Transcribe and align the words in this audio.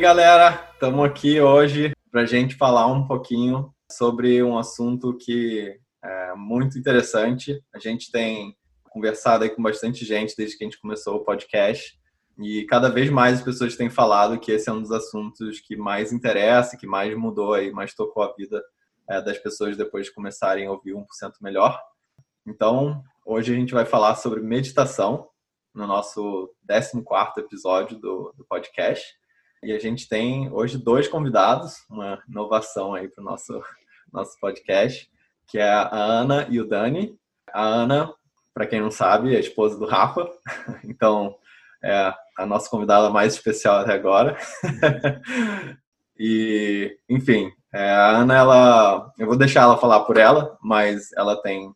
Galera, 0.00 0.70
estamos 0.72 1.04
aqui 1.04 1.42
hoje 1.42 1.92
para 2.10 2.24
gente 2.24 2.54
falar 2.54 2.86
um 2.86 3.06
pouquinho 3.06 3.70
sobre 3.92 4.42
um 4.42 4.56
assunto 4.56 5.14
que 5.14 5.78
é 6.02 6.34
muito 6.34 6.78
interessante. 6.78 7.62
A 7.70 7.78
gente 7.78 8.10
tem 8.10 8.56
conversado 8.84 9.44
aí 9.44 9.50
com 9.50 9.62
bastante 9.62 10.06
gente 10.06 10.34
desde 10.34 10.56
que 10.56 10.64
a 10.64 10.66
gente 10.66 10.80
começou 10.80 11.16
o 11.16 11.24
podcast 11.24 12.00
e 12.38 12.64
cada 12.64 12.88
vez 12.88 13.10
mais 13.10 13.40
as 13.40 13.44
pessoas 13.44 13.76
têm 13.76 13.90
falado 13.90 14.40
que 14.40 14.50
esse 14.50 14.70
é 14.70 14.72
um 14.72 14.80
dos 14.80 14.90
assuntos 14.90 15.60
que 15.60 15.76
mais 15.76 16.14
interessa, 16.14 16.78
que 16.78 16.86
mais 16.86 17.14
mudou 17.14 17.52
aí, 17.52 17.70
mais 17.70 17.92
tocou 17.92 18.22
a 18.22 18.32
vida 18.34 18.64
é, 19.06 19.20
das 19.20 19.36
pessoas 19.36 19.76
depois 19.76 20.06
de 20.06 20.14
começarem 20.14 20.66
a 20.66 20.72
ouvir 20.72 20.94
1% 20.94 21.04
melhor. 21.42 21.78
Então, 22.46 23.02
hoje 23.22 23.52
a 23.52 23.56
gente 23.56 23.74
vai 23.74 23.84
falar 23.84 24.14
sobre 24.14 24.40
meditação 24.40 25.28
no 25.74 25.86
nosso 25.86 26.50
14 26.66 27.02
episódio 27.36 27.98
do, 27.98 28.32
do 28.34 28.46
podcast. 28.46 29.19
E 29.62 29.72
a 29.74 29.78
gente 29.78 30.08
tem 30.08 30.50
hoje 30.50 30.78
dois 30.78 31.06
convidados, 31.06 31.84
uma 31.90 32.22
inovação 32.26 32.94
aí 32.94 33.08
para 33.08 33.20
o 33.20 33.24
nosso, 33.24 33.62
nosso 34.10 34.40
podcast, 34.40 35.10
que 35.46 35.58
é 35.58 35.68
a 35.68 35.90
Ana 35.92 36.46
e 36.48 36.58
o 36.58 36.66
Dani. 36.66 37.14
A 37.52 37.62
Ana, 37.62 38.10
para 38.54 38.66
quem 38.66 38.80
não 38.80 38.90
sabe, 38.90 39.34
é 39.34 39.36
a 39.36 39.40
esposa 39.40 39.78
do 39.78 39.84
Rafa, 39.84 40.26
então 40.84 41.36
é 41.84 42.14
a 42.38 42.46
nossa 42.46 42.70
convidada 42.70 43.10
mais 43.10 43.34
especial 43.34 43.80
até 43.80 43.92
agora. 43.92 44.38
e, 46.18 46.96
enfim, 47.06 47.52
é, 47.70 47.90
a 47.90 48.16
Ana, 48.16 48.34
ela, 48.34 49.12
eu 49.18 49.26
vou 49.26 49.36
deixar 49.36 49.62
ela 49.62 49.76
falar 49.76 50.04
por 50.04 50.16
ela, 50.16 50.56
mas 50.62 51.12
ela 51.12 51.40
tem 51.42 51.70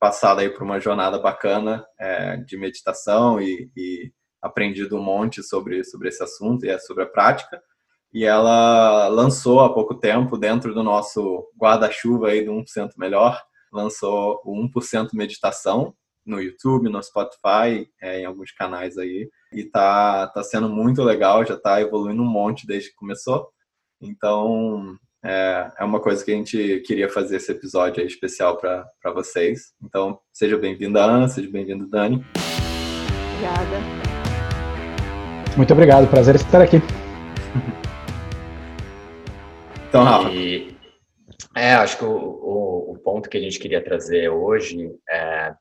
passado 0.00 0.40
aí 0.40 0.50
por 0.50 0.64
uma 0.64 0.80
jornada 0.80 1.20
bacana 1.20 1.86
é, 2.00 2.36
de 2.38 2.56
meditação 2.56 3.40
e, 3.40 3.70
e 3.76 4.12
aprendido 4.42 4.96
um 4.96 5.02
monte 5.02 5.42
sobre, 5.42 5.84
sobre 5.84 6.08
esse 6.08 6.22
assunto 6.22 6.66
e 6.66 6.68
é 6.68 6.78
sobre 6.78 7.04
a 7.04 7.06
prática. 7.06 7.62
E 8.12 8.24
ela 8.24 9.08
lançou 9.08 9.60
há 9.60 9.72
pouco 9.72 9.94
tempo, 9.94 10.36
dentro 10.36 10.74
do 10.74 10.82
nosso 10.82 11.48
guarda-chuva 11.58 12.28
aí 12.28 12.44
do 12.44 12.52
1% 12.52 12.90
Melhor, 12.98 13.40
lançou 13.72 14.40
o 14.44 14.54
1% 14.68 15.10
Meditação 15.14 15.94
no 16.24 16.40
YouTube, 16.40 16.88
no 16.88 17.02
Spotify, 17.02 17.88
é, 18.00 18.20
em 18.20 18.24
alguns 18.24 18.52
canais 18.52 18.98
aí. 18.98 19.28
E 19.52 19.64
tá, 19.64 20.26
tá 20.28 20.42
sendo 20.42 20.68
muito 20.68 21.02
legal, 21.02 21.44
já 21.44 21.56
tá 21.56 21.80
evoluindo 21.80 22.22
um 22.22 22.30
monte 22.30 22.66
desde 22.66 22.90
que 22.90 22.96
começou. 22.96 23.48
Então, 24.00 24.96
é, 25.24 25.70
é 25.78 25.84
uma 25.84 26.00
coisa 26.00 26.24
que 26.24 26.32
a 26.32 26.34
gente 26.34 26.82
queria 26.86 27.08
fazer 27.08 27.36
esse 27.36 27.50
episódio 27.50 28.00
aí 28.00 28.06
especial 28.06 28.56
para 28.56 29.12
vocês. 29.14 29.72
Então, 29.82 30.18
seja 30.32 30.56
bem-vinda, 30.58 31.02
Ana, 31.02 31.28
seja 31.28 31.50
bem-vindo, 31.50 31.88
Dani. 31.88 32.24
Obrigada. 33.34 34.11
Muito 35.56 35.72
obrigado, 35.72 36.08
prazer 36.08 36.34
estar 36.34 36.62
aqui. 36.62 36.76
Então, 39.88 40.02
Rafa. 40.02 40.30
E, 40.30 40.74
é, 41.54 41.74
acho 41.74 41.98
que 41.98 42.04
o, 42.04 42.10
o, 42.10 42.92
o, 42.92 42.98
ponto 42.98 43.28
que 43.28 43.36
a 43.36 43.40
gente 43.40 43.58
queria 43.58 43.84
trazer 43.84 44.30
hoje 44.30 44.90
é, 45.10 45.54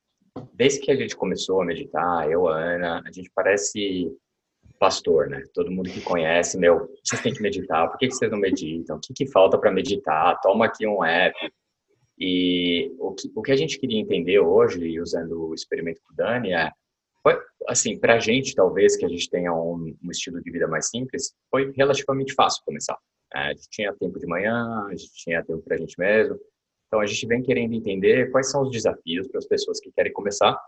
desde 0.53 0.79
que 0.79 0.91
a 0.91 0.95
gente 0.95 1.15
começou 1.15 1.61
a 1.61 1.65
meditar, 1.65 2.29
eu, 2.31 2.47
a 2.47 2.57
Ana, 2.57 3.03
a 3.05 3.11
gente 3.11 3.29
parece 3.35 4.09
pastor, 4.79 5.27
né? 5.27 5.43
Todo 5.53 5.69
mundo 5.69 5.89
que 5.89 6.01
conhece, 6.01 6.57
meu, 6.57 6.89
vocês 7.03 7.21
têm 7.21 7.33
que 7.33 7.41
meditar, 7.41 7.89
por 7.89 7.97
que, 7.97 8.07
que 8.07 8.15
vocês 8.15 8.31
não 8.31 8.39
meditam? 8.39 8.95
O 8.95 8.99
que, 8.99 9.13
que 9.13 9.27
falta 9.27 9.57
para 9.57 9.71
meditar? 9.71 10.39
Toma 10.41 10.65
aqui 10.65 10.87
um 10.87 11.03
app. 11.03 11.37
E 12.17 12.91
o 12.99 13.13
que, 13.13 13.31
o 13.35 13.41
que 13.41 13.51
a 13.51 13.57
gente 13.57 13.77
queria 13.77 13.99
entender 13.99 14.39
hoje, 14.39 14.99
usando 14.99 15.49
o 15.49 15.53
experimento 15.53 15.99
com 16.03 16.13
o 16.13 16.15
Dani, 16.15 16.53
é 16.53 16.71
foi, 17.23 17.39
assim, 17.67 17.99
para 17.99 18.15
a 18.15 18.19
gente, 18.19 18.55
talvez, 18.55 18.95
que 18.95 19.05
a 19.05 19.07
gente 19.07 19.29
tenha 19.29 19.53
um, 19.53 19.95
um, 20.03 20.11
estilo 20.11 20.41
de 20.41 20.51
vida 20.51 20.67
mais 20.67 20.89
simples, 20.89 21.33
foi 21.49 21.71
relativamente 21.75 22.33
fácil 22.33 22.63
começar. 22.65 22.97
É, 23.33 23.39
a 23.39 23.53
gente 23.53 23.69
tinha 23.69 23.93
tempo 23.93 24.19
de 24.19 24.27
manhã, 24.27 24.87
a 24.87 24.95
gente 24.95 25.13
tinha 25.13 25.43
tempo 25.43 25.61
para 25.61 25.75
a 25.75 25.79
gente 25.79 25.97
mesmo. 25.97 26.39
Então, 26.87 26.99
a 26.99 27.05
gente 27.05 27.25
vem 27.27 27.41
querendo 27.41 27.73
entender 27.73 28.31
quais 28.31 28.49
são 28.49 28.63
os 28.63 28.71
desafios 28.71 29.27
para 29.27 29.37
as 29.37 29.45
pessoas 29.45 29.79
que 29.79 29.91
querem 29.91 30.11
começar 30.11 30.59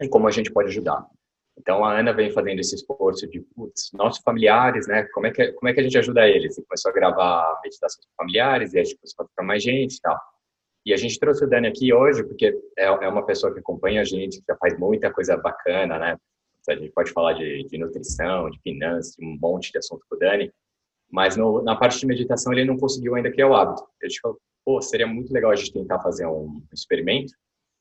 e 0.00 0.08
como 0.08 0.26
a 0.26 0.30
gente 0.30 0.50
pode 0.50 0.68
ajudar. 0.68 1.04
Então, 1.58 1.84
a 1.84 1.98
Ana 1.98 2.12
vem 2.12 2.30
fazendo 2.30 2.60
esse 2.60 2.76
esforço 2.76 3.26
de, 3.28 3.40
putz, 3.40 3.90
nossos 3.92 4.22
familiares, 4.22 4.86
né, 4.86 5.02
como 5.12 5.26
é 5.26 5.32
que, 5.32 5.52
como 5.52 5.68
é 5.68 5.74
que 5.74 5.80
a 5.80 5.82
gente 5.82 5.98
ajuda 5.98 6.28
eles? 6.28 6.56
E 6.56 6.64
começou 6.64 6.90
a 6.90 6.94
gravar 6.94 7.60
meditações 7.62 8.06
familiares, 8.16 8.72
e 8.72 8.78
a 8.78 8.84
gente 8.84 8.96
começou 8.96 9.28
a 9.36 9.42
mais 9.42 9.62
gente 9.62 9.96
e 9.96 10.00
tal. 10.00 10.18
E 10.88 10.94
a 10.94 10.96
gente 10.96 11.18
trouxe 11.18 11.44
o 11.44 11.46
Dani 11.46 11.68
aqui 11.68 11.92
hoje 11.92 12.24
porque 12.24 12.46
é, 12.78 12.84
é 12.86 13.08
uma 13.08 13.22
pessoa 13.22 13.52
que 13.52 13.60
acompanha 13.60 14.00
a 14.00 14.04
gente, 14.04 14.38
que 14.38 14.44
já 14.48 14.56
faz 14.56 14.78
muita 14.78 15.12
coisa 15.12 15.36
bacana, 15.36 15.98
né? 15.98 16.16
A 16.66 16.74
gente 16.74 16.92
pode 16.92 17.12
falar 17.12 17.34
de, 17.34 17.64
de 17.64 17.76
nutrição, 17.76 18.48
de 18.48 18.58
finanças, 18.62 19.14
de 19.14 19.22
um 19.22 19.36
monte 19.38 19.70
de 19.70 19.76
assunto 19.76 20.06
com 20.08 20.16
o 20.16 20.18
Dani, 20.18 20.50
mas 21.10 21.36
no, 21.36 21.62
na 21.62 21.76
parte 21.76 22.00
de 22.00 22.06
meditação 22.06 22.54
ele 22.54 22.64
não 22.64 22.78
conseguiu 22.78 23.14
ainda 23.14 23.30
criar 23.30 23.48
o 23.48 23.54
hábito. 23.54 23.86
Eu 24.00 24.08
te 24.08 24.18
falo, 24.18 24.40
pô, 24.64 24.80
seria 24.80 25.06
muito 25.06 25.30
legal 25.30 25.50
a 25.50 25.56
gente 25.56 25.74
tentar 25.74 26.00
fazer 26.00 26.26
um, 26.26 26.62
experimento 26.72 27.34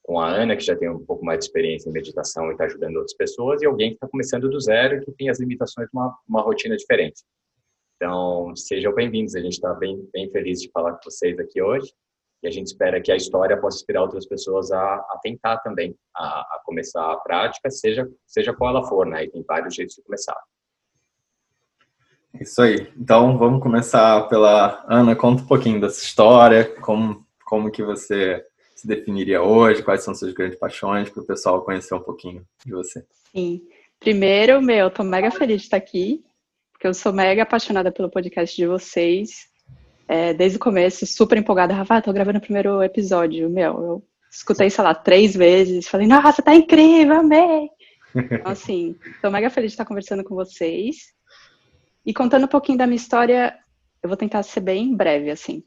com 0.04 0.20
a 0.20 0.30
Ana, 0.30 0.58
que 0.58 0.66
já 0.66 0.76
tem 0.76 0.90
um 0.90 1.06
pouco 1.06 1.24
mais 1.24 1.40
de 1.40 1.46
experiência 1.46 1.90
em 1.90 1.94
meditação 1.94 2.50
e 2.50 2.52
está 2.52 2.66
ajudando 2.66 2.98
outras 2.98 3.16
pessoas, 3.16 3.62
e 3.62 3.66
alguém 3.66 3.92
que 3.92 3.96
está 3.96 4.08
começando 4.10 4.50
do 4.50 4.60
zero 4.60 4.98
e 4.98 5.06
que 5.06 5.14
tem 5.14 5.30
as 5.30 5.40
limitações 5.40 5.88
de 5.88 5.98
uma, 5.98 6.14
uma 6.28 6.42
rotina 6.42 6.76
diferente. 6.76 7.24
Então, 7.96 8.54
sejam 8.54 8.94
bem-vindos. 8.94 9.34
A 9.34 9.40
gente 9.40 9.54
está 9.54 9.74
bem, 9.74 9.98
bem 10.12 10.30
feliz 10.30 10.62
de 10.62 10.70
falar 10.72 10.92
com 10.92 11.10
vocês 11.10 11.40
aqui 11.40 11.62
hoje. 11.62 11.90
E 12.42 12.48
a 12.48 12.52
gente 12.52 12.68
espera 12.68 13.02
que 13.02 13.12
a 13.12 13.16
história 13.16 13.60
possa 13.60 13.78
inspirar 13.78 14.04
outras 14.04 14.26
pessoas 14.26 14.72
a, 14.72 14.80
a 14.80 15.20
tentar 15.24 15.58
também, 15.58 15.96
a, 16.16 16.42
a, 16.42 16.62
começar 16.64 17.12
a 17.12 17.18
prática, 17.18 17.70
seja, 17.72 18.08
seja 18.26 18.54
qual 18.54 18.70
ela 18.70 18.88
for, 18.88 19.08
né? 19.08 19.24
E 19.24 19.32
tem 19.32 19.44
vários 19.44 19.74
jeitos 19.74 19.96
de 19.96 20.04
começar. 20.04 20.38
Isso 22.40 22.62
aí. 22.62 22.92
Então, 22.96 23.38
vamos 23.38 23.62
começar 23.62 24.28
pela 24.28 24.86
Ana. 24.88 25.16
Conta 25.16 25.42
um 25.42 25.48
pouquinho 25.48 25.82
dessa 25.82 26.04
história, 26.04 26.66
como, 26.82 27.26
como 27.44 27.72
que 27.72 27.82
você 27.82 28.46
se 28.76 28.86
definiria 28.86 29.42
hoje, 29.42 29.82
quais 29.82 30.04
são 30.04 30.14
suas 30.14 30.34
grandes 30.34 30.60
paixões, 30.60 31.10
para 31.10 31.24
o 31.24 31.26
pessoal 31.26 31.64
conhecer 31.64 31.96
um 31.96 32.04
pouquinho 32.04 32.46
de 32.64 32.72
você. 32.72 33.04
Sim. 33.32 33.64
Primeiro, 34.00 34.62
meu, 34.62 34.92
tô 34.92 35.04
mega 35.04 35.32
feliz 35.32 35.62
de 35.62 35.64
estar 35.64 35.78
aqui, 35.78 36.24
porque 36.72 36.86
eu 36.86 36.94
sou 36.94 37.12
mega 37.12 37.42
apaixonada 37.42 37.92
pelo 37.92 38.12
podcast 38.12 38.56
de 38.56 38.68
vocês 38.68 39.48
é, 40.08 40.34
desde 40.34 40.58
o 40.58 40.62
começo, 40.62 41.06
super 41.06 41.38
empolgada. 41.38 41.74
Rafa, 41.74 42.02
tô 42.02 42.14
gravando 42.14 42.38
o 42.38 42.42
primeiro 42.42 42.82
episódio. 42.82 43.50
Meu, 43.50 43.74
eu 43.84 44.04
escutei, 44.32 44.70
sei 44.70 44.84
lá, 44.84 44.96
três 44.96 45.36
vezes. 45.36 45.88
Falei, 45.88 46.08
nossa, 46.08 46.42
tá 46.42 46.56
incrível, 46.56 47.20
amei! 47.20 47.70
Então, 48.16 48.52
assim, 48.52 48.96
tô 49.22 49.30
mega 49.30 49.48
feliz 49.48 49.72
de 49.72 49.74
estar 49.74 49.86
conversando 49.86 50.24
com 50.24 50.34
vocês. 50.34 51.14
E 52.04 52.12
contando 52.12 52.46
um 52.46 52.48
pouquinho 52.48 52.78
da 52.78 52.88
minha 52.88 52.96
história, 52.96 53.56
eu 54.02 54.10
vou 54.10 54.18
tentar 54.18 54.42
ser 54.42 54.62
bem 54.62 54.96
breve, 54.96 55.30
assim. 55.30 55.62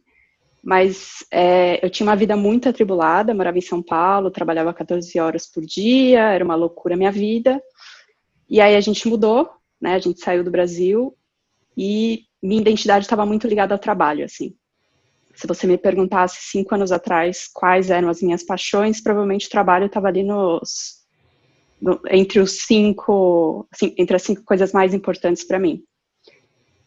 Mas 0.63 1.25
é, 1.31 1.85
eu 1.85 1.89
tinha 1.89 2.07
uma 2.07 2.17
vida 2.17 2.37
muito 2.37 2.69
atribulada, 2.69 3.35
morava 3.35 3.59
em 3.59 3.63
São 3.63 3.81
Paulo, 3.81 4.33
trabalhava 4.33 4.75
14 4.75 5.21
horas 5.21 5.47
por 5.47 5.65
dia, 5.65 6.33
era 6.33 6.45
uma 6.45 6.57
loucura 6.57 6.95
a 6.95 6.99
minha 6.99 7.13
vida. 7.13 7.63
E 8.49 8.61
aí 8.61 8.75
a 8.75 8.81
gente 8.81 9.07
mudou, 9.07 9.49
né? 9.81 9.95
A 9.95 9.99
gente 9.99 10.21
saiu 10.21 10.43
do 10.43 10.51
Brasil 10.51 11.17
e 11.77 12.25
minha 12.43 12.61
identidade 12.61 13.05
estava 13.05 13.27
muito 13.27 13.47
ligada 13.47 13.75
ao 13.75 13.79
trabalho, 13.79 14.25
assim. 14.25 14.55
Se 15.35 15.47
você 15.47 15.67
me 15.67 15.79
perguntasse 15.79 16.39
cinco 16.41 16.75
anos 16.75 16.93
atrás 16.93 17.49
quais 17.53 17.91
eram 17.91 18.09
as 18.09 18.21
minhas 18.21 18.43
paixões, 18.43 19.03
provavelmente 19.03 19.47
o 19.47 19.51
trabalho 19.51 19.87
estava 19.87 20.09
ali 20.09 20.23
nos 20.23 21.01
no, 21.81 22.01
entre 22.11 22.41
os 22.41 22.63
cinco, 22.63 23.67
assim, 23.73 23.95
entre 23.97 24.15
as 24.15 24.23
cinco 24.23 24.43
coisas 24.45 24.73
mais 24.73 24.93
importantes 24.93 25.45
para 25.45 25.59
mim. 25.59 25.83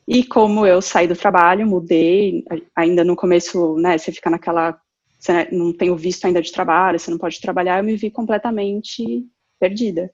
E 0.07 0.23
como 0.23 0.65
eu 0.67 0.81
saí 0.81 1.07
do 1.07 1.15
trabalho, 1.15 1.65
mudei, 1.65 2.43
ainda 2.75 3.03
no 3.03 3.15
começo, 3.15 3.75
né, 3.77 3.97
você 3.97 4.11
fica 4.11 4.29
naquela, 4.29 4.79
você 5.17 5.47
não 5.51 5.73
tem 5.73 5.89
o 5.89 5.95
visto 5.95 6.25
ainda 6.25 6.41
de 6.41 6.51
trabalho, 6.51 6.99
você 6.99 7.09
não 7.09 7.17
pode 7.17 7.39
trabalhar, 7.39 7.79
eu 7.79 7.83
me 7.83 7.95
vi 7.95 8.11
completamente 8.11 9.25
perdida. 9.59 10.13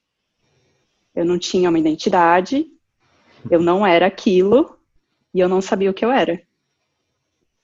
Eu 1.16 1.26
não 1.26 1.40
tinha 1.40 1.70
uma 1.70 1.80
identidade, 1.80 2.68
eu 3.50 3.60
não 3.62 3.86
era 3.86 4.06
aquilo, 4.06 4.79
e 5.34 5.40
eu 5.40 5.50
não 5.50 5.62
sabia 5.62 5.90
o 5.90 5.94
que 5.94 6.06
eu 6.06 6.12
era. 6.12 6.42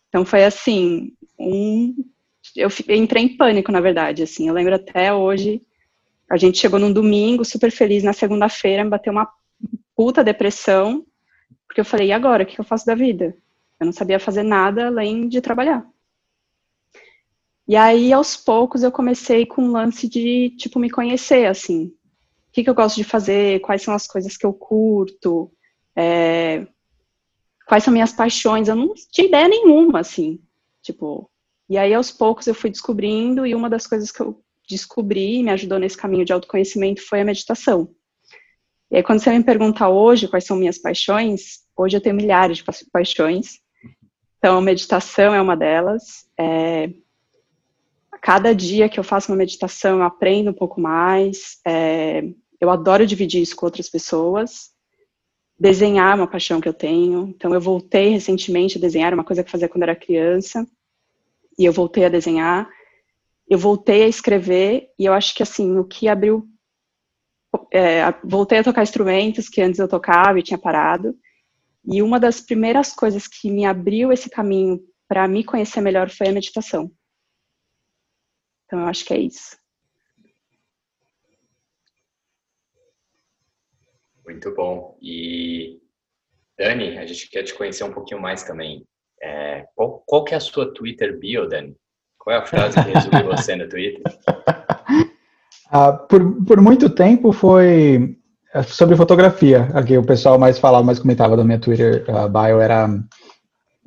Então 0.09 0.25
foi 0.25 0.43
assim, 0.43 1.13
um 1.37 1.93
eu 2.55 2.69
entrei 2.89 3.23
em 3.23 3.37
pânico, 3.37 3.71
na 3.71 3.81
verdade, 3.81 4.23
assim. 4.23 4.47
Eu 4.47 4.53
lembro 4.53 4.75
até 4.75 5.13
hoje, 5.13 5.61
a 6.29 6.37
gente 6.37 6.57
chegou 6.57 6.79
num 6.79 6.91
domingo 6.91 7.45
super 7.45 7.71
feliz, 7.71 8.03
na 8.03 8.13
segunda-feira 8.13 8.83
me 8.83 8.89
bateu 8.89 9.11
uma 9.11 9.29
puta 9.95 10.23
depressão, 10.23 11.05
porque 11.67 11.79
eu 11.79 11.85
falei, 11.85 12.07
e 12.07 12.11
agora, 12.11 12.43
o 12.43 12.45
que 12.45 12.59
eu 12.59 12.65
faço 12.65 12.85
da 12.85 12.95
vida? 12.95 13.35
Eu 13.79 13.85
não 13.85 13.93
sabia 13.93 14.19
fazer 14.19 14.43
nada 14.43 14.87
além 14.87 15.27
de 15.27 15.41
trabalhar. 15.41 15.85
E 17.67 17.75
aí, 17.75 18.13
aos 18.13 18.37
poucos, 18.37 18.83
eu 18.83 18.91
comecei 18.91 19.45
com 19.45 19.63
um 19.63 19.71
lance 19.71 20.07
de, 20.07 20.51
tipo, 20.51 20.79
me 20.79 20.89
conhecer, 20.89 21.47
assim. 21.47 21.85
O 21.87 22.51
que, 22.51 22.63
que 22.63 22.69
eu 22.69 22.75
gosto 22.75 22.95
de 22.95 23.03
fazer, 23.03 23.59
quais 23.61 23.81
são 23.81 23.93
as 23.93 24.07
coisas 24.07 24.37
que 24.37 24.45
eu 24.45 24.53
curto, 24.53 25.51
é, 25.95 26.67
quais 27.67 27.83
são 27.83 27.93
minhas 27.93 28.13
paixões, 28.13 28.67
eu 28.67 28.75
não 28.75 28.93
tinha 29.11 29.27
ideia 29.27 29.47
nenhuma, 29.47 29.99
assim, 29.99 30.39
tipo, 30.81 31.29
e 31.69 31.77
aí 31.77 31.93
aos 31.93 32.11
poucos 32.11 32.47
eu 32.47 32.53
fui 32.53 32.69
descobrindo, 32.69 33.45
e 33.45 33.55
uma 33.55 33.69
das 33.69 33.87
coisas 33.87 34.11
que 34.11 34.21
eu 34.21 34.41
descobri 34.67 35.37
e 35.37 35.43
me 35.43 35.51
ajudou 35.51 35.79
nesse 35.79 35.97
caminho 35.97 36.25
de 36.25 36.33
autoconhecimento 36.33 37.01
foi 37.01 37.21
a 37.21 37.25
meditação. 37.25 37.89
E 38.91 38.97
aí 38.97 39.03
quando 39.03 39.19
você 39.19 39.31
me 39.31 39.43
pergunta 39.43 39.87
hoje 39.87 40.27
quais 40.27 40.45
são 40.45 40.57
minhas 40.57 40.77
paixões, 40.77 41.59
hoje 41.75 41.97
eu 41.97 42.01
tenho 42.01 42.15
milhares 42.15 42.57
de 42.57 42.63
paixões. 42.91 43.59
Então, 44.37 44.61
meditação 44.61 45.33
é 45.33 45.41
uma 45.41 45.57
delas. 45.57 46.27
É, 46.39 46.91
cada 48.21 48.53
dia 48.53 48.87
que 48.87 48.99
eu 48.99 49.03
faço 49.03 49.31
uma 49.31 49.37
meditação, 49.37 49.97
eu 49.97 50.03
aprendo 50.03 50.51
um 50.51 50.53
pouco 50.53 50.79
mais. 50.79 51.59
É, 51.65 52.23
eu 52.61 52.69
adoro 52.69 53.07
dividir 53.07 53.41
isso 53.41 53.55
com 53.55 53.65
outras 53.65 53.89
pessoas. 53.89 54.74
Desenhar 55.57 56.15
uma 56.15 56.27
paixão 56.27 56.59
que 56.59 56.67
eu 56.67 56.73
tenho. 56.73 57.29
Então, 57.29 57.53
eu 57.53 57.61
voltei 57.61 58.09
recentemente 58.09 58.77
a 58.77 58.81
desenhar, 58.81 59.13
uma 59.13 59.23
coisa 59.23 59.43
que 59.43 59.47
eu 59.47 59.51
fazia 59.51 59.69
quando 59.69 59.83
era 59.83 59.95
criança. 59.95 60.67
E 61.57 61.63
eu 61.65 61.71
voltei 61.71 62.05
a 62.05 62.09
desenhar. 62.09 62.69
Eu 63.47 63.57
voltei 63.57 64.03
a 64.03 64.07
escrever. 64.07 64.89
E 64.99 65.05
eu 65.05 65.13
acho 65.13 65.33
que, 65.33 65.43
assim, 65.43 65.77
o 65.77 65.85
que 65.85 66.07
abriu. 66.07 66.47
É, 67.71 68.01
voltei 68.23 68.59
a 68.59 68.63
tocar 68.63 68.83
instrumentos 68.83 69.47
que 69.47 69.61
antes 69.61 69.79
eu 69.79 69.87
tocava 69.87 70.37
e 70.37 70.43
tinha 70.43 70.57
parado. 70.57 71.15
E 71.85 72.01
uma 72.01 72.19
das 72.19 72.41
primeiras 72.41 72.93
coisas 72.93 73.27
que 73.27 73.49
me 73.49 73.65
abriu 73.65 74.11
esse 74.11 74.29
caminho 74.29 74.81
para 75.07 75.27
me 75.27 75.43
conhecer 75.43 75.81
melhor 75.81 76.09
foi 76.09 76.27
a 76.27 76.31
meditação. 76.31 76.91
Então, 78.65 78.79
eu 78.81 78.87
acho 78.87 79.05
que 79.05 79.13
é 79.13 79.19
isso. 79.19 79.55
Muito 84.25 84.53
bom. 84.55 84.97
E, 85.01 85.79
Dani, 86.57 86.97
a 86.97 87.05
gente 87.05 87.29
quer 87.29 87.43
te 87.43 87.53
conhecer 87.53 87.83
um 87.83 87.93
pouquinho 87.93 88.21
mais 88.21 88.43
também. 88.43 88.85
É, 89.21 89.65
qual, 89.75 90.03
qual 90.05 90.23
que 90.23 90.33
é 90.33 90.37
a 90.37 90.41
sua 90.41 90.73
Twitter 90.73 91.17
bio, 91.17 91.47
Dani? 91.47 91.75
Qual 92.17 92.35
é 92.35 92.39
a 92.39 92.45
frase 92.45 92.75
que 92.83 92.89
resume 92.89 93.23
você 93.35 93.55
no 93.55 93.69
Twitter? 93.69 94.01
Uh, 95.67 96.07
por, 96.07 96.45
por 96.45 96.61
muito 96.61 96.89
tempo 96.89 97.31
foi 97.31 98.17
é 98.55 98.63
sobre 98.63 98.95
fotografia. 98.95 99.63
Aqui 99.73 99.97
o 99.97 100.05
pessoal 100.05 100.39
mais 100.39 100.57
falava, 100.57 100.81
mais 100.81 100.97
comentava 100.97 101.35
da 101.35 101.43
minha 101.43 101.59
Twitter 101.59 102.05
uh, 102.07 102.29
bio 102.29 102.61
era 102.61 102.87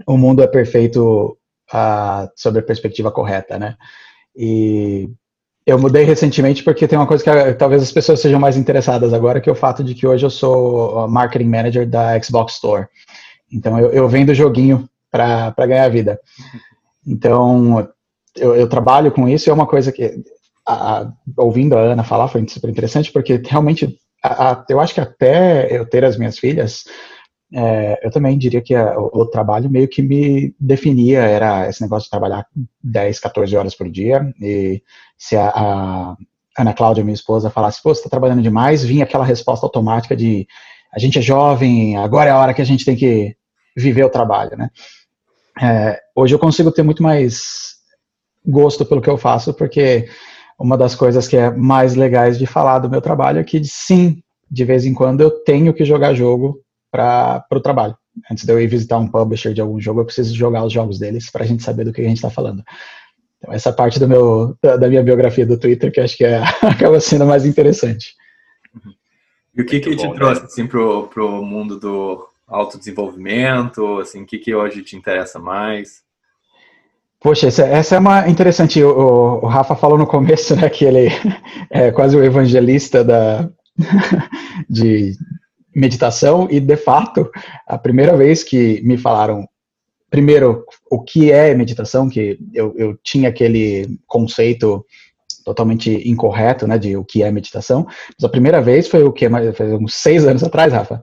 o 0.07 0.19
mundo 0.19 0.43
é 0.43 0.47
perfeito 0.47 1.39
uh, 1.73 2.31
sobre 2.37 2.61
a 2.61 2.65
perspectiva 2.65 3.11
correta, 3.11 3.59
né? 3.59 3.77
E 4.37 5.09
eu 5.69 5.79
mudei 5.79 6.03
recentemente 6.03 6.65
porque 6.65 6.89
tem 6.89 6.99
uma 6.99 7.07
coisa 7.07 7.23
que 7.23 7.29
uh, 7.29 7.55
talvez 7.55 7.83
as 7.83 7.93
pessoas 7.93 8.21
sejam 8.21 8.41
mais 8.41 8.57
interessadas 8.57 9.13
agora, 9.13 9.39
que 9.39 9.51
é 9.51 9.53
o 9.53 9.57
fato 9.57 9.85
de 9.85 9.95
que 9.95 10.07
hoje 10.07 10.25
eu 10.25 10.31
sou 10.31 11.07
marketing 11.07 11.45
manager 11.45 11.87
da 11.87 12.19
Xbox 12.23 12.55
Store. 12.55 12.87
Então 13.53 13.79
eu, 13.79 13.93
eu 13.93 14.09
vendo 14.09 14.35
joguinho 14.35 14.89
para 15.11 15.53
ganhar 15.67 15.87
vida. 15.91 16.19
Então 17.07 17.87
eu, 18.35 18.57
eu, 18.57 18.67
trabalho 18.67 19.13
com 19.13 19.29
isso 19.29 19.47
e 19.47 19.51
é 19.51 19.53
uma 19.53 19.67
coisa 19.67 19.93
que 19.93 20.23
a, 20.67 21.13
ouvindo 21.37 21.77
a 21.77 21.81
Ana 21.81 22.03
falar 22.03 22.29
foi 22.29 22.49
super 22.49 22.71
interessante 22.71 23.13
porque 23.13 23.39
realmente 23.45 23.95
a, 24.25 24.53
a, 24.53 24.65
eu 24.71 24.81
acho 24.81 24.95
que 24.95 25.03
até 25.03 25.69
eu 25.77 25.85
ter 25.85 26.03
as 26.03 26.17
minhas 26.17 26.39
filhas, 26.39 26.85
é, 27.53 27.99
eu 28.03 28.11
também 28.11 28.37
diria 28.37 28.61
que 28.61 28.75
a, 28.75 28.99
o, 28.99 29.23
o, 29.23 29.27
trabalho 29.27 29.71
meio 29.71 29.89
que 29.89 30.03
me 30.03 30.55
definia, 30.61 31.21
era 31.21 31.69
esse 31.69 31.81
negócio 31.81 32.05
de 32.05 32.11
trabalhar 32.11 32.47
10, 32.83 33.19
14 33.21 33.57
horas 33.57 33.75
por 33.75 33.89
dia, 33.89 34.33
e 34.41 34.83
se 35.17 35.37
a, 35.37 35.49
a 35.49 36.17
Ana 36.59 36.75
Cláudia, 36.75 37.05
minha 37.05 37.15
esposa, 37.15 37.51
falasse, 37.51 37.83
pô, 37.83 37.95
você 37.95 38.01
está 38.01 38.11
trabalhando 38.11 38.43
demais, 38.43 38.85
vinha 38.85 39.05
aquela 39.05 39.25
resposta 39.25 39.65
automática 39.65 40.15
de, 40.15 40.47
a 40.93 40.99
gente 40.99 41.19
é 41.19 41.23
jovem, 41.23 41.97
agora 41.97 42.29
é 42.29 42.33
a 42.33 42.39
hora 42.39 42.53
que 42.53 42.63
a 42.63 42.67
gente 42.67 42.85
tem 42.85 42.97
que 42.97 43.35
viver 43.77 44.05
o 44.05 44.11
trabalho, 44.11 44.57
né? 44.57 44.71
É, 45.61 46.01
hoje 46.15 46.35
eu 46.35 46.39
consigo 46.39 46.71
ter 46.71 46.83
muito 46.83 47.03
mais 47.03 47.77
gosto 48.47 48.85
pelo 48.85 49.01
que 49.01 49.11
eu 49.11 49.17
faço, 49.17 49.55
porque 49.55 50.09
uma 50.59 50.77
das 50.77 50.95
coisas 50.95 51.27
que 51.27 51.37
é 51.37 51.51
mais 51.51 51.95
legais 51.95 52.39
de 52.39 52.47
falar 52.47 52.79
do 52.79 52.91
meu 52.91 53.01
trabalho 53.01 53.39
é 53.39 53.45
que, 53.45 53.63
sim, 53.65 54.23
de 54.51 54.65
vez 54.65 54.85
em 54.85 54.95
quando 54.95 55.21
eu 55.21 55.31
tenho 55.31 55.73
que 55.75 55.85
jogar 55.85 56.15
jogo 56.15 56.61
para 56.91 57.45
o 57.53 57.61
trabalho. 57.61 57.97
Antes 58.31 58.45
de 58.45 58.53
eu 58.53 58.61
ir 58.61 58.67
visitar 58.67 58.99
um 58.99 59.09
publisher 59.09 59.53
de 59.53 59.61
algum 59.61 59.81
jogo, 59.81 60.01
eu 60.01 60.05
preciso 60.05 60.35
jogar 60.35 60.65
os 60.65 60.73
jogos 60.73 60.99
deles 60.99 61.31
para 61.31 61.45
a 61.45 61.47
gente 61.47 61.63
saber 61.63 61.85
do 61.85 61.93
que 61.93 62.01
a 62.01 62.05
gente 62.05 62.17
está 62.17 62.31
falando. 62.31 62.63
Então, 63.39 63.55
essa 63.55 63.73
parte 63.73 63.99
do 64.01 64.09
meu, 64.09 64.57
da, 64.63 64.77
da, 64.77 64.89
minha 64.89 65.03
biografia 65.03 65.47
do 65.47 65.59
Twitter 65.59 65.93
que 65.93 66.01
acho 66.01 66.17
que 66.17 66.25
é, 66.25 66.43
acaba 66.63 67.01
sendo 67.01 67.25
mais 67.25 67.45
interessante. 67.45 68.15
E 69.55 69.63
o 69.63 69.67
que, 69.67 69.81
que 69.81 69.97
te 69.97 70.13
trouxe 70.15 70.41
né? 70.41 70.47
assim, 70.47 70.67
para 70.67 70.81
o 70.81 71.43
mundo 71.43 71.79
do 71.79 72.27
autodesenvolvimento? 72.47 73.99
Assim, 73.99 74.23
o 74.23 74.27
que, 74.27 74.39
que 74.39 74.55
hoje 74.55 74.83
te 74.83 74.97
interessa 74.97 75.39
mais? 75.39 76.03
Poxa, 77.21 77.49
essa, 77.49 77.67
essa, 77.67 77.97
é 77.97 77.99
uma 77.99 78.29
interessante. 78.29 78.83
O, 78.83 79.41
o, 79.43 79.47
Rafa 79.47 79.75
falou 79.75 79.99
no 79.99 80.07
começo, 80.07 80.55
né, 80.55 80.71
que 80.71 80.85
ele 80.85 81.09
é 81.71 81.91
quase 81.91 82.17
o 82.17 82.23
evangelista 82.23 83.03
da, 83.03 83.49
de 84.71 85.17
meditação, 85.75 86.49
e 86.51 86.61
de 86.61 86.77
fato, 86.77 87.31
a 87.67 87.79
primeira 87.79 88.17
vez 88.17 88.43
que 88.43 88.81
me 88.83 88.97
falaram, 88.97 89.47
primeiro, 90.11 90.65
o 90.91 91.03
que 91.03 91.31
é 91.31 91.55
meditação, 91.55 92.09
que 92.09 92.39
eu, 92.53 92.75
eu 92.77 92.99
tinha 93.03 93.29
aquele 93.29 93.99
conceito 94.07 94.85
totalmente 95.45 95.91
incorreto, 96.09 96.67
né, 96.67 96.77
de 96.79 96.97
o 96.97 97.05
que 97.05 97.23
é 97.23 97.31
meditação, 97.31 97.87
mas 97.87 98.25
a 98.25 98.29
primeira 98.29 98.61
vez 98.61 98.87
foi 98.87 99.03
o 99.03 99.13
que, 99.13 99.27
foi 99.55 99.75
uns 99.75 99.95
seis 99.95 100.27
anos 100.27 100.43
atrás, 100.43 100.73
Rafa. 100.73 101.03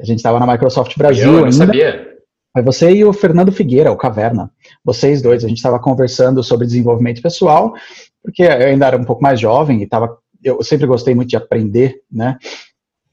A 0.00 0.04
gente 0.04 0.18
estava 0.18 0.38
na 0.38 0.46
Microsoft 0.46 0.96
Brasil. 0.96 1.26
Eu 1.26 1.32
não 1.32 1.44
ainda. 1.44 1.52
sabia. 1.52 2.08
Foi 2.52 2.62
você 2.62 2.90
e 2.90 3.04
o 3.04 3.12
Fernando 3.12 3.52
Figueira, 3.52 3.92
o 3.92 3.96
Caverna. 3.96 4.50
Vocês 4.84 5.20
dois, 5.20 5.44
a 5.44 5.48
gente 5.48 5.58
estava 5.58 5.78
conversando 5.78 6.42
sobre 6.42 6.66
desenvolvimento 6.66 7.22
pessoal, 7.22 7.74
porque 8.22 8.42
eu 8.42 8.66
ainda 8.66 8.86
era 8.86 8.96
um 8.96 9.04
pouco 9.04 9.22
mais 9.22 9.38
jovem 9.38 9.82
e 9.82 9.86
tava, 9.86 10.16
eu 10.42 10.62
sempre 10.62 10.86
gostei 10.86 11.14
muito 11.14 11.28
de 11.28 11.36
aprender, 11.36 12.00
né? 12.10 12.36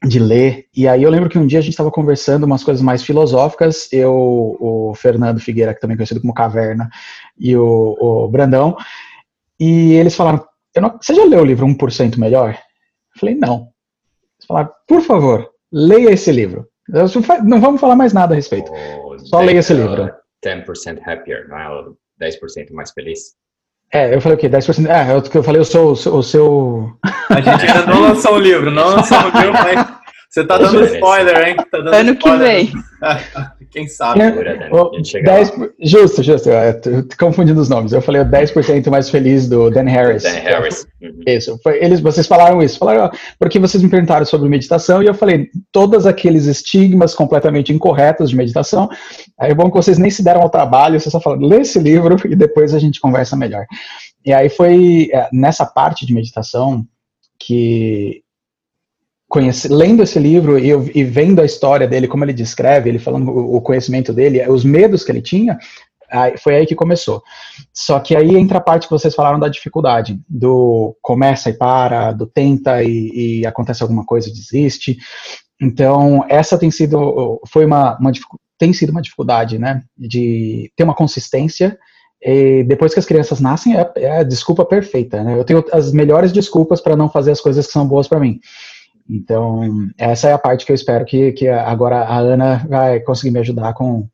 De 0.04 0.18
ler. 0.18 0.66
E 0.74 0.86
aí 0.86 1.02
eu 1.02 1.10
lembro 1.10 1.28
que 1.28 1.38
um 1.38 1.46
dia 1.46 1.58
a 1.58 1.62
gente 1.62 1.72
estava 1.72 1.90
conversando 1.90 2.44
umas 2.44 2.62
coisas 2.62 2.82
mais 2.82 3.02
filosóficas, 3.02 3.88
eu, 3.92 4.12
o 4.60 4.94
Fernando 4.94 5.40
Figueira, 5.40 5.74
que 5.74 5.80
também 5.80 5.94
é 5.94 5.96
conhecido 5.96 6.20
como 6.20 6.34
Caverna, 6.34 6.88
e 7.38 7.56
o, 7.56 7.96
o 7.98 8.28
Brandão, 8.28 8.76
e 9.58 9.94
eles 9.94 10.14
falaram, 10.14 10.46
não, 10.76 10.98
você 11.00 11.14
já 11.14 11.24
leu 11.24 11.40
o 11.40 11.44
livro 11.44 11.66
1% 11.66 12.18
Melhor? 12.18 12.50
Eu 12.50 13.20
falei, 13.20 13.34
não. 13.34 13.68
Eles 14.38 14.46
falaram, 14.46 14.70
por 14.86 15.00
favor, 15.00 15.50
leia 15.72 16.10
esse 16.10 16.30
livro. 16.30 16.68
Não 17.44 17.60
vamos 17.60 17.80
falar 17.80 17.96
mais 17.96 18.12
nada 18.12 18.34
a 18.34 18.36
respeito. 18.36 18.70
Oh, 18.70 19.18
Só 19.18 19.40
leia 19.40 19.58
esse 19.58 19.72
livro. 19.72 20.12
10% 20.44 21.00
happier, 21.04 21.48
não 21.48 21.58
é? 21.58 21.68
10% 22.20 22.72
mais 22.72 22.92
feliz. 22.92 23.34
É, 23.92 24.14
eu 24.14 24.20
falei 24.20 24.36
o 24.36 24.40
quê? 24.40 24.48
10%? 24.48 24.88
É, 24.88 25.12
eu, 25.12 25.22
eu 25.32 25.42
falei 25.42 25.60
o 25.60 25.64
seu, 25.64 25.90
o 25.90 26.22
seu. 26.22 26.92
A 27.30 27.40
gente 27.40 27.66
ainda 27.66 27.86
não 27.86 28.00
lançou 28.00 28.34
o 28.34 28.38
livro, 28.38 28.70
não 28.70 28.88
lançou 28.88 29.18
o 29.18 29.38
livro, 29.38 29.52
mas 29.52 29.95
você 30.36 30.44
tá 30.44 30.58
dando 30.58 30.84
spoiler, 30.84 31.48
hein? 31.48 31.56
Tá 31.56 31.78
dando 31.78 31.94
ano 31.94 32.12
spoiler. 32.12 32.66
que 32.66 32.72
vem. 32.72 32.82
Quem 33.70 33.88
sabe? 33.88 34.20
É, 34.20 34.68
o, 34.70 34.90
10, 34.90 35.52
justo, 35.80 36.22
justo. 36.22 36.50
Eu 36.50 37.08
tô 37.08 37.16
confundindo 37.18 37.58
os 37.58 37.70
nomes. 37.70 37.92
Eu 37.92 38.02
falei 38.02 38.20
o 38.20 38.24
10% 38.26 38.90
mais 38.90 39.08
feliz 39.08 39.48
do 39.48 39.70
Dan 39.70 39.84
Harris. 39.84 40.24
Dan 40.24 40.38
Harris. 40.40 40.86
Uhum. 41.00 41.20
Isso. 41.26 41.58
Foi, 41.62 41.82
eles, 41.82 42.00
vocês 42.00 42.26
falaram 42.26 42.62
isso. 42.62 42.78
Falaram, 42.78 43.10
porque 43.38 43.58
vocês 43.58 43.82
me 43.82 43.88
perguntaram 43.88 44.26
sobre 44.26 44.46
meditação 44.46 45.02
e 45.02 45.06
eu 45.06 45.14
falei 45.14 45.48
todos 45.72 46.04
aqueles 46.06 46.44
estigmas 46.44 47.14
completamente 47.14 47.72
incorretos 47.72 48.28
de 48.28 48.36
meditação. 48.36 48.90
Aí 49.40 49.52
é 49.52 49.54
bom 49.54 49.70
que 49.70 49.76
vocês 49.76 49.96
nem 49.96 50.10
se 50.10 50.22
deram 50.22 50.42
ao 50.42 50.50
trabalho, 50.50 51.00
vocês 51.00 51.12
só 51.12 51.20
falaram, 51.20 51.46
lê 51.46 51.60
esse 51.60 51.78
livro 51.78 52.16
e 52.30 52.36
depois 52.36 52.74
a 52.74 52.78
gente 52.78 53.00
conversa 53.00 53.34
melhor. 53.36 53.64
E 54.24 54.34
aí 54.34 54.50
foi 54.50 55.08
é, 55.14 55.30
nessa 55.32 55.64
parte 55.64 56.04
de 56.04 56.12
meditação 56.12 56.84
que 57.38 58.22
conhece, 59.36 59.68
lendo 59.68 60.02
esse 60.02 60.18
livro 60.18 60.58
e, 60.58 60.70
e, 60.98 61.04
vendo 61.04 61.42
a 61.42 61.44
história 61.44 61.86
dele, 61.86 62.08
como 62.08 62.24
ele 62.24 62.32
descreve, 62.32 62.88
ele 62.88 62.98
falando 62.98 63.30
o, 63.30 63.56
o 63.56 63.60
conhecimento 63.60 64.10
dele, 64.10 64.42
os 64.48 64.64
medos 64.64 65.04
que 65.04 65.12
ele 65.12 65.20
tinha, 65.20 65.58
aí, 66.10 66.38
foi 66.38 66.56
aí 66.56 66.66
que 66.66 66.74
começou. 66.74 67.22
Só 67.70 68.00
que 68.00 68.16
aí 68.16 68.34
entra 68.34 68.56
a 68.56 68.62
parte 68.62 68.86
que 68.86 68.94
vocês 68.94 69.14
falaram 69.14 69.38
da 69.38 69.48
dificuldade, 69.48 70.18
do 70.26 70.96
começa 71.02 71.50
e 71.50 71.52
para, 71.52 72.12
do 72.12 72.26
tenta 72.26 72.82
e, 72.82 73.40
e 73.40 73.46
acontece 73.46 73.82
alguma 73.82 74.06
coisa 74.06 74.30
e 74.30 74.32
desiste. 74.32 74.96
Então, 75.60 76.24
essa 76.30 76.56
tem 76.56 76.70
sido, 76.70 77.38
foi 77.46 77.66
uma, 77.66 77.98
uma 77.98 78.12
tem 78.58 78.72
sido 78.72 78.88
uma 78.88 79.02
dificuldade, 79.02 79.58
né, 79.58 79.82
de 79.98 80.72
ter 80.74 80.84
uma 80.84 80.94
consistência 80.94 81.78
e 82.22 82.64
depois 82.64 82.94
que 82.94 82.98
as 82.98 83.04
crianças 83.04 83.38
nascem, 83.38 83.76
é, 83.76 83.92
é 83.96 84.18
a 84.18 84.22
desculpa 84.22 84.64
perfeita, 84.64 85.22
né? 85.22 85.38
Eu 85.38 85.44
tenho 85.44 85.62
as 85.70 85.92
melhores 85.92 86.32
desculpas 86.32 86.80
para 86.80 86.96
não 86.96 87.10
fazer 87.10 87.32
as 87.32 87.40
coisas 87.40 87.66
que 87.66 87.72
são 87.72 87.86
boas 87.86 88.08
para 88.08 88.18
mim. 88.18 88.40
Então, 89.08 89.88
essa 89.96 90.28
é 90.28 90.32
a 90.32 90.38
parte 90.38 90.66
que 90.66 90.72
eu 90.72 90.74
espero 90.74 91.04
que, 91.04 91.32
que 91.32 91.48
agora 91.48 92.00
a 92.00 92.18
Ana 92.18 92.66
vai 92.68 93.00
conseguir 93.00 93.30
me 93.30 93.40
ajudar 93.40 93.72
com 93.74 94.08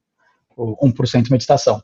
o 0.57 0.89
1% 0.89 1.31
meditação. 1.31 1.83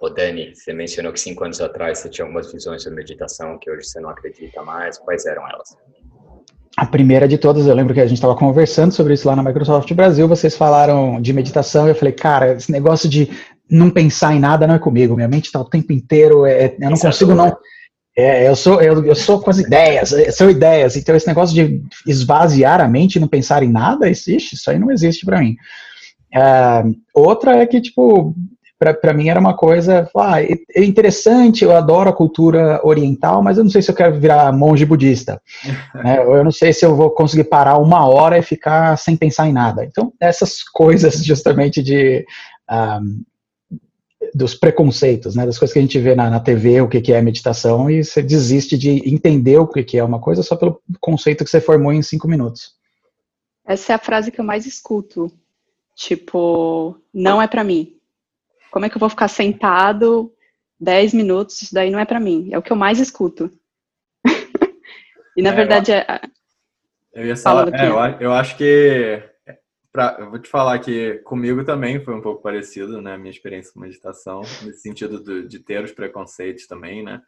Ô 0.00 0.10
Dani, 0.10 0.54
você 0.54 0.72
mencionou 0.72 1.12
que 1.12 1.20
cinco 1.20 1.44
anos 1.44 1.60
atrás 1.60 1.98
você 1.98 2.08
tinha 2.08 2.24
algumas 2.24 2.52
visões 2.52 2.82
sobre 2.82 2.98
meditação 2.98 3.58
que 3.58 3.70
hoje 3.70 3.86
você 3.86 4.00
não 4.00 4.10
acredita 4.10 4.62
mais. 4.62 4.98
Quais 4.98 5.24
eram 5.24 5.48
elas? 5.48 5.76
A 6.76 6.84
primeira 6.84 7.26
de 7.26 7.38
todas, 7.38 7.66
eu 7.66 7.74
lembro 7.74 7.94
que 7.94 8.00
a 8.00 8.06
gente 8.06 8.18
estava 8.18 8.36
conversando 8.36 8.92
sobre 8.92 9.14
isso 9.14 9.26
lá 9.26 9.34
na 9.34 9.42
Microsoft 9.42 9.90
Brasil, 9.94 10.28
vocês 10.28 10.54
falaram 10.54 11.22
de 11.22 11.32
meditação, 11.32 11.86
e 11.86 11.90
eu 11.90 11.94
falei, 11.94 12.12
cara, 12.12 12.52
esse 12.52 12.70
negócio 12.70 13.08
de 13.08 13.30
não 13.70 13.88
pensar 13.88 14.34
em 14.34 14.40
nada 14.40 14.66
não 14.66 14.74
é 14.74 14.78
comigo, 14.78 15.16
minha 15.16 15.26
mente 15.26 15.46
está 15.46 15.58
o 15.58 15.64
tempo 15.64 15.90
inteiro, 15.94 16.44
é, 16.44 16.76
eu 16.78 16.90
não 16.90 16.98
consigo 16.98 17.34
não, 17.34 17.56
é, 18.16 18.48
eu 18.48 18.56
sou, 18.56 18.80
eu, 18.80 19.04
eu 19.04 19.14
sou 19.14 19.40
com 19.40 19.50
as 19.50 19.58
ideias, 19.58 20.12
é, 20.12 20.30
são 20.30 20.48
ideias. 20.48 20.96
Então, 20.96 21.14
esse 21.14 21.26
negócio 21.26 21.54
de 21.54 21.82
esvaziar 22.06 22.80
a 22.80 22.88
mente 22.88 23.16
e 23.16 23.20
não 23.20 23.28
pensar 23.28 23.62
em 23.62 23.70
nada, 23.70 24.08
existe, 24.08 24.54
isso 24.54 24.70
aí 24.70 24.78
não 24.78 24.90
existe 24.90 25.26
para 25.26 25.40
mim. 25.40 25.54
Uh, 26.34 26.94
outra 27.14 27.58
é 27.58 27.66
que, 27.66 27.78
tipo, 27.80 28.34
para 28.78 29.12
mim 29.12 29.28
era 29.28 29.38
uma 29.38 29.54
coisa, 29.54 30.08
ah, 30.16 30.42
é 30.42 30.82
interessante, 30.82 31.62
eu 31.62 31.76
adoro 31.76 32.08
a 32.08 32.12
cultura 32.12 32.80
oriental, 32.82 33.42
mas 33.42 33.58
eu 33.58 33.64
não 33.64 33.70
sei 33.70 33.82
se 33.82 33.90
eu 33.90 33.94
quero 33.94 34.18
virar 34.18 34.50
monge 34.50 34.86
budista. 34.86 35.40
né? 35.94 36.18
Eu 36.18 36.42
não 36.42 36.52
sei 36.52 36.72
se 36.72 36.86
eu 36.86 36.96
vou 36.96 37.10
conseguir 37.10 37.44
parar 37.44 37.76
uma 37.76 38.06
hora 38.06 38.38
e 38.38 38.42
ficar 38.42 38.96
sem 38.96 39.14
pensar 39.14 39.46
em 39.46 39.52
nada. 39.52 39.84
Então, 39.84 40.10
essas 40.18 40.62
coisas 40.62 41.16
justamente 41.24 41.82
de 41.82 42.24
um, 42.70 43.22
dos 44.36 44.54
preconceitos, 44.54 45.34
né, 45.34 45.46
das 45.46 45.58
coisas 45.58 45.72
que 45.72 45.78
a 45.78 45.82
gente 45.82 45.98
vê 45.98 46.14
na, 46.14 46.28
na 46.28 46.38
TV, 46.38 46.82
o 46.82 46.88
que, 46.88 47.00
que 47.00 47.12
é 47.12 47.22
meditação, 47.22 47.90
e 47.90 48.04
você 48.04 48.22
desiste 48.22 48.76
de 48.76 48.90
entender 49.08 49.56
o 49.56 49.66
que, 49.66 49.82
que 49.82 49.96
é 49.96 50.04
uma 50.04 50.20
coisa 50.20 50.42
só 50.42 50.54
pelo 50.54 50.82
conceito 51.00 51.42
que 51.42 51.48
você 51.48 51.58
formou 51.58 51.90
em 51.90 52.02
cinco 52.02 52.28
minutos. 52.28 52.74
Essa 53.66 53.92
é 53.92 53.96
a 53.96 53.98
frase 53.98 54.30
que 54.30 54.38
eu 54.38 54.44
mais 54.44 54.66
escuto. 54.66 55.32
Tipo, 55.94 57.00
não 57.14 57.40
é 57.40 57.48
para 57.48 57.64
mim. 57.64 57.96
Como 58.70 58.84
é 58.84 58.90
que 58.90 58.96
eu 58.96 59.00
vou 59.00 59.08
ficar 59.08 59.28
sentado 59.28 60.30
dez 60.78 61.14
minutos? 61.14 61.62
Isso 61.62 61.74
daí 61.74 61.90
não 61.90 61.98
é 61.98 62.04
para 62.04 62.20
mim. 62.20 62.50
É 62.52 62.58
o 62.58 62.62
que 62.62 62.70
eu 62.70 62.76
mais 62.76 63.00
escuto. 63.00 63.50
e 65.34 65.40
na 65.40 65.50
é, 65.50 65.54
verdade 65.54 65.92
eu, 65.92 65.96
é. 65.96 66.20
Eu 67.14 67.26
ia 67.26 67.36
falar, 67.36 67.74
é, 67.74 67.88
eu, 67.88 68.20
eu 68.20 68.32
acho 68.34 68.54
que 68.58 69.22
Pra, 69.96 70.14
eu 70.18 70.28
vou 70.28 70.38
te 70.38 70.50
falar 70.50 70.78
que 70.78 71.14
comigo 71.20 71.64
também 71.64 71.98
foi 72.04 72.12
um 72.12 72.20
pouco 72.20 72.42
parecido, 72.42 73.00
né? 73.00 73.14
A 73.14 73.16
minha 73.16 73.30
experiência 73.30 73.72
com 73.72 73.80
meditação, 73.80 74.42
nesse 74.62 74.80
sentido 74.80 75.18
do, 75.18 75.48
de 75.48 75.58
ter 75.58 75.82
os 75.82 75.90
preconceitos 75.90 76.66
também, 76.66 77.02
né? 77.02 77.22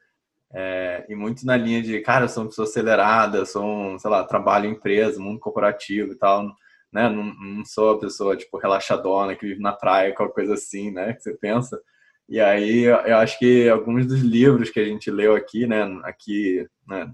É, 0.52 1.06
e 1.08 1.14
muito 1.14 1.46
na 1.46 1.56
linha 1.56 1.80
de, 1.82 1.98
cara, 2.00 2.26
eu 2.26 2.28
sou 2.28 2.42
uma 2.42 2.50
pessoa 2.50 2.68
acelerada, 2.68 3.46
sou 3.46 3.64
um, 3.64 3.98
sei 3.98 4.10
lá, 4.10 4.22
trabalho 4.22 4.66
em 4.66 4.72
empresa, 4.72 5.18
mundo 5.18 5.40
corporativo 5.40 6.12
e 6.12 6.14
tal, 6.16 6.44
né? 6.92 7.08
Não, 7.08 7.25
não 7.25 7.64
sou 7.64 7.92
a 7.92 7.98
pessoa, 7.98 8.37
tipo, 8.37 8.58
relaxadona, 8.58 9.34
que 9.34 9.46
vive 9.46 9.62
na 9.62 9.72
praia, 9.72 10.14
qualquer 10.14 10.34
coisa 10.34 10.52
assim, 10.52 10.90
né? 10.90 11.14
Que 11.14 11.22
você 11.22 11.32
pensa. 11.38 11.80
E 12.28 12.38
aí, 12.38 12.82
eu 12.82 13.16
acho 13.16 13.38
que 13.38 13.66
alguns 13.70 14.06
dos 14.06 14.20
livros 14.20 14.68
que 14.68 14.78
a 14.80 14.84
gente 14.84 15.10
leu 15.10 15.34
aqui, 15.34 15.66
né? 15.66 15.84
Aqui, 16.04 16.68
né, 16.87 17.10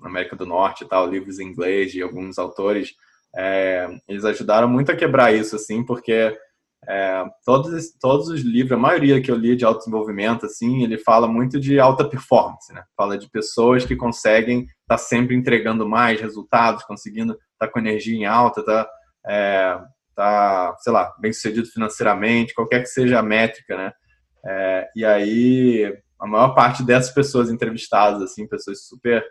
na 0.00 0.08
América 0.08 0.34
do 0.34 0.46
Norte 0.46 0.84
e 0.84 0.88
tal, 0.88 1.06
livros 1.06 1.38
em 1.38 1.48
inglês 1.48 1.92
de 1.92 2.00
alguns 2.00 2.38
autores, 2.38 2.94
é, 3.36 3.88
eles 4.08 4.24
ajudaram 4.24 4.68
muito 4.68 4.92
a 4.92 4.96
quebrar 4.96 5.34
isso, 5.34 5.56
assim, 5.56 5.84
porque 5.84 6.36
é, 6.88 7.24
todos, 7.44 7.92
todos 7.98 8.28
os 8.28 8.42
livros, 8.42 8.72
a 8.72 8.80
maioria 8.80 9.20
que 9.20 9.30
eu 9.30 9.36
li 9.36 9.56
de 9.56 9.64
autodesenvolvimento, 9.64 10.46
assim, 10.46 10.82
ele 10.82 10.98
fala 10.98 11.26
muito 11.26 11.58
de 11.58 11.80
alta 11.80 12.08
performance, 12.08 12.72
né? 12.72 12.84
Fala 12.96 13.16
de 13.16 13.28
pessoas 13.30 13.84
que 13.84 13.96
conseguem 13.96 14.60
estar 14.60 14.70
tá 14.88 14.98
sempre 14.98 15.34
entregando 15.34 15.88
mais 15.88 16.20
resultados, 16.20 16.84
conseguindo 16.84 17.32
estar 17.32 17.66
tá 17.66 17.68
com 17.68 17.78
energia 17.78 18.16
em 18.16 18.26
alta, 18.26 18.64
tá, 18.64 18.88
é, 19.26 19.78
tá, 20.14 20.76
sei 20.80 20.92
lá, 20.92 21.14
bem 21.18 21.32
sucedido 21.32 21.66
financeiramente, 21.66 22.54
qualquer 22.54 22.80
que 22.80 22.88
seja 22.88 23.18
a 23.18 23.22
métrica, 23.22 23.76
né? 23.76 23.92
É, 24.46 24.88
e 24.94 25.04
aí, 25.04 25.98
a 26.20 26.26
maior 26.26 26.54
parte 26.54 26.82
dessas 26.82 27.12
pessoas 27.12 27.50
entrevistadas, 27.50 28.20
assim, 28.20 28.46
pessoas 28.46 28.86
super 28.86 29.24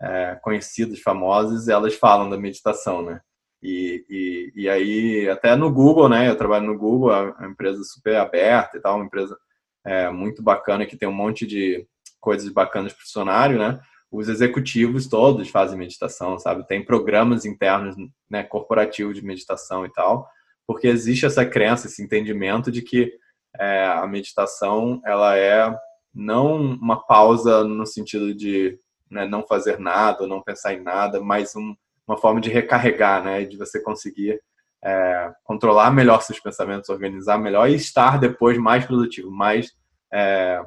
é, 0.00 0.38
conhecidas, 0.40 1.00
famosas, 1.00 1.68
elas 1.68 1.94
falam 1.94 2.30
da 2.30 2.38
meditação, 2.38 3.02
né? 3.02 3.20
E, 3.62 4.04
e, 4.10 4.52
e, 4.62 4.68
aí, 4.68 5.28
até 5.28 5.54
no 5.54 5.72
Google, 5.72 6.08
né? 6.08 6.28
Eu 6.28 6.36
trabalho 6.36 6.66
no 6.66 6.76
Google, 6.76 7.12
é 7.12 7.30
uma 7.30 7.48
empresa 7.48 7.84
super 7.84 8.16
aberta 8.16 8.76
e 8.76 8.80
tal, 8.80 8.96
uma 8.96 9.04
empresa 9.04 9.38
é, 9.84 10.10
muito 10.10 10.42
bacana 10.42 10.84
que 10.84 10.96
tem 10.96 11.08
um 11.08 11.12
monte 11.12 11.46
de 11.46 11.86
coisas 12.20 12.50
bacanas 12.50 12.92
para 12.92 13.00
o 13.00 13.04
funcionário, 13.04 13.58
né? 13.58 13.80
Os 14.10 14.28
executivos 14.28 15.06
todos 15.06 15.48
fazem 15.48 15.78
meditação, 15.78 16.38
sabe? 16.38 16.66
Tem 16.66 16.84
programas 16.84 17.44
internos, 17.44 17.94
né, 18.28 18.42
corporativos 18.42 19.14
de 19.14 19.24
meditação 19.24 19.86
e 19.86 19.92
tal, 19.92 20.28
porque 20.66 20.86
existe 20.86 21.24
essa 21.24 21.46
crença, 21.46 21.86
esse 21.86 22.02
entendimento 22.02 22.70
de 22.70 22.82
que 22.82 23.12
é, 23.58 23.86
a 23.86 24.06
meditação 24.06 25.00
ela 25.04 25.36
é 25.36 25.74
não 26.14 26.56
uma 26.56 26.96
pausa 27.06 27.64
no 27.64 27.86
sentido 27.86 28.34
de 28.34 28.78
né, 29.10 29.26
não 29.26 29.46
fazer 29.46 29.78
nada, 29.78 30.26
não 30.26 30.42
pensar 30.42 30.74
em 30.74 30.82
nada, 30.82 31.20
mas 31.20 31.56
um 31.56 31.74
uma 32.06 32.16
forma 32.16 32.40
de 32.40 32.50
recarregar, 32.50 33.22
né? 33.22 33.44
De 33.44 33.56
você 33.56 33.80
conseguir 33.80 34.40
é, 34.84 35.32
controlar 35.44 35.90
melhor 35.92 36.22
seus 36.22 36.40
pensamentos, 36.40 36.90
organizar 36.90 37.38
melhor 37.38 37.70
e 37.70 37.74
estar 37.74 38.18
depois 38.18 38.58
mais 38.58 38.84
produtivo, 38.84 39.30
mais, 39.30 39.72
é, 40.12 40.60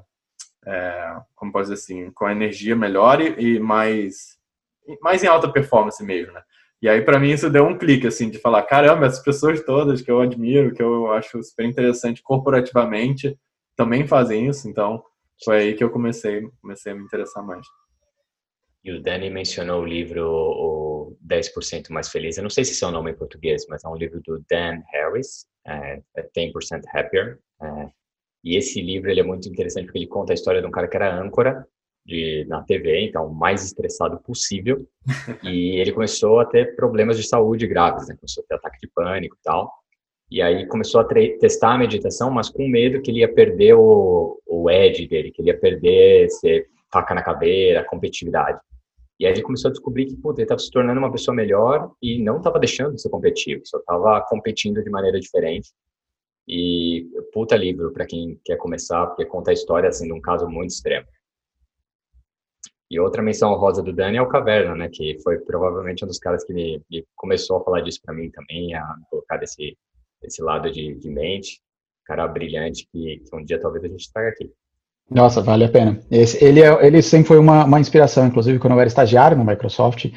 é, 0.66 1.16
como 1.36 1.52
posso 1.52 1.72
dizer 1.72 1.82
assim, 1.82 2.12
com 2.12 2.30
energia 2.30 2.76
melhor 2.76 3.20
e, 3.22 3.56
e 3.56 3.60
mais, 3.60 4.38
mais 5.02 5.24
em 5.24 5.28
alta 5.28 5.52
performance 5.52 6.02
mesmo, 6.04 6.34
né? 6.34 6.42
E 6.82 6.90
aí, 6.90 7.02
para 7.02 7.20
mim, 7.20 7.32
isso 7.32 7.50
deu 7.50 7.66
um 7.66 7.78
clique, 7.78 8.06
assim, 8.06 8.30
de 8.30 8.38
falar, 8.38 8.62
caramba, 8.64 9.06
essas 9.06 9.24
pessoas 9.24 9.64
todas 9.64 10.02
que 10.02 10.12
eu 10.12 10.22
admiro, 10.22 10.74
que 10.74 10.84
eu 10.84 11.12
acho 11.14 11.42
super 11.42 11.66
interessante 11.66 12.22
corporativamente, 12.22 13.38
também 13.76 14.06
fazem 14.08 14.48
isso, 14.48 14.70
então 14.70 15.04
foi 15.44 15.58
aí 15.58 15.74
que 15.74 15.84
eu 15.84 15.90
comecei, 15.90 16.48
comecei 16.62 16.92
a 16.92 16.96
me 16.96 17.04
interessar 17.04 17.44
mais. 17.44 17.66
E 18.84 18.92
o 18.92 19.02
Dani 19.02 19.30
mencionou 19.30 19.82
o 19.82 19.86
livro 19.86 20.28
O 20.28 20.95
10% 21.26 21.90
Mais 21.90 22.10
Feliz. 22.10 22.38
Eu 22.38 22.44
não 22.44 22.50
sei 22.50 22.64
se 22.64 22.84
é 22.84 22.88
o 22.88 22.92
nome 22.92 23.12
em 23.12 23.16
português, 23.16 23.66
mas 23.68 23.84
é 23.84 23.88
um 23.88 23.96
livro 23.96 24.22
do 24.22 24.44
Dan 24.50 24.82
Harris, 24.92 25.46
é, 25.66 26.02
10% 26.36 26.82
é 26.94 27.00
Happier. 27.00 27.40
É, 27.62 27.90
e 28.44 28.56
esse 28.56 28.82
livro 28.82 29.10
ele 29.10 29.20
é 29.20 29.24
muito 29.24 29.50
interessante 29.50 29.86
porque 29.86 30.00
ele 30.00 30.08
conta 30.08 30.34
a 30.34 30.36
história 30.36 30.62
de 30.62 30.68
um 30.68 30.72
cara 30.72 30.88
que 30.88 30.96
era 30.96 31.20
âncora 31.20 31.68
de, 32.06 32.46
na 32.48 32.62
TV, 32.62 33.02
então 33.02 33.28
o 33.28 33.34
mais 33.34 33.64
estressado 33.64 34.20
possível. 34.20 34.88
e 35.44 35.80
ele 35.80 35.92
começou 35.92 36.40
a 36.40 36.46
ter 36.46 36.76
problemas 36.76 37.18
de 37.18 37.28
saúde 37.28 37.66
graves, 37.68 38.08
né? 38.08 38.16
começou 38.16 38.44
a 38.44 38.48
ter 38.48 38.56
ataque 38.56 38.80
de 38.80 38.88
pânico 38.88 39.36
e 39.36 39.44
tal. 39.44 39.72
E 40.30 40.42
aí 40.42 40.66
começou 40.68 41.02
a 41.02 41.06
testar 41.06 41.74
a 41.74 41.78
meditação, 41.78 42.32
mas 42.32 42.50
com 42.50 42.68
medo 42.68 43.02
que 43.02 43.12
ele 43.12 43.20
ia 43.20 43.32
perder 43.32 43.76
o, 43.76 44.42
o 44.46 44.70
edge 44.70 45.08
dele, 45.08 45.32
que 45.32 45.42
ele 45.42 45.50
ia 45.50 45.60
perder, 45.60 46.30
ser 46.30 46.68
faca 46.92 47.14
na 47.14 47.22
caveira, 47.22 47.84
competitividade. 47.84 48.60
E 49.20 49.26
aí 49.26 49.32
ele 49.32 49.42
começou 49.42 49.70
a 49.70 49.72
descobrir 49.72 50.06
que, 50.08 50.16
puta, 50.18 50.42
ele 50.42 50.46
estava 50.46 50.60
se 50.60 50.70
tornando 50.70 51.00
uma 51.00 51.12
pessoa 51.12 51.34
melhor 51.34 51.92
e 52.02 52.22
não 52.22 52.38
estava 52.38 52.60
deixando 52.60 52.96
de 52.96 53.02
ser 53.02 53.10
competitivo, 53.10 53.62
só 53.66 53.78
estava 53.78 54.22
competindo 54.28 54.84
de 54.84 54.90
maneira 54.90 55.20
diferente. 55.20 55.70
E 56.48 57.08
puta 57.34 57.56
livro 57.56 57.92
para 57.92 58.06
quem 58.06 58.40
quer 58.44 58.58
começar, 58.58 59.08
porque 59.08 59.26
conta 59.26 59.52
a 59.52 59.54
história 59.54 59.90
assim 59.90 60.06
de 60.06 60.14
um 60.14 60.22
caso 60.22 60.48
muito 60.48 60.72
extremo. 60.72 61.08
E 62.90 63.00
outra 63.00 63.22
menção 63.22 63.54
rosa 63.56 63.82
do 63.82 63.92
Dani 63.92 64.18
é 64.18 64.22
o 64.22 64.30
Caverna, 64.30 64.76
né, 64.76 64.90
que 64.92 65.18
foi 65.24 65.40
provavelmente 65.40 66.04
um 66.04 66.08
dos 66.08 66.20
caras 66.20 66.44
que 66.44 66.54
me, 66.54 66.82
me 66.90 67.04
começou 67.16 67.58
a 67.58 67.64
falar 67.64 67.82
disso 67.82 68.00
para 68.04 68.14
mim 68.14 68.30
também, 68.30 68.76
a 68.76 68.96
colocar 69.10 69.38
desse, 69.38 69.76
desse 70.22 70.42
lado 70.42 70.70
de, 70.70 70.94
de 70.94 71.10
mente, 71.10 71.62
cara 72.06 72.28
brilhante 72.28 72.88
que, 72.92 73.20
que 73.20 73.36
um 73.36 73.44
dia 73.44 73.60
talvez 73.60 73.84
a 73.84 73.88
gente 73.88 74.12
traga 74.14 74.30
aqui. 74.30 74.52
Nossa, 75.10 75.42
vale 75.42 75.64
a 75.64 75.70
pena. 75.70 76.00
Esse, 76.10 76.44
ele, 76.44 76.62
é, 76.62 76.86
ele 76.86 77.02
sempre 77.02 77.28
foi 77.28 77.38
uma, 77.38 77.66
uma 77.66 77.80
inspiração, 77.80 78.26
inclusive 78.26 78.58
quando 78.58 78.74
eu 78.74 78.80
era 78.80 78.88
estagiário 78.88 79.38
na 79.38 79.44
Microsoft, 79.44 80.08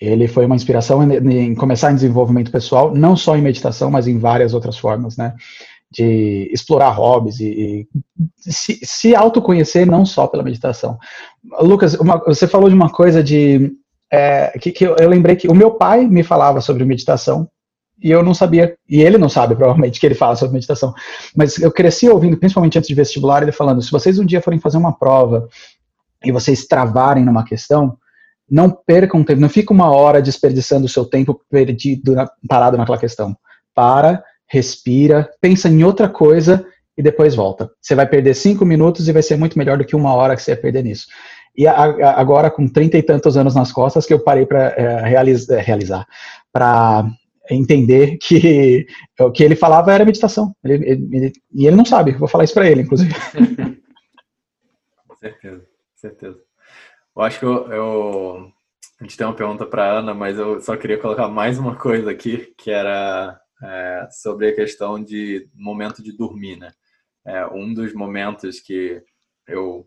ele 0.00 0.28
foi 0.28 0.46
uma 0.46 0.56
inspiração 0.56 1.02
em, 1.02 1.16
em, 1.36 1.54
começar 1.54 1.90
em 1.90 1.96
desenvolvimento 1.96 2.50
pessoal, 2.50 2.94
não 2.94 3.16
só 3.16 3.36
em 3.36 3.42
meditação, 3.42 3.90
mas 3.90 4.06
em 4.06 4.18
várias 4.18 4.54
outras 4.54 4.78
formas, 4.78 5.16
né? 5.16 5.34
De 5.90 6.50
explorar 6.52 6.90
hobbies 6.90 7.40
e, 7.40 7.88
e 8.46 8.52
se, 8.52 8.78
se, 8.82 9.14
autoconhecer 9.14 9.86
não 9.86 10.04
só 10.04 10.26
pela 10.26 10.42
meditação. 10.42 10.98
Lucas, 11.60 11.94
uma, 11.94 12.18
você 12.18 12.46
falou 12.46 12.68
de 12.68 12.74
uma 12.74 12.90
coisa 12.90 13.22
de. 13.22 13.72
É, 14.10 14.58
que, 14.58 14.70
que 14.70 14.86
eu, 14.86 14.96
eu 14.96 15.08
lembrei 15.08 15.34
que 15.34 15.48
o 15.48 15.54
meu 15.54 15.72
pai 15.72 16.06
me 16.06 16.22
falava 16.22 16.60
sobre 16.60 16.84
meditação 16.84 17.48
e 18.02 18.10
eu 18.10 18.22
não 18.22 18.34
sabia, 18.34 18.76
e 18.88 19.02
ele 19.02 19.18
não 19.18 19.28
sabe 19.28 19.54
provavelmente 19.56 19.98
que 19.98 20.06
ele 20.06 20.14
fala 20.14 20.36
sobre 20.36 20.54
meditação, 20.54 20.94
mas 21.36 21.58
eu 21.58 21.70
cresci 21.70 22.08
ouvindo, 22.08 22.36
principalmente 22.36 22.78
antes 22.78 22.88
de 22.88 22.94
vestibular, 22.94 23.42
ele 23.42 23.52
falando: 23.52 23.82
se 23.82 23.90
vocês 23.90 24.18
um 24.18 24.26
dia 24.26 24.42
forem 24.42 24.60
fazer 24.60 24.78
uma 24.78 24.96
prova 24.96 25.48
e 26.24 26.32
vocês 26.32 26.66
travarem 26.66 27.24
numa 27.24 27.44
questão, 27.44 27.96
não 28.50 28.70
percam 28.70 29.22
tempo, 29.22 29.40
não 29.40 29.48
fica 29.48 29.72
uma 29.72 29.90
hora 29.90 30.22
desperdiçando 30.22 30.86
o 30.86 30.88
seu 30.88 31.04
tempo 31.04 31.40
perdido, 31.50 32.14
parado 32.48 32.76
naquela 32.76 32.98
questão. 32.98 33.36
Para, 33.74 34.24
respira, 34.46 35.30
pensa 35.40 35.68
em 35.68 35.84
outra 35.84 36.08
coisa 36.08 36.66
e 36.96 37.02
depois 37.02 37.34
volta. 37.34 37.70
Você 37.80 37.94
vai 37.94 38.08
perder 38.08 38.34
cinco 38.34 38.64
minutos 38.64 39.08
e 39.08 39.12
vai 39.12 39.22
ser 39.22 39.36
muito 39.36 39.56
melhor 39.56 39.78
do 39.78 39.84
que 39.84 39.94
uma 39.94 40.12
hora 40.14 40.34
que 40.34 40.42
você 40.42 40.52
ia 40.52 40.56
perder 40.56 40.82
nisso. 40.82 41.06
E 41.56 41.66
a, 41.66 41.72
a, 41.72 42.20
agora, 42.20 42.50
com 42.50 42.68
trinta 42.68 42.96
e 42.96 43.02
tantos 43.02 43.36
anos 43.36 43.54
nas 43.54 43.70
costas, 43.70 44.06
que 44.06 44.14
eu 44.14 44.20
parei 44.20 44.46
para 44.46 44.68
é, 44.70 44.74
eh, 44.78 45.56
é, 45.56 45.60
realizar, 45.60 46.06
para 46.52 47.04
entender 47.50 48.18
que 48.18 48.86
o 49.20 49.30
que 49.30 49.42
ele 49.42 49.56
falava 49.56 49.92
era 49.92 50.04
meditação. 50.04 50.54
Ele, 50.64 51.08
ele, 51.12 51.32
e 51.52 51.66
ele 51.66 51.76
não 51.76 51.84
sabe, 51.84 52.12
vou 52.12 52.28
falar 52.28 52.44
isso 52.44 52.54
para 52.54 52.68
ele, 52.68 52.82
inclusive. 52.82 53.12
certeza, 55.18 55.66
certeza. 55.96 56.38
Eu 57.16 57.22
acho 57.22 57.38
que 57.38 57.44
eu, 57.44 57.72
eu, 57.72 58.52
a 59.00 59.04
gente 59.04 59.16
tem 59.16 59.26
uma 59.26 59.34
pergunta 59.34 59.66
para 59.66 59.98
Ana, 59.98 60.14
mas 60.14 60.38
eu 60.38 60.60
só 60.60 60.76
queria 60.76 60.98
colocar 60.98 61.28
mais 61.28 61.58
uma 61.58 61.76
coisa 61.76 62.10
aqui, 62.10 62.54
que 62.56 62.70
era 62.70 63.40
é, 63.62 64.08
sobre 64.10 64.48
a 64.48 64.54
questão 64.54 65.02
de 65.02 65.48
momento 65.54 66.02
de 66.02 66.16
dormir, 66.16 66.56
né? 66.56 66.70
É, 67.26 67.46
um 67.46 67.74
dos 67.74 67.92
momentos 67.92 68.60
que 68.60 69.02
eu, 69.46 69.86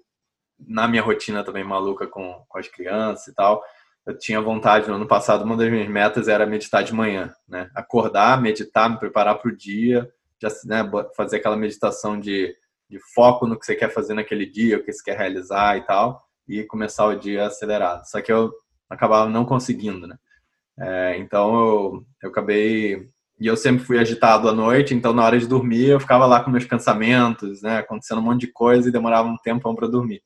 na 0.60 0.88
minha 0.88 1.02
rotina 1.02 1.44
também 1.44 1.64
maluca 1.64 2.06
com, 2.06 2.44
com 2.48 2.58
as 2.58 2.68
crianças 2.68 3.28
e 3.28 3.34
tal, 3.34 3.64
eu 4.06 4.18
tinha 4.18 4.42
vontade 4.42 4.88
no 4.88 4.96
ano 4.96 5.08
passado, 5.08 5.44
uma 5.44 5.56
das 5.56 5.70
minhas 5.70 5.88
metas 5.88 6.28
era 6.28 6.46
meditar 6.46 6.84
de 6.84 6.94
manhã, 6.94 7.34
né? 7.48 7.70
Acordar, 7.76 8.42
meditar, 8.42 8.90
me 8.90 8.98
preparar 8.98 9.38
para 9.38 9.52
o 9.52 9.56
dia, 9.56 10.10
já 10.42 10.50
né, 10.66 10.90
fazer 11.16 11.38
aquela 11.38 11.56
meditação 11.56 12.20
de, 12.20 12.56
de 12.90 13.00
foco 13.14 13.46
no 13.46 13.58
que 13.58 13.66
você 13.66 13.76
quer 13.76 13.94
fazer 13.94 14.14
naquele 14.14 14.46
dia, 14.46 14.78
o 14.78 14.84
que 14.84 14.92
você 14.92 15.04
quer 15.04 15.18
realizar 15.18 15.78
e 15.78 15.82
tal, 15.82 16.24
e 16.48 16.64
começar 16.64 17.06
o 17.06 17.16
dia 17.16 17.46
acelerado. 17.46 18.04
Só 18.08 18.22
que 18.22 18.32
eu 18.32 18.52
acabava 18.90 19.30
não 19.30 19.46
conseguindo, 19.46 20.08
né? 20.08 20.18
É, 20.80 21.18
então 21.18 21.54
eu, 21.54 22.06
eu 22.24 22.30
acabei 22.30 23.08
e 23.40 23.48
eu 23.48 23.58
sempre 23.58 23.84
fui 23.84 23.98
agitado 24.00 24.48
à 24.48 24.54
noite, 24.54 24.94
então 24.94 25.14
na 25.14 25.24
hora 25.24 25.40
de 25.40 25.48
dormir 25.48 25.90
eu 25.90 26.00
ficava 26.00 26.26
lá 26.26 26.44
com 26.44 26.52
meus 26.52 26.66
pensamentos, 26.66 27.62
né, 27.62 27.80
acontecendo 27.80 28.20
um 28.20 28.24
monte 28.24 28.42
de 28.42 28.52
coisa 28.52 28.88
e 28.88 28.92
demorava 28.92 29.28
um 29.28 29.38
tempão 29.38 29.76
para 29.76 29.88
dormir. 29.88 30.22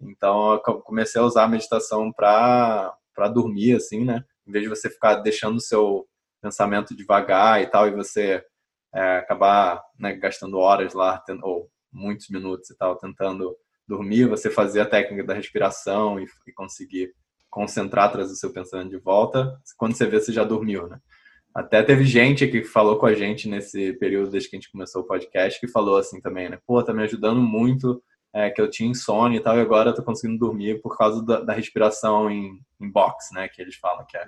Então 0.00 0.52
eu 0.52 0.60
comecei 0.82 1.20
a 1.20 1.24
usar 1.24 1.44
a 1.44 1.48
meditação 1.48 2.12
para 2.12 2.94
para 3.20 3.28
dormir 3.28 3.76
assim, 3.76 4.02
né? 4.02 4.24
Em 4.46 4.50
vez 4.50 4.64
de 4.64 4.70
você 4.70 4.88
ficar 4.88 5.16
deixando 5.16 5.56
o 5.56 5.60
seu 5.60 6.06
pensamento 6.40 6.96
devagar 6.96 7.60
e 7.60 7.66
tal 7.66 7.86
e 7.86 7.90
você 7.90 8.42
é, 8.94 9.18
acabar 9.18 9.82
né, 9.98 10.14
gastando 10.14 10.56
horas 10.56 10.94
lá 10.94 11.22
ou 11.42 11.70
muitos 11.92 12.30
minutos 12.30 12.70
e 12.70 12.78
tal 12.78 12.96
tentando 12.96 13.54
dormir, 13.86 14.26
você 14.26 14.50
fazer 14.50 14.80
a 14.80 14.86
técnica 14.86 15.22
da 15.22 15.34
respiração 15.34 16.18
e, 16.18 16.24
e 16.46 16.52
conseguir 16.52 17.12
concentrar, 17.50 18.10
trazer 18.10 18.32
o 18.32 18.36
seu 18.36 18.54
pensamento 18.54 18.88
de 18.88 18.96
volta. 18.96 19.54
Quando 19.76 19.94
você 19.94 20.06
vê, 20.06 20.18
você 20.18 20.32
já 20.32 20.44
dormiu, 20.44 20.88
né? 20.88 20.98
Até 21.54 21.82
teve 21.82 22.04
gente 22.04 22.46
que 22.46 22.64
falou 22.64 22.98
com 22.98 23.04
a 23.04 23.12
gente 23.12 23.50
nesse 23.50 23.92
período 23.94 24.30
desde 24.30 24.48
que 24.48 24.56
a 24.56 24.58
gente 24.58 24.72
começou 24.72 25.02
o 25.02 25.06
podcast 25.06 25.60
que 25.60 25.68
falou 25.68 25.98
assim 25.98 26.22
também, 26.22 26.48
né? 26.48 26.58
Pô, 26.66 26.82
tá 26.82 26.94
me 26.94 27.02
ajudando 27.02 27.42
muito, 27.42 28.02
é, 28.32 28.48
que 28.50 28.60
eu 28.60 28.70
tinha 28.70 28.90
insônia 28.90 29.38
e 29.38 29.40
tal, 29.40 29.56
e 29.56 29.60
agora 29.60 29.90
eu 29.90 29.94
tô 29.94 30.02
conseguindo 30.02 30.38
dormir 30.38 30.80
por 30.80 30.96
causa 30.96 31.24
da, 31.24 31.40
da 31.40 31.52
respiração 31.52 32.30
em, 32.30 32.60
em, 32.80 32.90
box, 32.90 33.34
né? 33.34 33.48
Que 33.48 33.60
eles 33.60 33.76
falam 33.76 34.06
que 34.08 34.16
é 34.16 34.24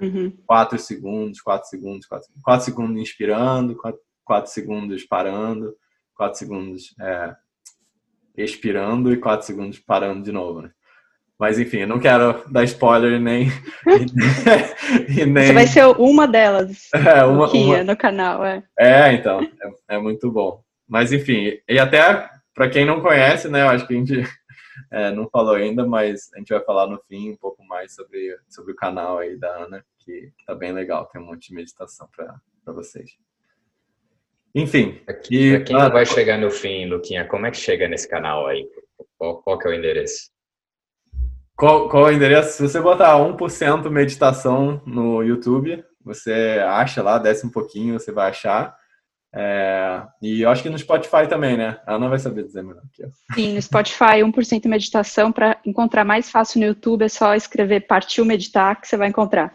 4 0.47 0.77
uhum. 0.77 0.83
segundos, 0.83 1.41
4 1.41 1.69
segundos, 1.69 2.07
4, 2.07 2.29
4 2.43 2.65
segundos 2.65 3.01
inspirando, 3.01 3.77
4, 3.77 4.01
4 4.25 4.51
segundos 4.51 5.05
parando, 5.05 5.75
4 6.17 6.39
segundos 6.39 6.95
é, 7.01 7.35
expirando 8.37 9.13
e 9.13 9.17
4 9.17 9.47
segundos 9.47 9.79
parando 9.79 10.23
de 10.23 10.33
novo, 10.33 10.63
né? 10.63 10.71
Mas 11.39 11.59
enfim, 11.59 11.87
não 11.87 11.99
quero 11.99 12.45
dar 12.51 12.63
spoiler 12.65 13.21
nem. 13.21 13.49
e 15.09 15.27
nem... 15.27 15.47
Você 15.47 15.53
vai 15.53 15.67
ser 15.67 15.87
uma 15.99 16.27
delas 16.27 16.89
é, 16.95 17.25
uma, 17.25 17.51
uma... 17.51 17.83
no 17.83 17.97
canal, 17.97 18.45
é. 18.45 18.63
É, 18.79 19.13
então, 19.13 19.41
é, 19.41 19.97
é, 19.97 19.99
muito 19.99 20.31
bom. 20.31 20.63
Mas 20.89 21.13
enfim, 21.13 21.59
e 21.69 21.79
até 21.81 22.31
para 22.55 22.69
quem 22.69 22.85
não 22.85 23.01
conhece, 23.01 23.49
né, 23.49 23.63
eu 23.63 23.69
acho 23.69 23.87
que 23.87 23.95
a 23.95 23.97
gente 23.97 24.15
é, 24.91 25.11
não 25.11 25.29
falou 25.29 25.55
ainda, 25.55 25.87
mas 25.87 26.31
a 26.35 26.39
gente 26.39 26.53
vai 26.53 26.63
falar 26.65 26.87
no 26.87 27.01
fim 27.09 27.31
um 27.31 27.37
pouco 27.37 27.65
mais 27.65 27.95
sobre, 27.95 28.37
sobre 28.49 28.73
o 28.73 28.77
canal 28.77 29.19
aí 29.19 29.37
da 29.37 29.49
Ana, 29.57 29.85
que 29.99 30.33
tá 30.47 30.55
bem 30.55 30.73
legal, 30.73 31.07
tem 31.07 31.21
um 31.21 31.27
monte 31.27 31.49
de 31.49 31.55
meditação 31.55 32.09
para 32.15 32.73
vocês. 32.73 33.17
Enfim. 34.55 35.01
Aqui, 35.07 35.57
pra 35.57 35.65
quem 35.65 35.77
ah, 35.77 35.85
não 35.85 35.91
vai 35.91 36.05
chegar 36.05 36.39
no 36.39 36.51
fim, 36.51 36.87
Luquinha, 36.87 37.27
como 37.27 37.47
é 37.47 37.51
que 37.51 37.57
chega 37.57 37.89
nesse 37.89 38.09
canal 38.09 38.47
aí? 38.47 38.69
Qual, 39.17 39.43
qual 39.43 39.59
que 39.59 39.67
é 39.67 39.71
o 39.71 39.75
endereço? 39.75 40.31
Qual, 41.57 41.89
qual 41.89 42.09
é 42.09 42.13
o 42.13 42.15
endereço? 42.15 42.53
Se 42.53 42.63
você 42.63 42.81
botar 42.81 43.17
1% 43.17 43.89
meditação 43.89 44.83
no 44.85 45.23
YouTube, 45.23 45.83
você 46.05 46.61
acha 46.67 47.03
lá, 47.03 47.19
desce 47.19 47.47
um 47.47 47.51
pouquinho, 47.51 47.99
você 47.99 48.13
vai 48.13 48.31
achar. 48.31 48.77
É, 49.35 50.07
e 50.21 50.43
eu 50.43 50.51
acho 50.51 50.63
que 50.63 50.69
no 50.69 50.79
Spotify 50.79 51.27
também, 51.27 51.57
né? 51.57 51.81
Ela 51.87 51.99
não 51.99 52.11
vai 52.11 52.19
saber 52.19 52.45
dizer 52.45 52.63
melhor 52.63 52.83
que 52.93 53.03
eu. 53.03 53.11
Sim, 53.35 53.55
no 53.55 53.63
Spotify, 53.63 54.23
1% 54.23 54.69
meditação. 54.69 55.33
Para 55.33 55.59
encontrar 55.65 56.05
mais 56.05 56.31
fácil 56.31 56.61
no 56.61 56.67
YouTube, 56.67 57.05
é 57.05 57.09
só 57.09 57.35
escrever 57.35 57.87
Partiu 57.87 58.25
Meditar 58.25 58.79
que 58.81 58.87
você 58.87 58.97
vai 58.97 59.09
encontrar. 59.09 59.55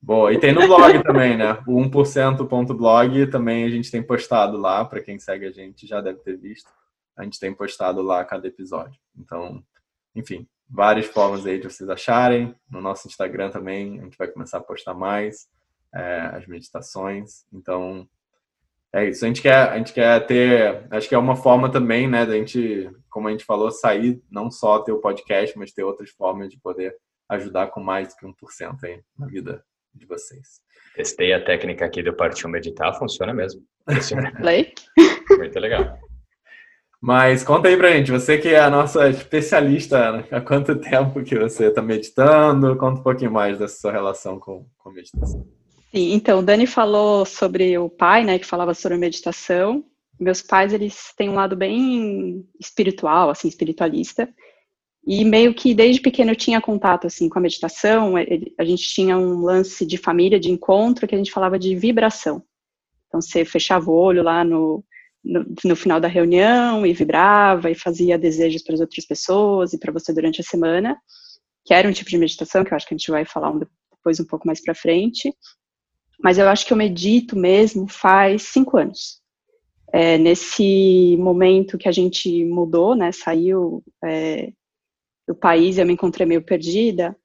Boa, 0.00 0.32
e 0.32 0.38
tem 0.38 0.52
no 0.52 0.64
blog 0.68 1.02
também, 1.02 1.36
né? 1.36 1.60
O 1.66 1.80
1%.blog 1.80 3.26
também 3.26 3.64
a 3.64 3.68
gente 3.68 3.90
tem 3.90 4.00
postado 4.00 4.56
lá, 4.56 4.84
para 4.84 5.00
quem 5.00 5.18
segue 5.18 5.46
a 5.46 5.50
gente 5.50 5.88
já 5.88 6.00
deve 6.00 6.20
ter 6.20 6.36
visto. 6.36 6.70
A 7.16 7.24
gente 7.24 7.40
tem 7.40 7.52
postado 7.52 8.00
lá 8.00 8.24
cada 8.24 8.46
episódio. 8.46 9.00
Então, 9.18 9.60
enfim, 10.14 10.46
várias 10.70 11.06
formas 11.06 11.44
aí 11.44 11.58
de 11.58 11.68
vocês 11.68 11.90
acharem. 11.90 12.54
No 12.70 12.80
nosso 12.80 13.08
Instagram 13.08 13.50
também, 13.50 13.98
a 13.98 14.04
gente 14.04 14.16
vai 14.16 14.28
começar 14.28 14.58
a 14.58 14.62
postar 14.62 14.94
mais 14.94 15.48
é, 15.92 16.30
as 16.32 16.46
meditações. 16.46 17.44
Então, 17.52 18.08
é 18.94 19.08
isso. 19.08 19.24
A 19.24 19.28
gente 19.28 19.42
quer, 19.42 19.68
a 19.68 19.76
gente 19.76 19.92
quer 19.92 20.26
ter, 20.26 20.86
acho 20.90 21.08
que 21.08 21.14
é 21.14 21.18
uma 21.18 21.36
forma 21.36 21.70
também, 21.70 22.08
né, 22.08 22.24
da 22.24 22.34
gente, 22.34 22.90
como 23.10 23.28
a 23.28 23.30
gente 23.30 23.44
falou, 23.44 23.70
sair, 23.70 24.20
não 24.30 24.50
só 24.50 24.78
ter 24.80 24.92
o 24.92 25.00
podcast, 25.00 25.56
mas 25.58 25.72
ter 25.72 25.82
outras 25.82 26.10
formas 26.10 26.48
de 26.48 26.58
poder 26.58 26.94
ajudar 27.28 27.68
com 27.68 27.80
mais 27.80 28.08
do 28.08 28.16
que 28.16 28.26
1% 28.26 28.76
aí 28.84 29.02
na 29.18 29.26
vida 29.26 29.62
de 29.94 30.06
vocês. 30.06 30.60
Testei 30.94 31.32
a 31.32 31.44
técnica 31.44 31.84
aqui 31.84 32.02
do 32.02 32.14
Partiu 32.14 32.48
Meditar, 32.48 32.98
funciona 32.98 33.34
mesmo. 33.34 33.62
Play? 34.38 34.72
Muito 35.36 35.58
legal. 35.58 35.98
Mas 37.00 37.44
conta 37.44 37.68
aí 37.68 37.76
pra 37.76 37.92
gente, 37.92 38.10
você 38.10 38.38
que 38.38 38.48
é 38.48 38.58
a 38.58 38.70
nossa 38.70 39.08
especialista, 39.08 40.12
né? 40.12 40.24
há 40.32 40.40
quanto 40.40 40.74
tempo 40.80 41.22
que 41.22 41.38
você 41.38 41.66
está 41.66 41.80
meditando? 41.80 42.76
Conta 42.76 43.00
um 43.00 43.04
pouquinho 43.04 43.30
mais 43.30 43.58
dessa 43.58 43.80
sua 43.80 43.92
relação 43.92 44.40
com, 44.40 44.66
com 44.76 44.90
meditação. 44.90 45.46
Sim, 45.90 46.12
então, 46.12 46.40
o 46.40 46.42
Dani 46.42 46.66
falou 46.66 47.24
sobre 47.24 47.78
o 47.78 47.88
pai, 47.88 48.24
né, 48.24 48.38
que 48.38 48.44
falava 48.46 48.74
sobre 48.74 48.98
meditação. 48.98 49.84
Meus 50.20 50.42
pais, 50.42 50.72
eles 50.72 51.14
têm 51.16 51.30
um 51.30 51.34
lado 51.34 51.56
bem 51.56 52.46
espiritual, 52.60 53.30
assim, 53.30 53.48
espiritualista. 53.48 54.28
E 55.06 55.24
meio 55.24 55.54
que 55.54 55.72
desde 55.74 56.02
pequeno 56.02 56.32
eu 56.32 56.36
tinha 56.36 56.60
contato, 56.60 57.06
assim, 57.06 57.28
com 57.28 57.38
a 57.38 57.42
meditação. 57.42 58.14
A 58.58 58.64
gente 58.64 58.86
tinha 58.88 59.16
um 59.16 59.40
lance 59.40 59.86
de 59.86 59.96
família, 59.96 60.38
de 60.38 60.50
encontro, 60.50 61.06
que 61.08 61.14
a 61.14 61.18
gente 61.18 61.32
falava 61.32 61.58
de 61.58 61.74
vibração. 61.74 62.42
Então, 63.06 63.22
você 63.22 63.44
fechava 63.44 63.90
o 63.90 63.94
olho 63.94 64.22
lá 64.22 64.44
no, 64.44 64.84
no, 65.24 65.46
no, 65.64 65.76
final 65.76 65.98
da 65.98 66.08
reunião 66.08 66.84
e 66.84 66.92
vibrava 66.92 67.70
e 67.70 67.74
fazia 67.74 68.18
desejos 68.18 68.62
para 68.62 68.74
as 68.74 68.80
outras 68.80 69.06
pessoas 69.06 69.72
e 69.72 69.78
para 69.78 69.92
você 69.92 70.12
durante 70.12 70.42
a 70.42 70.44
semana, 70.44 70.94
que 71.64 71.72
era 71.72 71.88
um 71.88 71.92
tipo 71.92 72.10
de 72.10 72.18
meditação 72.18 72.62
que 72.62 72.72
eu 72.72 72.76
acho 72.76 72.86
que 72.86 72.94
a 72.94 72.98
gente 72.98 73.10
vai 73.10 73.24
falar 73.24 73.50
um, 73.50 73.58
depois 73.58 74.20
um 74.20 74.26
pouco 74.26 74.46
mais 74.46 74.62
para 74.62 74.74
frente. 74.74 75.32
Mas 76.22 76.38
eu 76.38 76.48
acho 76.48 76.66
que 76.66 76.72
eu 76.72 76.76
medito 76.76 77.36
mesmo 77.36 77.86
faz 77.88 78.42
cinco 78.42 78.76
anos. 78.76 79.20
É, 79.92 80.18
nesse 80.18 81.16
momento 81.18 81.78
que 81.78 81.88
a 81.88 81.92
gente 81.92 82.44
mudou, 82.44 82.94
né, 82.94 83.10
saiu 83.12 83.82
é, 84.04 84.52
do 85.26 85.34
país 85.34 85.78
eu 85.78 85.86
me 85.86 85.92
encontrei 85.92 86.26
meio 86.26 86.42
perdida, 86.42 87.16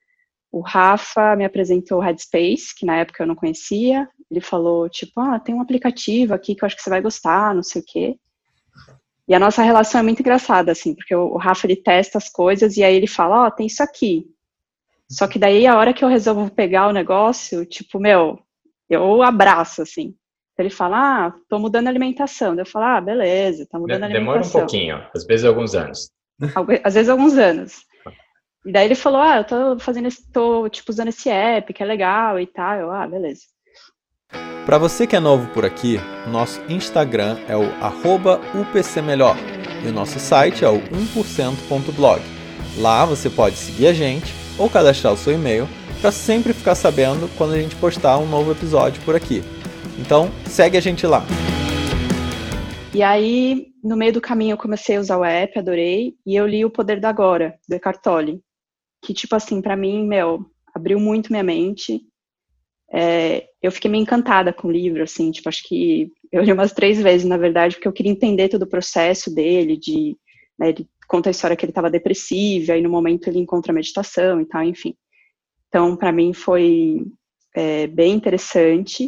o 0.54 0.62
Rafa 0.62 1.36
me 1.36 1.46
apresentou 1.46 1.98
o 1.98 2.02
Headspace, 2.02 2.76
que 2.78 2.86
na 2.86 2.98
época 2.98 3.24
eu 3.24 3.28
não 3.28 3.34
conhecia. 3.34 4.08
Ele 4.30 4.40
falou, 4.40 4.88
tipo, 4.88 5.20
ah, 5.20 5.40
tem 5.40 5.56
um 5.56 5.62
aplicativo 5.62 6.34
aqui 6.36 6.54
que 6.54 6.64
eu 6.64 6.68
acho 6.68 6.76
que 6.76 6.84
você 6.84 6.92
vai 6.92 7.02
gostar, 7.02 7.56
não 7.56 7.64
sei 7.64 7.82
o 7.82 7.86
quê. 7.86 8.20
E 9.28 9.34
a 9.34 9.40
nossa 9.40 9.64
relação 9.64 10.00
é 10.00 10.04
muito 10.04 10.20
engraçada, 10.20 10.72
assim, 10.72 10.94
porque 10.94 11.16
o 11.16 11.38
Rafa, 11.38 11.66
ele 11.66 11.76
testa 11.76 12.20
as 12.20 12.30
coisas 12.30 12.78
e 12.78 12.84
aí 12.84 12.94
ele 12.94 13.08
fala, 13.08 13.46
ó, 13.46 13.48
oh, 13.48 13.52
tem 13.52 13.66
isso 13.66 13.82
aqui. 13.82 14.28
Só 15.10 15.28
que 15.28 15.40
daí, 15.40 15.66
a 15.66 15.76
hora 15.76 15.94
que 15.94 16.06
eu 16.06 16.10
resolvo 16.10 16.52
pegar 16.52 16.88
o 16.88 16.94
negócio, 16.94 17.66
tipo, 17.66 18.00
meu, 18.00 18.40
eu 18.94 19.22
abraço, 19.22 19.82
assim. 19.82 20.14
Ele 20.58 20.70
fala, 20.70 21.28
ah, 21.28 21.34
tô 21.50 21.58
mudando 21.58 21.88
a 21.88 21.90
alimentação. 21.90 22.56
Eu 22.56 22.66
falo, 22.66 22.86
ah, 22.86 23.02
beleza, 23.02 23.68
tá 23.70 23.80
mudando 23.80 24.04
a 24.04 24.06
alimentação. 24.06 24.32
Demora 24.34 24.48
um 24.48 24.52
pouquinho, 24.52 25.02
às 25.16 25.26
vezes 25.26 25.46
alguns 25.46 25.74
anos. 25.74 26.12
Às 26.84 26.94
vezes 26.94 27.10
alguns 27.10 27.38
anos. 27.38 27.86
E 28.66 28.72
daí 28.72 28.86
ele 28.86 28.96
falou, 28.96 29.22
ah, 29.22 29.38
eu 29.38 29.44
tô 29.44 29.80
fazendo 29.80 30.08
esse, 30.08 30.32
tô, 30.32 30.70
tipo, 30.70 30.92
usando 30.92 31.10
esse 31.10 31.30
app, 31.30 31.74
que 31.74 31.84
é 31.84 31.86
legal 31.86 32.40
e 32.40 32.48
tal. 32.48 32.76
Eu, 32.76 32.92
ah, 32.92 33.08
beleza. 33.08 33.42
Para 34.66 34.78
você 34.78 35.06
que 35.06 35.16
é 35.16 35.20
novo 35.20 35.48
por 35.54 35.66
aqui, 35.66 35.98
nosso 36.32 36.62
Instagram 36.70 37.38
é 37.50 37.56
o 37.58 37.66
UPCmelhor 38.62 39.36
e 39.84 39.90
o 39.90 39.92
nosso 39.92 40.20
site 40.20 40.64
é 40.64 40.70
o 40.70 40.80
1%.blog. 40.80 42.22
Lá 42.78 43.06
você 43.06 43.30
pode 43.30 43.58
seguir 43.58 43.88
a 43.88 43.94
gente 43.94 44.34
ou 44.58 44.70
cadastrar 44.70 45.14
o 45.14 45.18
seu 45.18 45.34
e-mail 45.34 45.68
para 46.04 46.12
sempre 46.12 46.52
ficar 46.52 46.76
sabendo 46.76 47.34
quando 47.38 47.54
a 47.54 47.58
gente 47.58 47.78
postar 47.78 48.18
um 48.18 48.28
novo 48.28 48.52
episódio 48.52 49.02
por 49.04 49.16
aqui. 49.16 49.42
Então, 49.98 50.30
segue 50.46 50.76
a 50.76 50.82
gente 50.82 51.08
lá. 51.08 51.24
E 52.94 53.02
aí, 53.02 53.68
no 53.82 53.96
meio 53.96 54.12
do 54.12 54.20
caminho, 54.20 54.52
eu 54.52 54.58
comecei 54.58 54.98
a 54.98 55.00
usar 55.00 55.18
o 55.18 55.24
app, 55.24 55.58
adorei, 55.58 56.14
e 56.26 56.36
eu 56.36 56.46
li 56.46 56.66
O 56.66 56.70
Poder 56.70 57.00
da 57.00 57.08
Agora, 57.08 57.58
do 57.70 57.76
Eckhart 57.76 58.02
Tolle 58.02 58.42
que, 59.02 59.14
tipo 59.14 59.34
assim, 59.34 59.62
para 59.62 59.78
mim, 59.78 60.06
meu, 60.06 60.46
abriu 60.76 61.00
muito 61.00 61.32
minha 61.32 61.42
mente. 61.42 62.02
É, 62.92 63.48
eu 63.62 63.72
fiquei 63.72 63.90
meio 63.90 64.02
encantada 64.02 64.52
com 64.52 64.68
o 64.68 64.72
livro, 64.72 65.04
assim, 65.04 65.32
tipo, 65.32 65.48
acho 65.48 65.64
que 65.66 66.12
eu 66.34 66.44
li 66.44 66.52
umas 66.52 66.74
três 66.74 67.02
vezes, 67.02 67.26
na 67.26 67.38
verdade, 67.38 67.76
porque 67.76 67.88
eu 67.88 67.94
queria 67.94 68.12
entender 68.12 68.50
todo 68.50 68.64
o 68.64 68.70
processo 68.70 69.34
dele, 69.34 69.78
de, 69.78 70.18
né, 70.60 70.70
ele 70.70 70.86
conta 71.08 71.30
a 71.30 71.32
história 71.32 71.56
que 71.56 71.64
ele 71.64 71.72
estava 71.72 71.90
depressivo, 71.90 72.74
aí 72.74 72.82
no 72.82 72.90
momento 72.90 73.30
ele 73.30 73.40
encontra 73.40 73.72
a 73.72 73.76
meditação 73.76 74.42
e 74.42 74.46
tal, 74.46 74.64
enfim. 74.64 74.94
Então, 75.74 75.96
para 75.96 76.12
mim 76.12 76.34
foi 76.34 77.04
é, 77.56 77.88
bem 77.88 78.14
interessante. 78.14 79.08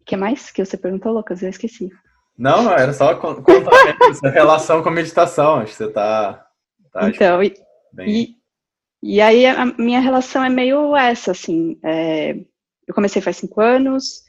O 0.00 0.04
que 0.04 0.16
mais 0.16 0.52
que 0.52 0.64
você 0.64 0.76
perguntou, 0.76 1.12
Lucas? 1.12 1.42
Eu 1.42 1.48
esqueci. 1.50 1.90
Não, 2.38 2.62
não, 2.62 2.72
era 2.72 2.92
só 2.92 3.16
contar 3.16 3.42
a 4.24 4.30
relação 4.30 4.80
com 4.80 4.88
a 4.88 4.92
meditação, 4.92 5.56
acho 5.56 5.72
que 5.72 5.78
você 5.78 5.86
está... 5.86 6.46
Tá, 6.92 7.08
então, 7.08 7.38
Bem... 7.92 8.08
E, 8.08 8.36
e 9.02 9.20
aí 9.20 9.44
a 9.44 9.66
minha 9.76 9.98
relação 9.98 10.44
é 10.44 10.48
meio 10.48 10.94
essa, 10.94 11.32
assim. 11.32 11.76
É, 11.82 12.36
eu 12.86 12.94
comecei 12.94 13.20
faz 13.20 13.38
cinco 13.38 13.60
anos, 13.60 14.22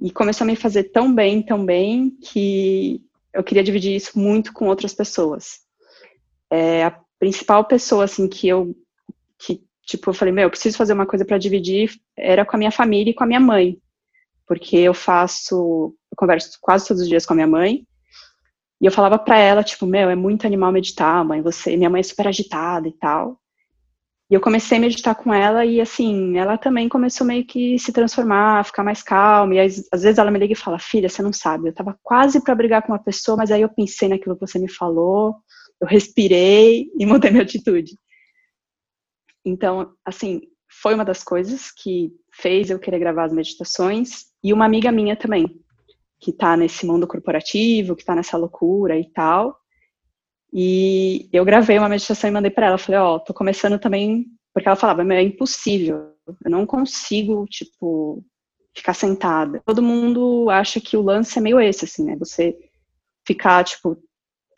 E 0.00 0.10
começou 0.10 0.44
a 0.44 0.48
me 0.48 0.56
fazer 0.56 0.90
tão 0.90 1.14
bem, 1.14 1.44
tão 1.44 1.64
bem, 1.64 2.10
que 2.10 3.00
eu 3.32 3.44
queria 3.44 3.62
dividir 3.62 3.94
isso 3.94 4.18
muito 4.18 4.52
com 4.52 4.66
outras 4.66 4.92
pessoas. 4.92 5.60
É, 6.50 6.82
a 6.82 7.00
principal 7.20 7.64
pessoa, 7.66 8.02
assim, 8.02 8.26
que 8.26 8.48
eu, 8.48 8.74
tipo, 9.88 10.10
eu 10.10 10.14
falei, 10.14 10.32
meu, 10.32 10.44
eu 10.44 10.50
preciso 10.50 10.76
fazer 10.76 10.92
uma 10.92 11.06
coisa 11.06 11.24
para 11.24 11.38
dividir, 11.38 11.90
era 12.16 12.44
com 12.44 12.54
a 12.54 12.58
minha 12.58 12.70
família 12.70 13.10
e 13.10 13.14
com 13.14 13.24
a 13.24 13.26
minha 13.26 13.40
mãe. 13.40 13.78
Porque 14.46 14.76
eu 14.76 14.92
faço, 14.92 15.94
eu 16.10 16.16
converso 16.16 16.58
quase 16.60 16.86
todos 16.86 17.02
os 17.02 17.08
dias 17.08 17.24
com 17.24 17.32
a 17.32 17.36
minha 17.36 17.46
mãe, 17.46 17.86
e 18.80 18.86
eu 18.86 18.92
falava 18.92 19.18
para 19.18 19.38
ela, 19.38 19.64
tipo, 19.64 19.86
meu, 19.86 20.10
é 20.10 20.14
muito 20.14 20.46
animal 20.46 20.70
meditar, 20.70 21.24
mãe, 21.24 21.42
você, 21.42 21.76
minha 21.76 21.90
mãe 21.90 22.00
é 22.00 22.02
super 22.02 22.28
agitada 22.28 22.86
e 22.86 22.92
tal. 22.92 23.40
E 24.30 24.34
eu 24.34 24.40
comecei 24.42 24.76
a 24.76 24.80
meditar 24.80 25.14
com 25.14 25.32
ela 25.32 25.64
e, 25.64 25.80
assim, 25.80 26.36
ela 26.36 26.58
também 26.58 26.86
começou 26.86 27.26
meio 27.26 27.46
que 27.46 27.78
se 27.78 27.92
transformar, 27.92 28.64
ficar 28.64 28.84
mais 28.84 29.02
calma. 29.02 29.54
E 29.54 29.60
às, 29.60 29.88
às 29.90 30.02
vezes 30.02 30.18
ela 30.18 30.30
me 30.30 30.38
liga 30.38 30.52
e 30.52 30.56
fala, 30.56 30.78
filha, 30.78 31.08
você 31.08 31.22
não 31.22 31.32
sabe, 31.32 31.68
eu 31.68 31.74
tava 31.74 31.98
quase 32.02 32.42
para 32.44 32.54
brigar 32.54 32.82
com 32.82 32.92
uma 32.92 33.02
pessoa, 33.02 33.38
mas 33.38 33.50
aí 33.50 33.62
eu 33.62 33.70
pensei 33.70 34.08
naquilo 34.08 34.36
que 34.36 34.46
você 34.46 34.58
me 34.58 34.70
falou, 34.70 35.36
eu 35.80 35.88
respirei 35.88 36.88
e 36.98 37.06
mudei 37.06 37.30
minha 37.30 37.42
atitude. 37.42 37.92
Então, 39.48 39.92
assim, 40.04 40.42
foi 40.68 40.94
uma 40.94 41.04
das 41.04 41.24
coisas 41.24 41.70
que 41.70 42.12
fez 42.32 42.70
eu 42.70 42.78
querer 42.78 42.98
gravar 42.98 43.24
as 43.24 43.32
meditações. 43.32 44.26
E 44.42 44.52
uma 44.52 44.64
amiga 44.64 44.92
minha 44.92 45.16
também, 45.16 45.60
que 46.20 46.32
tá 46.32 46.56
nesse 46.56 46.86
mundo 46.86 47.06
corporativo, 47.06 47.96
que 47.96 48.04
tá 48.04 48.14
nessa 48.14 48.36
loucura 48.36 48.98
e 48.98 49.10
tal. 49.10 49.58
E 50.52 51.28
eu 51.32 51.44
gravei 51.44 51.78
uma 51.78 51.88
meditação 51.88 52.28
e 52.28 52.32
mandei 52.32 52.50
para 52.50 52.66
ela. 52.66 52.78
Falei, 52.78 53.00
ó, 53.00 53.16
oh, 53.16 53.20
tô 53.20 53.34
começando 53.34 53.78
também, 53.78 54.26
porque 54.52 54.68
ela 54.68 54.76
falava, 54.76 55.02
é 55.14 55.22
impossível, 55.22 56.14
eu 56.44 56.50
não 56.50 56.66
consigo, 56.66 57.46
tipo, 57.46 58.24
ficar 58.74 58.94
sentada. 58.94 59.62
Todo 59.66 59.82
mundo 59.82 60.48
acha 60.50 60.80
que 60.80 60.96
o 60.96 61.02
lance 61.02 61.38
é 61.38 61.42
meio 61.42 61.60
esse, 61.60 61.84
assim, 61.84 62.04
né? 62.04 62.16
Você 62.16 62.56
ficar, 63.26 63.64
tipo, 63.64 63.98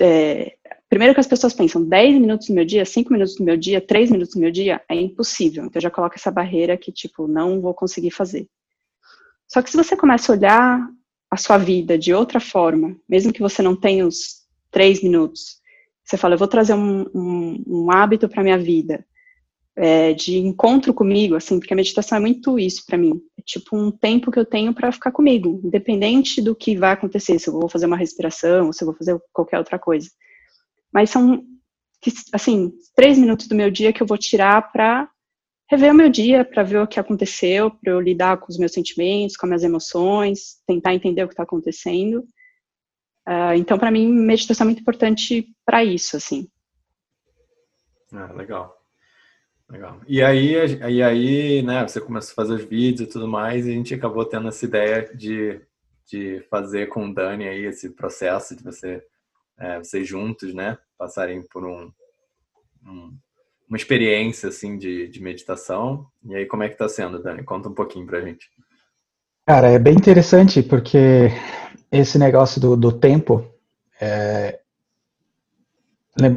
é... 0.00 0.56
primeiro 0.90 1.14
que 1.14 1.20
as 1.20 1.26
pessoas 1.28 1.54
pensam, 1.54 1.84
10 1.84 2.20
minutos 2.20 2.48
do 2.48 2.54
meu 2.54 2.64
dia, 2.64 2.84
5 2.84 3.12
minutos 3.12 3.36
do 3.36 3.44
meu 3.44 3.56
dia, 3.56 3.80
3 3.80 4.10
minutos 4.10 4.34
do 4.34 4.40
meu 4.40 4.50
dia, 4.50 4.82
é 4.88 4.96
impossível. 4.96 5.64
Então 5.64 5.80
já 5.80 5.88
coloca 5.88 6.16
essa 6.16 6.32
barreira 6.32 6.76
que, 6.76 6.90
tipo, 6.90 7.28
não 7.28 7.60
vou 7.60 7.72
conseguir 7.72 8.10
fazer. 8.10 8.48
Só 9.46 9.62
que 9.62 9.70
se 9.70 9.76
você 9.76 9.96
começa 9.96 10.32
a 10.32 10.36
olhar 10.36 10.88
a 11.30 11.36
sua 11.36 11.58
vida 11.58 11.96
de 11.96 12.12
outra 12.12 12.40
forma, 12.40 12.96
mesmo 13.08 13.32
que 13.32 13.40
você 13.40 13.62
não 13.62 13.76
tenha 13.76 14.04
os 14.04 14.40
3 14.72 15.00
minutos, 15.00 15.60
você 16.04 16.16
fala, 16.16 16.34
eu 16.34 16.38
vou 16.38 16.48
trazer 16.48 16.74
um, 16.74 17.06
um, 17.14 17.64
um 17.68 17.90
hábito 17.92 18.28
para 18.28 18.42
minha 18.42 18.58
vida, 18.58 19.06
é, 19.76 20.12
de 20.12 20.38
encontro 20.38 20.92
comigo, 20.92 21.36
assim, 21.36 21.60
porque 21.60 21.72
a 21.72 21.76
meditação 21.76 22.18
é 22.18 22.20
muito 22.20 22.58
isso 22.58 22.84
para 22.84 22.98
mim. 22.98 23.12
É 23.38 23.42
tipo 23.42 23.76
um 23.76 23.92
tempo 23.92 24.32
que 24.32 24.40
eu 24.40 24.44
tenho 24.44 24.74
para 24.74 24.90
ficar 24.90 25.12
comigo, 25.12 25.60
independente 25.64 26.42
do 26.42 26.54
que 26.54 26.76
vai 26.76 26.90
acontecer, 26.90 27.38
se 27.38 27.48
eu 27.48 27.52
vou 27.52 27.68
fazer 27.68 27.86
uma 27.86 27.96
respiração, 27.96 28.72
se 28.72 28.82
eu 28.82 28.86
vou 28.86 28.96
fazer 28.96 29.16
qualquer 29.32 29.58
outra 29.58 29.78
coisa. 29.78 30.10
Mas 30.92 31.10
são, 31.10 31.44
assim, 32.32 32.72
três 32.94 33.18
minutos 33.18 33.46
do 33.46 33.54
meu 33.54 33.70
dia 33.70 33.92
que 33.92 34.02
eu 34.02 34.06
vou 34.06 34.18
tirar 34.18 34.72
para 34.72 35.08
rever 35.70 35.92
o 35.92 35.94
meu 35.94 36.08
dia, 36.08 36.44
para 36.44 36.64
ver 36.64 36.78
o 36.78 36.86
que 36.86 36.98
aconteceu, 36.98 37.70
para 37.70 37.92
eu 37.92 38.00
lidar 38.00 38.38
com 38.38 38.46
os 38.50 38.58
meus 38.58 38.72
sentimentos, 38.72 39.36
com 39.36 39.46
as 39.46 39.50
minhas 39.50 39.62
emoções, 39.62 40.60
tentar 40.66 40.94
entender 40.94 41.22
o 41.22 41.28
que 41.28 41.34
está 41.34 41.44
acontecendo. 41.44 42.24
Uh, 43.28 43.54
então, 43.56 43.78
para 43.78 43.90
mim, 43.90 44.08
meditação 44.12 44.64
é 44.64 44.68
muito 44.68 44.80
importante 44.80 45.46
para 45.64 45.84
isso, 45.84 46.16
assim. 46.16 46.48
Ah, 48.12 48.32
legal. 48.32 48.76
Legal. 49.70 50.00
E 50.08 50.20
aí, 50.20 50.54
e 50.90 51.00
aí, 51.00 51.62
né, 51.62 51.86
você 51.86 52.00
começou 52.00 52.32
a 52.32 52.34
fazer 52.34 52.54
os 52.54 52.64
vídeos 52.64 53.08
e 53.08 53.12
tudo 53.12 53.28
mais, 53.28 53.66
e 53.66 53.70
a 53.70 53.72
gente 53.72 53.94
acabou 53.94 54.24
tendo 54.24 54.48
essa 54.48 54.64
ideia 54.64 55.08
de, 55.14 55.60
de 56.06 56.44
fazer 56.50 56.88
com 56.88 57.08
o 57.08 57.14
Dani 57.14 57.46
aí 57.46 57.66
esse 57.66 57.90
processo 57.90 58.56
de 58.56 58.64
você, 58.64 59.00
é, 59.60 59.78
vocês 59.78 60.08
juntos, 60.08 60.54
né, 60.54 60.78
passarem 60.98 61.42
por 61.42 61.64
um, 61.66 61.90
um, 62.86 63.14
uma 63.68 63.76
experiência, 63.76 64.48
assim, 64.48 64.78
de, 64.78 65.06
de 65.08 65.22
meditação. 65.22 66.06
E 66.24 66.34
aí, 66.34 66.46
como 66.46 66.62
é 66.62 66.68
que 66.68 66.78
tá 66.78 66.88
sendo, 66.88 67.22
Dani? 67.22 67.44
Conta 67.44 67.68
um 67.68 67.74
pouquinho 67.74 68.06
pra 68.06 68.20
gente. 68.20 68.48
Cara, 69.46 69.68
é 69.68 69.78
bem 69.78 69.94
interessante, 69.94 70.62
porque 70.62 71.28
esse 71.92 72.18
negócio 72.18 72.60
do, 72.60 72.76
do 72.76 72.92
tempo, 72.92 73.44
é, 74.00 74.60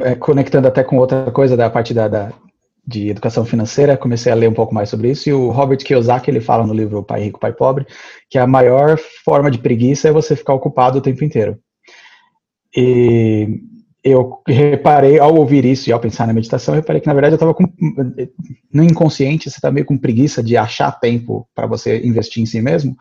é, 0.02 0.14
conectando 0.16 0.68
até 0.68 0.84
com 0.84 0.98
outra 0.98 1.30
coisa 1.30 1.56
da 1.56 1.70
parte 1.70 1.94
da, 1.94 2.08
da, 2.08 2.32
de 2.86 3.08
educação 3.08 3.44
financeira, 3.44 3.96
comecei 3.96 4.30
a 4.30 4.34
ler 4.34 4.48
um 4.48 4.54
pouco 4.54 4.74
mais 4.74 4.90
sobre 4.90 5.10
isso, 5.10 5.28
e 5.28 5.32
o 5.32 5.50
Robert 5.50 5.78
Kiyosaki, 5.78 6.30
ele 6.30 6.40
fala 6.40 6.66
no 6.66 6.74
livro 6.74 7.02
Pai 7.02 7.22
Rico, 7.22 7.40
Pai 7.40 7.52
Pobre, 7.52 7.86
que 8.28 8.38
a 8.38 8.46
maior 8.46 8.98
forma 9.24 9.50
de 9.50 9.58
preguiça 9.58 10.08
é 10.08 10.12
você 10.12 10.36
ficar 10.36 10.54
ocupado 10.54 10.98
o 10.98 11.02
tempo 11.02 11.24
inteiro. 11.24 11.58
E 12.76 13.60
eu 14.02 14.42
reparei, 14.46 15.18
ao 15.18 15.34
ouvir 15.34 15.64
isso 15.64 15.88
e 15.88 15.92
ao 15.92 15.98
pensar 15.98 16.26
na 16.26 16.32
meditação, 16.32 16.74
eu 16.74 16.80
reparei 16.80 17.00
que, 17.00 17.06
na 17.06 17.14
verdade, 17.14 17.32
eu 17.32 17.36
estava 17.36 17.54
no 18.72 18.84
inconsciente, 18.84 19.50
você 19.50 19.56
está 19.56 19.70
meio 19.70 19.86
com 19.86 19.96
preguiça 19.96 20.42
de 20.42 20.56
achar 20.56 20.92
tempo 20.92 21.48
para 21.54 21.66
você 21.66 22.04
investir 22.04 22.42
em 22.42 22.46
si 22.46 22.60
mesmo, 22.60 22.94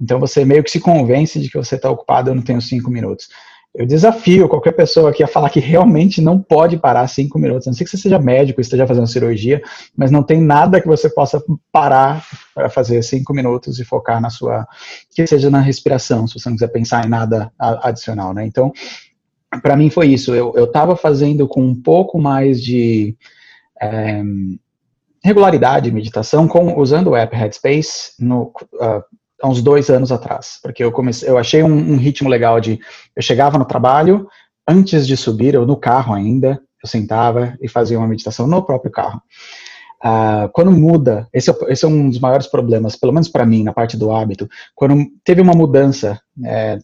então 0.00 0.20
você 0.20 0.44
meio 0.44 0.62
que 0.62 0.70
se 0.70 0.80
convence 0.80 1.40
de 1.40 1.48
que 1.48 1.56
você 1.56 1.76
está 1.76 1.90
ocupado, 1.90 2.30
eu 2.30 2.34
não 2.34 2.42
tenho 2.42 2.60
cinco 2.60 2.90
minutos. 2.90 3.28
Eu 3.74 3.86
desafio 3.86 4.50
qualquer 4.50 4.72
pessoa 4.72 5.08
aqui 5.08 5.22
a 5.22 5.26
falar 5.26 5.48
que 5.48 5.58
realmente 5.58 6.20
não 6.20 6.38
pode 6.38 6.76
parar 6.76 7.08
cinco 7.08 7.38
minutos. 7.38 7.66
A 7.66 7.70
não 7.70 7.74
sei 7.74 7.86
que 7.86 7.90
você 7.90 7.96
seja 7.96 8.18
médico 8.18 8.60
esteja 8.60 8.86
fazendo 8.86 9.06
cirurgia, 9.06 9.62
mas 9.96 10.10
não 10.10 10.22
tem 10.22 10.42
nada 10.42 10.78
que 10.78 10.86
você 10.86 11.08
possa 11.08 11.42
parar 11.72 12.22
para 12.54 12.68
fazer 12.68 13.02
cinco 13.02 13.32
minutos 13.32 13.78
e 13.78 13.84
focar 13.84 14.20
na 14.20 14.28
sua. 14.28 14.68
que 15.14 15.26
seja 15.26 15.48
na 15.48 15.60
respiração, 15.60 16.26
se 16.26 16.38
você 16.38 16.50
não 16.50 16.56
quiser 16.56 16.68
pensar 16.68 17.06
em 17.06 17.08
nada 17.08 17.50
adicional, 17.58 18.34
né? 18.34 18.44
Então, 18.44 18.70
para 19.60 19.76
mim 19.76 19.90
foi 19.90 20.08
isso. 20.08 20.34
Eu 20.34 20.64
estava 20.64 20.96
fazendo 20.96 21.46
com 21.46 21.62
um 21.62 21.74
pouco 21.74 22.18
mais 22.18 22.62
de. 22.62 23.16
É, 23.80 24.22
regularidade 25.24 25.90
meditação 25.92 26.48
com, 26.48 26.78
usando 26.78 27.10
o 27.10 27.16
app 27.16 27.34
Headspace 27.34 28.12
no, 28.18 28.52
uh, 28.74 29.02
há 29.40 29.48
uns 29.48 29.62
dois 29.62 29.88
anos 29.88 30.10
atrás, 30.10 30.58
porque 30.62 30.82
eu 30.82 30.90
comecei, 30.90 31.28
eu 31.28 31.38
achei 31.38 31.62
um, 31.62 31.92
um, 31.92 31.96
ritmo 31.96 32.28
legal 32.28 32.60
de, 32.60 32.80
eu 33.14 33.22
chegava 33.22 33.58
no 33.58 33.64
trabalho, 33.64 34.26
antes 34.66 35.06
de 35.06 35.16
subir, 35.16 35.54
eu 35.54 35.66
no 35.66 35.76
carro 35.76 36.14
ainda, 36.14 36.60
eu 36.82 36.88
sentava 36.88 37.56
e 37.60 37.68
fazia 37.68 37.98
uma 37.98 38.08
meditação 38.08 38.46
no 38.46 38.62
próprio 38.62 38.90
carro. 38.90 39.22
Uh, 40.04 40.48
quando 40.52 40.72
muda, 40.72 41.28
esse 41.32 41.48
é, 41.48 41.54
esse 41.68 41.84
é, 41.84 41.88
um 41.88 42.08
dos 42.10 42.18
maiores 42.18 42.48
problemas, 42.48 42.96
pelo 42.96 43.12
menos 43.12 43.28
para 43.28 43.46
mim, 43.46 43.62
na 43.62 43.72
parte 43.72 43.96
do 43.96 44.10
hábito, 44.10 44.48
quando 44.74 45.06
teve 45.24 45.40
uma 45.40 45.54
mudança, 45.54 46.20
é, 46.44 46.78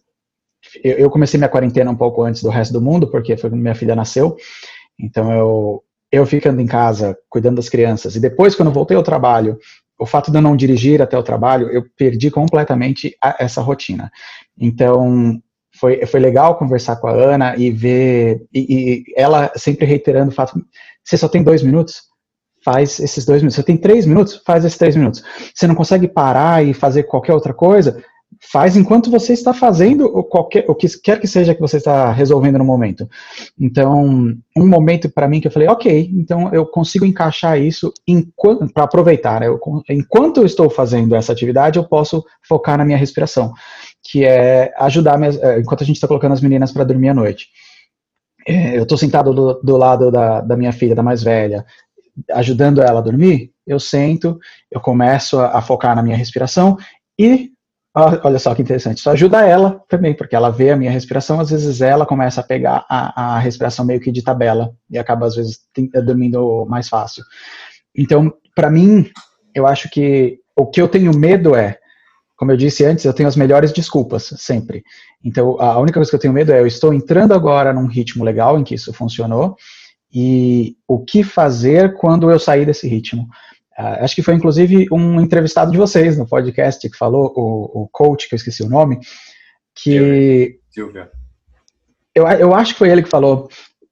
eu, 0.83 0.93
eu, 0.93 1.09
comecei 1.09 1.37
minha 1.37 1.49
quarentena 1.49 1.91
um 1.91 1.95
pouco 1.95 2.23
antes 2.23 2.43
do 2.43 2.49
resto 2.49 2.73
do 2.73 2.81
mundo, 2.81 3.09
porque 3.09 3.37
foi 3.37 3.49
quando 3.49 3.61
minha 3.61 3.75
filha 3.75 3.95
nasceu, 3.95 4.35
então 4.99 5.31
eu, 5.31 5.83
eu 6.11 6.25
ficando 6.25 6.61
em 6.61 6.67
casa, 6.67 7.17
cuidando 7.29 7.57
das 7.57 7.69
crianças, 7.69 8.15
e 8.15 8.19
depois, 8.19 8.55
quando 8.55 8.69
eu 8.69 8.73
voltei 8.73 8.97
ao 8.97 9.03
trabalho, 9.03 9.57
o 9.99 10.05
fato 10.05 10.31
de 10.31 10.37
eu 10.37 10.41
não 10.41 10.55
dirigir 10.55 11.01
até 11.01 11.17
o 11.17 11.23
trabalho, 11.23 11.69
eu 11.69 11.83
perdi 11.97 12.31
completamente 12.31 13.15
a, 13.21 13.35
essa 13.39 13.61
rotina. 13.61 14.09
Então, 14.57 15.41
foi, 15.77 16.05
foi 16.05 16.19
legal 16.19 16.57
conversar 16.57 16.95
com 16.97 17.07
a 17.07 17.11
Ana 17.11 17.55
e 17.57 17.69
ver, 17.69 18.45
e, 18.53 18.59
e, 18.59 19.03
ela 19.15 19.51
sempre 19.55 19.85
reiterando 19.85 20.31
o 20.31 20.33
fato, 20.33 20.61
você 21.03 21.17
só 21.17 21.27
tem 21.27 21.43
dois 21.43 21.61
minutos? 21.61 22.03
Faz 22.63 22.99
esses 22.99 23.25
dois 23.25 23.41
minutos. 23.41 23.55
Você 23.55 23.63
tem 23.63 23.77
três 23.77 24.05
minutos? 24.05 24.41
Faz 24.45 24.65
esses 24.65 24.77
três 24.77 24.95
minutos. 24.95 25.23
Você 25.53 25.65
não 25.65 25.75
consegue 25.75 26.07
parar 26.07 26.63
e 26.63 26.73
fazer 26.73 27.03
qualquer 27.03 27.33
outra 27.33 27.53
coisa? 27.53 28.03
Faz 28.39 28.77
enquanto 28.77 29.11
você 29.11 29.33
está 29.33 29.53
fazendo 29.53 30.05
o, 30.05 30.23
qualquer, 30.23 30.65
o 30.67 30.73
que 30.73 30.87
quer 30.99 31.19
que 31.19 31.27
seja 31.27 31.53
que 31.53 31.61
você 31.61 31.77
está 31.77 32.11
resolvendo 32.11 32.57
no 32.57 32.63
momento. 32.63 33.07
Então, 33.59 34.33
um 34.57 34.67
momento 34.67 35.09
para 35.09 35.27
mim 35.27 35.41
que 35.41 35.47
eu 35.47 35.51
falei, 35.51 35.67
ok, 35.67 36.09
então 36.13 36.51
eu 36.53 36.65
consigo 36.65 37.05
encaixar 37.05 37.59
isso 37.59 37.93
para 38.73 38.85
aproveitar. 38.85 39.41
Né? 39.41 39.47
Eu, 39.47 39.59
enquanto 39.89 40.37
eu 40.37 40.45
estou 40.45 40.69
fazendo 40.69 41.15
essa 41.15 41.33
atividade, 41.33 41.77
eu 41.77 41.83
posso 41.83 42.23
focar 42.47 42.77
na 42.77 42.85
minha 42.85 42.97
respiração, 42.97 43.53
que 44.01 44.23
é 44.23 44.73
ajudar, 44.77 45.17
minhas, 45.17 45.37
é, 45.37 45.59
enquanto 45.59 45.83
a 45.83 45.85
gente 45.85 45.97
está 45.97 46.07
colocando 46.07 46.33
as 46.33 46.41
meninas 46.41 46.71
para 46.71 46.85
dormir 46.85 47.09
à 47.09 47.13
noite. 47.13 47.49
É, 48.47 48.77
eu 48.77 48.83
estou 48.83 48.97
sentado 48.97 49.33
do, 49.33 49.61
do 49.61 49.75
lado 49.75 50.09
da, 50.09 50.39
da 50.39 50.55
minha 50.55 50.71
filha, 50.71 50.95
da 50.95 51.03
mais 51.03 51.21
velha, 51.21 51.65
ajudando 52.31 52.81
ela 52.81 52.99
a 52.99 53.03
dormir, 53.03 53.51
eu 53.67 53.79
sento, 53.79 54.39
eu 54.71 54.79
começo 54.79 55.39
a, 55.39 55.57
a 55.57 55.61
focar 55.61 55.95
na 55.95 56.01
minha 56.01 56.17
respiração 56.17 56.77
e 57.17 57.51
Olha 58.23 58.39
só 58.39 58.53
que 58.55 58.61
interessante. 58.61 58.99
Isso 58.99 59.09
ajuda 59.09 59.45
ela 59.45 59.81
também, 59.87 60.13
porque 60.13 60.35
ela 60.35 60.49
vê 60.49 60.71
a 60.71 60.77
minha 60.77 60.91
respiração, 60.91 61.39
às 61.39 61.49
vezes 61.49 61.81
ela 61.81 62.05
começa 62.05 62.41
a 62.41 62.43
pegar 62.43 62.85
a, 62.89 63.35
a 63.35 63.39
respiração 63.39 63.85
meio 63.85 63.99
que 63.99 64.11
de 64.11 64.23
tabela 64.23 64.73
e 64.89 64.97
acaba, 64.97 65.25
às 65.25 65.35
vezes, 65.35 65.59
eh, 65.77 66.01
dormindo 66.01 66.65
mais 66.67 66.87
fácil. 66.87 67.23
Então, 67.95 68.33
para 68.55 68.69
mim, 68.69 69.09
eu 69.53 69.65
acho 69.67 69.89
que 69.89 70.39
o 70.55 70.65
que 70.65 70.81
eu 70.81 70.87
tenho 70.87 71.15
medo 71.17 71.55
é, 71.55 71.77
como 72.35 72.51
eu 72.51 72.57
disse 72.57 72.85
antes, 72.85 73.03
eu 73.03 73.13
tenho 73.13 73.27
as 73.27 73.35
melhores 73.35 73.73
desculpas, 73.73 74.33
sempre. 74.37 74.83
Então, 75.23 75.59
a 75.59 75.77
única 75.79 75.99
coisa 75.99 76.09
que 76.09 76.15
eu 76.15 76.21
tenho 76.21 76.33
medo 76.33 76.53
é, 76.53 76.61
eu 76.61 76.67
estou 76.67 76.93
entrando 76.93 77.33
agora 77.33 77.73
num 77.73 77.85
ritmo 77.85 78.23
legal 78.23 78.57
em 78.57 78.63
que 78.63 78.75
isso 78.75 78.93
funcionou, 78.93 79.57
e 80.11 80.75
o 80.87 81.03
que 81.03 81.23
fazer 81.23 81.95
quando 81.95 82.31
eu 82.31 82.39
sair 82.39 82.65
desse 82.65 82.87
ritmo? 82.87 83.27
Uh, 83.79 84.03
acho 84.03 84.13
que 84.13 84.21
foi 84.21 84.33
inclusive 84.33 84.87
um 84.91 85.21
entrevistado 85.21 85.71
de 85.71 85.77
vocês 85.77 86.17
no 86.17 86.27
podcast 86.27 86.89
que 86.89 86.97
falou, 86.97 87.31
o, 87.33 87.83
o 87.83 87.89
coach, 87.89 88.27
que 88.27 88.35
eu 88.35 88.37
esqueci 88.37 88.61
o 88.61 88.69
nome, 88.69 88.99
que. 89.73 90.59
Silvia. 90.69 91.09
Eu, 92.13 92.27
eu 92.27 92.53
acho 92.53 92.73
que 92.73 92.79
foi 92.79 92.89
ele 92.89 93.03
que 93.03 93.09
falou 93.09 93.47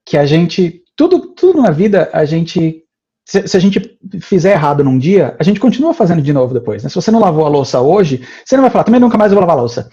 que 0.05 0.17
a 0.17 0.25
gente. 0.25 0.81
Tudo, 0.95 1.33
tudo 1.33 1.61
na 1.61 1.71
vida, 1.71 2.09
a 2.11 2.25
gente. 2.25 2.83
Se, 3.25 3.47
se 3.47 3.57
a 3.57 3.59
gente 3.59 3.97
fizer 4.21 4.53
errado 4.53 4.83
num 4.83 4.97
dia, 4.97 5.35
a 5.39 5.43
gente 5.43 5.59
continua 5.59 5.93
fazendo 5.93 6.21
de 6.21 6.33
novo 6.33 6.53
depois. 6.53 6.83
Né? 6.83 6.89
Se 6.89 6.95
você 6.95 7.11
não 7.11 7.19
lavou 7.19 7.45
a 7.45 7.49
louça 7.49 7.79
hoje, 7.79 8.25
você 8.45 8.55
não 8.55 8.63
vai 8.63 8.71
falar, 8.71 8.85
também 8.85 9.01
nunca 9.01 9.17
mais 9.17 9.31
vou 9.31 9.41
lavar 9.41 9.57
a 9.57 9.59
louça. 9.59 9.89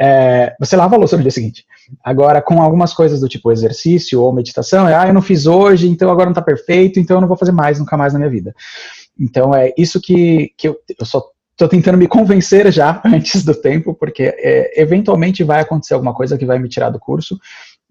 É, 0.00 0.54
você 0.58 0.74
lava 0.74 0.96
a 0.96 0.98
louça 0.98 1.16
no 1.16 1.22
dia 1.22 1.30
seguinte. 1.30 1.64
Agora, 2.02 2.40
com 2.40 2.62
algumas 2.62 2.94
coisas 2.94 3.20
do 3.20 3.28
tipo 3.28 3.52
exercício 3.52 4.22
ou 4.22 4.32
meditação, 4.32 4.88
é, 4.88 4.94
ah, 4.94 5.06
eu 5.06 5.14
não 5.14 5.20
fiz 5.20 5.46
hoje, 5.46 5.86
então 5.86 6.10
agora 6.10 6.26
não 6.26 6.32
está 6.32 6.42
perfeito, 6.42 6.98
então 6.98 7.18
eu 7.18 7.20
não 7.20 7.28
vou 7.28 7.36
fazer 7.36 7.52
mais, 7.52 7.78
nunca 7.78 7.96
mais 7.96 8.14
na 8.14 8.18
minha 8.18 8.30
vida. 8.30 8.54
Então, 9.18 9.54
é 9.54 9.72
isso 9.76 10.00
que, 10.00 10.52
que 10.56 10.68
eu, 10.68 10.76
eu 10.98 11.06
só 11.06 11.22
estou 11.52 11.68
tentando 11.68 11.98
me 11.98 12.08
convencer 12.08 12.70
já 12.72 13.00
antes 13.06 13.44
do 13.44 13.54
tempo, 13.54 13.94
porque 13.94 14.34
é, 14.36 14.80
eventualmente 14.80 15.44
vai 15.44 15.60
acontecer 15.60 15.94
alguma 15.94 16.14
coisa 16.14 16.36
que 16.38 16.46
vai 16.46 16.58
me 16.58 16.68
tirar 16.68 16.90
do 16.90 16.98
curso. 16.98 17.38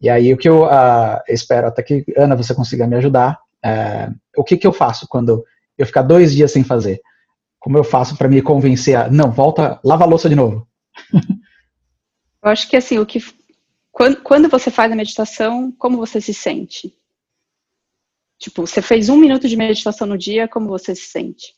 E 0.01 0.09
aí, 0.09 0.33
o 0.33 0.37
que 0.37 0.49
eu 0.49 0.65
uh, 0.65 1.19
espero 1.27 1.67
até 1.67 1.83
que, 1.83 2.03
Ana, 2.17 2.35
você 2.35 2.55
consiga 2.55 2.87
me 2.87 2.95
ajudar, 2.95 3.39
uh, 3.63 4.13
o 4.35 4.43
que, 4.43 4.57
que 4.57 4.65
eu 4.65 4.73
faço 4.73 5.07
quando 5.07 5.43
eu 5.77 5.85
ficar 5.85 6.01
dois 6.01 6.33
dias 6.33 6.51
sem 6.51 6.63
fazer? 6.63 6.99
Como 7.59 7.77
eu 7.77 7.83
faço 7.83 8.17
para 8.17 8.27
me 8.27 8.41
convencer 8.41 8.95
a, 8.95 9.09
não, 9.09 9.31
volta, 9.31 9.79
lava 9.83 10.03
a 10.03 10.07
louça 10.07 10.27
de 10.27 10.35
novo? 10.35 10.67
Eu 12.43 12.49
acho 12.49 12.67
que 12.67 12.75
assim, 12.75 12.97
o 12.97 13.05
que 13.05 13.23
quando, 13.91 14.21
quando 14.21 14.49
você 14.49 14.71
faz 14.71 14.91
a 14.91 14.95
meditação, 14.95 15.71
como 15.77 15.97
você 15.97 16.19
se 16.19 16.33
sente? 16.33 16.91
Tipo, 18.41 18.65
você 18.65 18.81
fez 18.81 19.07
um 19.07 19.17
minuto 19.17 19.47
de 19.47 19.55
meditação 19.55 20.07
no 20.07 20.17
dia, 20.17 20.47
como 20.47 20.67
você 20.67 20.95
se 20.95 21.03
sente? 21.03 21.53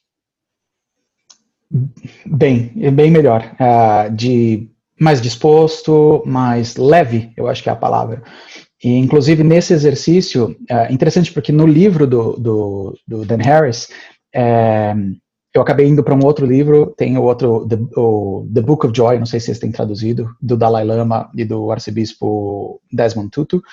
Bem, 2.25 2.73
é 2.81 2.91
bem 2.91 3.09
melhor. 3.09 3.55
Uh, 3.55 4.13
de 4.13 4.69
mais 4.99 5.21
disposto, 5.21 6.21
mais 6.25 6.75
leve, 6.75 7.31
eu 7.37 7.47
acho 7.47 7.63
que 7.63 7.69
é 7.69 7.71
a 7.71 7.77
palavra. 7.77 8.21
E, 8.83 8.89
inclusive, 8.97 9.45
nesse 9.45 9.73
exercício, 9.73 10.57
uh, 10.69 10.91
interessante 10.93 11.31
porque 11.31 11.53
no 11.53 11.65
livro 11.65 12.05
do, 12.05 12.33
do, 12.33 12.99
do 13.07 13.23
Dan 13.23 13.41
Harris, 13.41 13.87
é, 14.35 14.93
eu 15.53 15.61
acabei 15.61 15.87
indo 15.87 16.03
para 16.03 16.13
um 16.15 16.25
outro 16.25 16.45
livro, 16.45 16.93
tem 16.97 17.17
o 17.17 17.23
outro, 17.23 17.65
The, 17.65 17.77
o 17.95 18.45
The 18.53 18.61
Book 18.61 18.85
of 18.85 18.93
Joy, 18.93 19.19
não 19.19 19.25
sei 19.25 19.39
se 19.39 19.45
vocês 19.45 19.59
têm 19.59 19.71
traduzido, 19.71 20.35
do 20.41 20.57
Dalai 20.57 20.83
Lama 20.83 21.31
e 21.33 21.45
do 21.45 21.71
arcebispo 21.71 22.81
Desmond 22.91 23.29
Tutu, 23.29 23.63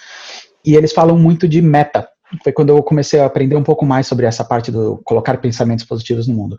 e 0.65 0.77
eles 0.77 0.93
falam 0.93 1.19
muito 1.19 1.49
de 1.49 1.61
meta. 1.61 2.09
Foi 2.43 2.53
quando 2.53 2.71
eu 2.71 2.83
comecei 2.83 3.21
a 3.21 3.27
aprender 3.27 3.57
um 3.57 3.63
pouco 3.63 3.85
mais 3.85 4.07
sobre 4.07 4.27
essa 4.27 4.45
parte 4.45 4.71
do 4.71 5.01
colocar 5.05 5.39
pensamentos 5.39 5.85
positivos 5.85 6.29
no 6.29 6.35
mundo. 6.35 6.57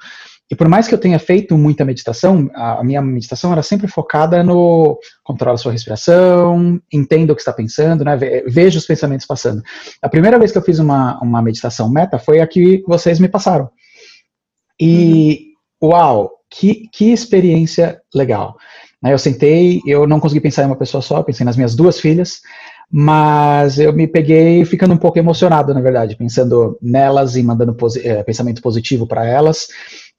E 0.52 0.56
por 0.56 0.68
mais 0.68 0.86
que 0.86 0.94
eu 0.94 0.98
tenha 0.98 1.18
feito 1.18 1.58
muita 1.58 1.86
meditação, 1.86 2.50
a 2.54 2.84
minha 2.84 3.02
meditação 3.02 3.54
era 3.54 3.64
sempre 3.64 3.88
focada 3.88 4.44
no 4.44 5.00
controlar 5.24 5.54
a 5.54 5.58
sua 5.58 5.72
respiração, 5.72 6.78
entenda 6.92 7.32
o 7.32 7.36
que 7.36 7.42
está 7.42 7.54
pensando, 7.54 8.04
né, 8.04 8.18
veja 8.46 8.78
os 8.78 8.86
pensamentos 8.86 9.26
passando. 9.26 9.64
A 10.02 10.10
primeira 10.10 10.38
vez 10.38 10.52
que 10.52 10.58
eu 10.58 10.62
fiz 10.62 10.78
uma, 10.78 11.18
uma 11.22 11.42
meditação 11.42 11.90
meta 11.90 12.20
foi 12.20 12.42
a 12.42 12.48
que 12.48 12.84
vocês 12.86 13.18
me 13.18 13.30
passaram. 13.30 13.70
E, 14.78 15.54
uhum. 15.82 15.90
uau, 15.90 16.32
que, 16.50 16.90
que 16.92 17.14
experiência 17.14 18.02
legal. 18.14 18.58
Eu 19.04 19.18
sentei, 19.18 19.82
eu 19.88 20.06
não 20.06 20.20
consegui 20.20 20.42
pensar 20.42 20.64
em 20.64 20.68
uma 20.68 20.76
pessoa 20.76 21.02
só, 21.02 21.24
pensei 21.24 21.46
nas 21.46 21.56
minhas 21.56 21.76
duas 21.76 22.00
filhas, 22.00 22.42
mas 22.92 23.80
eu 23.80 23.94
me 23.94 24.06
peguei 24.06 24.66
ficando 24.66 24.94
um 24.94 24.98
pouco 24.98 25.18
emocionado, 25.18 25.74
na 25.74 25.80
verdade, 25.80 26.18
pensando 26.18 26.78
nelas 26.82 27.38
e 27.38 27.44
mandando 27.44 27.74
posi 27.74 28.06
é, 28.06 28.22
pensamento 28.22 28.62
positivo 28.62 29.08
para 29.08 29.26
elas. 29.26 29.70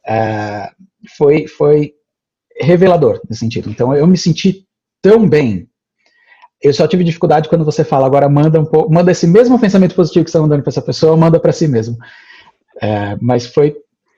É, 0.06 0.70
foi, 1.16 1.46
foi 1.46 1.92
revelador 2.58 3.20
nesse 3.28 3.40
sentido. 3.40 3.68
Então 3.68 3.94
eu 3.94 4.06
me 4.06 4.16
senti 4.16 4.66
tão 5.02 5.28
bem. 5.28 5.68
Eu 6.62 6.72
só 6.72 6.86
tive 6.86 7.04
dificuldade 7.04 7.48
quando 7.48 7.64
você 7.64 7.84
fala, 7.84 8.06
agora 8.06 8.28
manda 8.28 8.58
um 8.58 8.64
pouco, 8.64 8.90
manda 8.90 9.10
esse 9.10 9.26
mesmo 9.26 9.58
pensamento 9.58 9.94
positivo 9.94 10.24
que 10.24 10.30
você 10.30 10.38
está 10.38 10.42
mandando 10.42 10.62
para 10.62 10.70
essa 10.70 10.80
pessoa, 10.80 11.16
manda 11.16 11.38
para 11.38 11.52
si 11.52 11.68
mesmo. 11.68 11.98
É, 12.80 13.18
mas 13.20 13.46
foi 13.46 13.76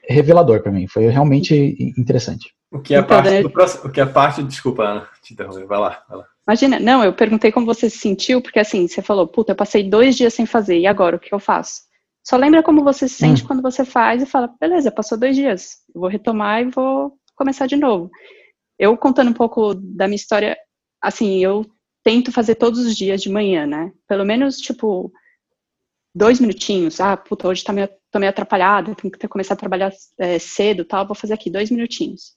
revelador 0.08 0.62
para 0.62 0.70
mim, 0.70 0.86
foi 0.86 1.08
realmente 1.08 1.76
interessante. 1.98 2.54
O 2.70 2.78
que 2.78 2.94
é 2.94 2.98
então, 2.98 3.08
parte 3.08 3.42
do 3.42 3.50
próximo, 3.50 3.88
o 3.88 3.90
que 3.90 4.00
é 4.00 4.06
parte, 4.06 4.42
desculpa, 4.42 4.84
Ana, 4.84 5.08
te 5.22 5.32
interromper, 5.32 5.66
vai 5.66 5.78
lá, 5.78 6.02
vai 6.08 6.18
lá. 6.18 6.26
Imagina, 6.46 6.78
não, 6.78 7.02
eu 7.02 7.14
perguntei 7.14 7.50
como 7.50 7.64
você 7.64 7.88
se 7.88 7.98
sentiu, 7.98 8.40
porque 8.42 8.58
assim, 8.58 8.86
você 8.86 9.00
falou, 9.00 9.26
puta, 9.26 9.52
eu 9.52 9.56
passei 9.56 9.88
dois 9.88 10.14
dias 10.14 10.34
sem 10.34 10.44
fazer, 10.44 10.78
e 10.78 10.86
agora, 10.86 11.16
o 11.16 11.18
que 11.18 11.34
eu 11.34 11.40
faço? 11.40 11.82
Só 12.22 12.36
lembra 12.36 12.62
como 12.62 12.84
você 12.84 13.08
se 13.08 13.14
sente 13.14 13.42
hum. 13.42 13.46
quando 13.46 13.62
você 13.62 13.84
faz 13.84 14.22
e 14.22 14.26
fala, 14.26 14.54
beleza, 14.60 14.90
passou 14.90 15.18
dois 15.18 15.36
dias, 15.36 15.78
eu 15.94 16.00
vou 16.00 16.10
retomar 16.10 16.62
e 16.62 16.70
vou 16.70 17.18
começar 17.34 17.66
de 17.66 17.76
novo. 17.76 18.10
Eu 18.78 18.96
contando 18.96 19.30
um 19.30 19.34
pouco 19.34 19.74
da 19.74 20.06
minha 20.06 20.16
história, 20.16 20.56
assim, 21.00 21.38
eu 21.38 21.64
tento 22.02 22.30
fazer 22.30 22.56
todos 22.56 22.80
os 22.80 22.94
dias 22.94 23.22
de 23.22 23.30
manhã, 23.30 23.66
né? 23.66 23.92
Pelo 24.06 24.24
menos, 24.24 24.58
tipo, 24.58 25.10
dois 26.14 26.38
minutinhos. 26.38 27.00
Ah, 27.00 27.16
puta, 27.16 27.48
hoje 27.48 27.64
tá 27.64 27.72
meio, 27.72 27.88
tô 28.10 28.18
meio 28.18 28.30
atrapalhada, 28.30 28.94
tenho 28.94 29.12
que 29.12 29.28
começar 29.28 29.54
a 29.54 29.56
trabalhar 29.56 29.92
é, 30.18 30.38
cedo 30.38 30.84
tal, 30.84 31.06
vou 31.06 31.16
fazer 31.16 31.34
aqui 31.34 31.50
dois 31.50 31.70
minutinhos. 31.70 32.34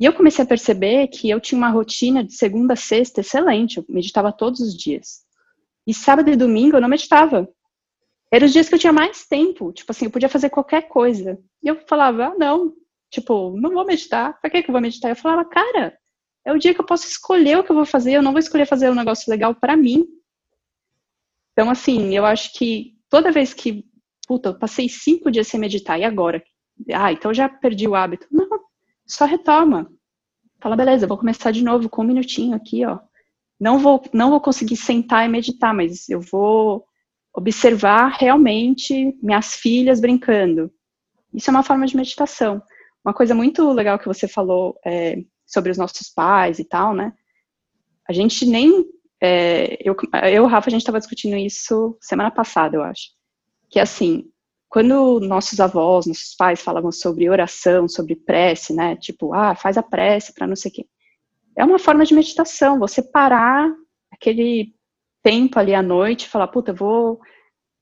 E 0.00 0.04
eu 0.04 0.12
comecei 0.12 0.44
a 0.44 0.48
perceber 0.48 1.08
que 1.08 1.30
eu 1.30 1.40
tinha 1.40 1.56
uma 1.58 1.70
rotina 1.70 2.24
de 2.24 2.34
segunda 2.34 2.72
a 2.74 2.76
sexta 2.76 3.20
excelente, 3.20 3.78
eu 3.78 3.84
meditava 3.88 4.32
todos 4.32 4.60
os 4.60 4.76
dias. 4.76 5.22
E 5.86 5.94
sábado 5.94 6.30
e 6.30 6.36
domingo 6.36 6.76
eu 6.76 6.80
não 6.80 6.88
meditava. 6.88 7.48
Eram 8.32 8.46
os 8.46 8.52
dias 8.52 8.68
que 8.68 8.74
eu 8.74 8.78
tinha 8.78 8.92
mais 8.92 9.26
tempo, 9.26 9.72
tipo 9.72 9.92
assim, 9.92 10.06
eu 10.06 10.10
podia 10.10 10.28
fazer 10.28 10.50
qualquer 10.50 10.88
coisa. 10.88 11.38
E 11.62 11.68
eu 11.68 11.80
falava, 11.86 12.26
ah, 12.26 12.34
não, 12.36 12.74
tipo, 13.10 13.56
não 13.56 13.70
vou 13.70 13.86
meditar, 13.86 14.40
pra 14.40 14.50
que, 14.50 14.62
que 14.62 14.68
eu 14.68 14.72
vou 14.72 14.80
meditar? 14.80 15.10
Eu 15.10 15.16
falava, 15.16 15.44
cara, 15.44 15.96
é 16.44 16.52
o 16.52 16.58
dia 16.58 16.74
que 16.74 16.80
eu 16.80 16.86
posso 16.86 17.06
escolher 17.06 17.58
o 17.58 17.62
que 17.64 17.70
eu 17.70 17.76
vou 17.76 17.86
fazer, 17.86 18.14
eu 18.14 18.22
não 18.22 18.32
vou 18.32 18.40
escolher 18.40 18.66
fazer 18.66 18.90
um 18.90 18.94
negócio 18.94 19.30
legal 19.30 19.54
para 19.54 19.76
mim. 19.76 20.04
Então, 21.52 21.70
assim, 21.70 22.16
eu 22.16 22.26
acho 22.26 22.52
que 22.54 22.96
toda 23.08 23.30
vez 23.30 23.54
que, 23.54 23.84
puta, 24.26 24.48
eu 24.48 24.58
passei 24.58 24.88
cinco 24.88 25.30
dias 25.30 25.46
sem 25.46 25.60
meditar, 25.60 26.00
e 26.00 26.04
agora? 26.04 26.42
Ah, 26.92 27.12
então 27.12 27.30
eu 27.30 27.34
já 27.34 27.48
perdi 27.48 27.86
o 27.86 27.94
hábito. 27.94 28.26
Não, 28.32 28.48
só 29.06 29.24
retoma. 29.24 29.90
Fala, 30.60 30.76
beleza, 30.76 31.06
vou 31.06 31.18
começar 31.18 31.50
de 31.50 31.62
novo 31.62 31.88
com 31.88 32.02
um 32.02 32.06
minutinho 32.06 32.54
aqui, 32.54 32.84
ó. 32.84 32.98
Não 33.60 33.78
vou, 33.78 34.02
não 34.12 34.30
vou 34.30 34.40
conseguir 34.40 34.76
sentar 34.76 35.24
e 35.24 35.28
meditar, 35.28 35.74
mas 35.74 36.08
eu 36.08 36.20
vou 36.20 36.84
observar 37.34 38.16
realmente 38.18 39.16
minhas 39.22 39.54
filhas 39.54 40.00
brincando. 40.00 40.72
Isso 41.32 41.50
é 41.50 41.52
uma 41.52 41.62
forma 41.62 41.86
de 41.86 41.96
meditação. 41.96 42.62
Uma 43.04 43.12
coisa 43.12 43.34
muito 43.34 43.70
legal 43.72 43.98
que 43.98 44.06
você 44.06 44.26
falou 44.26 44.78
é, 44.84 45.22
sobre 45.46 45.70
os 45.70 45.78
nossos 45.78 46.08
pais 46.08 46.58
e 46.58 46.64
tal, 46.64 46.94
né? 46.94 47.12
A 48.08 48.12
gente 48.12 48.46
nem 48.46 48.86
é, 49.26 49.78
eu, 49.80 49.96
eu, 50.30 50.46
Rafa, 50.46 50.68
a 50.68 50.70
gente 50.70 50.82
estava 50.82 50.98
discutindo 50.98 51.34
isso 51.36 51.96
semana 52.00 52.30
passada, 52.30 52.76
eu 52.76 52.82
acho. 52.82 53.08
Que 53.70 53.80
assim, 53.80 54.30
quando 54.74 55.20
nossos 55.20 55.60
avós, 55.60 56.04
nossos 56.04 56.34
pais 56.34 56.60
falavam 56.60 56.90
sobre 56.90 57.30
oração, 57.30 57.86
sobre 57.86 58.16
prece, 58.16 58.74
né? 58.74 58.96
Tipo, 58.96 59.32
ah, 59.32 59.54
faz 59.54 59.78
a 59.78 59.84
prece 59.84 60.34
para 60.34 60.48
não 60.48 60.56
sei 60.56 60.68
o 60.68 60.74
quê. 60.74 60.86
É 61.56 61.64
uma 61.64 61.78
forma 61.78 62.04
de 62.04 62.12
meditação, 62.12 62.80
você 62.80 63.00
parar 63.00 63.72
aquele 64.10 64.74
tempo 65.22 65.60
ali 65.60 65.72
à 65.76 65.80
noite 65.80 66.24
e 66.24 66.28
falar, 66.28 66.48
puta, 66.48 66.72
eu 66.72 66.74
vou 66.74 67.20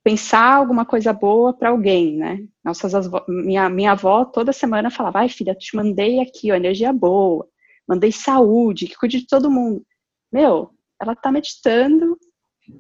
pensar 0.05 0.57
alguma 0.57 0.85
coisa 0.85 1.15
boa 1.15 1.55
para 1.55 1.71
alguém, 1.71 2.19
né? 2.19 2.47
Nossas 2.63 2.95
avó, 2.95 3.25
minha, 3.27 3.71
minha 3.71 3.93
avó 3.93 4.27
toda 4.27 4.53
semana 4.53 4.91
falava, 4.91 5.21
ai 5.21 5.31
filha, 5.31 5.55
te 5.55 5.75
mandei 5.75 6.21
aqui, 6.21 6.53
ó, 6.53 6.55
energia 6.55 6.93
boa, 6.93 7.49
mandei 7.89 8.13
saúde, 8.13 8.87
que 8.87 8.99
cuide 8.99 9.21
de 9.21 9.27
todo 9.27 9.51
mundo. 9.51 9.83
Meu, 10.31 10.69
ela 11.01 11.15
está 11.15 11.33
meditando 11.33 12.19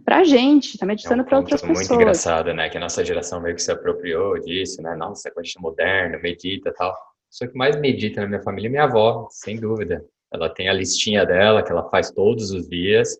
para 0.05 0.19
a 0.19 0.25
gente, 0.25 0.75
está 0.75 0.87
meditando 0.87 1.23
é 1.23 1.25
um 1.25 1.27
para 1.27 1.39
outras 1.39 1.63
muito 1.63 1.73
pessoas. 1.73 1.89
Muito 1.89 2.01
engraçado, 2.01 2.55
né? 2.55 2.69
Que 2.69 2.77
a 2.77 2.81
nossa 2.81 3.05
geração 3.05 3.41
meio 3.41 3.55
que 3.55 3.63
se 3.63 3.73
apropriou 3.73 4.39
disso, 4.39 4.81
né? 4.83 4.95
Nossa, 4.95 5.31
coisa 5.31 5.53
moderna, 5.59 6.19
medita 6.19 6.69
e 6.69 6.73
tal. 6.73 6.97
Só 7.29 7.47
que 7.47 7.57
mais 7.57 7.79
medita 7.81 8.21
na 8.21 8.29
minha 8.29 8.43
família 8.43 8.69
é 8.69 8.71
minha 8.71 8.85
avó, 8.85 9.27
sem 9.31 9.59
dúvida. 9.59 10.05
Ela 10.33 10.49
tem 10.49 10.69
a 10.69 10.73
listinha 10.73 11.27
dela, 11.27 11.63
que 11.63 11.73
ela 11.73 11.89
faz 11.91 12.11
todos 12.11 12.51
os 12.51 12.69
dias, 12.69 13.19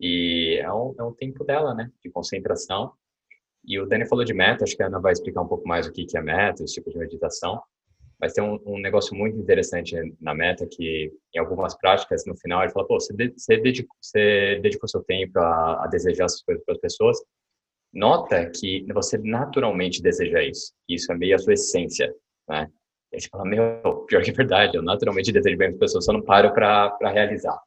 e 0.00 0.58
é 0.62 0.72
um, 0.72 0.94
é 0.98 1.02
um 1.02 1.12
tempo 1.12 1.44
dela, 1.44 1.74
né? 1.74 1.90
De 2.02 2.10
concentração. 2.10 2.92
E 3.64 3.80
o 3.80 3.86
Dani 3.86 4.06
falou 4.06 4.24
de 4.24 4.32
meta, 4.32 4.64
acho 4.64 4.76
que 4.76 4.82
a 4.82 4.86
Ana 4.86 5.00
vai 5.00 5.12
explicar 5.12 5.42
um 5.42 5.48
pouco 5.48 5.66
mais 5.66 5.86
o 5.86 5.92
que 5.92 6.06
é 6.16 6.22
meta, 6.22 6.62
esse 6.62 6.74
tipo 6.74 6.90
de 6.90 6.98
meditação. 6.98 7.60
Mas 8.18 8.32
tem 8.32 8.42
um, 8.42 8.58
um, 8.66 8.78
negócio 8.78 9.14
muito 9.14 9.36
interessante 9.36 9.94
na 10.20 10.34
meta 10.34 10.66
que, 10.66 11.12
em 11.34 11.38
algumas 11.38 11.76
práticas, 11.76 12.24
no 12.26 12.36
final, 12.36 12.62
ele 12.62 12.72
fala: 12.72 12.86
pô, 12.86 12.98
você, 12.98 13.14
de, 13.14 13.32
você, 13.36 13.58
dedicou, 13.58 13.96
você 14.00 14.58
dedicou 14.62 14.88
seu 14.88 15.02
tempo 15.04 15.38
a, 15.38 15.84
a 15.84 15.86
desejar 15.86 16.24
essas 16.24 16.42
coisas 16.42 16.64
para 16.64 16.74
as 16.74 16.80
pessoas. 16.80 17.18
Nota 17.92 18.50
que 18.50 18.86
você 18.92 19.18
naturalmente 19.18 20.02
deseja 20.02 20.42
isso. 20.42 20.72
Isso 20.88 21.12
é 21.12 21.16
meio 21.16 21.34
a 21.34 21.38
sua 21.38 21.52
essência, 21.52 22.14
né? 22.48 22.68
E 23.12 23.28
fala: 23.28 23.44
meu, 23.44 24.04
pior 24.06 24.22
que 24.22 24.30
é 24.30 24.34
verdade, 24.34 24.76
eu 24.76 24.82
naturalmente 24.82 25.32
desejo 25.32 25.56
bem 25.56 25.68
para 25.68 25.76
as 25.76 25.80
pessoas, 25.80 26.04
só 26.06 26.12
não 26.12 26.22
paro 26.22 26.52
para 26.52 26.96
realizar. 27.10 27.58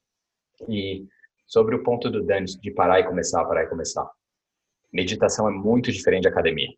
E 0.68 1.06
sobre 1.48 1.76
o 1.76 1.84
ponto 1.84 2.10
do 2.10 2.24
Dani 2.24 2.46
de 2.46 2.72
parar 2.72 3.00
e 3.00 3.08
começar, 3.08 3.46
parar 3.46 3.64
e 3.64 3.70
começar. 3.70 4.10
Meditação 4.92 5.48
é 5.48 5.52
muito 5.52 5.92
diferente 5.92 6.24
de 6.24 6.28
academia. 6.28 6.70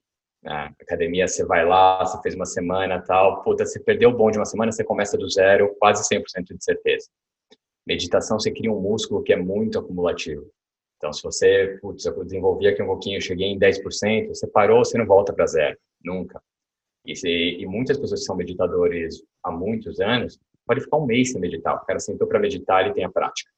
Na 0.44 0.66
academia, 0.82 1.28
você 1.28 1.46
vai 1.46 1.66
lá, 1.66 2.04
você 2.04 2.20
fez 2.22 2.34
uma 2.34 2.46
semana 2.46 3.00
tal, 3.02 3.44
puta, 3.44 3.66
você 3.66 3.80
perdeu 3.80 4.10
o 4.10 4.18
bom 4.18 4.32
de 4.32 4.40
uma 4.40 4.46
semana, 4.46 4.72
você 4.72 4.84
começa 4.84 5.18
do 5.18 5.30
zero, 5.30 5.76
quase 5.80 6.04
100% 6.08 6.58
de 6.58 6.64
certeza. 6.64 7.08
Meditação, 7.86 8.40
você 8.40 8.52
cria 8.52 8.72
um 8.72 8.80
músculo 8.80 9.22
que 9.22 9.34
é 9.34 9.38
muito 9.38 9.78
acumulativo. 9.78 10.50
Então, 10.98 11.12
se 11.14 11.24
você, 11.24 11.80
putz, 11.82 12.06
eu 12.06 12.24
desenvolvi 12.24 12.68
aqui 12.68 12.82
um 12.82 12.88
pouquinho, 12.88 13.18
eu 13.18 13.22
cheguei 13.22 13.48
em 13.48 13.58
10%, 13.58 14.28
você 14.28 14.48
parou, 14.48 14.86
você 14.86 14.98
não 14.98 15.06
volta 15.06 15.34
para 15.34 15.48
zero, 15.48 15.78
nunca. 16.04 16.42
E, 17.06 17.16
se, 17.16 17.28
e, 17.28 17.66
muitas 17.66 17.98
pessoas 17.98 18.22
que 18.22 18.26
são 18.28 18.36
meditadores 18.36 19.24
há 19.44 19.52
muitos 19.52 20.00
anos, 20.00 20.40
pode 20.66 20.82
ficar 20.82 20.98
um 20.98 21.06
mês 21.06 21.32
sem 21.32 21.42
meditar. 21.42 21.76
O 21.76 21.86
cara 21.86 22.00
sentou 22.00 22.28
para 22.28 22.40
meditar, 22.40 22.86
ele 22.86 22.94
tem 22.94 23.04
a 23.04 23.10
prática. 23.10 23.50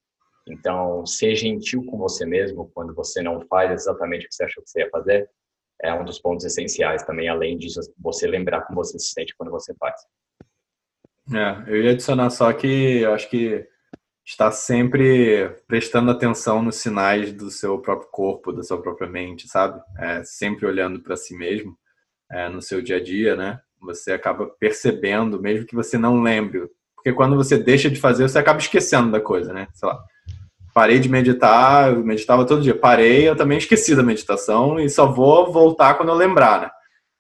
Então, 0.47 1.05
ser 1.05 1.35
gentil 1.35 1.85
com 1.85 1.97
você 1.97 2.25
mesmo 2.25 2.69
quando 2.73 2.93
você 2.93 3.21
não 3.21 3.41
faz 3.47 3.71
exatamente 3.71 4.25
o 4.25 4.29
que 4.29 4.35
você 4.35 4.43
achou 4.43 4.63
que 4.63 4.69
você 4.69 4.79
ia 4.79 4.89
fazer, 4.89 5.29
é 5.81 5.93
um 5.93 6.05
dos 6.05 6.19
pontos 6.19 6.45
essenciais 6.45 7.03
também, 7.03 7.27
além 7.27 7.57
de 7.57 7.67
você 7.97 8.27
lembrar 8.27 8.61
como 8.61 8.83
você 8.83 8.97
se 8.99 9.11
sente 9.11 9.35
quando 9.37 9.51
você 9.51 9.73
faz. 9.75 9.99
É, 11.31 11.71
eu 11.71 11.81
ia 11.81 11.91
adicionar 11.91 12.29
só 12.29 12.51
que 12.51 13.01
eu 13.01 13.13
acho 13.13 13.29
que 13.29 13.65
está 14.25 14.51
sempre 14.51 15.49
prestando 15.67 16.11
atenção 16.11 16.61
nos 16.61 16.77
sinais 16.77 17.33
do 17.33 17.49
seu 17.49 17.79
próprio 17.79 18.09
corpo, 18.09 18.53
da 18.53 18.63
sua 18.63 18.81
própria 18.81 19.09
mente, 19.09 19.47
sabe? 19.47 19.81
É, 19.97 20.23
sempre 20.23 20.65
olhando 20.65 21.01
para 21.01 21.17
si 21.17 21.35
mesmo 21.35 21.77
é, 22.31 22.47
no 22.49 22.61
seu 22.61 22.81
dia 22.81 22.97
a 22.97 23.03
dia, 23.03 23.35
né? 23.35 23.59
Você 23.81 24.13
acaba 24.13 24.47
percebendo, 24.47 25.41
mesmo 25.41 25.65
que 25.65 25.75
você 25.75 25.97
não 25.97 26.21
lembre. 26.21 26.69
Porque 26.95 27.11
quando 27.11 27.35
você 27.35 27.57
deixa 27.57 27.89
de 27.89 27.99
fazer, 27.99 28.23
você 28.23 28.39
acaba 28.39 28.59
esquecendo 28.59 29.11
da 29.11 29.19
coisa, 29.19 29.51
né? 29.51 29.67
Sei 29.73 29.87
lá, 29.87 30.01
parei 30.73 30.99
de 30.99 31.07
meditar, 31.09 31.93
eu 31.93 32.03
meditava 32.03 32.45
todo 32.45 32.61
dia. 32.61 32.77
Parei, 32.77 33.27
eu 33.27 33.35
também 33.35 33.57
esqueci 33.57 33.95
da 33.95 34.03
meditação 34.03 34.79
e 34.79 34.89
só 34.89 35.05
vou 35.05 35.51
voltar 35.51 35.93
quando 35.95 36.09
eu 36.09 36.15
lembrar, 36.15 36.61
né? 36.61 36.69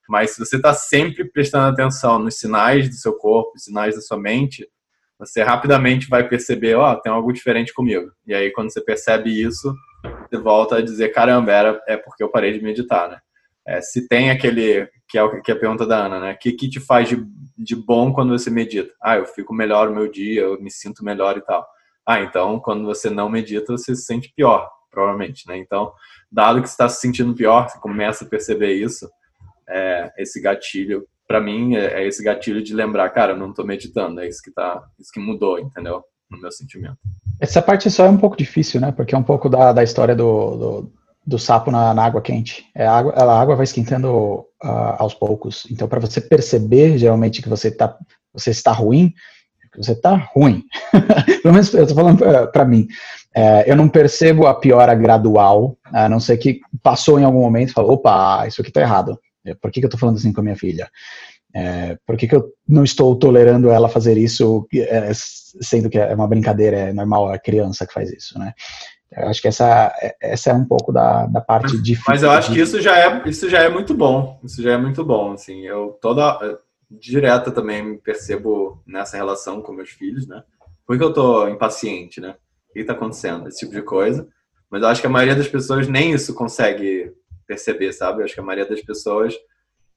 Mas 0.09 0.31
se 0.31 0.39
você 0.39 0.57
está 0.57 0.73
sempre 0.73 1.23
prestando 1.25 1.71
atenção 1.71 2.19
nos 2.19 2.37
sinais 2.37 2.89
do 2.89 2.95
seu 2.95 3.13
corpo, 3.13 3.57
sinais 3.57 3.95
da 3.95 4.01
sua 4.01 4.17
mente, 4.17 4.67
você 5.17 5.41
rapidamente 5.41 6.09
vai 6.09 6.27
perceber, 6.27 6.75
ó, 6.75 6.91
oh, 6.91 6.95
tem 6.99 7.11
algo 7.11 7.31
diferente 7.31 7.73
comigo. 7.73 8.11
E 8.27 8.33
aí, 8.33 8.51
quando 8.51 8.71
você 8.71 8.81
percebe 8.81 9.29
isso, 9.29 9.73
você 10.29 10.37
volta 10.37 10.77
a 10.77 10.81
dizer, 10.81 11.09
caramba, 11.09 11.51
era, 11.51 11.81
é 11.87 11.95
porque 11.95 12.23
eu 12.23 12.29
parei 12.29 12.51
de 12.51 12.63
meditar, 12.63 13.09
né? 13.09 13.19
É, 13.65 13.81
se 13.81 14.07
tem 14.09 14.29
aquele, 14.29 14.89
que 15.07 15.17
é, 15.17 15.41
que 15.41 15.51
é 15.51 15.55
a 15.55 15.59
pergunta 15.59 15.87
da 15.87 16.05
Ana, 16.05 16.19
né? 16.19 16.33
O 16.33 16.37
que, 16.37 16.51
que 16.51 16.69
te 16.69 16.81
faz 16.81 17.07
de, 17.07 17.23
de 17.57 17.75
bom 17.75 18.11
quando 18.11 18.37
você 18.37 18.49
medita? 18.49 18.91
Ah, 19.01 19.15
eu 19.15 19.25
fico 19.25 19.53
melhor 19.53 19.89
o 19.89 19.95
meu 19.95 20.11
dia, 20.11 20.41
eu 20.41 20.61
me 20.61 20.69
sinto 20.69 21.05
melhor 21.05 21.37
e 21.37 21.41
tal. 21.41 21.65
Ah, 22.05 22.21
então 22.21 22.59
quando 22.59 22.85
você 22.85 23.09
não 23.09 23.29
medita, 23.29 23.71
você 23.71 23.95
se 23.95 24.03
sente 24.03 24.31
pior, 24.35 24.69
provavelmente, 24.91 25.47
né? 25.47 25.57
Então, 25.57 25.93
dado 26.31 26.61
que 26.61 26.67
você 26.67 26.73
está 26.73 26.89
se 26.89 27.01
sentindo 27.01 27.33
pior, 27.33 27.69
você 27.69 27.79
começa 27.79 28.25
a 28.25 28.27
perceber 28.27 28.73
isso, 28.73 29.09
é, 29.67 30.11
esse 30.17 30.41
gatilho, 30.41 31.07
para 31.27 31.39
mim, 31.39 31.75
é, 31.75 32.01
é, 32.01 32.07
esse 32.07 32.23
gatilho 32.23 32.61
de 32.61 32.73
lembrar, 32.73 33.09
cara, 33.09 33.33
eu 33.33 33.37
não 33.37 33.49
estou 33.49 33.65
meditando, 33.65 34.19
é 34.19 34.27
isso 34.27 34.41
que 34.41 34.51
tá, 34.51 34.83
isso 34.99 35.11
que 35.11 35.19
mudou, 35.19 35.59
entendeu? 35.59 36.03
No 36.29 36.39
meu 36.39 36.51
sentimento. 36.51 36.97
Essa 37.39 37.61
parte 37.61 37.89
só 37.89 38.05
é 38.05 38.09
um 38.09 38.17
pouco 38.17 38.37
difícil, 38.37 38.79
né? 38.79 38.91
Porque 38.91 39.15
é 39.15 39.17
um 39.17 39.23
pouco 39.23 39.49
da, 39.49 39.71
da 39.71 39.83
história 39.83 40.15
do, 40.15 40.57
do, 40.57 40.93
do 41.25 41.39
sapo 41.39 41.71
na, 41.71 41.93
na, 41.93 42.05
água 42.05 42.21
quente. 42.21 42.65
É, 42.75 42.85
a, 42.85 42.97
água, 42.97 43.13
a 43.13 43.41
água 43.41 43.55
vai 43.55 43.63
esquentando 43.63 44.45
uh, 44.63 44.95
aos 44.97 45.13
poucos. 45.13 45.67
Então, 45.69 45.87
para 45.87 45.99
você 45.99 46.21
perceber 46.21 46.97
geralmente 46.97 47.41
que 47.41 47.49
você, 47.49 47.69
tá, 47.69 47.97
você 48.33 48.51
está 48.51 48.71
ruim, 48.71 49.13
você 49.77 49.93
está 49.93 50.15
ruim. 50.15 50.63
Pelo 51.41 51.53
menos 51.53 51.73
eu 51.73 51.83
estou 51.83 51.97
falando 51.97 52.23
para 52.51 52.65
mim. 52.65 52.87
É, 53.35 53.69
eu 53.69 53.75
não 53.75 53.89
percebo 53.89 54.45
a 54.45 54.53
piora 54.53 54.93
gradual, 54.93 55.75
a 55.85 56.07
não 56.07 56.19
ser 56.19 56.37
que 56.37 56.59
passou 56.81 57.19
em 57.19 57.23
algum 57.23 57.41
momento 57.41 57.69
e 57.69 57.73
falou, 57.73 57.93
opa, 57.93 58.45
isso 58.47 58.61
aqui 58.61 58.69
está 58.69 58.81
errado. 58.81 59.19
É, 59.45 59.53
por 59.55 59.71
que, 59.71 59.79
que 59.79 59.85
eu 59.85 59.87
estou 59.87 59.99
falando 59.99 60.17
assim 60.17 60.31
com 60.31 60.41
a 60.41 60.43
minha 60.43 60.55
filha? 60.55 60.89
É, 61.55 61.97
por 62.05 62.17
que, 62.17 62.27
que 62.27 62.35
eu 62.35 62.51
não 62.67 62.83
estou 62.83 63.15
tolerando 63.15 63.69
ela 63.69 63.89
fazer 63.89 64.17
isso, 64.17 64.67
é, 64.73 65.11
sendo 65.13 65.89
que 65.89 65.99
é 65.99 66.13
uma 66.13 66.27
brincadeira, 66.27 66.77
é 66.77 66.93
normal, 66.93 67.29
a 67.29 67.37
criança 67.37 67.85
que 67.85 67.93
faz 67.93 68.11
isso, 68.11 68.37
né? 68.39 68.53
Eu 69.15 69.27
acho 69.27 69.41
que 69.41 69.47
essa, 69.47 69.93
essa 70.19 70.49
é 70.49 70.53
um 70.53 70.65
pouco 70.65 70.91
da, 70.91 71.27
da 71.27 71.39
parte 71.39 71.77
difícil. 71.77 72.05
Mas 72.07 72.23
eu 72.23 72.31
acho 72.31 72.51
que 72.51 72.59
isso 72.59 72.81
já, 72.81 72.97
é, 72.97 73.21
isso 73.29 73.47
já 73.47 73.59
é 73.59 73.69
muito 73.69 73.93
bom. 73.93 74.39
Isso 74.43 74.61
já 74.63 74.73
é 74.73 74.77
muito 74.77 75.05
bom, 75.05 75.33
assim. 75.33 75.61
Eu 75.61 75.97
toda 76.01 76.39
direta 76.99 77.51
também 77.51 77.83
me 77.83 77.97
percebo 77.97 78.81
nessa 78.85 79.17
relação 79.17 79.61
com 79.61 79.73
meus 79.73 79.89
filhos, 79.89 80.27
né? 80.27 80.43
Por 80.85 80.97
que 80.97 81.03
eu 81.03 81.13
tô 81.13 81.47
impaciente, 81.47 82.19
né? 82.19 82.35
O 82.69 82.73
que 82.73 82.79
está 82.79 82.93
acontecendo? 82.93 83.47
Esse 83.47 83.59
tipo 83.59 83.73
de 83.73 83.81
coisa. 83.81 84.27
Mas 84.69 84.81
eu 84.81 84.87
acho 84.87 85.01
que 85.01 85.07
a 85.07 85.09
maioria 85.09 85.35
das 85.35 85.47
pessoas 85.47 85.87
nem 85.87 86.13
isso 86.13 86.33
consegue 86.33 87.13
perceber, 87.45 87.93
sabe? 87.93 88.21
Eu 88.21 88.25
acho 88.25 88.33
que 88.33 88.39
a 88.39 88.43
maioria 88.43 88.69
das 88.69 88.81
pessoas 88.81 89.35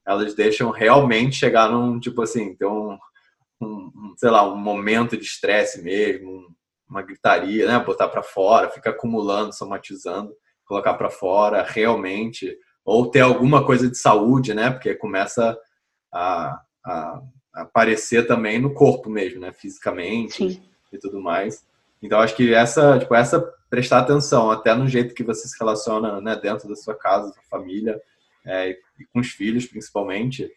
elas 0.07 0.35
deixam 0.35 0.71
realmente 0.71 1.35
chegar 1.35 1.69
num, 1.69 1.99
tipo 1.99 2.23
assim, 2.23 2.55
ter 2.55 2.67
um, 2.67 2.97
um 3.61 4.15
sei 4.17 4.31
lá, 4.31 4.49
um 4.49 4.57
momento 4.57 5.17
de 5.17 5.25
estresse 5.25 5.83
mesmo, 5.83 6.55
uma 6.89 7.03
gritaria, 7.03 7.67
né? 7.67 7.79
Botar 7.85 8.09
para 8.09 8.23
fora, 8.23 8.71
ficar 8.71 8.91
acumulando, 8.91 9.53
somatizando, 9.55 10.33
colocar 10.65 10.95
para 10.95 11.11
fora 11.11 11.65
realmente, 11.67 12.57
ou 12.85 13.11
ter 13.11 13.21
alguma 13.21 13.65
coisa 13.65 13.91
de 13.91 13.99
saúde, 13.99 14.55
né? 14.55 14.71
Porque 14.71 14.95
começa 14.95 15.59
a, 16.13 16.61
a, 16.87 17.22
aparecer 17.53 18.27
também 18.27 18.61
no 18.61 18.72
corpo 18.72 19.11
mesmo, 19.11 19.40
né? 19.40 19.53
Fisicamente 19.53 20.37
Sim. 20.37 20.62
e 20.92 20.99
tudo 20.99 21.20
mais. 21.20 21.66
Então 22.03 22.20
acho 22.20 22.37
que 22.37 22.55
essa, 22.55 22.99
tipo, 22.99 23.14
essa 23.14 23.40
prestar 23.68 24.01
atenção 24.01 24.51
até 24.51 24.75
no 24.75 24.87
jeito 24.87 25.14
que 25.14 25.25
você 25.25 25.49
se 25.49 25.59
relaciona, 25.59 26.20
né, 26.20 26.37
dentro 26.37 26.68
da 26.68 26.77
sua 26.77 26.94
casa, 26.94 27.35
da 27.35 27.42
família 27.51 28.01
é, 28.44 28.70
e 28.70 29.05
com 29.12 29.18
os 29.18 29.29
filhos 29.29 29.66
principalmente, 29.66 30.51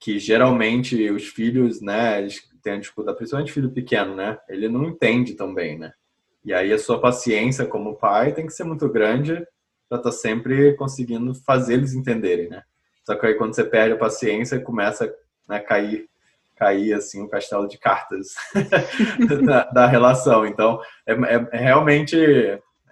que 0.00 0.18
geralmente 0.18 1.10
os 1.10 1.28
filhos, 1.28 1.80
né, 1.80 2.18
eles 2.18 2.42
têm 2.62 2.74
a 2.74 2.78
dificuldade, 2.78 3.18
principalmente 3.18 3.52
filho 3.52 3.70
pequeno, 3.70 4.14
né? 4.14 4.38
Ele 4.48 4.68
não 4.68 4.84
entende 4.84 5.34
tão 5.34 5.54
bem, 5.54 5.78
né? 5.78 5.92
E 6.44 6.52
aí 6.52 6.72
a 6.72 6.78
sua 6.78 7.00
paciência 7.00 7.66
como 7.66 7.96
pai 7.96 8.32
tem 8.32 8.46
que 8.46 8.52
ser 8.52 8.64
muito 8.64 8.88
grande 8.88 9.34
para 9.88 9.98
estar 9.98 10.10
tá 10.10 10.12
sempre 10.12 10.74
conseguindo 10.74 11.34
fazer 11.34 11.74
eles 11.74 11.94
entenderem, 11.94 12.48
né? 12.48 12.62
Só 13.04 13.14
que 13.14 13.26
aí 13.26 13.34
quando 13.34 13.54
você 13.54 13.64
perde 13.64 13.94
a 13.94 13.98
paciência, 13.98 14.60
começa 14.60 15.12
né, 15.50 15.60
cair 15.60 16.08
cair 16.56 16.92
assim 16.92 17.22
um 17.22 17.28
castelo 17.28 17.66
de 17.66 17.78
cartas 17.78 18.34
da, 19.46 19.64
da, 19.64 19.86
relação. 19.86 20.46
Então 20.46 20.78
é, 21.06 21.14
é, 21.14 21.48
é, 21.52 21.56
realmente 21.56 22.16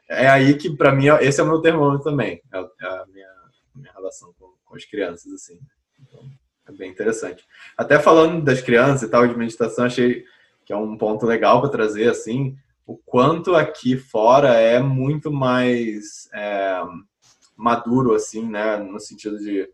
é 0.09 0.27
aí 0.27 0.55
que 0.57 0.75
para 0.75 0.91
mim 0.91 1.09
esse 1.21 1.39
é 1.39 1.45
o 1.45 1.47
meu 1.47 1.61
termômetro 1.61 2.05
também, 2.05 2.43
é, 2.51 2.59
é 2.59 2.87
a 2.87 3.05
minha, 3.13 3.29
minha 3.75 3.93
relação 3.93 4.33
com, 4.39 4.55
com 4.65 4.75
as 4.75 4.87
crianças 4.87 5.31
assim. 5.33 5.59
Então, 6.01 6.21
é 6.67 6.73
bem 6.73 6.91
interessante. 6.91 7.45
Até 7.77 7.99
falando 7.99 8.43
das 8.43 8.63
crianças 8.63 9.03
e 9.03 9.11
tal 9.11 9.27
de 9.29 9.37
meditação, 9.37 9.85
achei 9.85 10.25
que 10.65 10.73
é 10.73 10.77
um 10.77 10.97
ponto 10.97 11.27
legal 11.27 11.61
para 11.61 11.71
trazer 11.71 12.09
assim 12.09 12.57
o 12.87 12.97
quanto 12.97 13.55
aqui 13.55 13.99
fora 13.99 14.55
é 14.55 14.81
muito 14.81 15.31
mais 15.31 16.27
é, 16.33 16.81
maduro 17.55 18.15
assim, 18.15 18.49
né, 18.49 18.79
no 18.79 18.99
sentido 18.99 19.39
de 19.39 19.69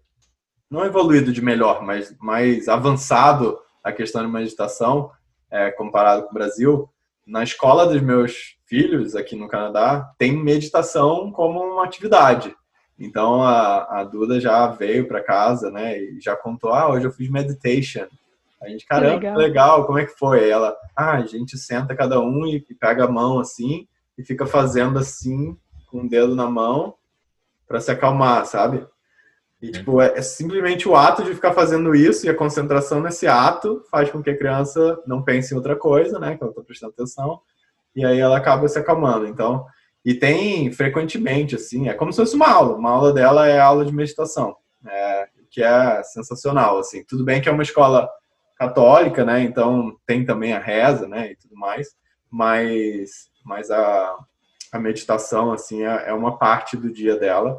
não 0.70 0.85
evoluído 0.85 1.33
de 1.33 1.42
melhor, 1.42 1.83
mas 1.83 2.14
mais 2.18 2.68
avançado 2.68 3.59
a 3.83 3.92
questão 3.92 4.24
de 4.24 4.33
meditação, 4.33 5.11
é, 5.50 5.70
comparado 5.70 6.22
com 6.22 6.31
o 6.31 6.35
Brasil. 6.35 6.88
Na 7.27 7.42
escola 7.42 7.87
dos 7.87 8.00
meus 8.00 8.57
filhos, 8.66 9.14
aqui 9.14 9.37
no 9.37 9.48
Canadá, 9.48 10.12
tem 10.18 10.33
meditação 10.33 11.31
como 11.31 11.61
uma 11.61 11.85
atividade. 11.85 12.55
Então 12.98 13.42
a, 13.42 14.00
a 14.00 14.05
Duda 14.05 14.40
já 14.40 14.66
veio 14.68 15.07
para 15.07 15.22
casa, 15.22 15.70
né, 15.70 15.98
e 15.98 16.20
já 16.20 16.37
contou: 16.37 16.72
ah, 16.72 16.90
hoje 16.90 17.07
eu 17.07 17.12
fiz 17.12 17.28
meditation. 17.28 18.07
A 18.62 18.68
gente, 18.68 18.86
caramba, 18.86 19.20
que 19.20 19.26
legal. 19.26 19.36
legal, 19.36 19.86
como 19.86 19.99
é 19.99 20.07
que 20.07 20.16
foi? 20.16 20.45
Aí 20.45 20.51
ela, 20.51 20.74
ah, 20.97 21.16
a 21.16 21.26
gente 21.26 21.59
senta 21.59 21.95
cada 21.95 22.18
um 22.20 22.47
e 22.47 22.61
pega 22.61 23.05
a 23.05 23.11
mão 23.11 23.38
assim 23.38 23.86
e 24.16 24.24
fica 24.24 24.47
fazendo 24.47 24.99
assim, 24.99 25.57
com 25.91 26.03
o 26.03 26.09
dedo 26.09 26.34
na 26.34 26.49
mão, 26.49 26.95
para 27.66 27.80
se 27.80 27.91
acalmar, 27.91 28.47
sabe? 28.47 28.86
E, 29.64 29.70
tipo, 29.70 29.98
é, 29.98 30.18
é, 30.18 30.20
simplesmente 30.20 30.86
o 30.86 30.94
ato 30.94 31.24
de 31.24 31.32
ficar 31.32 31.54
fazendo 31.54 31.94
isso 31.94 32.26
e 32.26 32.28
a 32.28 32.34
concentração 32.34 33.00
nesse 33.00 33.26
ato 33.26 33.82
faz 33.90 34.10
com 34.10 34.22
que 34.22 34.28
a 34.28 34.36
criança 34.36 35.02
não 35.06 35.22
pense 35.22 35.54
em 35.54 35.56
outra 35.56 35.74
coisa, 35.74 36.18
né? 36.18 36.36
Que 36.36 36.44
ela 36.44 36.52
tá 36.52 36.60
prestando 36.60 36.92
atenção. 36.92 37.40
E 37.96 38.04
aí 38.04 38.18
ela 38.18 38.36
acaba 38.36 38.68
se 38.68 38.78
acalmando. 38.78 39.26
Então, 39.26 39.64
e 40.04 40.12
tem 40.12 40.70
frequentemente, 40.70 41.54
assim, 41.54 41.88
é 41.88 41.94
como 41.94 42.12
se 42.12 42.20
fosse 42.20 42.36
uma 42.36 42.46
aula. 42.46 42.76
Uma 42.76 42.90
aula 42.90 43.10
dela 43.14 43.48
é 43.48 43.58
aula 43.58 43.86
de 43.86 43.94
meditação, 43.94 44.54
é, 44.86 45.28
que 45.50 45.62
é 45.62 46.02
sensacional, 46.02 46.76
assim. 46.78 47.02
Tudo 47.02 47.24
bem 47.24 47.40
que 47.40 47.48
é 47.48 47.52
uma 47.52 47.62
escola 47.62 48.06
católica, 48.58 49.24
né? 49.24 49.40
Então 49.40 49.96
tem 50.06 50.26
também 50.26 50.52
a 50.52 50.58
reza, 50.58 51.08
né? 51.08 51.30
E 51.30 51.36
tudo 51.36 51.56
mais. 51.56 51.88
Mas, 52.30 53.30
mas 53.42 53.70
a, 53.70 54.14
a 54.72 54.78
meditação, 54.78 55.52
assim, 55.52 55.84
é, 55.84 56.08
é 56.08 56.12
uma 56.12 56.36
parte 56.36 56.76
do 56.76 56.92
dia 56.92 57.16
dela 57.16 57.58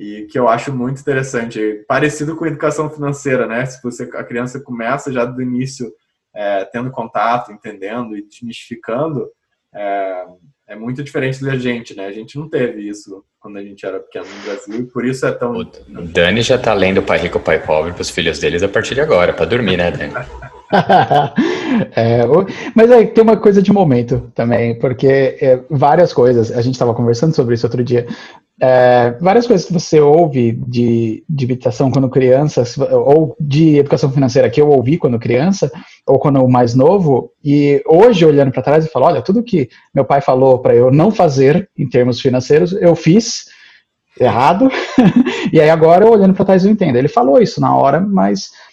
e 0.00 0.24
que 0.24 0.38
eu 0.38 0.48
acho 0.48 0.72
muito 0.72 0.98
interessante, 0.98 1.84
parecido 1.86 2.34
com 2.34 2.46
educação 2.46 2.88
financeira, 2.88 3.46
né? 3.46 3.66
Se 3.66 3.82
você 3.82 4.04
a 4.14 4.24
criança 4.24 4.58
começa 4.58 5.12
já 5.12 5.26
do 5.26 5.42
início 5.42 5.92
é, 6.34 6.64
tendo 6.64 6.90
contato, 6.90 7.52
entendendo 7.52 8.16
e 8.16 8.26
desmistificando, 8.26 9.28
é, 9.74 10.24
é, 10.68 10.74
muito 10.74 11.02
diferente 11.02 11.44
da 11.44 11.54
gente, 11.54 11.94
né? 11.94 12.06
A 12.06 12.12
gente 12.12 12.38
não 12.38 12.48
teve 12.48 12.88
isso 12.88 13.22
quando 13.38 13.58
a 13.58 13.62
gente 13.62 13.84
era 13.84 14.00
pequeno 14.00 14.24
no 14.24 14.42
Brasil, 14.42 14.80
e 14.80 14.86
por 14.86 15.04
isso 15.04 15.26
é 15.26 15.32
tão. 15.32 15.52
O 15.52 15.64
Dani 15.64 16.40
já 16.40 16.56
tá 16.56 16.72
lendo 16.72 17.02
Pai 17.02 17.18
Rico, 17.18 17.38
Pai 17.38 17.62
Pobre 17.62 17.92
para 17.92 18.00
os 18.00 18.08
filhos 18.08 18.38
deles 18.38 18.62
a 18.62 18.68
partir 18.68 18.94
de 18.94 19.02
agora, 19.02 19.34
para 19.34 19.44
dormir, 19.44 19.76
né, 19.76 19.90
Dani? 19.90 20.14
é, 21.96 22.20
mas 22.74 22.90
aí 22.90 23.06
tem 23.08 23.24
uma 23.24 23.36
coisa 23.36 23.60
de 23.60 23.72
momento 23.72 24.30
também, 24.34 24.78
porque 24.78 25.36
é, 25.40 25.60
várias 25.68 26.12
coisas, 26.12 26.52
a 26.52 26.62
gente 26.62 26.74
estava 26.74 26.94
conversando 26.94 27.34
sobre 27.34 27.54
isso 27.54 27.66
outro 27.66 27.82
dia, 27.82 28.06
é, 28.62 29.16
várias 29.20 29.46
coisas 29.46 29.66
que 29.66 29.72
você 29.72 30.00
ouve 30.00 30.52
de, 30.52 31.24
de 31.28 31.44
habitação 31.44 31.90
quando 31.90 32.10
criança, 32.10 32.62
ou 32.92 33.34
de 33.40 33.78
educação 33.78 34.12
financeira 34.12 34.50
que 34.50 34.60
eu 34.60 34.68
ouvi 34.68 34.98
quando 34.98 35.18
criança, 35.18 35.72
ou 36.06 36.18
quando 36.18 36.46
mais 36.46 36.74
novo, 36.74 37.32
e 37.42 37.82
hoje 37.86 38.24
olhando 38.24 38.52
para 38.52 38.62
trás 38.62 38.84
e 38.84 38.90
falo, 38.90 39.06
olha, 39.06 39.22
tudo 39.22 39.42
que 39.42 39.68
meu 39.94 40.04
pai 40.04 40.20
falou 40.20 40.58
para 40.58 40.74
eu 40.74 40.90
não 40.90 41.10
fazer 41.10 41.68
em 41.76 41.88
termos 41.88 42.20
financeiros, 42.20 42.72
eu 42.72 42.94
fiz 42.94 43.46
errado, 44.20 44.68
e 45.52 45.58
aí 45.58 45.70
agora 45.70 46.06
olhando 46.06 46.34
para 46.34 46.44
trás 46.44 46.64
eu 46.64 46.70
entendo. 46.70 46.96
Ele 46.96 47.08
falou 47.08 47.40
isso 47.40 47.60
na 47.60 47.74
hora, 47.74 47.98
mas 47.98 48.50
é, 48.50 48.69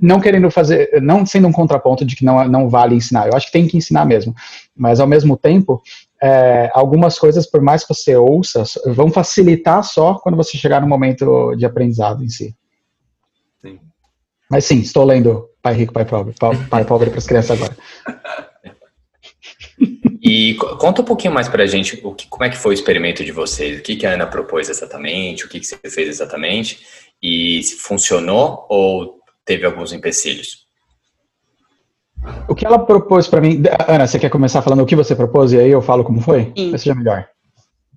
não 0.00 0.20
querendo 0.20 0.50
fazer, 0.50 1.00
não 1.02 1.26
sendo 1.26 1.46
um 1.46 1.52
contraponto 1.52 2.04
de 2.04 2.16
que 2.16 2.24
não, 2.24 2.46
não 2.48 2.68
vale 2.68 2.94
ensinar, 2.94 3.28
eu 3.28 3.36
acho 3.36 3.46
que 3.46 3.52
tem 3.52 3.66
que 3.66 3.76
ensinar 3.76 4.04
mesmo, 4.04 4.34
mas 4.74 4.98
ao 4.98 5.06
mesmo 5.06 5.36
tempo, 5.36 5.82
é, 6.22 6.70
algumas 6.72 7.18
coisas, 7.18 7.46
por 7.46 7.60
mais 7.60 7.84
que 7.84 7.94
você 7.94 8.16
ouça, 8.16 8.64
vão 8.86 9.10
facilitar 9.10 9.82
só 9.84 10.14
quando 10.14 10.36
você 10.36 10.56
chegar 10.56 10.80
no 10.80 10.88
momento 10.88 11.54
de 11.56 11.66
aprendizado 11.66 12.24
em 12.24 12.28
si. 12.28 12.54
Sim. 13.60 13.78
Mas 14.50 14.64
sim, 14.64 14.78
estou 14.78 15.04
lendo 15.04 15.48
Pai 15.60 15.74
Rico, 15.74 15.92
Pai 15.92 16.04
Pobre, 16.04 16.34
Pai 16.70 16.84
Pobre 16.84 17.10
para 17.10 17.18
as 17.18 17.26
crianças 17.26 17.60
agora. 17.60 17.76
E 20.24 20.54
conta 20.54 21.02
um 21.02 21.04
pouquinho 21.04 21.34
mais 21.34 21.48
para 21.48 21.64
a 21.64 21.66
gente 21.66 22.00
o 22.04 22.14
que, 22.14 22.28
como 22.28 22.44
é 22.44 22.48
que 22.48 22.56
foi 22.56 22.72
o 22.72 22.74
experimento 22.74 23.24
de 23.24 23.32
vocês, 23.32 23.80
o 23.80 23.82
que, 23.82 23.96
que 23.96 24.06
a 24.06 24.12
Ana 24.12 24.24
propôs 24.24 24.68
exatamente, 24.68 25.44
o 25.44 25.48
que, 25.48 25.58
que 25.58 25.66
você 25.66 25.76
fez 25.76 26.08
exatamente, 26.08 26.78
e 27.20 27.60
se 27.64 27.74
funcionou 27.74 28.64
ou 28.70 29.20
teve 29.44 29.66
alguns 29.66 29.92
empecilhos? 29.92 30.66
O 32.48 32.54
que 32.54 32.64
ela 32.64 32.78
propôs 32.78 33.26
para 33.26 33.40
mim, 33.40 33.62
Ana, 33.88 34.06
você 34.06 34.18
quer 34.18 34.30
começar 34.30 34.62
falando 34.62 34.82
o 34.82 34.86
que 34.86 34.94
você 34.94 35.14
propôs 35.14 35.52
e 35.52 35.58
aí 35.58 35.70
eu 35.70 35.82
falo 35.82 36.04
como 36.04 36.20
foi? 36.20 36.52
Sim. 36.56 36.76
Seja 36.76 36.94
melhor. 36.94 37.28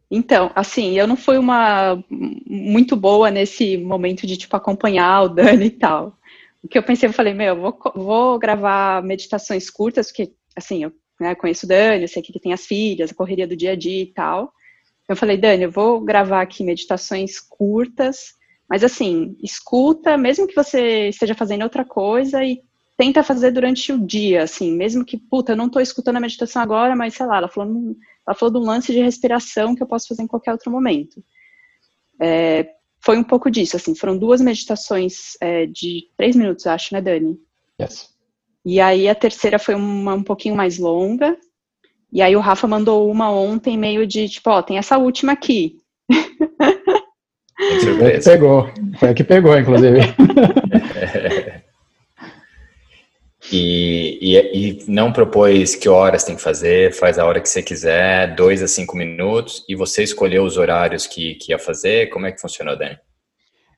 Então, 0.09 0.51
assim, 0.55 0.97
eu 0.97 1.07
não 1.07 1.15
fui 1.15 1.37
uma 1.37 2.03
muito 2.09 2.95
boa 2.95 3.29
nesse 3.29 3.77
momento 3.77 4.25
de 4.25 4.37
tipo 4.37 4.55
acompanhar 4.55 5.23
o 5.23 5.29
Dani 5.29 5.65
e 5.65 5.71
tal. 5.71 6.17
O 6.63 6.67
que 6.67 6.77
eu 6.77 6.83
pensei, 6.83 7.07
eu 7.09 7.13
falei, 7.13 7.33
meu, 7.33 7.55
vou, 7.55 7.79
vou 7.95 8.39
gravar 8.39 9.03
meditações 9.03 9.69
curtas, 9.69 10.07
porque 10.07 10.31
assim, 10.55 10.83
eu 10.83 10.91
né, 11.19 11.35
conheço 11.35 11.65
o 11.65 11.69
Dani, 11.69 12.03
eu 12.03 12.07
sei 12.07 12.21
que 12.21 12.31
ele 12.31 12.39
tem 12.39 12.53
as 12.53 12.65
filhas, 12.65 13.11
a 13.11 13.15
correria 13.15 13.47
do 13.47 13.55
dia 13.55 13.71
a 13.71 13.75
dia 13.75 14.01
e 14.01 14.07
tal. 14.07 14.51
Eu 15.07 15.15
falei, 15.15 15.37
Dani, 15.37 15.63
eu 15.63 15.71
vou 15.71 16.01
gravar 16.01 16.41
aqui 16.41 16.63
meditações 16.63 17.39
curtas, 17.39 18.33
mas 18.69 18.83
assim, 18.83 19.37
escuta, 19.43 20.17
mesmo 20.17 20.47
que 20.47 20.55
você 20.55 21.09
esteja 21.09 21.35
fazendo 21.35 21.63
outra 21.63 21.85
coisa 21.85 22.43
e 22.43 22.61
tenta 22.97 23.23
fazer 23.23 23.51
durante 23.51 23.91
o 23.91 23.99
dia, 23.99 24.43
assim, 24.43 24.71
mesmo 24.71 25.05
que, 25.05 25.17
puta, 25.17 25.51
eu 25.51 25.57
não 25.57 25.67
estou 25.67 25.81
escutando 25.81 26.17
a 26.17 26.21
meditação 26.21 26.61
agora, 26.61 26.95
mas 26.95 27.13
sei 27.13 27.25
lá, 27.25 27.37
ela 27.37 27.47
falou, 27.47 27.95
ela 28.27 28.35
falou 28.35 28.53
de 28.53 28.59
um 28.59 28.69
lance 28.69 28.91
de 28.91 29.01
respiração 29.01 29.75
que 29.75 29.83
eu 29.83 29.87
posso 29.87 30.07
fazer 30.07 30.23
em 30.23 30.27
qualquer 30.27 30.51
outro 30.51 30.71
momento. 30.71 31.23
É, 32.19 32.73
foi 33.01 33.17
um 33.17 33.23
pouco 33.23 33.51
disso, 33.51 33.75
assim, 33.75 33.93
foram 33.93 34.17
duas 34.17 34.41
meditações 34.41 35.37
é, 35.41 35.65
de 35.65 36.09
três 36.17 36.35
minutos, 36.35 36.65
acho, 36.65 36.93
né, 36.93 37.01
Dani? 37.01 37.37
Yes. 37.79 38.09
E 38.65 38.79
aí 38.79 39.07
a 39.07 39.13
terceira 39.13 39.59
foi 39.59 39.75
uma 39.75 40.15
um 40.15 40.23
pouquinho 40.23 40.55
mais 40.55 40.79
longa, 40.79 41.37
e 42.11 42.21
aí 42.21 42.35
o 42.35 42.39
Rafa 42.39 42.65
mandou 42.65 43.11
uma 43.11 43.29
ontem 43.29 43.77
meio 43.77 44.07
de, 44.07 44.27
tipo, 44.29 44.49
ó, 44.49 44.63
tem 44.63 44.77
essa 44.77 44.97
última 44.97 45.33
aqui. 45.33 45.77
Pegou, 48.23 48.69
foi 48.99 49.09
a 49.09 49.13
que 49.13 49.23
pegou, 49.23 49.57
inclusive. 49.57 49.99
E, 53.51 54.17
e, 54.21 54.37
e, 54.37 54.85
não 54.87 55.11
propôs 55.11 55.75
que 55.75 55.87
horas 55.87 56.23
tem 56.23 56.35
que 56.35 56.41
fazer, 56.41 56.93
faz 56.93 57.19
a 57.19 57.25
hora 57.25 57.39
que 57.39 57.47
você 57.47 57.61
quiser, 57.61 58.33
dois 58.35 58.63
a 58.63 58.67
cinco 58.67 58.97
minutos, 58.97 59.63
e 59.69 59.75
você 59.75 60.03
escolheu 60.03 60.43
os 60.43 60.57
horários 60.57 61.05
que, 61.05 61.35
que 61.35 61.51
ia 61.51 61.59
fazer. 61.59 62.09
Como 62.09 62.25
é 62.25 62.31
que 62.31 62.41
funcionou, 62.41 62.75
Dani? 62.75 62.97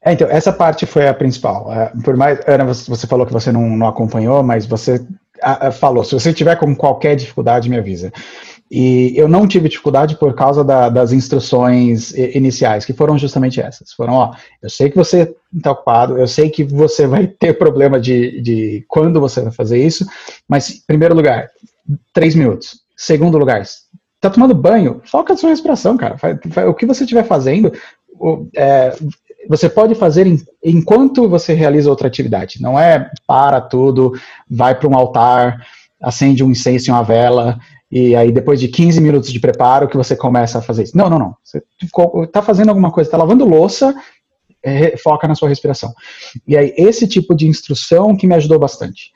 É, 0.04 0.14
então, 0.14 0.28
essa 0.30 0.54
parte 0.54 0.86
foi 0.86 1.08
a 1.08 1.14
principal. 1.14 1.72
É, 1.74 1.92
por 2.04 2.16
mais, 2.16 2.40
Ana, 2.48 2.64
você 2.66 3.06
falou 3.08 3.26
que 3.26 3.34
você 3.34 3.52
não, 3.52 3.62
não 3.70 3.88
acompanhou, 3.88 4.42
mas 4.42 4.66
você 4.66 5.06
falou, 5.74 6.04
se 6.04 6.14
você 6.14 6.34
tiver 6.34 6.56
com 6.56 6.76
qualquer 6.76 7.16
dificuldade, 7.16 7.70
me 7.70 7.78
avisa. 7.78 8.12
E 8.70 9.14
eu 9.16 9.28
não 9.28 9.48
tive 9.48 9.70
dificuldade 9.70 10.18
por 10.18 10.34
causa 10.34 10.64
da, 10.64 10.90
das 10.90 11.14
instruções 11.14 12.12
iniciais, 12.14 12.84
que 12.84 12.94
foram 12.94 13.18
justamente 13.18 13.62
essas. 13.62 13.94
Foram, 13.94 14.14
ó, 14.14 14.34
eu 14.62 14.70
sei 14.70 14.90
que 14.90 14.98
você 14.98 15.34
está 15.56 15.72
ocupado, 15.72 16.18
eu 16.18 16.28
sei 16.28 16.50
que 16.50 16.64
você 16.64 17.08
vai 17.08 17.28
ter 17.40 17.58
problema 17.58 18.00
de, 18.00 18.42
de 18.42 18.86
quando 18.88 19.20
você 19.20 19.42
vai 19.42 19.52
fazer 19.52 19.84
isso, 19.84 20.06
mas, 20.48 20.84
primeiro 20.86 21.16
lugar, 21.16 21.50
três 22.14 22.36
minutos. 22.36 22.82
Segundo 22.96 23.38
lugar, 23.38 23.64
tá 24.20 24.30
tomando 24.30 24.54
banho, 24.54 25.02
foca 25.06 25.34
na 25.34 25.40
sua 25.40 25.52
respiração, 25.52 25.96
cara. 25.96 26.18
O 26.68 26.74
que 26.74 26.86
você 26.86 27.04
estiver 27.04 27.24
fazendo, 27.24 27.72
é, 28.56 28.94
você 29.48 29.70
pode 29.70 29.96
fazer 29.96 30.28
enquanto 30.64 31.30
você 31.30 31.54
realiza 31.54 31.90
outra 31.90 32.08
atividade. 32.08 32.62
Não 32.62 32.78
é 32.78 33.10
para 33.26 33.62
tudo, 33.62 34.14
vai 34.50 34.76
para 34.76 34.90
um 34.90 34.96
altar, 34.96 35.66
acende 36.02 36.44
um 36.44 36.52
incenso 36.52 36.90
e 36.90 36.92
uma 36.92 37.04
vela, 37.04 37.58
e 37.92 38.16
aí 38.16 38.32
depois 38.32 38.60
de 38.60 38.68
15 38.68 39.00
minutos 39.00 39.32
de 39.32 39.40
preparo 39.40 39.88
que 39.88 39.98
você 39.98 40.16
começa 40.16 40.60
a 40.60 40.62
fazer 40.62 40.84
isso. 40.84 40.98
Não, 40.98 41.10
não, 41.10 41.20
não. 41.20 41.36
Você 41.44 41.64
está 42.24 42.42
fazendo 42.42 42.70
alguma 42.70 42.92
coisa, 42.92 43.08
está 43.08 43.18
lavando 43.18 43.46
louça, 43.46 43.96
é, 44.64 44.98
foca 44.98 45.28
na 45.28 45.36
sua 45.36 45.48
respiração. 45.48 45.94
E 46.46 46.58
aí 46.58 46.74
esse 46.78 47.08
tipo 47.08 47.34
de 47.34 47.48
instrução 47.48 48.16
que 48.16 48.28
me 48.28 48.36
ajudou 48.36 48.60
bastante. 48.60 49.12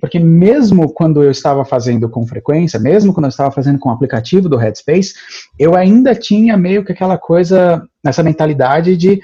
Porque 0.00 0.18
mesmo 0.18 0.92
quando 0.92 1.22
eu 1.22 1.30
estava 1.30 1.64
fazendo 1.64 2.08
com 2.08 2.26
frequência, 2.26 2.78
mesmo 2.78 3.14
quando 3.14 3.26
eu 3.26 3.30
estava 3.30 3.50
fazendo 3.50 3.78
com 3.78 3.88
o 3.88 3.92
aplicativo 3.92 4.48
do 4.48 4.56
Headspace, 4.56 5.14
eu 5.58 5.74
ainda 5.74 6.14
tinha 6.14 6.56
meio 6.56 6.84
que 6.84 6.92
aquela 6.92 7.16
coisa, 7.16 7.82
essa 8.04 8.22
mentalidade 8.22 8.96
de 8.96 9.20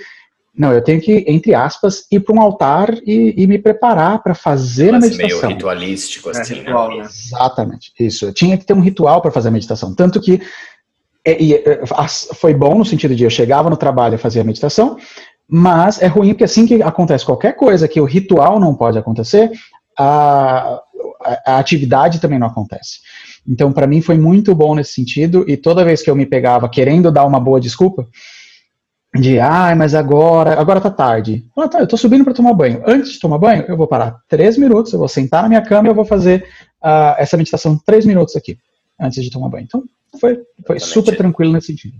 não, 0.54 0.70
eu 0.72 0.82
tenho 0.82 1.00
que, 1.00 1.24
entre 1.26 1.54
aspas, 1.54 2.06
ir 2.10 2.20
para 2.20 2.34
um 2.34 2.40
altar 2.40 2.94
e, 3.06 3.34
e 3.36 3.46
me 3.46 3.58
preparar 3.58 4.22
para 4.22 4.34
fazer 4.34 4.92
Mas 4.92 5.04
a 5.04 5.06
meditação. 5.06 5.40
meio 5.40 5.54
ritualístico, 5.54 6.28
é, 6.28 6.32
assim, 6.32 6.54
é, 6.54 6.58
ritual, 6.58 6.88
né? 6.90 7.04
Exatamente, 7.04 7.92
isso. 7.98 8.26
Eu 8.26 8.34
tinha 8.34 8.58
que 8.58 8.66
ter 8.66 8.74
um 8.74 8.80
ritual 8.80 9.22
para 9.22 9.30
fazer 9.30 9.48
a 9.48 9.52
meditação. 9.52 9.94
Tanto 9.94 10.20
que 10.20 10.42
e, 11.26 11.54
e, 11.54 11.64
foi 12.34 12.52
bom 12.52 12.76
no 12.76 12.84
sentido 12.84 13.14
de 13.14 13.24
eu 13.24 13.30
chegava 13.30 13.70
no 13.70 13.76
trabalho 13.76 14.16
e 14.16 14.18
fazia 14.18 14.42
a 14.42 14.44
meditação, 14.44 14.98
mas 15.48 16.02
é 16.02 16.06
ruim 16.06 16.30
porque 16.30 16.44
assim 16.44 16.66
que 16.66 16.82
acontece 16.82 17.24
qualquer 17.24 17.54
coisa 17.54 17.88
que 17.88 18.00
o 18.00 18.04
ritual 18.04 18.58
não 18.58 18.74
pode 18.74 18.98
acontecer, 18.98 19.50
a, 19.98 20.80
a, 21.24 21.42
a 21.54 21.58
atividade 21.58 22.20
também 22.20 22.38
não 22.38 22.48
acontece. 22.48 23.00
Então, 23.46 23.72
para 23.72 23.86
mim 23.86 24.00
foi 24.00 24.18
muito 24.18 24.54
bom 24.54 24.74
nesse 24.74 24.92
sentido, 24.92 25.44
e 25.48 25.56
toda 25.56 25.84
vez 25.84 26.02
que 26.02 26.10
eu 26.10 26.16
me 26.16 26.26
pegava 26.26 26.68
querendo 26.68 27.10
dar 27.10 27.24
uma 27.24 27.40
boa 27.40 27.60
desculpa, 27.60 28.06
de, 29.14 29.38
ah, 29.38 29.74
mas 29.76 29.94
agora, 29.94 30.58
agora 30.58 30.80
tá 30.80 30.90
tarde. 30.90 31.44
Ah, 31.56 31.68
tá, 31.68 31.80
eu 31.80 31.86
tô 31.86 31.96
subindo 31.98 32.24
para 32.24 32.32
tomar 32.32 32.54
banho. 32.54 32.82
Antes 32.86 33.12
de 33.12 33.20
tomar 33.20 33.38
banho, 33.38 33.64
eu 33.68 33.76
vou 33.76 33.86
parar 33.86 34.18
três 34.26 34.56
minutos, 34.56 34.92
eu 34.92 34.98
vou 34.98 35.08
sentar 35.08 35.42
na 35.42 35.48
minha 35.48 35.62
cama 35.62 35.88
e 35.88 35.90
eu 35.90 35.94
vou 35.94 36.04
fazer 36.04 36.48
uh, 36.82 37.14
essa 37.18 37.36
meditação 37.36 37.78
três 37.84 38.06
minutos 38.06 38.34
aqui, 38.36 38.58
antes 38.98 39.22
de 39.22 39.30
tomar 39.30 39.50
banho. 39.50 39.64
Então, 39.64 39.84
foi, 40.18 40.40
foi 40.66 40.80
super 40.80 41.14
tranquilo 41.16 41.52
nesse 41.52 41.66
sentido. 41.66 41.94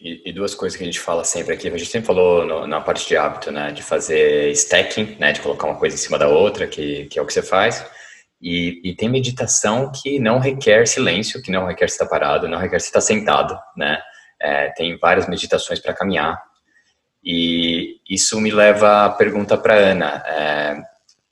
E, 0.00 0.30
e, 0.30 0.32
duas 0.32 0.54
coisas 0.54 0.76
que 0.76 0.82
a 0.82 0.86
gente 0.86 1.00
fala 1.00 1.24
sempre 1.24 1.54
aqui, 1.54 1.68
a 1.68 1.76
gente 1.76 1.90
sempre 1.90 2.06
falou 2.06 2.44
no, 2.44 2.66
na 2.66 2.80
parte 2.80 3.06
de 3.06 3.16
hábito, 3.16 3.52
né, 3.52 3.70
de 3.70 3.82
fazer 3.82 4.50
stacking, 4.50 5.16
né, 5.18 5.32
de 5.32 5.40
colocar 5.40 5.66
uma 5.66 5.76
coisa 5.76 5.94
em 5.94 5.98
cima 5.98 6.18
da 6.18 6.28
outra, 6.28 6.66
que, 6.66 7.06
que 7.06 7.18
é 7.18 7.22
o 7.22 7.26
que 7.26 7.32
você 7.32 7.42
faz. 7.42 7.84
E, 8.40 8.80
e 8.84 8.96
tem 8.96 9.08
meditação 9.08 9.92
que 9.92 10.18
não 10.18 10.40
requer 10.40 10.86
silêncio, 10.86 11.40
que 11.40 11.52
não 11.52 11.66
requer 11.66 11.84
estar 11.84 12.06
parado, 12.06 12.48
não 12.48 12.58
requer 12.58 12.76
estar 12.76 13.00
sentado, 13.00 13.56
né. 13.76 14.00
É, 14.40 14.70
tem 14.70 14.98
várias 14.98 15.28
meditações 15.28 15.78
para 15.78 15.94
caminhar, 15.94 16.42
e 17.24 18.00
isso 18.08 18.40
me 18.40 18.50
leva 18.50 19.04
à 19.04 19.10
pergunta 19.10 19.56
para 19.56 19.74
Ana. 19.74 20.22
É, 20.26 20.82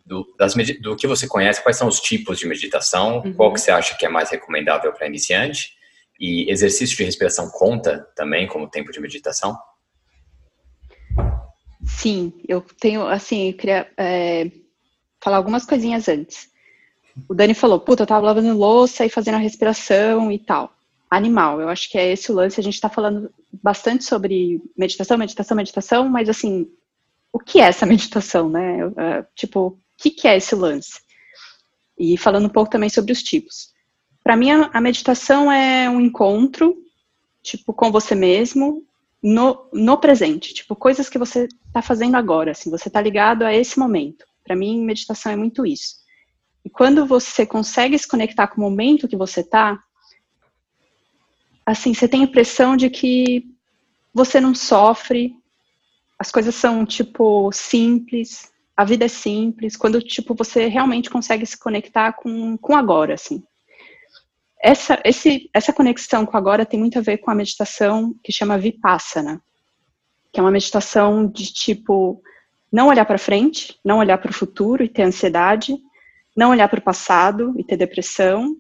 do, 0.07 0.34
das, 0.38 0.55
do 0.80 0.97
que 0.97 1.07
você 1.07 1.26
conhece, 1.26 1.62
quais 1.62 1.76
são 1.76 1.88
os 1.88 2.01
tipos 2.01 2.38
de 2.38 2.47
meditação? 2.47 3.22
Uhum. 3.24 3.32
Qual 3.34 3.53
que 3.53 3.61
você 3.61 3.70
acha 3.70 3.97
que 3.97 4.07
é 4.07 4.09
mais 4.09 4.30
recomendável 4.30 4.93
para 4.93 5.07
iniciante? 5.07 5.72
E 6.18 6.51
exercício 6.51 6.97
de 6.97 7.05
respiração 7.05 7.49
conta 7.51 8.07
também 8.14 8.47
como 8.47 8.68
tempo 8.68 8.93
de 8.93 9.01
meditação? 9.01 9.57
Sim, 11.84 12.32
eu 12.47 12.61
tenho, 12.61 13.07
assim, 13.07 13.49
eu 13.49 13.57
queria 13.57 13.91
é, 13.97 14.51
falar 15.20 15.38
algumas 15.38 15.64
coisinhas 15.64 16.09
antes. 16.09 16.51
O 17.28 17.34
Dani 17.34 17.55
falou, 17.55 17.80
puta, 17.80 18.03
eu 18.03 18.07
tava 18.07 18.26
lavando 18.26 18.57
louça 18.57 19.05
e 19.05 19.11
fazendo 19.11 19.36
a 19.36 19.38
respiração 19.38 20.30
e 20.30 20.38
tal 20.38 20.72
animal. 21.11 21.61
Eu 21.61 21.68
acho 21.68 21.90
que 21.90 21.98
é 21.98 22.12
esse 22.12 22.30
o 22.30 22.34
lance. 22.34 22.61
A 22.61 22.62
gente 22.62 22.74
está 22.74 22.88
falando 22.88 23.32
bastante 23.62 24.04
sobre 24.04 24.62
meditação, 24.76 25.18
meditação, 25.18 25.56
meditação, 25.56 26.08
mas 26.08 26.28
assim, 26.28 26.70
o 27.32 27.38
que 27.38 27.61
é 27.61 27.64
essa 27.64 27.84
meditação, 27.86 28.48
né? 28.48 28.86
Uh, 28.86 29.26
tipo, 29.34 29.61
o 29.61 29.78
que, 29.98 30.11
que 30.11 30.28
é 30.28 30.36
esse 30.36 30.54
lance? 30.54 31.00
E 31.98 32.16
falando 32.16 32.46
um 32.46 32.50
pouco 32.50 32.70
também 32.70 32.88
sobre 32.88 33.12
os 33.12 33.22
tipos. 33.22 33.72
Para 34.22 34.36
mim, 34.36 34.50
a, 34.50 34.80
meditação 34.80 35.50
é 35.50 35.88
um 35.88 36.00
encontro, 36.00 36.76
tipo, 37.42 37.72
com 37.72 37.90
você 37.90 38.14
mesmo, 38.14 38.84
no, 39.22 39.68
no 39.72 39.98
presente, 39.98 40.54
tipo, 40.54 40.76
coisas 40.76 41.08
que 41.08 41.18
você 41.18 41.48
está 41.66 41.82
fazendo 41.82 42.16
agora, 42.16 42.52
assim, 42.52 42.70
você 42.70 42.88
está 42.88 43.00
ligado 43.00 43.42
a 43.42 43.52
esse 43.52 43.78
momento. 43.78 44.24
Para 44.44 44.54
mim, 44.54 44.84
meditação 44.84 45.32
é 45.32 45.36
muito 45.36 45.66
isso. 45.66 45.96
E 46.64 46.70
quando 46.70 47.06
você 47.06 47.46
consegue 47.46 47.98
se 47.98 48.06
conectar 48.06 48.46
com 48.46 48.61
o 48.61 48.64
momento 48.64 49.08
que 49.08 49.16
você 49.16 49.40
está, 49.40 49.82
assim, 51.71 51.95
você 51.95 52.09
tem 52.09 52.21
a 52.21 52.25
impressão 52.25 52.77
de 52.77 52.91
que 52.91 53.45
você 54.12 54.41
não 54.41 54.55
sofre, 54.55 55.35
as 56.18 56.31
coisas 56.31 56.55
são, 56.55 56.85
tipo, 56.85 57.51
simples, 57.53 58.51
a 58.77 58.85
vida 58.85 59.05
é 59.05 59.09
simples, 59.09 59.77
quando, 59.77 60.03
tipo, 60.03 60.35
você 60.35 60.66
realmente 60.66 61.09
consegue 61.09 61.47
se 61.47 61.59
conectar 61.59 62.12
com, 62.12 62.57
com 62.59 62.77
agora, 62.77 63.14
assim. 63.14 63.43
Essa, 64.62 65.01
esse, 65.05 65.49
essa 65.55 65.73
conexão 65.73 66.27
com 66.27 66.37
agora 66.37 66.66
tem 66.66 66.79
muito 66.79 66.99
a 66.99 67.03
ver 67.03 67.18
com 67.18 67.31
a 67.31 67.35
meditação 67.35 68.14
que 68.23 68.33
chama 68.33 68.59
Vipassana, 68.59 69.41
que 70.31 70.39
é 70.39 70.43
uma 70.43 70.51
meditação 70.51 71.27
de 71.27 71.51
tipo 71.53 72.23
não 72.71 72.89
olhar 72.89 73.07
para 73.07 73.18
frente, 73.18 73.79
não 73.83 73.99
olhar 73.99 74.18
para 74.18 74.31
o 74.31 74.35
futuro 74.35 74.85
e 74.85 74.89
ter 74.89 75.03
ansiedade, 75.03 75.77
não 76.37 76.51
olhar 76.51 76.68
para 76.68 76.79
o 76.79 76.83
passado 76.83 77.55
e 77.59 77.64
ter 77.64 77.77
depressão 77.77 78.55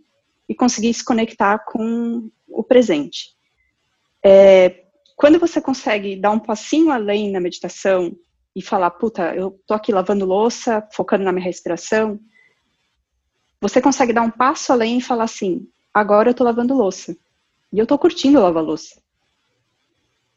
e 0.48 0.54
conseguir 0.54 0.92
se 0.94 1.04
conectar 1.04 1.58
com 1.60 2.30
o 2.50 2.62
presente. 2.62 3.30
É, 4.24 4.84
quando 5.16 5.38
você 5.38 5.60
consegue 5.60 6.16
dar 6.16 6.30
um 6.30 6.38
passinho 6.38 6.90
além 6.90 7.30
na 7.30 7.40
meditação 7.40 8.16
e 8.54 8.62
falar, 8.62 8.90
puta, 8.90 9.34
eu 9.34 9.60
tô 9.66 9.74
aqui 9.74 9.92
lavando 9.92 10.24
louça, 10.24 10.86
focando 10.92 11.24
na 11.24 11.32
minha 11.32 11.44
respiração, 11.44 12.18
você 13.60 13.80
consegue 13.80 14.12
dar 14.12 14.22
um 14.22 14.30
passo 14.30 14.72
além 14.72 14.98
e 14.98 15.02
falar 15.02 15.24
assim, 15.24 15.68
agora 15.92 16.30
eu 16.30 16.34
tô 16.34 16.42
lavando 16.42 16.74
louça. 16.74 17.16
E 17.72 17.78
eu 17.78 17.86
tô 17.86 17.98
curtindo 17.98 18.40
lavar 18.40 18.64
louça. 18.64 19.00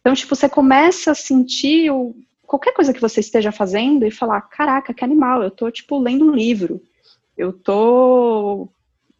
Então, 0.01 0.13
tipo, 0.13 0.35
você 0.35 0.49
começa 0.49 1.11
a 1.11 1.15
sentir 1.15 1.89
o, 1.89 2.13
qualquer 2.45 2.73
coisa 2.73 2.93
que 2.93 3.01
você 3.01 3.21
esteja 3.21 3.51
fazendo 3.51 4.05
e 4.05 4.11
falar, 4.11 4.41
caraca, 4.41 4.93
que 4.93 5.03
animal, 5.03 5.41
eu 5.41 5.49
tô, 5.49 5.71
tipo, 5.71 5.97
lendo 5.97 6.25
um 6.25 6.35
livro. 6.35 6.81
Eu 7.37 7.53
tô 7.53 8.67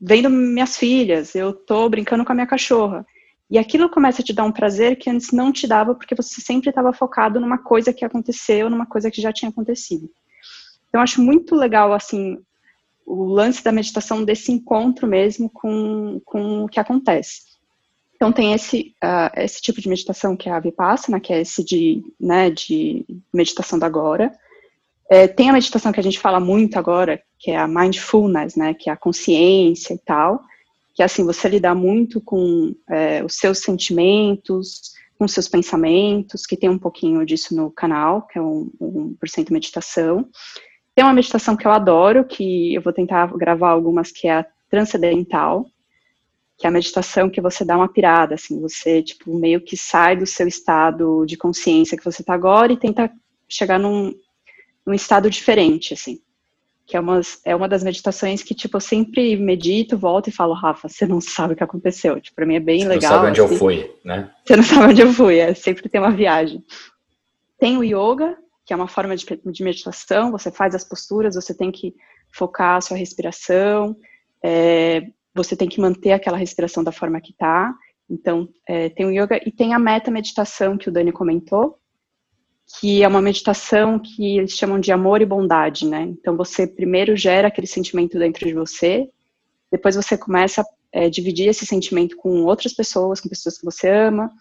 vendo 0.05 0.29
minhas 0.29 0.75
filhas, 0.75 1.33
eu 1.33 1.53
tô 1.53 1.87
brincando 1.87 2.25
com 2.25 2.33
a 2.33 2.35
minha 2.35 2.47
cachorra. 2.47 3.05
E 3.49 3.57
aquilo 3.57 3.89
começa 3.89 4.21
a 4.21 4.25
te 4.25 4.33
dar 4.33 4.43
um 4.43 4.51
prazer 4.51 4.97
que 4.97 5.09
antes 5.09 5.31
não 5.31 5.51
te 5.51 5.65
dava, 5.65 5.95
porque 5.95 6.13
você 6.13 6.41
sempre 6.41 6.69
estava 6.69 6.91
focado 6.91 7.39
numa 7.39 7.57
coisa 7.57 7.93
que 7.93 8.03
aconteceu, 8.03 8.69
numa 8.69 8.85
coisa 8.85 9.09
que 9.09 9.21
já 9.21 9.31
tinha 9.31 9.49
acontecido. 9.49 10.09
Então, 10.89 11.01
acho 11.01 11.21
muito 11.21 11.55
legal, 11.55 11.93
assim, 11.93 12.37
o 13.05 13.23
lance 13.23 13.63
da 13.63 13.71
meditação 13.71 14.25
desse 14.25 14.51
encontro 14.51 15.07
mesmo 15.07 15.49
com, 15.49 16.21
com 16.25 16.65
o 16.65 16.67
que 16.67 16.79
acontece. 16.79 17.53
Então 18.15 18.31
tem 18.31 18.53
esse, 18.53 18.95
uh, 19.03 19.37
esse 19.37 19.61
tipo 19.61 19.81
de 19.81 19.89
meditação 19.89 20.35
que 20.35 20.47
é 20.47 20.51
a 20.51 20.59
Vipassana, 20.59 21.19
que 21.19 21.33
é 21.33 21.41
esse 21.41 21.63
de, 21.63 22.01
né, 22.19 22.49
de 22.49 23.05
meditação 23.33 23.77
da 23.77 23.85
agora. 23.85 24.31
É, 25.13 25.27
tem 25.27 25.47
a 25.47 25.53
meditação 25.53 25.91
que 25.91 25.99
a 25.99 26.03
gente 26.03 26.19
fala 26.19 26.39
muito 26.39 26.79
agora, 26.79 27.21
que 27.37 27.51
é 27.51 27.55
a 27.55 27.67
mindfulness, 27.67 28.55
né, 28.55 28.73
que 28.73 28.89
é 28.89 28.93
a 28.93 28.97
consciência 28.97 29.93
e 29.93 29.99
tal, 29.99 30.41
que 30.95 31.03
é 31.03 31.05
assim, 31.05 31.23
você 31.23 31.47
lidar 31.47 31.75
muito 31.75 32.19
com 32.19 32.73
é, 32.89 33.23
os 33.23 33.35
seus 33.35 33.59
sentimentos, 33.59 34.93
com 35.19 35.27
seus 35.27 35.47
pensamentos, 35.47 36.47
que 36.47 36.57
tem 36.57 36.67
um 36.67 36.79
pouquinho 36.79 37.23
disso 37.27 37.55
no 37.55 37.69
canal, 37.69 38.23
que 38.23 38.39
é 38.39 38.41
um, 38.41 38.71
um 38.81 39.15
por 39.19 39.29
cento 39.29 39.53
meditação. 39.53 40.27
Tem 40.95 41.05
uma 41.05 41.13
meditação 41.13 41.55
que 41.55 41.67
eu 41.67 41.71
adoro, 41.71 42.25
que 42.25 42.73
eu 42.73 42.81
vou 42.81 42.91
tentar 42.91 43.31
gravar 43.37 43.69
algumas, 43.69 44.11
que 44.11 44.27
é 44.27 44.39
a 44.39 44.45
transcendental, 44.67 45.67
que 46.57 46.65
é 46.65 46.69
a 46.69 46.73
meditação 46.73 47.29
que 47.29 47.39
você 47.39 47.63
dá 47.63 47.77
uma 47.77 47.87
pirada, 47.87 48.33
assim, 48.33 48.59
você, 48.59 49.03
tipo, 49.03 49.31
meio 49.37 49.61
que 49.61 49.77
sai 49.77 50.17
do 50.17 50.25
seu 50.25 50.47
estado 50.47 51.23
de 51.27 51.37
consciência 51.37 51.95
que 51.95 52.03
você 52.03 52.23
está 52.23 52.33
agora 52.33 52.73
e 52.73 52.77
tenta 52.77 53.11
chegar 53.47 53.77
num, 53.77 54.11
num 54.85 54.93
estado 54.93 55.29
diferente, 55.29 55.93
assim. 55.93 56.19
Que 56.85 56.97
é, 56.97 56.99
umas, 56.99 57.39
é 57.45 57.55
uma 57.55 57.67
das 57.67 57.83
meditações 57.83 58.43
que, 58.43 58.53
tipo, 58.53 58.75
eu 58.75 58.81
sempre 58.81 59.37
medito, 59.37 59.97
volto 59.97 60.27
e 60.27 60.33
falo, 60.33 60.53
Rafa, 60.53 60.89
você 60.89 61.05
não 61.05 61.21
sabe 61.21 61.53
o 61.53 61.55
que 61.55 61.63
aconteceu. 61.63 62.19
Tipo, 62.19 62.35
pra 62.35 62.45
mim 62.45 62.55
é 62.55 62.59
bem 62.59 62.81
você 62.81 62.87
legal. 62.89 63.01
Você 63.01 63.07
não 63.07 63.15
sabe 63.15 63.29
onde 63.29 63.41
assim. 63.41 63.53
eu 63.53 63.59
fui, 63.59 63.95
né? 64.03 64.31
Você 64.45 64.55
não 64.55 64.63
sabe 64.63 64.85
onde 64.91 65.01
eu 65.01 65.13
fui, 65.13 65.37
é, 65.39 65.53
sempre 65.53 65.87
tem 65.87 66.01
uma 66.01 66.11
viagem. 66.11 66.63
Tem 67.57 67.77
o 67.77 67.83
yoga, 67.83 68.37
que 68.65 68.73
é 68.73 68.75
uma 68.75 68.87
forma 68.87 69.15
de, 69.15 69.25
de 69.25 69.63
meditação, 69.63 70.31
você 70.31 70.51
faz 70.51 70.75
as 70.75 70.83
posturas, 70.83 71.35
você 71.35 71.55
tem 71.55 71.71
que 71.71 71.95
focar 72.31 72.77
a 72.77 72.81
sua 72.81 72.97
respiração, 72.97 73.95
é, 74.43 75.03
você 75.33 75.55
tem 75.55 75.69
que 75.69 75.79
manter 75.79 76.11
aquela 76.11 76.37
respiração 76.37 76.83
da 76.83 76.91
forma 76.91 77.21
que 77.21 77.31
está. 77.31 77.73
Então, 78.09 78.49
é, 78.67 78.89
tem 78.89 79.05
o 79.05 79.11
yoga 79.11 79.39
e 79.45 79.51
tem 79.51 79.73
a 79.73 79.79
meta 79.79 80.11
meditação 80.11 80.77
que 80.77 80.89
o 80.89 80.91
Dani 80.91 81.11
comentou, 81.11 81.79
que 82.79 83.03
é 83.03 83.07
uma 83.07 83.21
meditação 83.21 83.99
que 83.99 84.37
eles 84.37 84.53
chamam 84.53 84.79
de 84.79 84.91
amor 84.91 85.21
e 85.21 85.25
bondade, 85.25 85.85
né? 85.85 86.03
Então, 86.03 86.35
você 86.35 86.65
primeiro 86.65 87.15
gera 87.15 87.47
aquele 87.47 87.67
sentimento 87.67 88.17
dentro 88.17 88.47
de 88.47 88.53
você, 88.53 89.09
depois 89.71 89.95
você 89.95 90.17
começa 90.17 90.61
a 90.61 90.65
é, 90.91 91.09
dividir 91.09 91.47
esse 91.47 91.65
sentimento 91.65 92.15
com 92.17 92.43
outras 92.43 92.73
pessoas, 92.73 93.19
com 93.19 93.29
pessoas 93.29 93.57
que 93.57 93.65
você 93.65 93.89
ama, 93.89 94.31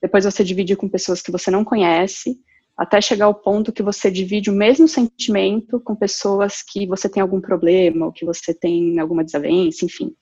depois 0.00 0.24
você 0.24 0.44
divide 0.44 0.76
com 0.76 0.88
pessoas 0.88 1.22
que 1.22 1.32
você 1.32 1.50
não 1.50 1.64
conhece, 1.64 2.38
até 2.76 3.00
chegar 3.00 3.24
ao 3.24 3.34
ponto 3.34 3.72
que 3.72 3.82
você 3.82 4.10
divide 4.10 4.50
o 4.50 4.54
mesmo 4.54 4.86
sentimento 4.86 5.80
com 5.80 5.96
pessoas 5.96 6.62
que 6.62 6.86
você 6.86 7.08
tem 7.08 7.22
algum 7.22 7.40
problema, 7.40 8.06
ou 8.06 8.12
que 8.12 8.24
você 8.24 8.52
tem 8.52 8.98
alguma 8.98 9.24
desavença, 9.24 9.84
enfim. 9.84 10.14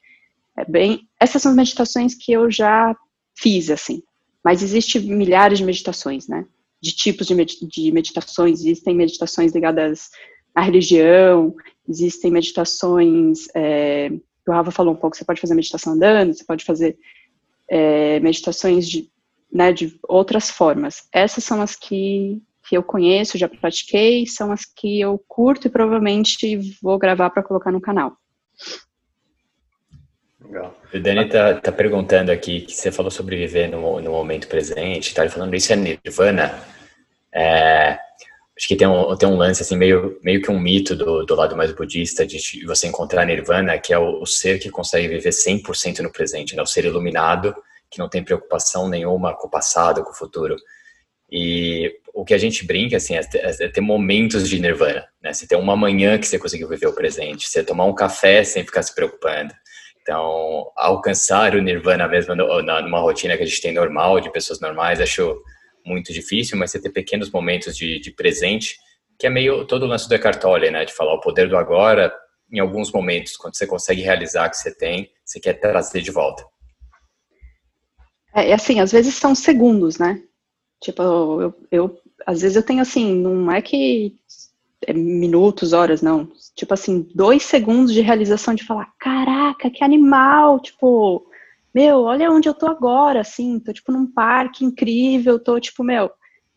É 0.57 0.65
bem, 0.65 1.09
essas 1.19 1.43
são 1.43 1.51
as 1.51 1.57
meditações 1.57 2.15
que 2.15 2.33
eu 2.33 2.51
já 2.51 2.95
fiz, 3.37 3.71
assim. 3.71 4.03
Mas 4.45 4.63
existem 4.63 5.03
milhares 5.03 5.59
de 5.59 5.65
meditações, 5.65 6.29
né? 6.29 6.47
De 6.85 6.95
tipos 6.95 7.27
de, 7.27 7.35
med 7.35 7.51
de 7.63 7.91
meditações. 7.93 8.61
Existem 8.61 8.95
meditações 8.95 9.53
ligadas 9.53 10.11
à 10.55 10.61
religião, 10.61 11.55
existem 11.89 12.31
meditações. 12.31 13.47
É, 13.55 14.11
o 14.47 14.53
Rafa 14.53 14.71
falou 14.71 14.93
um 14.93 14.97
pouco, 14.97 15.17
você 15.17 15.25
pode 15.25 15.41
fazer 15.41 15.55
meditação 15.55 15.95
andando, 15.95 16.35
você 16.35 16.45
pode 16.45 16.65
fazer 16.65 16.99
é, 17.69 18.21
meditações 18.21 18.89
de 18.89 19.11
né, 19.55 19.73
de 19.73 19.97
outras 20.03 20.51
formas. 20.51 21.09
Essas 21.13 21.45
são 21.45 21.63
as 21.63 21.77
que, 21.77 22.43
que 22.69 22.77
eu 22.77 22.83
conheço, 22.83 23.39
já 23.39 23.49
pratiquei, 23.49 24.27
são 24.27 24.51
as 24.51 24.65
que 24.65 25.01
eu 25.01 25.23
curto 25.29 25.69
e 25.69 25.71
provavelmente 25.71 26.59
vou 26.83 26.99
gravar 26.99 27.31
para 27.31 27.43
colocar 27.43 27.71
no 27.71 27.81
canal. 27.81 28.17
Legal. 30.45 30.77
O 30.93 31.01
Dani 31.01 31.29
tá, 31.29 31.55
tá 31.55 31.73
perguntando 31.73 32.33
aqui 32.33 32.63
que 32.63 32.75
você 32.75 32.91
falou 32.91 33.11
sobre 33.11 33.37
viver 33.37 33.69
no, 33.69 34.01
no 34.01 34.11
momento 34.11 34.49
presente, 34.49 35.15
tá 35.15 35.29
falando 35.29 35.55
isso 35.55 35.73
é 35.73 35.77
nirvana. 35.77 36.74
É, 37.35 37.99
acho 38.57 38.69
que 38.69 38.77
tem 38.77 38.87
um, 38.87 39.17
tem 39.17 39.29
um 39.29 39.37
lance 39.37 39.63
assim 39.63 39.77
meio, 39.77 40.19
meio 40.23 40.41
que 40.41 40.51
um 40.51 40.61
mito 40.61 40.95
do, 40.95 41.25
do 41.25 41.35
lado 41.35 41.57
mais 41.57 41.73
budista 41.73 42.25
de 42.27 42.39
você 42.65 42.87
encontrar 42.87 43.27
nirvana, 43.27 43.79
que 43.79 43.93
é 43.93 43.99
o, 43.99 44.21
o 44.21 44.27
ser 44.27 44.59
que 44.59 44.71
consegue 44.71 45.09
viver 45.09 45.31
100% 45.31 46.01
no 46.01 46.13
presente, 46.13 46.55
né? 46.55 46.63
o 46.63 46.67
ser 46.67 46.85
iluminado 46.85 47.55
que 47.91 47.99
não 47.99 48.09
tem 48.09 48.25
preocupação 48.25 48.89
nenhuma 48.89 49.35
com 49.35 49.47
o 49.47 49.51
passado, 49.51 50.03
com 50.03 50.11
o 50.11 50.15
futuro. 50.15 50.57
E 51.31 52.01
o 52.13 52.25
que 52.25 52.35
a 52.35 52.39
gente 52.39 52.65
brinca, 52.65 52.97
assim, 52.97 53.17
é 53.17 53.23
ter, 53.23 53.39
é 53.61 53.81
momentos 53.81 54.49
de 54.49 54.61
nirvana, 54.61 55.07
né? 55.23 55.33
Você 55.33 55.47
ter 55.47 55.57
uma 55.57 55.77
manhã 55.77 56.19
que 56.19 56.27
você 56.27 56.39
conseguiu 56.39 56.69
viver 56.69 56.87
o 56.87 56.93
presente, 56.93 57.49
você 57.49 57.63
tomar 57.63 57.85
um 57.85 57.95
café 57.95 58.45
sem 58.45 58.65
ficar 58.65 58.83
se 58.83 58.95
preocupando. 58.95 59.53
Então, 60.03 60.71
alcançar 60.77 61.55
o 61.55 61.63
nirvana 61.63 62.07
mesmo 62.07 62.35
numa 62.35 63.01
rotina 63.01 63.37
que 63.37 63.43
a 63.43 63.47
gente 63.47 63.63
tem 63.63 63.73
normal, 63.73 64.21
de 64.21 64.31
pessoas 64.31 64.61
normais, 64.61 65.01
acho 65.01 65.41
muito 65.85 66.13
difícil, 66.13 66.57
mas 66.59 66.71
você 66.71 66.81
ter 66.81 66.91
pequenos 66.91 67.31
momentos 67.31 67.77
de, 67.77 67.99
de 67.99 68.11
presente, 68.11 68.79
que 69.19 69.27
é 69.27 69.31
meio 69.31 69.67
todo 69.67 69.85
o 69.85 69.87
lance 69.87 70.09
do 70.09 70.15
Eckhart 70.15 70.41
Tolle, 70.41 70.71
né? 70.71 70.85
De 70.85 70.93
falar 70.93 71.15
o 71.15 71.21
poder 71.21 71.49
do 71.49 71.57
agora, 71.57 72.13
em 72.51 72.59
alguns 72.59 72.93
momentos, 72.93 73.37
quando 73.37 73.57
você 73.57 73.67
consegue 73.67 74.03
realizar 74.03 74.47
o 74.47 74.51
que 74.51 74.57
você 74.57 74.75
tem, 74.75 75.11
você 75.25 75.41
quer 75.41 75.55
trazer 75.55 76.01
de 76.01 76.11
volta. 76.11 76.45
É, 78.35 78.53
assim, 78.53 78.81
às 78.81 78.93
vezes 78.93 79.15
são 79.15 79.35
segundos, 79.35 79.99
né? 79.99 80.23
Tipo, 80.83 81.03
eu, 81.41 81.55
eu 81.71 82.01
às 82.27 82.41
vezes 82.43 82.57
eu 82.57 82.63
tenho 82.63 82.81
assim, 82.81 83.15
não 83.15 83.51
é 83.51 83.61
que 83.61 84.17
é 84.87 84.93
minutos, 84.93 85.73
horas, 85.73 86.03
não. 86.03 86.31
Tipo 86.55 86.75
assim, 86.75 87.09
dois 87.15 87.43
segundos 87.43 87.93
de 87.93 88.01
realização 88.01 88.55
de 88.55 88.65
falar, 88.65 88.93
caraca, 88.99 89.71
que 89.71 89.83
animal, 89.83 90.61
tipo, 90.61 91.27
meu, 91.75 92.03
olha 92.03 92.31
onde 92.31 92.49
eu 92.49 92.55
tô 92.55 92.67
agora, 92.67 93.21
assim, 93.21 93.59
tô 93.59 93.73
tipo 93.73 93.91
num 93.91 94.07
parque 94.07 94.65
incrível, 94.65 95.39
tô 95.39 95.59
tipo, 95.59 95.83
meu, 95.83 96.11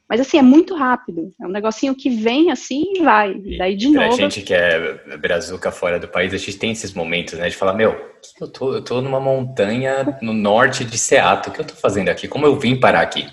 mas 0.09 0.21
assim, 0.21 0.37
é 0.37 0.41
muito 0.41 0.73
rápido. 0.73 1.33
É 1.41 1.45
um 1.45 1.51
negocinho 1.51 1.93
que 1.93 2.09
vem 2.09 2.49
assim 2.49 2.93
e 2.95 3.03
vai. 3.03 3.33
E 3.33 3.57
daí 3.57 3.75
de 3.75 3.89
novo. 3.89 4.07
A 4.07 4.11
gente 4.11 4.41
que 4.41 4.53
é 4.53 5.17
brazuca 5.17 5.69
fora 5.69 5.99
do 5.99 6.07
país, 6.07 6.33
a 6.33 6.37
gente 6.37 6.57
tem 6.57 6.71
esses 6.71 6.93
momentos, 6.93 7.33
né? 7.37 7.49
De 7.49 7.55
falar, 7.55 7.73
meu, 7.73 7.93
eu 8.39 8.47
tô, 8.47 8.73
eu 8.73 8.81
tô 8.81 9.01
numa 9.01 9.19
montanha 9.19 10.17
no 10.21 10.33
norte 10.33 10.85
de 10.85 10.97
Seattle, 10.97 11.51
o 11.51 11.55
que 11.55 11.61
eu 11.61 11.67
tô 11.67 11.75
fazendo 11.75 12.07
aqui? 12.07 12.27
Como 12.27 12.45
eu 12.45 12.57
vim 12.57 12.79
parar 12.79 13.01
aqui? 13.01 13.27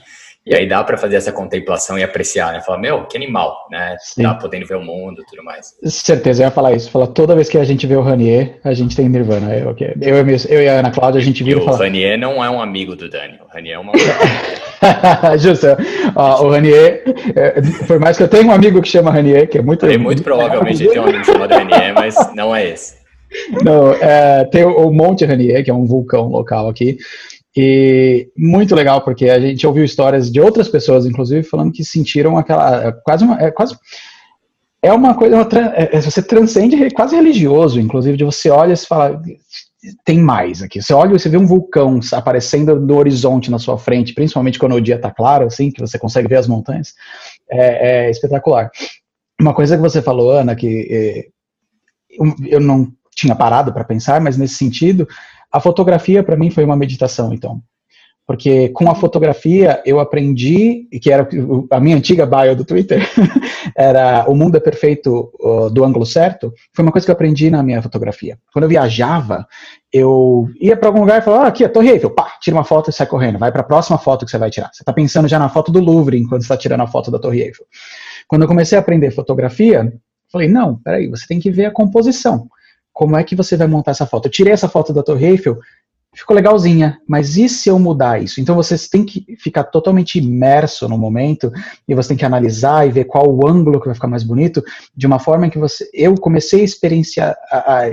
E 0.47 0.55
aí 0.55 0.69
dá 0.69 0.85
para 0.85 0.99
fazer 0.99 1.17
essa 1.17 1.33
contemplação 1.33 1.99
e 1.99 2.03
apreciar, 2.03 2.53
né? 2.53 2.61
Falar, 2.61 2.77
meu, 2.77 3.07
que 3.07 3.17
animal, 3.17 3.67
né? 3.71 3.97
Sim. 3.99 4.25
Tá 4.25 4.35
podendo 4.35 4.67
ver 4.67 4.77
o 4.77 4.83
mundo 4.83 5.23
e 5.23 5.25
tudo 5.25 5.43
mais. 5.43 5.75
Certeza, 5.85 6.43
eu 6.43 6.47
ia 6.47 6.51
falar 6.51 6.75
isso. 6.75 6.91
Falar, 6.91 7.07
toda 7.07 7.35
vez 7.35 7.49
que 7.49 7.57
a 7.57 7.65
gente 7.65 7.87
vê 7.87 7.97
o 7.97 8.03
Ranier, 8.03 8.59
a 8.63 8.75
gente 8.75 8.95
tem 8.95 9.09
Nirvana. 9.09 9.57
Eu, 9.57 9.75
eu, 9.79 10.17
eu, 10.19 10.37
eu 10.51 10.63
e 10.63 10.69
a 10.69 10.81
Ana 10.81 10.91
Cláudia, 10.91 11.19
a 11.19 11.25
gente 11.25 11.43
fala... 11.43 11.73
O 11.73 11.77
Ranier 11.77 12.19
não 12.19 12.45
é 12.45 12.51
um 12.51 12.61
amigo 12.61 12.95
do 12.95 13.09
Dani, 13.09 13.39
o 13.43 13.55
Ranier 13.55 13.77
é 13.77 13.79
uma... 13.79 13.93
Justo. 15.41 15.67
o 16.15 16.51
Ranier, 16.51 17.05
é, 17.35 17.63
por 17.87 17.99
mais 17.99 18.19
que 18.19 18.25
eu 18.25 18.29
tenha 18.29 18.45
um 18.45 18.53
amigo 18.53 18.83
que 18.83 18.89
chama 18.89 19.11
Ranier, 19.11 19.49
que 19.49 19.57
é 19.57 19.63
muito... 19.63 19.87
Ele, 19.87 19.97
muito 19.97 20.23
provavelmente 20.23 20.87
tem 20.87 21.01
um 21.01 21.05
amigo 21.05 21.25
chamado 21.25 21.55
Ranier, 21.55 21.95
mas 21.95 22.17
não 22.35 22.55
é 22.55 22.69
esse. 22.69 23.03
Não, 23.63 23.93
é, 23.95 24.45
tem 24.45 24.65
o 24.65 24.91
Monte 24.91 25.25
Ranier, 25.25 25.65
que 25.65 25.71
é 25.71 25.75
um 25.75 25.87
vulcão 25.87 26.29
local 26.29 26.69
aqui, 26.69 26.99
e 27.57 28.29
muito 28.37 28.75
legal, 28.75 29.03
porque 29.03 29.29
a 29.31 29.39
gente 29.39 29.67
ouviu 29.67 29.85
histórias 29.85 30.31
de 30.31 30.41
outras 30.41 30.69
pessoas, 30.69 31.07
inclusive, 31.07 31.45
falando 31.45 31.73
que 31.73 31.85
sentiram 31.85 32.37
aquela. 32.37 32.89
É 32.89 32.93
quase 32.93 33.25
uma. 33.25 33.41
É, 33.41 33.51
quase, 33.51 33.77
é 34.83 34.93
uma 34.93 35.15
coisa. 35.15 35.37
Uma, 35.37 35.49
é, 35.77 36.01
você 36.01 36.21
transcende 36.21 36.83
é 36.83 36.91
quase 36.91 37.15
religioso, 37.15 37.81
inclusive, 37.81 38.17
de 38.17 38.25
você 38.25 38.51
olha 38.51 38.73
e 38.73 38.77
se 38.77 38.87
fala. 38.87 39.23
Tem 40.05 40.19
mais 40.19 40.63
aqui. 40.63 40.83
Você 40.83 40.93
olha 40.95 41.11
e 41.11 41.19
você 41.19 41.29
vê 41.29 41.37
um 41.37 41.47
vulcão 41.47 42.01
aparecendo 42.13 42.81
no 42.81 42.97
horizonte 42.97 43.51
na 43.51 43.59
sua 43.59 43.79
frente, 43.79 44.15
principalmente 44.15 44.59
quando 44.59 44.75
o 44.75 44.81
dia 44.81 44.97
está 44.97 45.11
claro, 45.11 45.47
assim, 45.47 45.71
que 45.71 45.81
você 45.81 45.99
consegue 45.99 46.27
ver 46.27 46.37
as 46.37 46.49
montanhas. 46.49 46.95
É, 47.49 48.07
é 48.07 48.11
espetacular. 48.11 48.71
Uma 49.41 49.55
coisa 49.55 49.77
que 49.77 49.83
você 49.83 50.01
falou, 50.03 50.33
Ana, 50.33 50.57
que 50.57 50.89
é, 50.91 51.27
eu 52.49 52.61
não 52.61 52.93
tinha 53.15 53.37
parado 53.37 53.73
para 53.73 53.85
pensar, 53.85 54.21
mas 54.21 54.37
nesse 54.37 54.55
sentido, 54.55 55.07
a 55.55 55.61
fotografia 55.61 56.21
para 56.25 56.37
mim 56.37 56.51
foi 56.51 56.65
uma 56.65 56.77
meditação, 56.77 57.33
então. 57.33 57.63
Porque 58.27 58.71
com 58.71 58.91
a 58.91 58.95
fotografia 58.95 59.81
eu 59.87 60.01
aprendi, 60.01 60.89
que 61.01 61.13
era 61.13 61.29
a 61.71 61.79
minha 61.79 61.97
antiga 61.97 62.27
bio 62.27 62.57
do 62.57 62.65
Twitter, 62.65 63.09
era 63.77 64.25
o 64.27 64.35
mundo 64.35 64.57
é 64.57 64.61
perfeito 64.61 65.31
do 65.73 65.85
ângulo 65.85 66.05
certo, 66.05 66.53
foi 66.75 66.83
uma 66.83 66.91
coisa 66.91 67.07
que 67.07 67.11
eu 67.11 67.15
aprendi 67.15 67.51
na 67.51 67.63
minha 67.63 67.81
fotografia. 67.81 68.37
Quando 68.53 68.65
eu 68.65 68.69
viajava, 68.69 69.47
eu 69.93 70.49
ia 70.61 70.77
para 70.77 70.89
algum 70.89 71.01
lugar 71.01 71.21
e 71.21 71.25
falava, 71.25 71.45
ah, 71.45 71.49
aqui 71.49 71.65
a 71.65 71.69
Torre 71.69 71.91
Eiffel, 71.91 72.11
pá, 72.11 72.33
tira 72.41 72.57
uma 72.57 72.65
foto 72.65 72.91
e 72.91 72.93
sai 72.93 73.07
correndo, 73.07 73.39
vai 73.39 73.53
para 73.53 73.61
a 73.61 73.65
próxima 73.65 73.97
foto 73.97 74.25
que 74.25 74.31
você 74.33 74.39
vai 74.39 74.51
tirar. 74.51 74.71
Você 74.73 74.83
está 74.83 74.93
pensando 74.93 75.29
já 75.29 75.39
na 75.39 75.49
foto 75.49 75.71
do 75.71 75.79
Louvre 75.79 76.19
enquanto 76.19 76.43
está 76.43 76.57
tirando 76.57 76.81
a 76.81 76.89
foto 76.89 77.13
da 77.13 77.19
Torre 77.21 77.43
Eiffel. 77.43 77.67
Quando 78.27 78.43
eu 78.43 78.49
comecei 78.49 78.77
a 78.77 78.81
aprender 78.81 79.13
fotografia, 79.13 79.93
falei, 80.33 80.49
não, 80.49 80.77
peraí, 80.79 81.07
você 81.09 81.27
tem 81.29 81.39
que 81.39 81.53
ver 81.53 81.67
a 81.67 81.71
composição 81.71 82.49
como 82.95 83.17
é 83.17 83.25
que 83.25 83.35
você 83.35 83.57
vai 83.57 83.67
montar 83.67 83.91
essa 83.91 84.07
foto? 84.07 84.27
Eu 84.27 84.31
tirei 84.31 84.53
essa 84.53 84.69
foto 84.69 84.93
da 84.93 85.03
Torre 85.03 85.27
Eiffel, 85.27 85.59
ficou 86.15 86.35
legalzinha, 86.35 87.01
mas 87.09 87.37
e 87.37 87.49
se 87.49 87.69
eu 87.69 87.77
mudar 87.77 88.23
isso? 88.23 88.41
Então 88.41 88.55
você 88.55 88.77
tem 88.89 89.05
que 89.05 89.27
ficar 89.37 89.65
totalmente 89.65 90.17
imerso 90.17 90.89
no 90.89 90.97
momento 90.97 91.51
e 91.89 91.95
você 91.95 92.11
tem 92.11 92.17
que 92.17 92.25
analisar 92.25 92.87
e 92.87 92.93
ver 92.93 93.07
qual 93.07 93.29
o 93.29 93.47
ângulo 93.49 93.81
que 93.81 93.87
vai 93.87 93.95
ficar 93.97 94.07
mais 94.07 94.23
bonito, 94.23 94.63
de 94.97 95.09
uma 95.09 95.19
forma 95.19 95.51
que 95.51 95.59
você. 95.59 95.91
Eu 95.93 96.15
comecei 96.15 96.61
a 96.61 96.65
experienciar. 96.65 97.37
A, 97.51 97.79
a, 97.79 97.91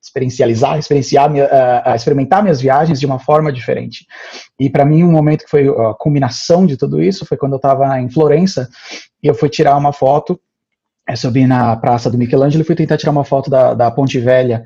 experiencializar, 0.00 0.78
experienciar, 0.78 1.30
a, 1.84 1.94
experimentar 1.94 2.42
minhas 2.42 2.62
viagens 2.62 2.98
de 2.98 3.04
uma 3.04 3.18
forma 3.18 3.52
diferente. 3.52 4.06
E 4.58 4.70
para 4.70 4.84
mim, 4.84 5.02
um 5.02 5.12
momento 5.12 5.44
que 5.44 5.50
foi 5.50 5.68
a 5.68 5.92
culminação 5.92 6.64
de 6.64 6.78
tudo 6.78 7.02
isso 7.02 7.26
foi 7.26 7.36
quando 7.36 7.52
eu 7.52 7.56
estava 7.58 8.00
em 8.00 8.08
Florença 8.08 8.70
e 9.22 9.26
eu 9.26 9.34
fui 9.34 9.50
tirar 9.50 9.76
uma 9.76 9.92
foto 9.92 10.40
eu 11.08 11.16
subi 11.16 11.46
na 11.46 11.74
praça 11.76 12.10
do 12.10 12.18
Michelangelo 12.18 12.62
e 12.62 12.66
fui 12.66 12.74
tentar 12.74 12.98
tirar 12.98 13.12
uma 13.12 13.24
foto 13.24 13.48
da, 13.48 13.72
da 13.72 13.90
Ponte 13.90 14.18
Velha. 14.20 14.64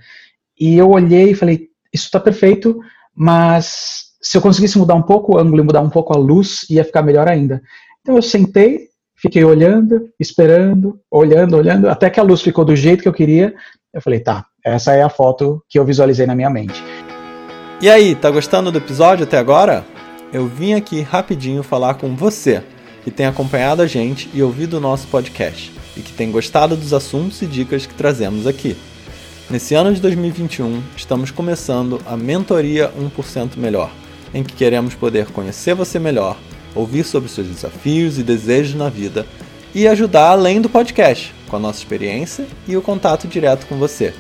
E 0.59 0.77
eu 0.77 0.91
olhei 0.91 1.31
e 1.31 1.35
falei, 1.35 1.69
isso 1.93 2.07
está 2.07 2.19
perfeito, 2.19 2.81
mas 3.15 4.07
se 4.21 4.37
eu 4.37 4.43
conseguisse 4.43 4.79
mudar 4.79 4.95
um 4.95 5.03
pouco 5.03 5.35
o 5.35 5.39
ângulo 5.39 5.63
e 5.63 5.65
mudar 5.65 5.81
um 5.81 5.91
pouco 5.91 6.13
a 6.13 6.19
luz, 6.19 6.67
ia 6.69 6.85
ficar 6.85 7.03
melhor 7.03 7.29
ainda. 7.29 7.63
Então 8.01 8.17
eu 8.17 8.23
sentei, 8.23 8.89
fiquei 9.17 9.45
olhando, 9.45 10.09
esperando, 10.19 10.99
olhando, 11.11 11.57
olhando, 11.57 11.89
até 11.89 12.11
que 12.11 12.19
a 12.19 12.25
luz 12.25 12.43
ficou 12.43 12.65
do 12.65 12.75
jeito 12.75 13.03
que 13.03 13.09
eu 13.09 13.13
queria. 13.13 13.55
Eu 13.95 14.03
falei, 14.03 14.19
tá, 14.19 14.45
essa 14.65 14.93
é 14.93 15.03
a 15.03 15.09
foto 15.09 15.63
que 15.69 15.79
eu 15.79 15.85
visualizei 15.85 16.27
na 16.27 16.35
minha 16.35 16.51
mente. 16.51 16.83
E 17.81 17.89
aí, 17.89 18.15
tá 18.15 18.31
gostando 18.31 18.71
do 18.73 18.79
episódio 18.79 19.25
até 19.25 19.39
agora? 19.39 19.85
Eu 20.33 20.47
vim 20.47 20.75
aqui 20.75 21.03
rapidinho 21.03 21.63
falar 21.63 21.95
com 21.95 22.17
você 22.17 22.63
que 23.05 23.11
tem 23.11 23.27
acompanhado 23.27 23.83
a 23.83 23.87
gente 23.87 24.31
e 24.33 24.43
ouvido 24.43 24.79
o 24.79 24.81
nosso 24.81 25.09
podcast 25.09 25.82
e 25.97 26.01
que 26.01 26.13
tem 26.13 26.31
gostado 26.31 26.77
dos 26.77 26.93
assuntos 26.93 27.43
e 27.43 27.47
dicas 27.47 27.87
que 27.87 27.95
trazemos 27.95 28.47
aqui. 28.47 28.77
Nesse 29.51 29.75
ano 29.75 29.93
de 29.93 30.01
2021, 30.01 30.83
estamos 30.97 31.31
começando 31.31 32.01
a 32.07 32.17
Mentoria 32.17 32.93
1% 32.99 33.57
Melhor, 33.57 33.91
em 34.33 34.43
que 34.43 34.55
queremos 34.55 34.95
poder 34.95 35.27
conhecer 35.27 35.75
você 35.75 35.99
melhor, 35.99 36.37
ouvir 36.75 37.05
sobre 37.05 37.29
seus 37.29 37.47
desafios 37.49 38.19
e 38.19 38.23
desejos 38.23 38.75
na 38.75 38.89
vida 38.89 39.27
e 39.75 39.87
ajudar 39.87 40.31
além 40.31 40.61
do 40.61 40.69
podcast, 40.69 41.35
com 41.49 41.57
a 41.57 41.61
nossa 41.61 41.79
experiência 41.79 42.47
e 42.67 42.77
o 42.77 42.83
contato 42.83 43.29
direto 43.29 43.67
com 43.67 43.77
você. 43.77 44.15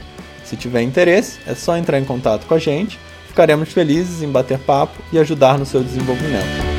Se 0.44 0.56
tiver 0.56 0.82
interesse, 0.82 1.38
é 1.46 1.54
só 1.54 1.76
entrar 1.76 1.98
em 1.98 2.04
contato 2.04 2.46
com 2.46 2.54
a 2.54 2.58
gente, 2.58 2.98
ficaremos 3.26 3.70
felizes 3.70 4.22
em 4.22 4.28
bater 4.28 4.58
papo 4.58 4.98
e 5.12 5.18
ajudar 5.18 5.58
no 5.58 5.64
seu 5.64 5.82
desenvolvimento. 5.82 6.72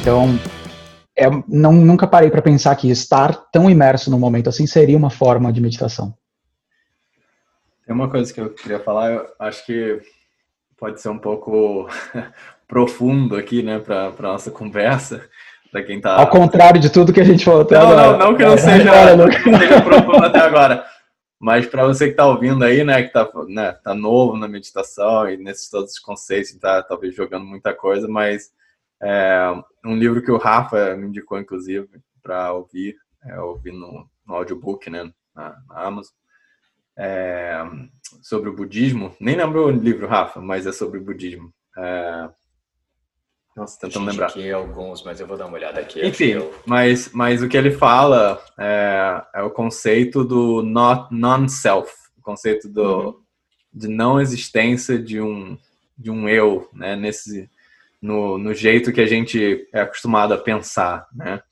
Então, 0.00 0.38
é, 1.20 1.30
não, 1.46 1.72
nunca 1.72 2.06
parei 2.06 2.30
para 2.30 2.40
pensar 2.40 2.74
que 2.76 2.90
estar 2.90 3.34
tão 3.52 3.70
imerso 3.70 4.10
no 4.10 4.18
momento 4.18 4.48
assim 4.48 4.66
seria 4.66 4.96
uma 4.96 5.10
forma 5.10 5.52
de 5.52 5.60
meditação. 5.60 6.14
Tem 7.86 7.94
uma 7.94 8.08
coisa 8.08 8.32
que 8.32 8.40
eu 8.40 8.50
queria 8.50 8.80
falar, 8.80 9.10
eu 9.12 9.26
acho 9.38 9.66
que 9.66 10.00
pode 10.78 11.00
ser 11.00 11.10
um 11.10 11.18
pouco 11.18 11.88
profundo 12.66 13.36
aqui, 13.36 13.62
né, 13.62 13.78
para 13.78 14.12
nossa 14.20 14.50
conversa, 14.50 15.28
para 15.70 15.82
quem 15.82 16.00
tá. 16.00 16.16
Ao 16.16 16.30
contrário 16.30 16.80
de 16.80 16.88
tudo 16.88 17.12
que 17.12 17.20
a 17.20 17.24
gente 17.24 17.44
falou 17.44 17.62
até 17.62 17.78
não, 17.78 17.90
agora. 17.90 18.12
Não, 18.12 18.18
não 18.18 18.36
que 18.36 18.44
não 18.44 18.56
seja, 18.56 19.16
não 19.16 19.30
seja 19.58 19.82
profundo 19.82 20.24
até 20.24 20.38
agora. 20.38 20.84
Mas 21.38 21.66
para 21.66 21.86
você 21.86 22.06
que 22.06 22.12
está 22.12 22.26
ouvindo 22.26 22.64
aí, 22.64 22.84
né, 22.84 23.02
que 23.02 23.08
está 23.08 23.28
né, 23.48 23.72
tá 23.72 23.94
novo 23.94 24.36
na 24.36 24.46
meditação 24.46 25.28
e 25.28 25.36
nesses 25.36 25.68
todos 25.68 25.92
os 25.92 25.98
conceitos, 25.98 26.50
está 26.50 26.82
talvez 26.82 27.14
jogando 27.14 27.44
muita 27.44 27.74
coisa, 27.74 28.06
mas 28.06 28.50
é, 29.02 29.54
um 29.84 29.96
livro 29.96 30.22
que 30.22 30.30
o 30.30 30.38
Rafa 30.38 30.96
me 30.96 31.06
indicou, 31.06 31.38
inclusive, 31.38 31.88
para 32.22 32.52
ouvir, 32.52 32.96
é, 33.24 33.40
ouvir 33.40 33.72
no, 33.72 34.08
no 34.26 34.34
audiobook, 34.34 34.88
né, 34.90 35.10
na, 35.34 35.56
na 35.68 35.80
Amazon, 35.82 36.14
é, 36.98 37.62
sobre 38.22 38.50
o 38.50 38.54
budismo. 38.54 39.14
Nem 39.20 39.36
lembro 39.36 39.66
o 39.66 39.70
livro, 39.70 40.06
Rafa, 40.06 40.40
mas 40.40 40.66
é 40.66 40.72
sobre 40.72 40.98
o 40.98 41.04
budismo. 41.04 41.52
É, 41.78 42.28
nossa, 43.56 43.78
tentando 43.80 44.06
lembrar. 44.06 44.28
aqui 44.28 44.50
alguns, 44.50 45.02
mas 45.02 45.20
eu 45.20 45.26
vou 45.26 45.36
dar 45.36 45.46
uma 45.46 45.56
olhada 45.56 45.80
aqui. 45.80 46.04
Enfim, 46.06 46.30
eu... 46.30 46.54
mas, 46.66 47.10
mas 47.12 47.42
o 47.42 47.48
que 47.48 47.56
ele 47.56 47.70
fala 47.70 48.42
é, 48.58 49.22
é 49.34 49.42
o 49.42 49.50
conceito 49.50 50.24
do 50.24 50.62
non-self, 50.62 51.92
o 52.16 52.22
conceito 52.22 52.68
do, 52.68 52.82
uhum. 52.82 53.22
de 53.72 53.88
não 53.88 54.20
existência 54.20 54.98
de 54.98 55.20
um, 55.20 55.58
de 55.98 56.10
um 56.10 56.28
eu, 56.28 56.68
né, 56.72 56.94
nesse 56.96 57.50
no, 58.00 58.38
no 58.38 58.54
jeito 58.54 58.92
que 58.92 59.00
a 59.00 59.06
gente 59.06 59.68
é 59.72 59.80
acostumado 59.80 60.32
a 60.32 60.38
pensar, 60.38 61.06
né? 61.14 61.42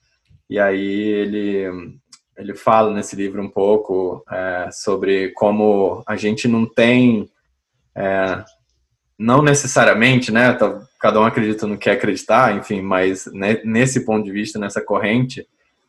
E 0.48 0.58
aí 0.58 1.08
ele 1.08 1.98
ele 2.38 2.54
fala 2.54 2.94
nesse 2.94 3.16
livro 3.16 3.42
um 3.42 3.50
pouco 3.50 4.24
é, 4.30 4.70
sobre 4.70 5.30
como 5.32 6.04
a 6.06 6.14
gente 6.14 6.46
não 6.46 6.64
tem, 6.64 7.28
é, 7.96 8.44
não 9.18 9.42
necessariamente, 9.42 10.30
né? 10.30 10.52
Tá, 10.52 10.80
cada 11.00 11.20
um 11.20 11.24
acredita 11.24 11.66
no 11.66 11.76
que 11.76 11.90
acreditar, 11.90 12.56
enfim, 12.56 12.80
mas 12.80 13.26
né, 13.32 13.60
nesse 13.64 14.04
ponto 14.04 14.24
de 14.24 14.30
vista, 14.30 14.56
nessa 14.56 14.80
corrente, 14.80 15.46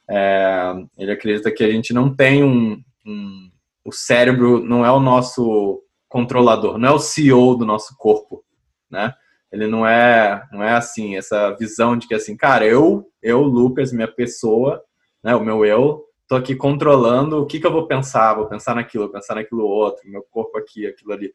é, 0.10 0.74
ele 0.97 1.12
acredita 1.12 1.51
que 1.51 1.64
a 1.64 1.72
gente 1.72 1.93
não 1.93 2.14
tem 2.14 2.43
um, 2.43 2.82
um, 3.05 3.51
o 3.86 3.91
cérebro 3.91 4.60
não 4.66 4.84
é 4.84 4.91
o 4.91 4.99
nosso 4.99 5.84
controlador, 6.07 6.80
não 6.80 6.89
é 6.89 6.91
o 6.91 6.99
CEO 6.99 7.55
do 7.55 7.66
nosso 7.66 7.95
corpo, 7.95 8.43
né? 8.89 9.14
Ele 9.52 9.68
não 9.68 9.86
é, 9.86 10.47
não 10.52 10.64
é 10.64 10.74
assim, 10.74 11.18
essa 11.18 11.52
visão 11.52 11.97
de 11.97 12.08
que 12.08 12.14
assim, 12.14 12.38
cara, 12.38 12.66
eu, 12.66 13.10
eu, 13.22 13.41
Lucas, 13.41 13.91
minha 13.91 14.08
pessoa, 14.08 14.84
né, 15.24 15.36
o 15.36 15.43
meu 15.43 15.66
eu, 15.66 16.06
tô 16.28 16.36
aqui 16.36 16.56
controlando 16.56 17.41
o 17.41 17.45
que, 17.47 17.60
que 17.60 17.66
eu 17.66 17.72
vou 17.72 17.88
pensar, 17.88 18.36
vou 18.36 18.45
pensar 18.45 18.76
naquilo, 18.76 19.06
vou 19.06 19.14
pensar 19.14 19.34
naquilo 19.34 19.66
outro, 19.66 20.08
meu 20.08 20.24
corpo 20.30 20.58
aqui, 20.60 20.86
aquilo 20.86 21.12
ali. 21.12 21.34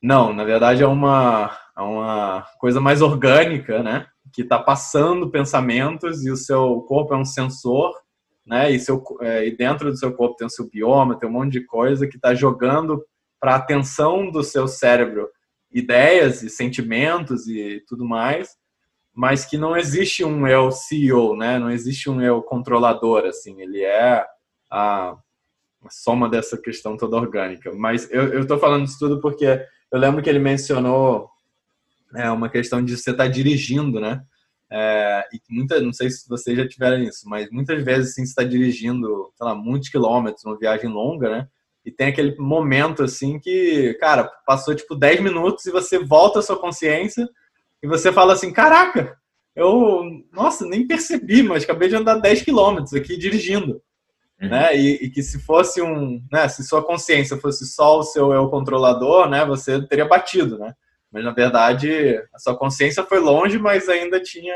Não, 0.00 0.32
na 0.32 0.44
verdade 0.44 0.82
é 0.82 0.86
uma, 0.86 1.50
é 1.76 1.80
uma 1.80 2.46
coisa 2.60 2.80
mais 2.80 3.02
orgânica, 3.02 3.82
né? 3.82 4.06
Que 4.32 4.42
está 4.42 4.58
passando 4.58 5.30
pensamentos 5.30 6.24
e 6.24 6.30
o 6.30 6.36
seu 6.36 6.82
corpo 6.82 7.14
é 7.14 7.16
um 7.16 7.24
sensor, 7.24 7.92
né? 8.46 8.70
E, 8.70 8.78
seu, 8.78 9.02
é, 9.20 9.44
e 9.48 9.56
dentro 9.56 9.90
do 9.90 9.96
seu 9.96 10.12
corpo 10.14 10.36
tem 10.36 10.46
o 10.46 10.50
seu 10.50 10.70
bioma, 10.70 11.18
tem 11.18 11.28
um 11.28 11.32
monte 11.32 11.52
de 11.52 11.64
coisa 11.64 12.06
que 12.06 12.16
está 12.16 12.32
jogando 12.32 13.04
para 13.40 13.54
a 13.54 13.56
atenção 13.56 14.30
do 14.30 14.44
seu 14.44 14.68
cérebro 14.68 15.28
ideias 15.78 16.42
e 16.42 16.48
sentimentos 16.48 17.46
e 17.46 17.84
tudo 17.86 18.04
mais, 18.04 18.56
mas 19.14 19.44
que 19.44 19.58
não 19.58 19.76
existe 19.76 20.24
um 20.24 20.46
eu 20.46 20.70
CEO, 20.70 21.36
né? 21.36 21.58
Não 21.58 21.70
existe 21.70 22.08
um 22.08 22.20
eu 22.20 22.42
controlador, 22.42 23.24
assim. 23.26 23.60
Ele 23.60 23.82
é 23.82 24.24
a, 24.70 25.16
soma 25.90 26.28
dessa 26.28 26.56
questão 26.56 26.96
toda 26.96 27.16
orgânica. 27.16 27.72
Mas 27.74 28.10
eu 28.10 28.40
estou 28.40 28.58
falando 28.58 28.86
isso 28.86 28.98
tudo 28.98 29.20
porque 29.20 29.44
eu 29.92 29.98
lembro 29.98 30.22
que 30.22 30.30
ele 30.30 30.38
mencionou 30.38 31.28
é, 32.14 32.30
uma 32.30 32.48
questão 32.48 32.82
de 32.82 32.96
você 32.96 33.10
estar 33.10 33.24
tá 33.24 33.30
dirigindo, 33.30 34.00
né? 34.00 34.22
É, 34.70 35.24
e 35.32 35.40
muita, 35.48 35.80
não 35.80 35.92
sei 35.92 36.10
se 36.10 36.28
vocês 36.28 36.56
já 36.56 36.66
tiveram 36.66 36.98
isso, 37.02 37.28
mas 37.28 37.48
muitas 37.50 37.82
vezes 37.84 38.10
assim, 38.10 38.24
você 38.24 38.30
está 38.30 38.42
dirigindo, 38.42 39.30
sei 39.36 39.46
lá, 39.46 39.54
muitos 39.54 39.90
quilômetros, 39.90 40.44
uma 40.44 40.58
viagem 40.58 40.90
longa, 40.90 41.30
né? 41.30 41.48
E 41.86 41.92
tem 41.92 42.08
aquele 42.08 42.34
momento 42.36 43.04
assim 43.04 43.38
que, 43.38 43.94
cara, 44.00 44.28
passou 44.44 44.74
tipo 44.74 44.96
10 44.96 45.20
minutos 45.20 45.64
e 45.66 45.70
você 45.70 46.00
volta 46.00 46.40
à 46.40 46.42
sua 46.42 46.58
consciência 46.58 47.28
e 47.80 47.86
você 47.86 48.12
fala 48.12 48.32
assim: 48.32 48.52
caraca, 48.52 49.16
eu, 49.54 50.02
nossa, 50.32 50.66
nem 50.66 50.84
percebi, 50.84 51.44
mas 51.44 51.62
acabei 51.62 51.88
de 51.88 51.94
andar 51.94 52.16
10 52.16 52.42
quilômetros 52.42 52.92
aqui 52.92 53.16
dirigindo. 53.16 53.80
Uhum. 54.42 54.48
Né? 54.48 54.76
E, 54.76 55.04
e, 55.04 55.10
que 55.10 55.22
se 55.22 55.38
fosse 55.38 55.80
um, 55.80 56.20
né, 56.30 56.48
se 56.48 56.64
sua 56.64 56.84
consciência 56.84 57.38
fosse 57.38 57.64
só 57.64 58.00
o 58.00 58.02
seu 58.02 58.32
eu 58.32 58.50
controlador, 58.50 59.30
né, 59.30 59.46
você 59.46 59.80
teria 59.86 60.04
batido, 60.04 60.58
né? 60.58 60.74
Mas 61.10 61.24
na 61.24 61.30
verdade, 61.30 62.20
a 62.34 62.38
sua 62.38 62.54
consciência 62.54 63.04
foi 63.04 63.20
longe, 63.20 63.58
mas 63.58 63.88
ainda 63.88 64.20
tinha 64.20 64.54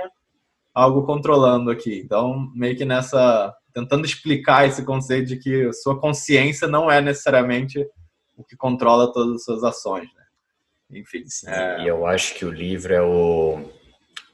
algo 0.75 1.05
controlando 1.05 1.71
aqui. 1.71 2.01
Então, 2.05 2.51
meio 2.55 2.77
que 2.77 2.85
nessa 2.85 3.55
tentando 3.73 4.05
explicar 4.05 4.67
esse 4.67 4.85
conceito 4.85 5.29
de 5.29 5.37
que 5.37 5.73
sua 5.73 6.01
consciência 6.01 6.67
não 6.67 6.91
é 6.91 7.01
necessariamente 7.01 7.87
o 8.37 8.45
que 8.45 8.57
controla 8.57 9.13
todas 9.13 9.37
as 9.37 9.45
suas 9.45 9.63
ações, 9.63 10.09
né? 10.15 10.99
Enfim. 10.99 11.23
Sim, 11.27 11.49
é... 11.49 11.83
E 11.83 11.87
eu 11.87 12.05
acho 12.07 12.35
que 12.35 12.45
o 12.45 12.51
livro 12.51 12.93
é 12.93 13.01
o 13.01 13.61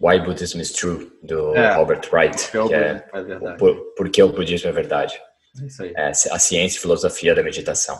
Why 0.01 0.21
Buddhism 0.21 0.61
is 0.61 0.73
True 0.73 1.11
do 1.23 1.55
é, 1.55 1.75
Robert 1.75 2.03
Wright, 2.13 2.51
que 2.51 2.75
é, 2.75 3.05
é 3.13 3.57
por, 3.59 3.75
por 3.95 4.09
que 4.09 4.23
o 4.23 4.33
budismo 4.33 4.69
é 4.69 4.73
verdade. 4.73 5.21
Isso 5.65 5.83
aí. 5.83 5.93
É, 5.97 6.09
a 6.09 6.39
ciência 6.39 6.79
e 6.79 6.81
filosofia 6.81 7.35
da 7.35 7.43
meditação. 7.43 7.99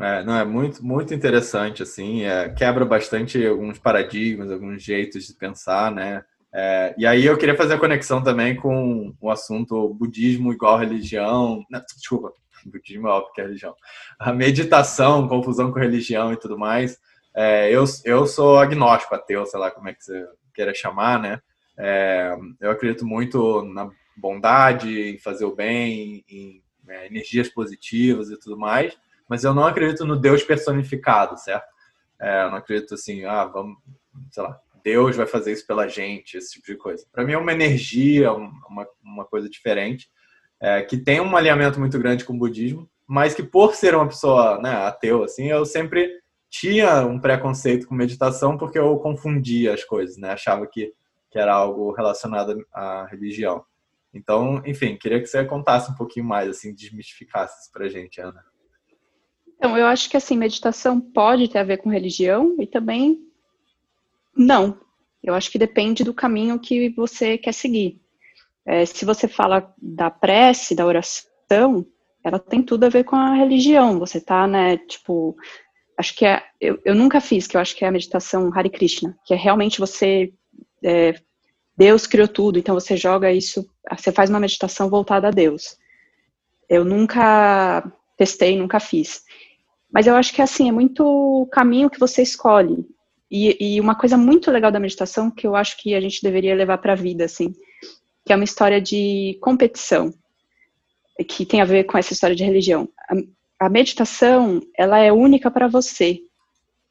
É, 0.00 0.22
não, 0.24 0.36
é 0.36 0.44
muito, 0.44 0.84
muito 0.84 1.12
interessante, 1.12 1.82
assim, 1.82 2.22
é, 2.22 2.48
quebra 2.48 2.86
bastante 2.86 3.44
alguns 3.46 3.78
paradigmas, 3.78 4.50
alguns 4.50 4.82
jeitos 4.82 5.26
de 5.26 5.34
pensar, 5.34 5.92
né? 5.92 6.24
É, 6.52 6.94
e 6.98 7.06
aí 7.06 7.24
eu 7.24 7.38
queria 7.38 7.56
fazer 7.56 7.74
a 7.74 7.78
conexão 7.78 8.22
também 8.22 8.56
com 8.56 9.14
o 9.20 9.30
assunto 9.30 9.94
budismo 9.94 10.52
igual 10.52 10.78
religião. 10.78 11.64
Não, 11.70 11.80
desculpa, 11.80 12.32
budismo 12.66 13.08
é 13.08 13.10
óbvio 13.10 13.32
que 13.32 13.40
é 13.40 13.44
religião. 13.44 13.74
A 14.18 14.32
meditação, 14.32 15.28
confusão 15.28 15.72
com 15.72 15.78
religião 15.78 16.32
e 16.32 16.36
tudo 16.36 16.58
mais. 16.58 16.98
É, 17.34 17.70
eu, 17.70 17.84
eu 18.04 18.26
sou 18.26 18.58
agnóstico, 18.58 19.14
ateu, 19.14 19.46
sei 19.46 19.60
lá 19.60 19.70
como 19.70 19.88
é 19.88 19.94
que 19.94 20.04
você 20.04 20.26
queira 20.52 20.74
chamar, 20.74 21.20
né? 21.20 21.40
É, 21.78 22.36
eu 22.60 22.70
acredito 22.70 23.06
muito 23.06 23.62
na 23.62 23.90
bondade, 24.16 25.14
em 25.14 25.18
fazer 25.18 25.44
o 25.44 25.54
bem, 25.54 26.24
em 26.28 26.62
é, 26.88 27.06
energias 27.06 27.48
positivas 27.48 28.30
e 28.30 28.38
tudo 28.38 28.58
mais, 28.58 28.96
mas 29.28 29.44
eu 29.44 29.54
não 29.54 29.64
acredito 29.64 30.04
no 30.04 30.16
Deus 30.16 30.42
personificado, 30.42 31.38
certo? 31.38 31.66
É, 32.20 32.44
eu 32.44 32.50
não 32.50 32.58
acredito 32.58 32.94
assim, 32.94 33.24
ah, 33.24 33.44
vamos, 33.44 33.78
sei 34.30 34.42
lá, 34.42 34.60
Deus 34.82 35.16
vai 35.16 35.26
fazer 35.26 35.52
isso 35.52 35.66
pela 35.66 35.88
gente, 35.88 36.36
esse 36.36 36.52
tipo 36.52 36.66
de 36.66 36.76
coisa. 36.76 37.06
Para 37.12 37.24
mim 37.24 37.32
é 37.32 37.38
uma 37.38 37.52
energia, 37.52 38.32
uma, 38.32 38.86
uma 39.02 39.24
coisa 39.24 39.48
diferente, 39.48 40.08
é, 40.60 40.82
que 40.82 40.96
tem 40.96 41.20
um 41.20 41.36
alinhamento 41.36 41.78
muito 41.78 41.98
grande 41.98 42.24
com 42.24 42.34
o 42.34 42.38
budismo, 42.38 42.88
mas 43.06 43.34
que 43.34 43.42
por 43.42 43.74
ser 43.74 43.94
uma 43.94 44.06
pessoa 44.06 44.60
né, 44.60 44.70
ateu, 44.70 45.24
assim, 45.24 45.46
eu 45.46 45.64
sempre 45.64 46.20
tinha 46.48 47.06
um 47.06 47.18
preconceito 47.18 47.86
com 47.86 47.94
meditação 47.94 48.58
porque 48.58 48.78
eu 48.78 48.96
confundia 48.98 49.72
as 49.72 49.84
coisas, 49.84 50.16
né? 50.16 50.30
Achava 50.30 50.66
que, 50.66 50.92
que 51.30 51.38
era 51.38 51.54
algo 51.54 51.92
relacionado 51.92 52.66
à 52.72 53.06
religião. 53.06 53.64
Então, 54.12 54.60
enfim, 54.66 54.96
queria 54.96 55.20
que 55.20 55.26
você 55.26 55.44
contasse 55.44 55.90
um 55.90 55.94
pouquinho 55.94 56.26
mais, 56.26 56.48
assim, 56.48 56.74
desmistificasse 56.74 57.62
isso 57.62 57.72
pra 57.72 57.88
gente, 57.88 58.20
Ana. 58.20 58.44
Então, 59.56 59.78
eu 59.78 59.86
acho 59.86 60.10
que, 60.10 60.16
assim, 60.16 60.36
meditação 60.36 61.00
pode 61.00 61.48
ter 61.48 61.58
a 61.58 61.64
ver 61.64 61.76
com 61.76 61.88
religião 61.88 62.56
e 62.58 62.66
também 62.66 63.29
não. 64.40 64.80
Eu 65.22 65.34
acho 65.34 65.50
que 65.50 65.58
depende 65.58 66.02
do 66.02 66.14
caminho 66.14 66.58
que 66.58 66.88
você 66.90 67.36
quer 67.36 67.52
seguir. 67.52 68.00
É, 68.66 68.86
se 68.86 69.04
você 69.04 69.28
fala 69.28 69.72
da 69.80 70.10
prece, 70.10 70.74
da 70.74 70.86
oração, 70.86 71.86
ela 72.24 72.38
tem 72.38 72.62
tudo 72.62 72.84
a 72.84 72.88
ver 72.88 73.04
com 73.04 73.16
a 73.16 73.34
religião. 73.34 73.98
Você 73.98 74.20
tá, 74.20 74.46
né, 74.46 74.78
tipo, 74.78 75.36
acho 75.98 76.14
que 76.16 76.24
é, 76.24 76.42
eu, 76.60 76.80
eu 76.84 76.94
nunca 76.94 77.20
fiz, 77.20 77.46
que 77.46 77.56
eu 77.56 77.60
acho 77.60 77.76
que 77.76 77.84
é 77.84 77.88
a 77.88 77.92
meditação 77.92 78.50
Hare 78.54 78.70
Krishna, 78.70 79.16
que 79.26 79.34
é 79.34 79.36
realmente 79.36 79.78
você, 79.78 80.32
é, 80.82 81.14
Deus 81.76 82.06
criou 82.06 82.28
tudo, 82.28 82.58
então 82.58 82.74
você 82.74 82.96
joga 82.96 83.32
isso, 83.32 83.68
você 83.90 84.10
faz 84.10 84.30
uma 84.30 84.40
meditação 84.40 84.88
voltada 84.88 85.28
a 85.28 85.30
Deus. 85.30 85.76
Eu 86.68 86.84
nunca 86.84 87.82
testei, 88.16 88.56
nunca 88.56 88.80
fiz. 88.80 89.22
Mas 89.92 90.06
eu 90.06 90.14
acho 90.14 90.32
que 90.32 90.40
assim, 90.40 90.68
é 90.68 90.72
muito 90.72 91.04
o 91.04 91.46
caminho 91.46 91.90
que 91.90 91.98
você 91.98 92.22
escolhe. 92.22 92.86
E, 93.30 93.56
e, 93.76 93.80
uma 93.80 93.94
coisa 93.94 94.16
muito 94.16 94.50
legal 94.50 94.72
da 94.72 94.80
meditação 94.80 95.30
que 95.30 95.46
eu 95.46 95.54
acho 95.54 95.76
que 95.76 95.94
a 95.94 96.00
gente 96.00 96.20
deveria 96.20 96.54
levar 96.54 96.78
para 96.78 96.94
a 96.94 96.96
vida, 96.96 97.24
assim, 97.24 97.54
que 98.26 98.32
é 98.32 98.36
uma 98.36 98.44
história 98.44 98.80
de 98.80 99.38
competição, 99.40 100.12
que 101.28 101.46
tem 101.46 101.60
a 101.60 101.64
ver 101.64 101.84
com 101.84 101.96
essa 101.96 102.12
história 102.12 102.34
de 102.34 102.42
religião. 102.42 102.88
A, 103.08 103.66
a 103.66 103.68
meditação, 103.68 104.60
ela 104.76 104.98
é 104.98 105.12
única 105.12 105.48
para 105.48 105.68
você. 105.68 106.20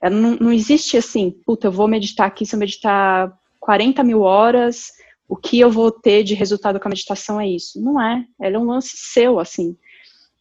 Ela 0.02 0.16
não, 0.16 0.38
não 0.38 0.54
existe 0.54 0.96
assim, 0.96 1.30
puta, 1.46 1.68
eu 1.68 1.72
vou 1.74 1.90
meditar 1.90 2.28
aqui, 2.28 2.46
se 2.46 2.56
eu 2.56 2.60
meditar 2.60 3.38
40 3.60 4.02
mil 4.02 4.22
horas, 4.22 4.94
o 5.28 5.36
que 5.36 5.60
eu 5.60 5.70
vou 5.70 5.92
ter 5.92 6.24
de 6.24 6.36
resultado 6.36 6.80
com 6.80 6.88
a 6.88 6.90
meditação 6.90 7.40
é 7.40 7.50
isso. 7.50 7.82
Não 7.82 8.02
é. 8.02 8.24
Ela 8.40 8.56
é 8.56 8.60
um 8.60 8.66
lance 8.66 8.92
seu, 8.96 9.40
assim. 9.40 9.76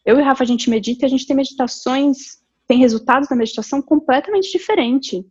Eu 0.05 0.17
e 0.17 0.21
o 0.21 0.25
Rafa, 0.25 0.43
a 0.43 0.47
gente 0.47 0.69
medita 0.69 1.03
e 1.03 1.07
a 1.07 1.09
gente 1.09 1.27
tem 1.27 1.35
meditações, 1.35 2.39
tem 2.65 2.79
resultados 2.79 3.27
da 3.27 3.35
meditação 3.35 3.81
completamente 3.81 4.49
diferentes 4.49 5.25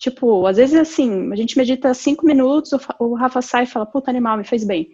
Tipo, 0.00 0.46
às 0.46 0.56
vezes 0.56 0.74
assim, 0.80 1.30
a 1.30 1.36
gente 1.36 1.58
medita 1.58 1.92
cinco 1.92 2.24
minutos, 2.24 2.72
o 2.98 3.14
Rafa 3.14 3.42
sai 3.42 3.64
e 3.64 3.66
fala, 3.66 3.84
puta 3.84 4.10
animal, 4.10 4.38
me 4.38 4.44
fez 4.44 4.64
bem. 4.64 4.88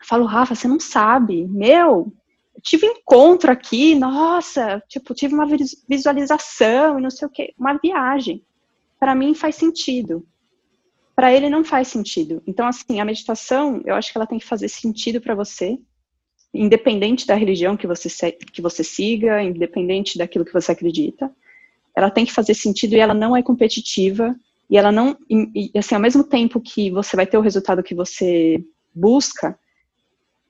Eu 0.00 0.06
falo, 0.06 0.24
Rafa, 0.26 0.54
você 0.54 0.68
não 0.68 0.78
sabe. 0.78 1.44
Meu, 1.48 2.12
eu 2.54 2.62
tive 2.62 2.86
encontro 2.86 3.50
aqui, 3.50 3.96
nossa, 3.96 4.80
tipo, 4.88 5.12
tive 5.12 5.34
uma 5.34 5.44
visualização 5.88 7.00
e 7.00 7.02
não 7.02 7.10
sei 7.10 7.26
o 7.26 7.30
quê, 7.32 7.52
uma 7.58 7.74
viagem. 7.82 8.44
Para 8.96 9.12
mim 9.12 9.34
faz 9.34 9.56
sentido. 9.56 10.24
Para 11.16 11.34
ele 11.34 11.50
não 11.50 11.64
faz 11.64 11.88
sentido. 11.88 12.40
Então, 12.46 12.68
assim, 12.68 13.00
a 13.00 13.04
meditação, 13.04 13.82
eu 13.84 13.96
acho 13.96 14.12
que 14.12 14.18
ela 14.18 14.26
tem 14.26 14.38
que 14.38 14.46
fazer 14.46 14.68
sentido 14.68 15.20
para 15.20 15.34
você, 15.34 15.76
independente 16.54 17.26
da 17.26 17.34
religião 17.34 17.76
que 17.76 17.88
você, 17.88 18.30
que 18.30 18.62
você 18.62 18.84
siga, 18.84 19.42
independente 19.42 20.16
daquilo 20.16 20.44
que 20.44 20.52
você 20.52 20.70
acredita 20.70 21.28
ela 21.96 22.10
tem 22.10 22.24
que 22.24 22.32
fazer 22.32 22.54
sentido 22.54 22.94
e 22.94 22.98
ela 22.98 23.14
não 23.14 23.36
é 23.36 23.42
competitiva. 23.42 24.34
E 24.70 24.76
ela 24.76 24.90
não, 24.90 25.16
e, 25.28 25.70
assim, 25.76 25.94
ao 25.94 26.00
mesmo 26.00 26.24
tempo 26.24 26.60
que 26.60 26.90
você 26.90 27.14
vai 27.14 27.26
ter 27.26 27.36
o 27.36 27.42
resultado 27.42 27.82
que 27.82 27.94
você 27.94 28.64
busca, 28.94 29.58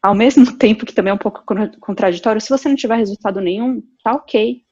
ao 0.01 0.15
mesmo 0.15 0.47
tempo 0.59 0.87
que 0.87 0.95
também 0.95 1.11
é 1.11 1.15
um 1.15 1.19
pouco 1.19 1.43
contraditório, 1.81 2.41
se 2.41 2.49
você 2.49 2.69
não 2.69 2.77
tiver 2.77 2.97
resultado 2.97 3.41
nenhum, 3.41 3.83
tá 4.03 4.13
ok. 4.13 4.63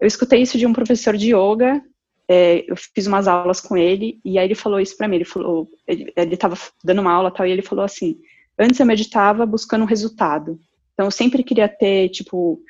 Eu 0.00 0.06
escutei 0.06 0.40
isso 0.42 0.58
de 0.58 0.66
um 0.66 0.72
professor 0.72 1.16
de 1.16 1.34
yoga, 1.34 1.82
é, 2.28 2.64
eu 2.66 2.74
fiz 2.76 3.06
umas 3.06 3.28
aulas 3.28 3.60
com 3.60 3.76
ele, 3.76 4.18
e 4.24 4.38
aí 4.38 4.46
ele 4.46 4.54
falou 4.54 4.80
isso 4.80 4.96
para 4.96 5.06
mim, 5.06 5.16
ele 5.16 5.24
falou, 5.24 5.68
ele, 5.86 6.12
ele 6.16 6.36
tava 6.36 6.56
dando 6.82 7.02
uma 7.02 7.12
aula 7.12 7.30
tal, 7.30 7.46
e 7.46 7.50
ele 7.50 7.62
falou 7.62 7.84
assim, 7.84 8.18
antes 8.58 8.80
eu 8.80 8.86
meditava 8.86 9.44
buscando 9.44 9.82
um 9.82 9.86
resultado, 9.86 10.58
então 10.94 11.06
eu 11.06 11.10
sempre 11.10 11.42
queria 11.42 11.68
ter, 11.68 12.08
tipo, 12.08 12.60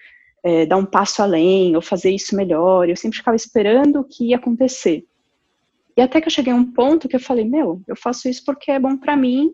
é, 0.43 0.67
dar 0.67 0.77
um 0.77 0.85
passo 0.85 1.23
além, 1.23 1.77
ou 1.77 1.83
fazer 1.83 2.11
isso 2.11 2.35
melhor. 2.35 2.89
Eu 2.89 2.97
sempre 2.97 3.19
ficava 3.19 3.37
esperando 3.37 4.01
o 4.01 4.05
que 4.05 4.29
ia 4.29 4.37
acontecer. 4.37 5.05
E 5.97 6.01
até 6.01 6.21
que 6.21 6.27
eu 6.27 6.33
cheguei 6.33 6.53
a 6.53 6.57
um 6.57 6.73
ponto 6.73 7.09
que 7.09 7.17
eu 7.17 7.21
falei, 7.21 7.45
meu, 7.45 7.81
eu 7.87 7.95
faço 7.95 8.29
isso 8.29 8.43
porque 8.45 8.71
é 8.71 8.79
bom 8.79 8.97
para 8.97 9.17
mim, 9.17 9.53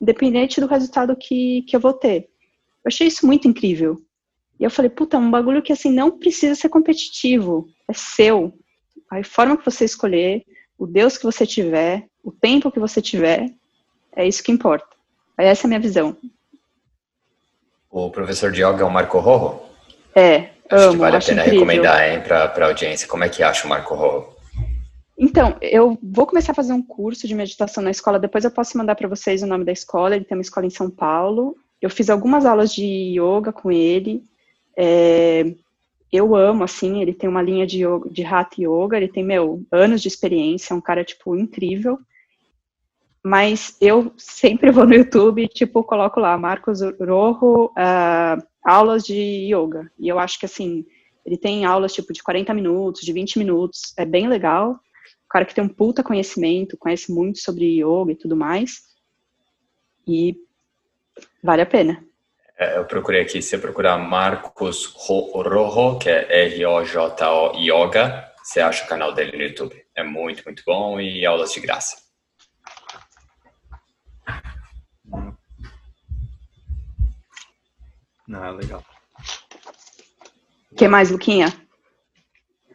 independente 0.00 0.60
do 0.60 0.66
resultado 0.66 1.16
que, 1.16 1.62
que 1.62 1.76
eu 1.76 1.80
vou 1.80 1.92
ter. 1.92 2.28
Eu 2.84 2.88
achei 2.88 3.06
isso 3.06 3.24
muito 3.24 3.46
incrível. 3.46 4.00
E 4.58 4.64
eu 4.64 4.70
falei, 4.70 4.90
puta, 4.90 5.18
um 5.18 5.30
bagulho 5.30 5.62
que 5.62 5.72
assim 5.72 5.90
não 5.90 6.10
precisa 6.18 6.54
ser 6.54 6.68
competitivo, 6.68 7.68
é 7.88 7.92
seu. 7.92 8.52
A 9.10 9.22
forma 9.22 9.56
que 9.56 9.64
você 9.64 9.84
escolher, 9.84 10.44
o 10.76 10.86
Deus 10.86 11.16
que 11.16 11.24
você 11.24 11.46
tiver, 11.46 12.08
o 12.24 12.32
tempo 12.32 12.70
que 12.70 12.80
você 12.80 13.00
tiver, 13.00 13.46
é 14.14 14.26
isso 14.26 14.42
que 14.42 14.52
importa. 14.52 14.96
Essa 15.38 15.62
é 15.62 15.66
a 15.66 15.68
minha 15.68 15.80
visão. 15.80 16.16
O 17.90 18.10
professor 18.10 18.50
de 18.50 18.62
yoga 18.62 18.82
é 18.82 18.84
o 18.84 18.90
Marco 18.90 19.18
Rojo? 19.18 19.71
É, 20.14 20.50
acho 20.70 20.84
amo, 20.84 20.92
que 20.92 20.98
vale 20.98 21.16
a 21.16 21.20
pena 21.20 21.42
incrível. 21.42 21.66
recomendar, 21.66 22.08
hein, 22.08 22.20
para 22.20 22.44
a 22.44 22.66
audiência. 22.66 23.08
Como 23.08 23.24
é 23.24 23.28
que 23.28 23.42
acha 23.42 23.66
o 23.66 23.68
Marco 23.68 23.94
Rolo? 23.94 24.32
Então, 25.18 25.56
eu 25.60 25.98
vou 26.02 26.26
começar 26.26 26.52
a 26.52 26.54
fazer 26.54 26.72
um 26.72 26.82
curso 26.82 27.28
de 27.28 27.34
meditação 27.34 27.82
na 27.82 27.90
escola, 27.90 28.18
depois 28.18 28.44
eu 28.44 28.50
posso 28.50 28.76
mandar 28.76 28.94
para 28.94 29.08
vocês 29.08 29.42
o 29.42 29.46
nome 29.46 29.64
da 29.64 29.72
escola, 29.72 30.16
ele 30.16 30.24
tem 30.24 30.36
uma 30.36 30.42
escola 30.42 30.66
em 30.66 30.70
São 30.70 30.90
Paulo. 30.90 31.54
Eu 31.80 31.90
fiz 31.90 32.10
algumas 32.10 32.44
aulas 32.44 32.74
de 32.74 33.14
yoga 33.16 33.52
com 33.52 33.70
ele. 33.70 34.24
É, 34.76 35.54
eu 36.10 36.34
amo, 36.34 36.64
assim, 36.64 37.00
ele 37.00 37.14
tem 37.14 37.28
uma 37.28 37.42
linha 37.42 37.66
de, 37.66 37.84
yoga, 37.84 38.10
de 38.10 38.24
Hatha 38.24 38.56
Yoga, 38.58 38.96
ele 38.96 39.08
tem, 39.08 39.24
meu, 39.24 39.62
anos 39.70 40.02
de 40.02 40.08
experiência, 40.08 40.74
é 40.74 40.76
um 40.76 40.80
cara, 40.80 41.04
tipo, 41.04 41.36
incrível. 41.36 41.98
Mas 43.24 43.76
eu 43.80 44.12
sempre 44.16 44.70
vou 44.72 44.84
no 44.84 44.94
YouTube, 44.94 45.46
tipo, 45.48 45.84
coloco 45.84 46.18
lá, 46.18 46.36
Marcos 46.36 46.80
Rojo, 46.82 47.66
uh, 47.66 48.42
aulas 48.64 49.02
de 49.04 49.52
yoga. 49.52 49.90
E 49.98 50.08
eu 50.08 50.18
acho 50.18 50.38
que, 50.38 50.46
assim, 50.46 50.84
ele 51.24 51.36
tem 51.36 51.64
aulas 51.64 51.92
tipo 51.92 52.12
de 52.12 52.22
40 52.22 52.52
minutos, 52.54 53.02
de 53.02 53.12
20 53.12 53.38
minutos, 53.38 53.94
é 53.96 54.04
bem 54.04 54.28
legal. 54.28 54.78
cara 55.28 55.44
que 55.44 55.54
tem 55.54 55.64
um 55.64 55.68
puta 55.68 56.02
conhecimento, 56.02 56.76
conhece 56.76 57.12
muito 57.12 57.38
sobre 57.38 57.80
yoga 57.80 58.12
e 58.12 58.16
tudo 58.16 58.36
mais. 58.36 58.82
E 60.06 60.36
vale 61.42 61.62
a 61.62 61.66
pena. 61.66 62.04
É, 62.58 62.78
eu 62.78 62.84
procurei 62.84 63.22
aqui, 63.22 63.40
se 63.40 63.50
você 63.50 63.58
procurar 63.58 63.98
Marcos 63.98 64.84
Rojo, 64.84 65.98
que 65.98 66.08
é 66.08 66.44
R-O-J-O 66.44 67.56
Yoga, 67.56 68.30
você 68.42 68.60
acha 68.60 68.84
o 68.84 68.88
canal 68.88 69.12
dele 69.12 69.36
no 69.36 69.42
YouTube. 69.42 69.74
É 69.96 70.02
muito, 70.02 70.44
muito 70.44 70.62
bom 70.66 71.00
e 71.00 71.24
aulas 71.24 71.52
de 71.52 71.60
graça. 71.60 71.96
Ah, 78.30 78.50
legal. 78.50 78.84
O 80.70 80.74
que 80.74 80.88
mais, 80.88 81.10
Luquinha? 81.10 81.46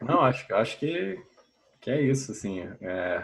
Não, 0.01 0.21
acho, 0.21 0.45
acho 0.53 0.79
que, 0.79 1.19
que 1.81 1.89
é 1.89 2.01
isso, 2.01 2.31
assim. 2.31 2.61
É 2.81 3.23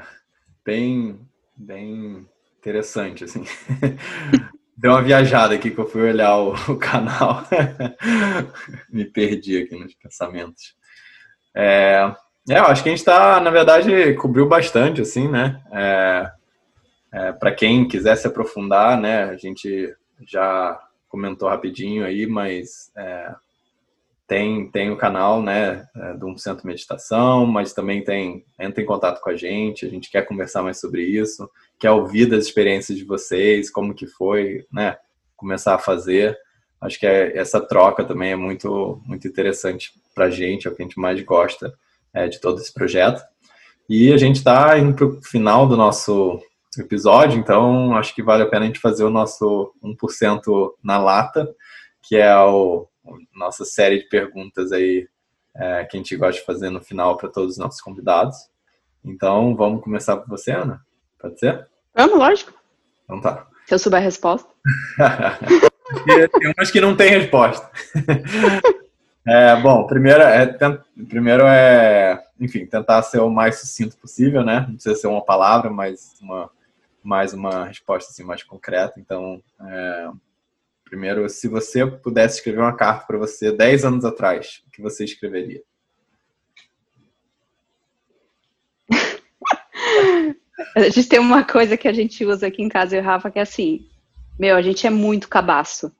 bem, 0.66 1.20
bem 1.56 2.28
interessante, 2.58 3.24
assim. 3.24 3.44
Deu 4.76 4.92
uma 4.92 5.04
viajada 5.04 5.54
aqui 5.54 5.70
que 5.70 5.78
eu 5.78 5.88
fui 5.88 6.02
olhar 6.02 6.36
o, 6.38 6.54
o 6.72 6.78
canal. 6.78 7.44
Me 8.92 9.06
perdi 9.06 9.62
aqui 9.62 9.78
nos 9.78 9.94
pensamentos. 9.94 10.76
É, 11.56 12.12
é, 12.50 12.58
eu 12.58 12.66
acho 12.66 12.82
que 12.82 12.90
a 12.90 12.92
gente 12.92 13.00
está, 13.00 13.40
na 13.40 13.52
verdade, 13.52 14.14
cobriu 14.16 14.48
bastante, 14.48 15.02
assim, 15.02 15.30
né? 15.30 15.62
É, 15.72 16.32
é, 17.14 17.32
Para 17.34 17.54
quem 17.54 17.88
quiser 17.88 18.16
se 18.16 18.28
aprofundar, 18.28 19.00
né? 19.00 19.26
A 19.26 19.38
gente 19.38 19.96
já 20.28 20.80
comentou 21.14 21.48
rapidinho 21.48 22.04
aí, 22.04 22.26
mas 22.26 22.92
é, 22.98 23.36
tem, 24.28 24.68
tem 24.72 24.90
o 24.90 24.98
canal, 24.98 25.44
né, 25.44 25.88
é, 25.96 26.14
do 26.16 26.26
1% 26.26 26.66
Meditação, 26.66 27.46
mas 27.46 27.72
também 27.72 28.04
tem, 28.04 28.44
entra 28.60 28.82
em 28.82 28.86
contato 28.86 29.22
com 29.22 29.30
a 29.30 29.36
gente, 29.36 29.86
a 29.86 29.90
gente 29.90 30.10
quer 30.10 30.26
conversar 30.26 30.64
mais 30.64 30.80
sobre 30.80 31.04
isso, 31.04 31.48
quer 31.78 31.92
ouvir 31.92 32.26
das 32.26 32.46
experiências 32.46 32.98
de 32.98 33.06
vocês, 33.06 33.70
como 33.70 33.94
que 33.94 34.08
foi, 34.08 34.66
né, 34.74 34.98
começar 35.38 35.76
a 35.76 35.80
fazer. 35.80 36.36
Acho 36.82 37.00
que 37.00 37.06
é, 37.06 37.38
essa 37.38 37.62
troca 37.62 38.04
também 38.04 38.32
é 38.32 38.36
muito, 38.36 39.00
muito 39.06 39.28
interessante 39.28 39.92
para 40.16 40.26
a 40.26 40.32
gente, 40.32 40.68
é 40.68 40.72
o 40.72 40.76
que 40.76 40.82
a 40.82 40.86
gente 40.86 41.00
mais 41.00 41.22
gosta 41.22 41.72
é, 42.12 42.28
de 42.28 42.42
todo 42.42 42.60
esse 42.60 42.74
projeto. 42.74 43.22
E 43.88 44.12
a 44.12 44.18
gente 44.18 44.38
está 44.38 44.80
indo 44.80 44.96
para 44.96 45.06
o 45.06 45.22
final 45.22 45.68
do 45.68 45.78
nosso 45.78 46.42
episódio, 46.82 47.40
então 47.40 47.96
acho 47.96 48.14
que 48.16 48.24
vale 48.24 48.44
a 48.44 48.48
pena 48.48 48.64
a 48.64 48.68
gente 48.68 48.80
fazer 48.80 49.04
o 49.04 49.10
nosso 49.10 49.74
1% 49.84 50.72
na 50.84 50.98
lata, 50.98 51.54
que 52.02 52.16
é 52.16 52.36
o 52.38 52.88
nossa 53.36 53.66
série 53.66 54.00
de 54.00 54.10
perguntas 54.10 54.72
aí 54.72 55.08
é, 55.56 55.84
que 55.86 55.98
a 55.98 56.00
gente 56.00 56.16
gosta 56.16 56.40
de 56.40 56.46
fazer 56.46 56.70
no 56.70 56.82
final 56.82 57.18
para 57.18 57.30
todos 57.30 57.54
os 57.54 57.58
nossos 57.58 57.82
convidados. 57.82 58.38
Então, 59.04 59.56
vamos 59.56 59.84
começar 59.84 60.18
com 60.18 60.28
você, 60.28 60.52
Ana? 60.52 60.82
Pode 61.20 61.40
ser? 61.40 61.68
Vamos, 61.94 62.18
lógico. 62.18 62.54
Então 63.04 63.22
tá. 63.22 63.46
Se 63.66 63.76
eu 63.76 63.80
souber 63.80 64.00
a 64.00 64.04
resposta. 64.04 64.50
tem 66.40 66.54
umas 66.58 66.72
que 66.72 66.82
não 66.82 66.96
tem 66.96 67.10
resposta. 67.10 67.70
é, 69.28 69.56
bom, 69.62 69.86
primeiro 69.86 70.22
é, 70.22 70.58
primeiro 71.08 71.44
é, 71.46 72.24
enfim, 72.40 72.66
tentar 72.66 73.02
ser 73.04 73.20
o 73.20 73.30
mais 73.30 73.60
sucinto 73.60 73.98
possível, 73.98 74.44
né? 74.44 74.66
Não 74.68 74.76
precisa 74.76 74.96
ser 74.96 75.08
uma 75.08 75.24
palavra, 75.24 75.70
mas 75.70 76.14
uma, 76.22 76.50
mais 77.04 77.34
uma 77.34 77.66
resposta 77.66 78.12
assim, 78.12 78.24
mais 78.24 78.44
concreta. 78.44 79.00
Então, 79.00 79.42
é, 79.60 80.10
Primeiro, 80.94 81.28
se 81.28 81.48
você 81.48 81.88
pudesse 81.88 82.36
escrever 82.36 82.60
uma 82.60 82.76
carta 82.76 83.08
para 83.08 83.18
você 83.18 83.52
10 83.52 83.84
anos 83.84 84.06
atrás, 84.06 84.62
o 84.68 84.70
que 84.70 84.80
você 84.80 85.04
escreveria? 85.04 85.64
a 90.78 90.82
gente 90.82 91.10
tem 91.10 91.18
uma 91.18 91.44
coisa 91.44 91.76
que 91.76 91.88
a 91.88 91.94
gente 91.94 92.24
usa 92.24 92.46
aqui 92.46 92.62
em 92.62 92.70
casa, 92.70 92.96
eu 92.96 93.00
e 93.00 93.02
o 93.02 93.06
Rafa, 93.06 93.32
que 93.32 93.40
é 93.40 93.42
assim, 93.42 93.90
meu, 94.38 94.56
a 94.56 94.62
gente 94.62 94.86
é 94.86 94.92
muito 94.92 95.28
cabaço. 95.28 95.92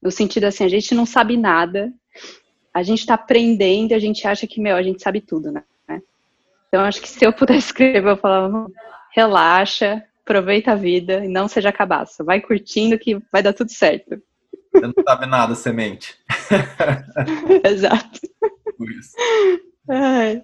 No 0.00 0.12
sentido 0.12 0.44
assim, 0.44 0.62
a 0.62 0.68
gente 0.68 0.94
não 0.94 1.04
sabe 1.04 1.36
nada, 1.36 1.92
a 2.72 2.84
gente 2.84 3.00
está 3.00 3.14
aprendendo 3.14 3.92
a 3.92 3.98
gente 3.98 4.24
acha 4.24 4.46
que, 4.46 4.60
meu, 4.60 4.76
a 4.76 4.82
gente 4.84 5.02
sabe 5.02 5.20
tudo, 5.20 5.50
né? 5.50 5.64
Então, 6.68 6.84
acho 6.84 7.02
que 7.02 7.08
se 7.08 7.24
eu 7.24 7.32
pudesse 7.32 7.66
escrever, 7.74 8.08
eu 8.08 8.16
falava, 8.16 8.70
relaxa, 9.12 10.00
aproveita 10.28 10.72
a 10.72 10.76
vida 10.76 11.24
e 11.24 11.28
não 11.28 11.48
seja 11.48 11.72
cabaço. 11.72 12.22
Vai 12.22 12.40
curtindo 12.42 12.98
que 12.98 13.18
vai 13.32 13.42
dar 13.42 13.54
tudo 13.54 13.72
certo. 13.72 14.20
Você 14.72 14.86
não 14.86 14.92
sabe 15.02 15.24
nada, 15.24 15.54
semente. 15.54 16.14
Exato. 17.64 18.20
Isso. 18.98 19.16
Ai. 19.88 20.42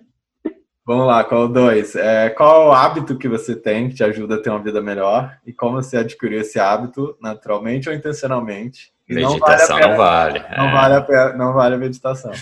Vamos 0.87 1.07
lá, 1.07 1.23
qual 1.25 1.49
dois? 1.49 1.95
É, 1.95 2.31
qual 2.31 2.69
o 2.69 2.73
hábito 2.73 3.17
que 3.17 3.29
você 3.29 3.55
tem 3.55 3.89
que 3.89 3.95
te 3.95 4.05
ajuda 4.05 4.35
a 4.37 4.43
ter 4.43 4.51
uma 4.51 4.63
vida 4.63 4.83
melhor 4.83 5.39
e 5.47 5.53
como 5.53 5.83
você 5.83 5.99
adquiriu 5.99 6.41
esse 6.41 6.59
hábito, 6.59 7.17
naturalmente 7.21 7.89
ou 7.89 7.95
intencionalmente? 7.95 8.93
E 9.09 9.15
meditação 9.15 9.79
não 9.79 9.97
vale. 9.97 10.41
Não 10.41 10.47
vale, 10.49 10.57
não, 10.57 10.69
é. 10.69 10.73
vale 10.73 10.95
a 10.95 11.01
pena, 11.03 11.33
não 11.35 11.53
vale 11.53 11.75
a 11.75 11.79
meditação. 11.79 12.33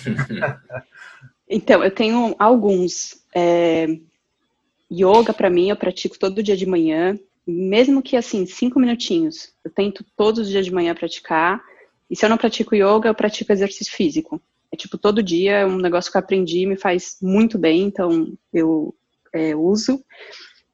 então, 1.49 1.83
eu 1.83 1.91
tenho 1.91 2.35
alguns. 2.39 3.21
É, 3.35 3.87
yoga, 4.93 5.33
para 5.33 5.51
mim, 5.51 5.71
eu 5.71 5.77
pratico 5.77 6.19
todo 6.19 6.43
dia 6.43 6.57
de 6.57 6.67
manhã, 6.67 7.19
mesmo 7.47 8.03
que 8.03 8.17
assim, 8.17 8.47
cinco 8.47 8.79
minutinhos. 8.79 9.53
Eu 9.65 9.71
tento 9.71 10.05
todos 10.17 10.41
os 10.41 10.49
dias 10.49 10.65
de 10.65 10.73
manhã 10.73 10.95
praticar. 10.95 11.63
E 12.11 12.17
se 12.17 12.25
eu 12.25 12.31
não 12.31 12.37
pratico 12.37 12.75
yoga, 12.75 13.09
eu 13.09 13.15
pratico 13.15 13.53
exercício 13.53 13.93
físico. 13.93 14.41
É 14.71 14.77
tipo, 14.77 14.97
todo 14.97 15.23
dia 15.23 15.59
é 15.59 15.67
um 15.67 15.77
negócio 15.77 16.11
que 16.11 16.17
eu 16.17 16.21
aprendi 16.21 16.67
me 16.67 16.77
faz 16.77 17.19
muito 17.21 17.59
bem, 17.59 17.83
então 17.83 18.33
eu 18.53 18.95
é, 19.33 19.55
uso. 19.55 20.03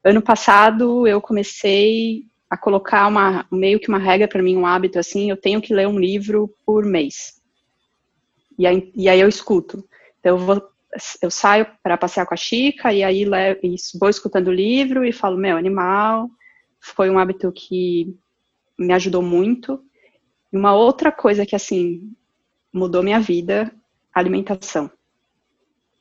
Ano 0.03 0.21
passado 0.21 1.05
eu 1.05 1.19
comecei 1.19 2.25
a 2.49 2.57
colocar 2.57 3.07
uma, 3.07 3.45
meio 3.51 3.79
que 3.79 3.89
uma 3.89 3.99
regra 3.99 4.27
para 4.27 4.41
mim, 4.41 4.55
um 4.55 4.65
hábito 4.65 4.97
assim, 4.97 5.29
eu 5.29 5.37
tenho 5.37 5.61
que 5.61 5.73
ler 5.73 5.87
um 5.87 5.99
livro 5.99 6.53
por 6.65 6.85
mês. 6.85 7.39
E 8.57 8.65
aí, 8.65 8.91
e 8.95 9.07
aí 9.07 9.19
eu 9.19 9.27
escuto. 9.27 9.87
Então 10.19 10.37
eu, 10.37 10.45
vou, 10.45 10.69
eu 11.21 11.29
saio 11.29 11.67
para 11.83 11.97
passear 11.97 12.25
com 12.25 12.33
a 12.33 12.37
Chica 12.37 12.91
e 12.93 13.03
aí 13.03 13.25
vou 13.99 14.09
escutando 14.09 14.47
o 14.47 14.53
livro 14.53 15.05
e 15.05 15.11
falo, 15.11 15.37
meu, 15.37 15.57
animal. 15.57 16.29
Foi 16.79 17.09
um 17.09 17.19
hábito 17.19 17.51
que 17.51 18.15
me 18.77 18.93
ajudou 18.93 19.21
muito. 19.21 19.83
E 20.51 20.57
uma 20.57 20.73
outra 20.73 21.11
coisa 21.11 21.45
que, 21.45 21.55
assim, 21.55 22.11
mudou 22.73 23.03
minha 23.03 23.19
vida, 23.19 23.71
alimentação. 24.13 24.89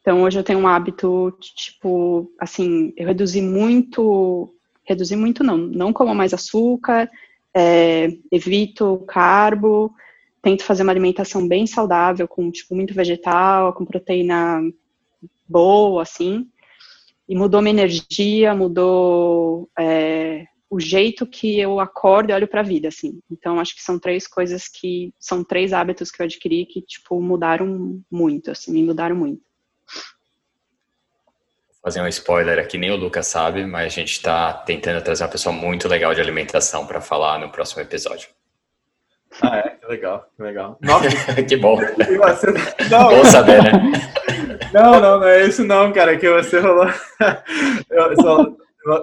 Então, 0.01 0.23
hoje 0.23 0.39
eu 0.39 0.45
tenho 0.45 0.61
um 0.61 0.69
hábito, 0.69 1.37
tipo, 1.41 2.33
assim, 2.39 2.93
eu 2.97 3.07
reduzi 3.07 3.43
muito, 3.43 4.55
reduzi 4.85 5.17
muito 5.17 5.45
não, 5.45 5.59
não 5.59 5.93
como 5.93 6.15
mais 6.15 6.33
açúcar, 6.33 7.11
é, 7.55 8.09
evito 8.33 9.05
carbo, 9.07 9.93
tento 10.41 10.65
fazer 10.65 10.83
uma 10.83 10.93
alimentação 10.93 11.47
bem 11.47 11.67
saudável, 11.67 12.27
com, 12.27 12.51
tipo, 12.51 12.75
muito 12.75 12.95
vegetal, 12.95 13.75
com 13.75 13.85
proteína 13.85 14.63
boa, 15.47 16.03
assim, 16.03 16.49
e 17.29 17.37
mudou 17.37 17.61
minha 17.61 17.75
energia, 17.75 18.55
mudou 18.55 19.69
é, 19.79 20.47
o 20.71 20.79
jeito 20.79 21.27
que 21.27 21.59
eu 21.59 21.81
acordo 21.81 22.31
e 22.31 22.35
olho 22.35 22.47
para 22.47 22.61
a 22.61 22.65
vida, 22.65 22.89
assim. 22.89 23.21
Então, 23.31 23.59
acho 23.59 23.75
que 23.75 23.83
são 23.83 23.99
três 23.99 24.27
coisas 24.27 24.69
que 24.69 25.13
são 25.19 25.43
três 25.43 25.73
hábitos 25.73 26.11
que 26.11 26.21
eu 26.21 26.25
adquiri 26.25 26.67
que 26.67 26.83
tipo 26.83 27.21
mudaram 27.21 28.01
muito, 28.11 28.51
assim, 28.51 28.73
me 28.73 28.83
mudaram 28.83 29.17
muito. 29.17 29.41
Vou 31.67 31.83
fazer 31.85 32.03
um 32.03 32.09
spoiler 32.09 32.59
aqui, 32.59 32.77
nem 32.77 32.91
o 32.91 32.97
Lucas 32.97 33.27
sabe, 33.27 33.65
mas 33.65 33.87
a 33.87 33.89
gente 33.89 34.13
está 34.13 34.53
tentando 34.53 35.03
trazer 35.03 35.25
uma 35.25 35.31
pessoa 35.31 35.55
muito 35.55 35.89
legal 35.89 36.15
de 36.15 36.21
alimentação 36.21 36.87
para 36.87 37.01
falar 37.01 37.39
no 37.39 37.51
próximo 37.51 37.81
episódio. 37.81 38.29
Ah, 39.43 39.59
é? 39.59 39.63
Que 39.71 39.87
legal, 39.87 40.27
que 40.37 40.43
legal. 40.43 40.79
Nossa, 40.83 41.09
que 41.49 41.57
bom. 41.57 41.79
Não. 42.91 43.09
Bom 43.09 43.25
saber, 43.25 43.63
né? 43.63 43.73
Não, 44.73 45.01
não, 45.01 45.21
não 45.21 45.27
é 45.27 45.47
isso 45.47 45.65
não, 45.65 45.93
cara, 45.93 46.17
que 46.19 46.29
você 46.29 46.61
falou. 46.61 46.89
Eu 47.91 48.17
só 48.21 48.57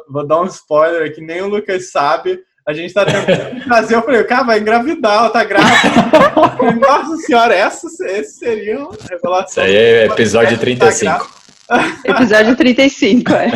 vou 0.10 0.26
dar 0.26 0.42
um 0.42 0.46
spoiler 0.46 1.10
aqui, 1.10 1.22
nem 1.22 1.42
o 1.42 1.48
Lucas 1.48 1.92
sabe. 1.92 2.40
A 2.68 2.74
gente 2.74 2.94
tá 2.94 3.06
tentando 3.06 3.64
trazer, 3.66 3.96
eu 3.96 4.02
falei, 4.02 4.24
cara, 4.24 4.44
vai 4.44 4.60
engravidar, 4.60 5.20
ela 5.20 5.30
tá 5.30 5.44
grávida. 5.44 5.78
Nossa 6.82 7.16
senhora, 7.18 7.54
essa, 7.54 7.88
esse 8.08 8.40
seria 8.40 8.80
uma 8.80 8.92
revelação. 9.10 9.64
Isso 9.64 9.72
aí 9.72 9.76
é 9.76 10.06
episódio 10.06 10.58
35. 10.58 11.30
episódio 12.06 12.56
35, 12.56 13.34
é. 13.34 13.52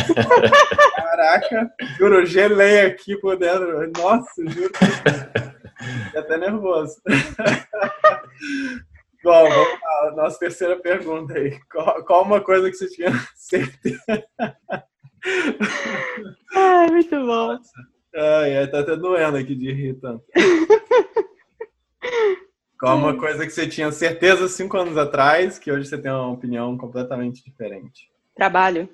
Caraca, 0.95 1.71
juro, 1.97 2.25
gelei 2.25 2.81
aqui 2.81 3.17
por 3.17 3.35
dentro. 3.35 3.91
Nossa, 3.97 4.29
juro. 4.47 4.71
Fiquei 4.75 6.19
até 6.19 6.37
nervoso. 6.37 6.95
Bom, 9.23 9.49
vamos 9.49 9.79
lá. 9.81 10.11
Nossa 10.15 10.39
terceira 10.39 10.77
pergunta 10.77 11.33
aí. 11.33 11.59
Qual, 11.71 12.03
qual 12.05 12.23
uma 12.23 12.41
coisa 12.41 12.69
que 12.69 12.77
você 12.77 12.87
tinha 12.87 13.11
certeza? 13.35 13.99
Ai, 16.79 16.89
muito 16.91 17.25
bom. 17.25 17.59
Ai, 18.15 18.57
ai, 18.57 18.67
tá 18.67 18.79
até 18.79 18.95
doendo 18.95 19.35
aqui 19.35 19.53
de 19.53 19.69
rir 19.69 19.95
tanto. 19.95 20.23
Qual 22.79 22.97
uma 22.97 23.17
coisa 23.17 23.45
que 23.45 23.51
você 23.51 23.67
tinha 23.67 23.91
certeza 23.91 24.47
cinco 24.47 24.77
anos 24.77 24.97
atrás 24.97 25.59
que 25.59 25.69
hoje 25.69 25.89
você 25.89 25.97
tem 25.97 26.09
uma 26.09 26.31
opinião 26.31 26.77
completamente 26.77 27.43
diferente? 27.43 28.09
Trabalho. 28.33 28.87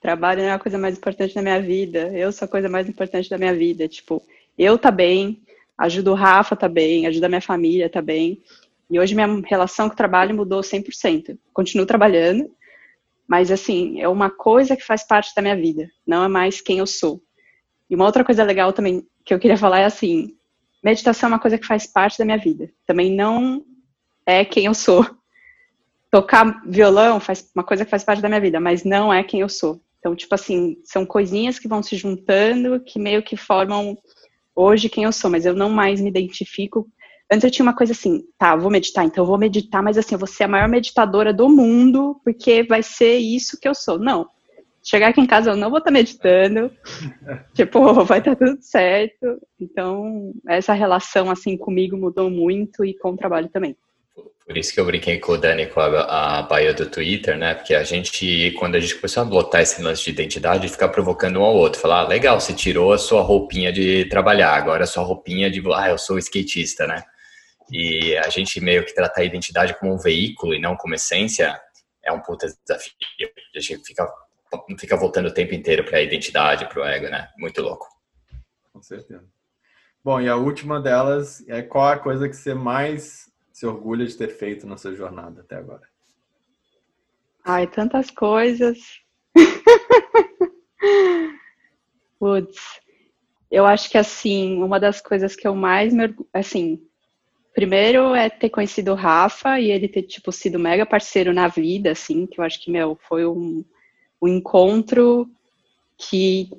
trabalho 0.00 0.42
não 0.42 0.50
é 0.50 0.52
a 0.52 0.60
coisa 0.60 0.78
mais 0.78 0.96
importante 0.96 1.34
da 1.34 1.42
minha 1.42 1.60
vida, 1.60 2.16
eu 2.16 2.30
sou 2.30 2.46
a 2.46 2.48
coisa 2.48 2.68
mais 2.68 2.88
importante 2.88 3.28
da 3.28 3.36
minha 3.36 3.52
vida. 3.52 3.88
Tipo, 3.88 4.22
eu 4.56 4.78
tá 4.78 4.92
bem, 4.92 5.42
ajudo 5.76 6.12
o 6.12 6.14
Rafa 6.14 6.54
tá 6.54 6.68
bem, 6.68 7.08
ajudo 7.08 7.24
a 7.24 7.28
minha 7.28 7.40
família 7.40 7.90
tá 7.90 8.00
bem. 8.00 8.40
E 8.88 9.00
hoje 9.00 9.16
minha 9.16 9.42
relação 9.44 9.88
com 9.88 9.94
o 9.94 9.96
trabalho 9.96 10.36
mudou 10.36 10.60
100%. 10.60 11.36
Continuo 11.52 11.84
trabalhando, 11.84 12.48
mas 13.28 13.50
assim, 13.50 14.00
é 14.00 14.08
uma 14.08 14.30
coisa 14.30 14.76
que 14.76 14.84
faz 14.84 15.06
parte 15.06 15.34
da 15.34 15.42
minha 15.42 15.56
vida, 15.56 15.88
não 16.06 16.24
é 16.24 16.28
mais 16.28 16.60
quem 16.60 16.78
eu 16.78 16.86
sou. 16.86 17.22
E 17.88 17.94
uma 17.94 18.04
outra 18.04 18.24
coisa 18.24 18.44
legal 18.44 18.72
também 18.72 19.06
que 19.24 19.32
eu 19.32 19.38
queria 19.38 19.56
falar 19.56 19.80
é 19.80 19.84
assim, 19.84 20.36
meditação 20.82 21.28
é 21.28 21.32
uma 21.32 21.38
coisa 21.38 21.58
que 21.58 21.66
faz 21.66 21.86
parte 21.86 22.18
da 22.18 22.24
minha 22.24 22.38
vida. 22.38 22.70
Também 22.86 23.14
não 23.14 23.64
é 24.26 24.44
quem 24.44 24.66
eu 24.66 24.74
sou. 24.74 25.06
Tocar 26.10 26.62
violão 26.66 27.20
faz 27.20 27.50
uma 27.54 27.64
coisa 27.64 27.84
que 27.84 27.90
faz 27.90 28.04
parte 28.04 28.20
da 28.20 28.28
minha 28.28 28.40
vida, 28.40 28.60
mas 28.60 28.84
não 28.84 29.12
é 29.12 29.22
quem 29.22 29.40
eu 29.40 29.48
sou. 29.48 29.80
Então, 29.98 30.16
tipo 30.16 30.34
assim, 30.34 30.76
são 30.84 31.06
coisinhas 31.06 31.58
que 31.58 31.68
vão 31.68 31.82
se 31.82 31.96
juntando, 31.96 32.80
que 32.80 32.98
meio 32.98 33.22
que 33.22 33.36
formam 33.36 33.96
hoje 34.54 34.88
quem 34.88 35.04
eu 35.04 35.12
sou, 35.12 35.30
mas 35.30 35.46
eu 35.46 35.54
não 35.54 35.70
mais 35.70 36.00
me 36.00 36.08
identifico. 36.10 36.88
Antes 37.32 37.44
eu 37.44 37.50
tinha 37.50 37.64
uma 37.64 37.74
coisa 37.74 37.92
assim, 37.92 38.22
tá, 38.36 38.54
vou 38.54 38.70
meditar, 38.70 39.06
então 39.06 39.24
eu 39.24 39.26
vou 39.26 39.38
meditar, 39.38 39.82
mas 39.82 39.96
assim, 39.96 40.14
eu 40.14 40.18
vou 40.18 40.28
ser 40.28 40.44
a 40.44 40.48
maior 40.48 40.68
meditadora 40.68 41.32
do 41.32 41.48
mundo, 41.48 42.20
porque 42.22 42.62
vai 42.62 42.82
ser 42.82 43.16
isso 43.16 43.58
que 43.58 43.66
eu 43.66 43.74
sou. 43.74 43.98
Não. 43.98 44.28
Chegar 44.84 45.08
aqui 45.08 45.20
em 45.22 45.26
casa 45.26 45.50
eu 45.50 45.56
não 45.56 45.70
vou 45.70 45.78
estar 45.78 45.90
tá 45.90 45.94
meditando, 45.94 46.70
tipo, 47.54 47.80
vai 48.04 48.18
estar 48.18 48.36
tá 48.36 48.44
tudo 48.44 48.60
certo. 48.60 49.40
Então, 49.58 50.34
essa 50.46 50.74
relação 50.74 51.30
assim 51.30 51.56
comigo 51.56 51.96
mudou 51.96 52.28
muito 52.28 52.84
e 52.84 52.92
com 52.98 53.12
o 53.12 53.16
trabalho 53.16 53.48
também. 53.48 53.74
Por 54.44 54.58
isso 54.58 54.74
que 54.74 54.80
eu 54.80 54.84
brinquei 54.84 55.18
com 55.18 55.32
o 55.32 55.38
Dani 55.38 55.66
com 55.68 55.80
a, 55.80 56.40
a 56.40 56.42
bio 56.42 56.74
do 56.74 56.84
Twitter, 56.84 57.38
né? 57.38 57.54
Porque 57.54 57.74
a 57.74 57.82
gente, 57.82 58.50
quando 58.58 58.74
a 58.74 58.80
gente 58.80 58.96
começou 58.96 59.22
a 59.22 59.24
botar 59.24 59.62
esse 59.62 59.80
lance 59.80 60.04
de 60.04 60.10
identidade, 60.10 60.68
ficar 60.68 60.90
provocando 60.90 61.38
um 61.38 61.44
ao 61.44 61.56
outro. 61.56 61.80
Falar, 61.80 62.00
ah, 62.00 62.08
legal, 62.08 62.38
você 62.38 62.52
tirou 62.52 62.92
a 62.92 62.98
sua 62.98 63.22
roupinha 63.22 63.72
de 63.72 64.04
trabalhar, 64.10 64.52
agora 64.52 64.84
a 64.84 64.86
sua 64.86 65.02
roupinha 65.02 65.50
de, 65.50 65.62
ah, 65.72 65.88
eu 65.88 65.96
sou 65.96 66.18
skatista, 66.18 66.86
né? 66.86 67.02
E 67.70 68.16
a 68.16 68.28
gente 68.28 68.60
meio 68.60 68.84
que 68.84 68.94
tratar 68.94 69.22
a 69.22 69.24
identidade 69.24 69.78
como 69.78 69.94
um 69.94 69.98
veículo 69.98 70.54
e 70.54 70.60
não 70.60 70.76
como 70.76 70.94
essência 70.94 71.58
é 72.02 72.12
um 72.12 72.20
puta 72.20 72.46
desafio. 72.46 72.92
A 73.54 73.60
gente 73.60 73.84
fica, 73.84 74.12
fica 74.78 74.96
voltando 74.96 75.28
o 75.28 75.34
tempo 75.34 75.54
inteiro 75.54 75.84
para 75.84 75.98
a 75.98 76.02
identidade, 76.02 76.68
para 76.68 76.80
o 76.80 76.84
ego, 76.84 77.08
né? 77.08 77.28
Muito 77.38 77.62
louco. 77.62 77.86
Com 78.72 78.82
certeza. 78.82 79.24
Bom, 80.04 80.20
e 80.20 80.28
a 80.28 80.36
última 80.36 80.80
delas 80.80 81.46
é 81.48 81.62
qual 81.62 81.88
a 81.88 81.98
coisa 81.98 82.28
que 82.28 82.34
você 82.34 82.54
mais 82.54 83.30
se 83.52 83.66
orgulha 83.66 84.04
de 84.04 84.16
ter 84.16 84.28
feito 84.28 84.66
na 84.66 84.76
sua 84.76 84.94
jornada 84.94 85.42
até 85.42 85.56
agora? 85.56 85.82
Ai, 87.44 87.68
tantas 87.68 88.10
coisas. 88.10 88.78
Putz, 92.18 92.80
eu 93.50 93.66
acho 93.66 93.90
que 93.90 93.98
assim, 93.98 94.62
uma 94.62 94.80
das 94.80 95.00
coisas 95.00 95.36
que 95.36 95.46
eu 95.46 95.54
mais 95.54 95.92
me 95.92 96.14
assim, 96.32 96.80
primeiro 97.54 98.14
é 98.14 98.28
ter 98.28 98.50
conhecido 98.50 98.92
o 98.92 98.96
Rafa 98.96 99.60
e 99.60 99.70
ele 99.70 99.88
ter 99.88 100.02
tipo 100.02 100.32
sido 100.32 100.58
mega 100.58 100.86
parceiro 100.86 101.32
na 101.32 101.48
vida, 101.48 101.90
assim, 101.92 102.26
que 102.26 102.40
eu 102.40 102.44
acho 102.44 102.60
que 102.62 102.70
meu 102.70 102.98
foi 103.08 103.26
um, 103.26 103.64
um 104.20 104.28
encontro 104.28 105.28
que 105.96 106.50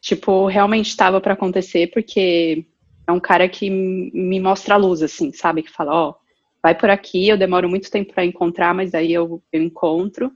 tipo 0.00 0.46
realmente 0.46 0.88
estava 0.88 1.20
para 1.20 1.34
acontecer 1.34 1.90
porque 1.92 2.66
é 3.06 3.12
um 3.12 3.20
cara 3.20 3.48
que 3.48 3.68
me 3.68 4.40
mostra 4.40 4.74
a 4.74 4.78
luz, 4.78 5.02
assim, 5.02 5.32
sabe? 5.32 5.62
Que 5.62 5.70
fala, 5.70 5.94
ó, 5.94 6.10
oh, 6.10 6.14
vai 6.62 6.74
por 6.74 6.88
aqui, 6.88 7.28
eu 7.28 7.36
demoro 7.36 7.68
muito 7.68 7.90
tempo 7.90 8.14
para 8.14 8.24
encontrar, 8.24 8.74
mas 8.74 8.94
aí 8.94 9.12
eu, 9.12 9.42
eu 9.52 9.62
encontro. 9.62 10.32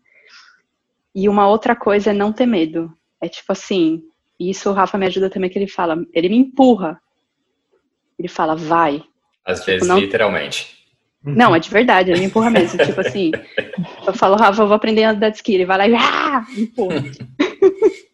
E 1.15 1.29
uma 1.29 1.49
outra 1.49 1.75
coisa 1.75 2.11
é 2.11 2.13
não 2.13 2.33
ter 2.33 2.47
medo. 2.47 2.93
É 3.21 3.29
tipo 3.29 3.51
assim, 3.51 4.05
isso 4.39 4.71
o 4.71 4.73
Rafa 4.73 4.99
me 4.99 5.07
ajuda 5.07 5.31
também, 5.31 5.49
que 5.49 5.59
ele 5.59 5.67
fala, 5.67 6.05
ele 6.13 6.29
me 6.29 6.37
empurra. 6.37 7.01
Ele 8.19 8.29
fala, 8.29 8.55
vai. 8.55 9.03
Às 9.49 9.61
tipo, 9.61 9.71
vezes, 9.73 9.89
não... 9.89 9.99
literalmente. 9.99 10.79
Não, 11.25 11.55
é 11.55 11.59
de 11.59 11.69
verdade, 11.69 12.11
ele 12.11 12.21
me 12.21 12.27
empurra 12.27 12.51
mesmo. 12.51 12.79
tipo 12.85 13.01
assim, 13.01 13.33
eu 14.07 14.13
falo, 14.13 14.37
Rafa, 14.37 14.63
eu 14.63 14.67
vou 14.67 14.77
aprender 14.77 15.05
a 15.05 15.11
andar 15.11 15.31
de 15.31 15.37
esqui. 15.37 15.55
Ele 15.55 15.67
vai 15.67 15.79
lá 15.79 15.89
e 15.89 15.95
ah, 15.95 16.47
empurra. 16.57 17.03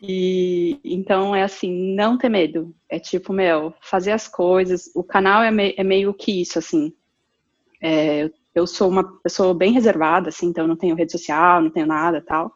E 0.00 0.78
então 0.84 1.34
é 1.34 1.42
assim, 1.42 1.94
não 1.94 2.16
ter 2.16 2.28
medo. 2.28 2.72
É 2.88 3.00
tipo, 3.00 3.32
meu, 3.32 3.74
fazer 3.80 4.12
as 4.12 4.28
coisas. 4.28 4.88
O 4.94 5.02
canal 5.02 5.42
é, 5.42 5.50
me, 5.50 5.74
é 5.76 5.82
meio 5.82 6.14
que 6.14 6.40
isso, 6.40 6.56
assim. 6.56 6.92
É, 7.82 8.30
eu 8.54 8.64
sou 8.64 8.88
uma 8.88 9.02
pessoa 9.20 9.52
bem 9.52 9.72
reservada, 9.72 10.28
assim, 10.28 10.46
então 10.46 10.68
não 10.68 10.76
tenho 10.76 10.94
rede 10.94 11.10
social, 11.10 11.60
não 11.60 11.70
tenho 11.70 11.86
nada 11.86 12.20
tal. 12.20 12.52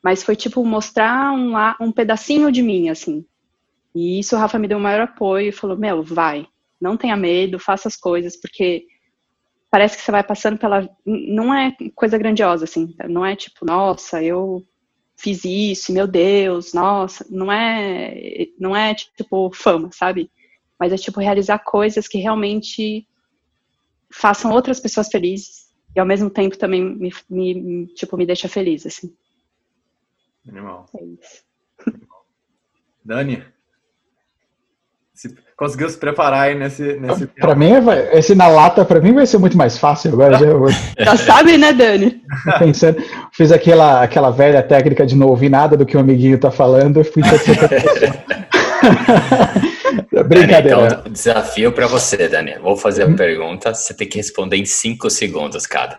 Mas 0.00 0.22
foi 0.22 0.36
tipo 0.36 0.64
mostrar 0.64 1.32
um, 1.32 1.54
um 1.80 1.90
pedacinho 1.90 2.52
de 2.52 2.62
mim, 2.62 2.88
assim. 2.88 3.24
E 3.92 4.20
isso 4.20 4.36
o 4.36 4.38
Rafa 4.38 4.58
me 4.58 4.68
deu 4.68 4.78
o 4.78 4.80
maior 4.80 5.00
apoio 5.00 5.48
e 5.48 5.52
falou: 5.52 5.76
Meu, 5.76 6.02
vai, 6.02 6.46
não 6.80 6.96
tenha 6.96 7.16
medo, 7.16 7.58
faça 7.58 7.88
as 7.88 7.96
coisas, 7.96 8.36
porque 8.36 8.86
parece 9.70 9.96
que 9.96 10.02
você 10.02 10.10
vai 10.10 10.22
passando 10.22 10.58
pela. 10.58 10.88
Não 11.04 11.52
é 11.52 11.74
coisa 11.94 12.18
grandiosa, 12.18 12.64
assim. 12.64 12.94
Não 13.08 13.24
é 13.24 13.36
tipo, 13.36 13.64
nossa, 13.64 14.22
eu 14.22 14.64
fiz 15.16 15.44
isso, 15.44 15.92
meu 15.92 16.06
Deus, 16.06 16.72
nossa, 16.72 17.26
não 17.28 17.50
é, 17.50 18.46
não 18.58 18.74
é 18.76 18.94
tipo 18.94 19.50
fama, 19.52 19.90
sabe? 19.92 20.30
Mas 20.78 20.92
é 20.92 20.96
tipo 20.96 21.20
realizar 21.20 21.58
coisas 21.58 22.06
que 22.06 22.18
realmente 22.18 23.06
façam 24.10 24.52
outras 24.52 24.78
pessoas 24.78 25.08
felizes 25.08 25.68
e 25.94 25.98
ao 25.98 26.06
mesmo 26.06 26.30
tempo 26.30 26.56
também 26.56 26.82
me, 26.82 27.12
me 27.28 27.86
tipo 27.94 28.16
me 28.16 28.24
deixa 28.24 28.48
feliz 28.48 28.86
assim. 28.86 29.12
Animal. 30.46 30.86
É 30.96 31.04
isso. 31.04 31.44
Dani, 33.04 33.44
se, 35.18 35.34
conseguiu 35.56 35.90
se 35.90 35.96
preparar 35.98 36.42
aí 36.42 36.54
nesse, 36.54 36.94
nesse 36.94 37.26
Para 37.26 37.56
mim, 37.56 37.72
esse 38.12 38.36
na 38.36 38.46
lata, 38.46 38.84
para 38.84 39.00
mim 39.00 39.12
vai 39.12 39.26
ser 39.26 39.38
muito 39.38 39.58
mais 39.58 39.76
fácil 39.76 40.12
agora. 40.12 40.38
Já, 40.38 40.46
já 41.04 41.16
sabe, 41.16 41.58
né, 41.58 41.72
Dani? 41.72 42.22
Pensando, 42.60 43.02
fiz 43.32 43.50
aquela, 43.50 44.00
aquela 44.04 44.30
velha 44.30 44.62
técnica 44.62 45.04
de 45.04 45.16
não 45.16 45.26
ouvir 45.26 45.48
nada 45.48 45.76
do 45.76 45.84
que 45.84 45.96
o 45.96 46.00
amiguinho 46.00 46.38
tá 46.38 46.52
falando, 46.52 47.02
fui 47.02 47.24
Brincadeira. 50.24 50.76
Dani, 50.76 50.86
então, 50.86 51.12
desafio 51.12 51.72
para 51.72 51.86
você, 51.86 52.28
Dani. 52.28 52.58
Vou 52.58 52.76
fazer 52.76 53.04
a 53.04 53.14
pergunta, 53.14 53.74
você 53.74 53.94
tem 53.94 54.08
que 54.08 54.16
responder 54.18 54.56
em 54.56 54.64
cinco 54.64 55.10
segundos 55.10 55.66
cada. 55.66 55.98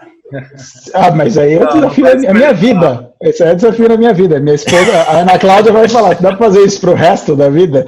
Ah, 0.93 1.11
mas 1.11 1.37
aí 1.37 1.53
eu 1.53 1.67
desafio 1.67 2.29
a 2.29 2.33
minha 2.33 2.53
vida. 2.53 3.13
Esse 3.21 3.43
é 3.43 3.55
desafio 3.55 3.89
na 3.89 3.97
minha 3.97 4.13
vida. 4.13 4.39
Minha 4.39 4.55
esposa, 4.55 4.95
a 5.07 5.21
Ana 5.21 5.39
Cláudia, 5.39 5.71
vai 5.71 5.87
falar: 5.87 6.15
dá 6.15 6.29
para 6.29 6.37
fazer 6.37 6.63
isso 6.63 6.79
pro 6.79 6.93
resto 6.93 7.35
da 7.35 7.49
vida? 7.49 7.85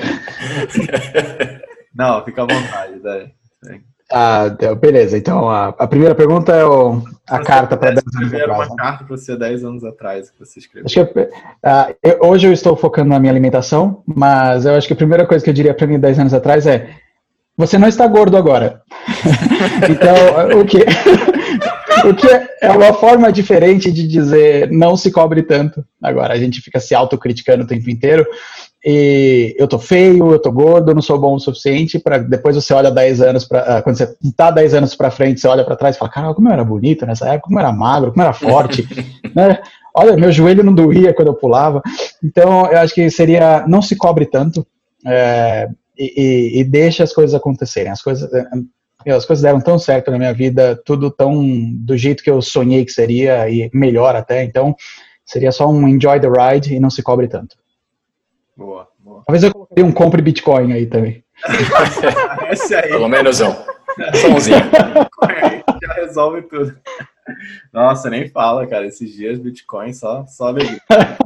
Não, 1.93 2.23
fica 2.25 2.43
à 2.43 2.45
vontade, 2.45 2.99
Dani. 3.01 3.31
Ah, 4.11 4.49
beleza. 4.79 5.17
Então, 5.17 5.49
a, 5.49 5.69
a, 5.69 5.87
primeira 5.87 6.13
pergunta 6.13 6.53
é 6.53 6.65
o, 6.65 7.01
a 7.29 7.37
você 7.37 7.43
carta 7.43 7.77
para 7.77 7.91
10 7.91 8.03
anos 8.15 8.33
atrás. 8.33 8.49
uma 8.49 8.65
né? 8.65 8.75
carta 8.77 9.03
para 9.05 9.17
você 9.17 9.35
10 9.37 9.63
anos 9.63 9.83
atrás 9.83 10.29
que 10.29 10.39
você 10.39 10.59
escreveu. 10.59 11.03
Uh, 11.05 11.95
eu, 12.03 12.17
hoje 12.21 12.47
eu 12.47 12.53
estou 12.53 12.75
focando 12.75 13.09
na 13.09 13.19
minha 13.19 13.31
alimentação, 13.31 14.03
mas 14.05 14.65
eu 14.65 14.75
acho 14.75 14.87
que 14.87 14.93
a 14.93 14.97
primeira 14.97 15.25
coisa 15.25 15.43
que 15.43 15.49
eu 15.49 15.53
diria 15.53 15.73
para 15.73 15.87
mim 15.87 15.99
10 15.99 16.19
anos 16.19 16.33
atrás 16.33 16.67
é: 16.67 16.89
você 17.55 17.77
não 17.77 17.87
está 17.87 18.05
gordo 18.07 18.35
agora. 18.35 18.81
então, 19.89 20.59
o 20.59 20.65
que? 20.65 20.79
o 22.07 22.13
que 22.13 22.27
é 22.61 22.71
uma 22.71 22.93
forma 22.93 23.31
diferente 23.31 23.91
de 23.91 24.07
dizer 24.07 24.71
não 24.71 24.97
se 24.97 25.11
cobre 25.11 25.43
tanto. 25.43 25.85
Agora, 26.01 26.33
a 26.33 26.37
gente 26.37 26.61
fica 26.61 26.79
se 26.79 26.95
autocriticando 26.95 27.63
o 27.63 27.67
tempo 27.67 27.89
inteiro. 27.89 28.25
E 28.83 29.55
eu 29.59 29.67
tô 29.67 29.77
feio, 29.77 30.31
eu 30.31 30.39
tô 30.39 30.51
gordo, 30.51 30.93
não 30.93 31.01
sou 31.01 31.19
bom 31.19 31.35
o 31.35 31.39
suficiente 31.39 31.99
para 31.99 32.17
depois 32.17 32.55
você 32.55 32.73
olha 32.73 32.89
10 32.89 33.21
anos 33.21 33.45
para 33.45 33.77
ah, 33.77 33.81
quando 33.81 33.95
você 33.95 34.15
tá 34.35 34.49
10 34.49 34.73
anos 34.73 34.95
para 34.95 35.11
frente, 35.11 35.39
você 35.39 35.47
olha 35.47 35.63
para 35.63 35.75
trás 35.75 35.95
e 35.95 35.99
fala: 35.99 36.11
"Caramba, 36.11 36.33
como 36.33 36.49
eu 36.49 36.53
era 36.53 36.63
bonito 36.63 37.05
nessa 37.05 37.27
época, 37.27 37.47
como 37.47 37.59
eu 37.59 37.63
era 37.63 37.71
magro, 37.71 38.11
como 38.11 38.23
eu 38.23 38.25
era 38.25 38.33
forte", 38.33 38.87
né? 39.35 39.59
Olha, 39.93 40.15
meu 40.15 40.31
joelho 40.31 40.63
não 40.63 40.73
doía 40.73 41.13
quando 41.13 41.27
eu 41.27 41.33
pulava. 41.35 41.81
Então, 42.23 42.65
eu 42.71 42.79
acho 42.79 42.93
que 42.93 43.09
seria 43.09 43.65
não 43.67 43.81
se 43.81 43.95
cobre 43.95 44.25
tanto. 44.25 44.65
É, 45.05 45.67
e, 45.97 46.13
e, 46.57 46.59
e 46.61 46.63
deixa 46.63 47.03
as 47.03 47.13
coisas 47.13 47.35
acontecerem. 47.35 47.91
As 47.91 48.01
coisas, 48.01 48.29
meu, 49.05 49.17
as 49.17 49.25
coisas 49.25 49.43
deram 49.43 49.59
tão 49.59 49.77
certo 49.77 50.09
na 50.09 50.17
minha 50.17 50.33
vida, 50.33 50.79
tudo 50.85 51.11
tão 51.11 51.43
do 51.73 51.97
jeito 51.97 52.23
que 52.23 52.29
eu 52.29 52.41
sonhei 52.41 52.85
que 52.85 52.91
seria 52.91 53.49
e 53.49 53.69
melhor 53.73 54.15
até. 54.15 54.43
Então, 54.43 54.75
seria 55.25 55.51
só 55.51 55.69
um 55.69 55.87
enjoy 55.87 56.19
the 56.19 56.27
ride 56.27 56.73
e 56.73 56.79
não 56.79 56.89
se 56.89 57.03
cobre 57.03 57.27
tanto. 57.27 57.55
Boa, 58.61 58.87
boa. 58.99 59.23
Talvez 59.25 59.43
eu 59.43 59.51
coloquei 59.51 59.83
um 59.83 59.91
compre 59.91 60.21
Bitcoin 60.21 60.71
aí 60.71 60.85
também. 60.85 61.23
Esse 62.51 62.75
aí. 62.75 62.89
Pelo 62.89 63.09
menos 63.09 63.41
um. 63.41 63.51
Somzinho. 64.21 64.59
Já 65.81 65.93
resolve 65.93 66.43
tudo. 66.43 66.77
Nossa, 67.73 68.07
nem 68.07 68.29
fala, 68.29 68.67
cara. 68.67 68.85
Esses 68.85 69.13
dias 69.13 69.39
Bitcoin 69.39 69.91
só 69.93 70.27
sobe. 70.27 70.79
A 70.91 71.17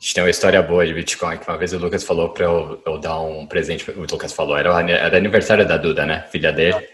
gente 0.00 0.14
tem 0.14 0.24
uma 0.24 0.30
história 0.30 0.62
boa 0.62 0.86
de 0.86 0.94
Bitcoin, 0.94 1.36
que 1.36 1.46
uma 1.46 1.58
vez 1.58 1.74
o 1.74 1.78
Lucas 1.78 2.04
falou 2.04 2.30
para 2.30 2.46
eu, 2.46 2.80
eu, 2.86 2.98
dar 2.98 3.20
um 3.20 3.46
presente, 3.46 3.90
o 3.90 4.06
Lucas 4.10 4.32
falou, 4.32 4.56
era, 4.56 4.70
era 4.90 5.16
aniversário 5.16 5.66
da 5.66 5.78
Duda, 5.78 6.04
né, 6.04 6.26
filha 6.30 6.52
dele, 6.52 6.86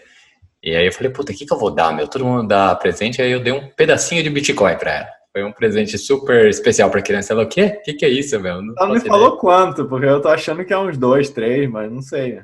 e 0.63 0.73
aí 0.73 0.85
eu 0.85 0.93
falei, 0.93 1.11
puta, 1.11 1.33
o 1.33 1.35
que, 1.35 1.45
que 1.45 1.53
eu 1.53 1.59
vou 1.59 1.71
dar, 1.71 1.93
meu? 1.93 2.07
Todo 2.07 2.23
mundo 2.23 2.47
dá 2.47 2.73
presente, 2.73 3.21
aí 3.21 3.29
eu 3.29 3.41
dei 3.41 3.51
um 3.51 3.67
pedacinho 3.67 4.23
de 4.23 4.29
Bitcoin 4.29 4.77
para 4.77 4.91
ela. 4.91 5.20
Foi 5.33 5.43
um 5.45 5.51
presente 5.53 5.97
super 5.97 6.49
especial 6.49 6.89
para 6.89 7.01
criança. 7.01 7.31
Ela, 7.31 7.43
o 7.43 7.47
quê? 7.47 7.77
O 7.79 7.83
que, 7.83 7.93
que 7.93 8.05
é 8.05 8.09
isso, 8.09 8.37
meu? 8.37 8.61
Não 8.61 8.75
Ela 8.77 8.93
me 8.93 8.99
falou 8.99 9.27
ideia. 9.27 9.39
quanto, 9.39 9.85
porque 9.85 10.05
eu 10.05 10.21
tô 10.21 10.27
achando 10.27 10.65
que 10.65 10.73
é 10.73 10.77
uns 10.77 10.97
dois, 10.97 11.29
três, 11.29 11.69
mas 11.69 11.89
não 11.89 12.01
sei. 12.01 12.41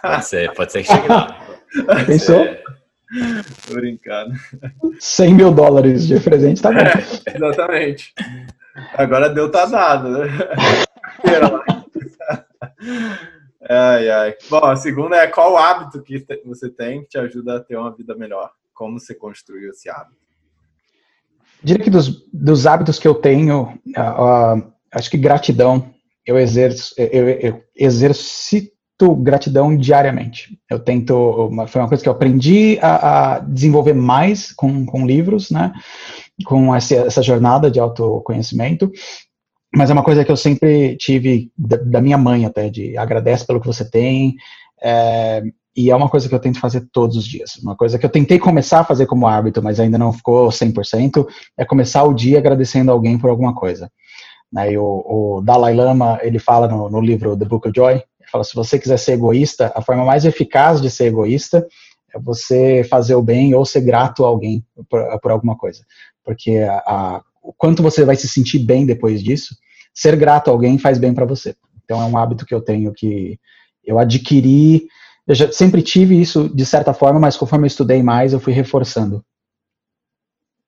Pode 0.00 0.26
ser, 0.26 0.54
pode 0.54 0.70
ser 0.70 0.82
que 0.82 0.92
chegue 0.92 1.08
lá. 1.08 1.46
Pensou? 2.06 2.46
Tô 3.66 3.74
brincando. 3.74 4.34
100 5.00 5.34
mil 5.34 5.52
dólares 5.52 6.06
de 6.06 6.20
presente, 6.20 6.62
tá 6.62 6.70
bom. 6.70 6.78
É, 6.78 6.92
exatamente. 7.34 8.14
Agora 8.94 9.28
deu 9.28 9.50
tá 9.50 9.66
dado, 9.66 10.10
né? 10.10 10.28
ai, 13.68 14.08
ai. 14.08 14.34
Bom, 14.48 14.64
a 14.64 14.76
segunda 14.76 15.16
é 15.16 15.26
qual 15.26 15.56
hábito 15.56 16.00
que 16.02 16.24
você 16.44 16.70
tem 16.70 17.02
que 17.02 17.08
te 17.08 17.18
ajuda 17.18 17.56
a 17.56 17.60
ter 17.60 17.76
uma 17.76 17.94
vida 17.94 18.14
melhor? 18.14 18.52
Como 18.72 19.00
você 19.00 19.12
construiu 19.12 19.70
esse 19.70 19.90
hábito? 19.90 20.21
Diria 21.62 21.82
que 21.82 21.90
dos, 21.90 22.26
dos 22.32 22.66
hábitos 22.66 22.98
que 22.98 23.06
eu 23.06 23.14
tenho, 23.14 23.62
uh, 23.96 24.58
uh, 24.58 24.72
acho 24.92 25.10
que 25.10 25.16
gratidão, 25.16 25.90
eu 26.26 26.38
exerço, 26.38 26.94
eu, 26.96 27.28
eu 27.28 27.62
exercito 27.76 28.72
gratidão 29.16 29.76
diariamente. 29.76 30.58
Eu 30.70 30.78
tento, 30.78 31.14
uma, 31.48 31.66
foi 31.66 31.80
uma 31.80 31.88
coisa 31.88 32.02
que 32.02 32.08
eu 32.08 32.12
aprendi 32.12 32.78
a, 32.80 33.34
a 33.34 33.38
desenvolver 33.40 33.94
mais 33.94 34.52
com, 34.52 34.86
com 34.86 35.06
livros, 35.06 35.50
né? 35.50 35.72
Com 36.44 36.74
essa, 36.74 36.94
essa 36.94 37.22
jornada 37.22 37.70
de 37.70 37.80
autoconhecimento. 37.80 38.90
Mas 39.74 39.90
é 39.90 39.92
uma 39.92 40.04
coisa 40.04 40.24
que 40.24 40.30
eu 40.30 40.36
sempre 40.36 40.96
tive 40.96 41.50
da, 41.56 41.76
da 41.78 42.00
minha 42.00 42.18
mãe 42.18 42.44
até, 42.44 42.68
de 42.68 42.96
agradece 42.96 43.46
pelo 43.46 43.60
que 43.60 43.66
você 43.66 43.88
tem, 43.88 44.36
é, 44.82 45.42
e 45.76 45.90
é 45.90 45.96
uma 45.96 46.08
coisa 46.08 46.28
que 46.28 46.34
eu 46.34 46.38
tento 46.38 46.60
fazer 46.60 46.86
todos 46.92 47.16
os 47.16 47.24
dias. 47.24 47.56
Uma 47.56 47.74
coisa 47.74 47.98
que 47.98 48.04
eu 48.04 48.10
tentei 48.10 48.38
começar 48.38 48.80
a 48.80 48.84
fazer 48.84 49.06
como 49.06 49.26
hábito, 49.26 49.62
mas 49.62 49.80
ainda 49.80 49.96
não 49.96 50.12
ficou 50.12 50.48
100%, 50.48 51.26
é 51.56 51.64
começar 51.64 52.04
o 52.04 52.14
dia 52.14 52.38
agradecendo 52.38 52.90
alguém 52.90 53.18
por 53.18 53.30
alguma 53.30 53.54
coisa. 53.54 53.90
Né, 54.52 54.76
o, 54.78 55.38
o, 55.38 55.40
Dalai 55.40 55.74
Lama, 55.74 56.18
ele 56.22 56.38
fala 56.38 56.68
no, 56.68 56.90
no, 56.90 57.00
livro 57.00 57.36
The 57.36 57.46
Book 57.46 57.68
of 57.68 57.72
Joy, 57.74 57.94
ele 57.94 58.30
fala, 58.30 58.44
se 58.44 58.54
você 58.54 58.78
quiser 58.78 58.98
ser 58.98 59.12
egoísta, 59.12 59.72
a 59.74 59.80
forma 59.80 60.04
mais 60.04 60.26
eficaz 60.26 60.82
de 60.82 60.90
ser 60.90 61.06
egoísta 61.06 61.66
é 62.14 62.18
você 62.18 62.84
fazer 62.84 63.14
o 63.14 63.22
bem 63.22 63.54
ou 63.54 63.64
ser 63.64 63.80
grato 63.80 64.24
a 64.26 64.28
alguém 64.28 64.62
por, 64.90 65.20
por 65.20 65.30
alguma 65.30 65.56
coisa. 65.56 65.82
Porque 66.22 66.58
a, 66.58 66.76
a, 66.86 67.22
o 67.42 67.52
quanto 67.54 67.82
você 67.82 68.04
vai 68.04 68.14
se 68.14 68.28
sentir 68.28 68.58
bem 68.58 68.84
depois 68.84 69.22
disso, 69.22 69.56
ser 69.94 70.16
grato 70.16 70.48
a 70.48 70.52
alguém 70.52 70.76
faz 70.76 70.98
bem 70.98 71.14
para 71.14 71.24
você. 71.24 71.56
Então 71.82 72.00
é 72.00 72.04
um 72.04 72.18
hábito 72.18 72.44
que 72.44 72.54
eu 72.54 72.60
tenho 72.60 72.92
que 72.92 73.38
eu 73.84 73.98
adquiri 73.98 74.86
eu 75.32 75.34
já 75.34 75.50
sempre 75.50 75.82
tive 75.82 76.20
isso 76.20 76.46
de 76.54 76.66
certa 76.66 76.92
forma, 76.92 77.18
mas 77.18 77.38
conforme 77.38 77.64
eu 77.64 77.68
estudei 77.68 78.02
mais, 78.02 78.34
eu 78.34 78.40
fui 78.40 78.52
reforçando. 78.52 79.24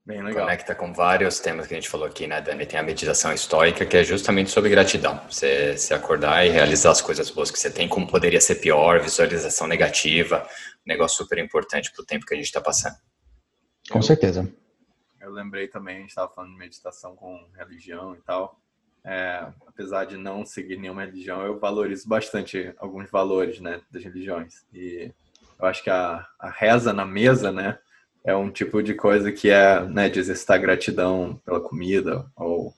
Bem 0.07 0.23
legal. 0.23 0.45
Conecta 0.45 0.75
com 0.75 0.91
vários 0.93 1.39
temas 1.39 1.67
que 1.67 1.75
a 1.75 1.77
gente 1.77 1.89
falou 1.89 2.07
aqui, 2.07 2.27
né, 2.27 2.41
Dani? 2.41 2.65
Tem 2.65 2.81
a 2.81 2.83
meditação 2.83 3.31
estoica, 3.31 3.85
que 3.85 3.97
é 3.97 4.03
justamente 4.03 4.51
sobre 4.51 4.71
gratidão. 4.71 5.21
Você 5.29 5.77
se 5.77 5.93
acordar 5.93 6.47
e 6.47 6.51
realizar 6.51 6.93
as 6.93 7.03
coisas 7.03 7.29
boas 7.31 7.51
que 7.51 7.59
você 7.59 7.71
tem, 7.71 7.87
como 7.87 8.07
poderia 8.07 8.41
ser 8.41 8.55
pior, 8.55 9.01
visualização 9.01 9.67
negativa, 9.67 10.49
um 10.87 10.89
negócio 10.89 11.19
super 11.19 11.37
importante 11.39 11.93
para 11.93 12.03
o 12.03 12.07
tempo 12.07 12.25
que 12.25 12.33
a 12.33 12.37
gente 12.37 12.47
está 12.47 12.61
passando. 12.61 12.97
Com 13.91 14.01
certeza. 14.01 14.51
Eu 15.21 15.31
lembrei 15.31 15.69
também, 15.69 15.97
a 15.97 16.01
gente 16.01 16.09
estava 16.09 16.33
falando 16.33 16.53
de 16.53 16.59
meditação 16.59 17.15
com 17.15 17.47
religião 17.59 18.15
e 18.15 18.21
tal 18.23 18.64
é, 19.05 19.47
apesar 19.67 20.05
de 20.05 20.17
não 20.17 20.47
seguir 20.47 20.79
nenhuma 20.79 21.05
religião, 21.05 21.43
eu 21.43 21.59
valorizo 21.59 22.09
bastante 22.09 22.73
alguns 22.79 23.11
valores, 23.11 23.61
né, 23.61 23.81
das 23.91 24.03
religiões. 24.03 24.65
E 24.73 25.13
eu 25.61 25.67
acho 25.67 25.83
que 25.83 25.91
a, 25.91 26.27
a 26.39 26.51
reza 26.51 26.93
na 26.93 27.05
mesa, 27.05 27.53
né, 27.53 27.79
é 28.25 28.35
um 28.35 28.51
tipo 28.51 28.83
de 28.83 28.95
coisa 28.95 29.31
que 29.31 29.51
é, 29.51 29.85
né, 29.85 30.09
de 30.09 30.19
exercitar 30.19 30.61
gratidão 30.61 31.39
pela 31.45 31.61
comida 31.61 32.25
ou 32.35 32.73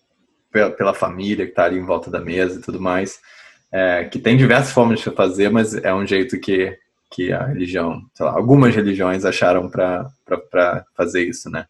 pela, 0.50 0.70
pela 0.70 0.94
família 0.94 1.44
que 1.44 1.52
está 1.52 1.64
ali 1.64 1.78
em 1.78 1.86
volta 1.86 2.10
da 2.10 2.20
mesa 2.20 2.58
e 2.58 2.62
tudo 2.62 2.80
mais. 2.80 3.20
É, 3.70 4.04
que 4.04 4.18
tem 4.18 4.36
diversas 4.36 4.72
formas 4.72 5.00
de 5.00 5.10
fazer, 5.10 5.50
mas 5.50 5.74
é 5.74 5.94
um 5.94 6.06
jeito 6.06 6.40
que, 6.40 6.76
que 7.10 7.32
a 7.32 7.44
religião, 7.44 8.00
sei 8.14 8.26
lá, 8.26 8.32
algumas 8.32 8.74
religiões 8.74 9.24
acharam 9.24 9.68
para 9.68 10.84
fazer 10.96 11.24
isso, 11.24 11.50
né? 11.50 11.66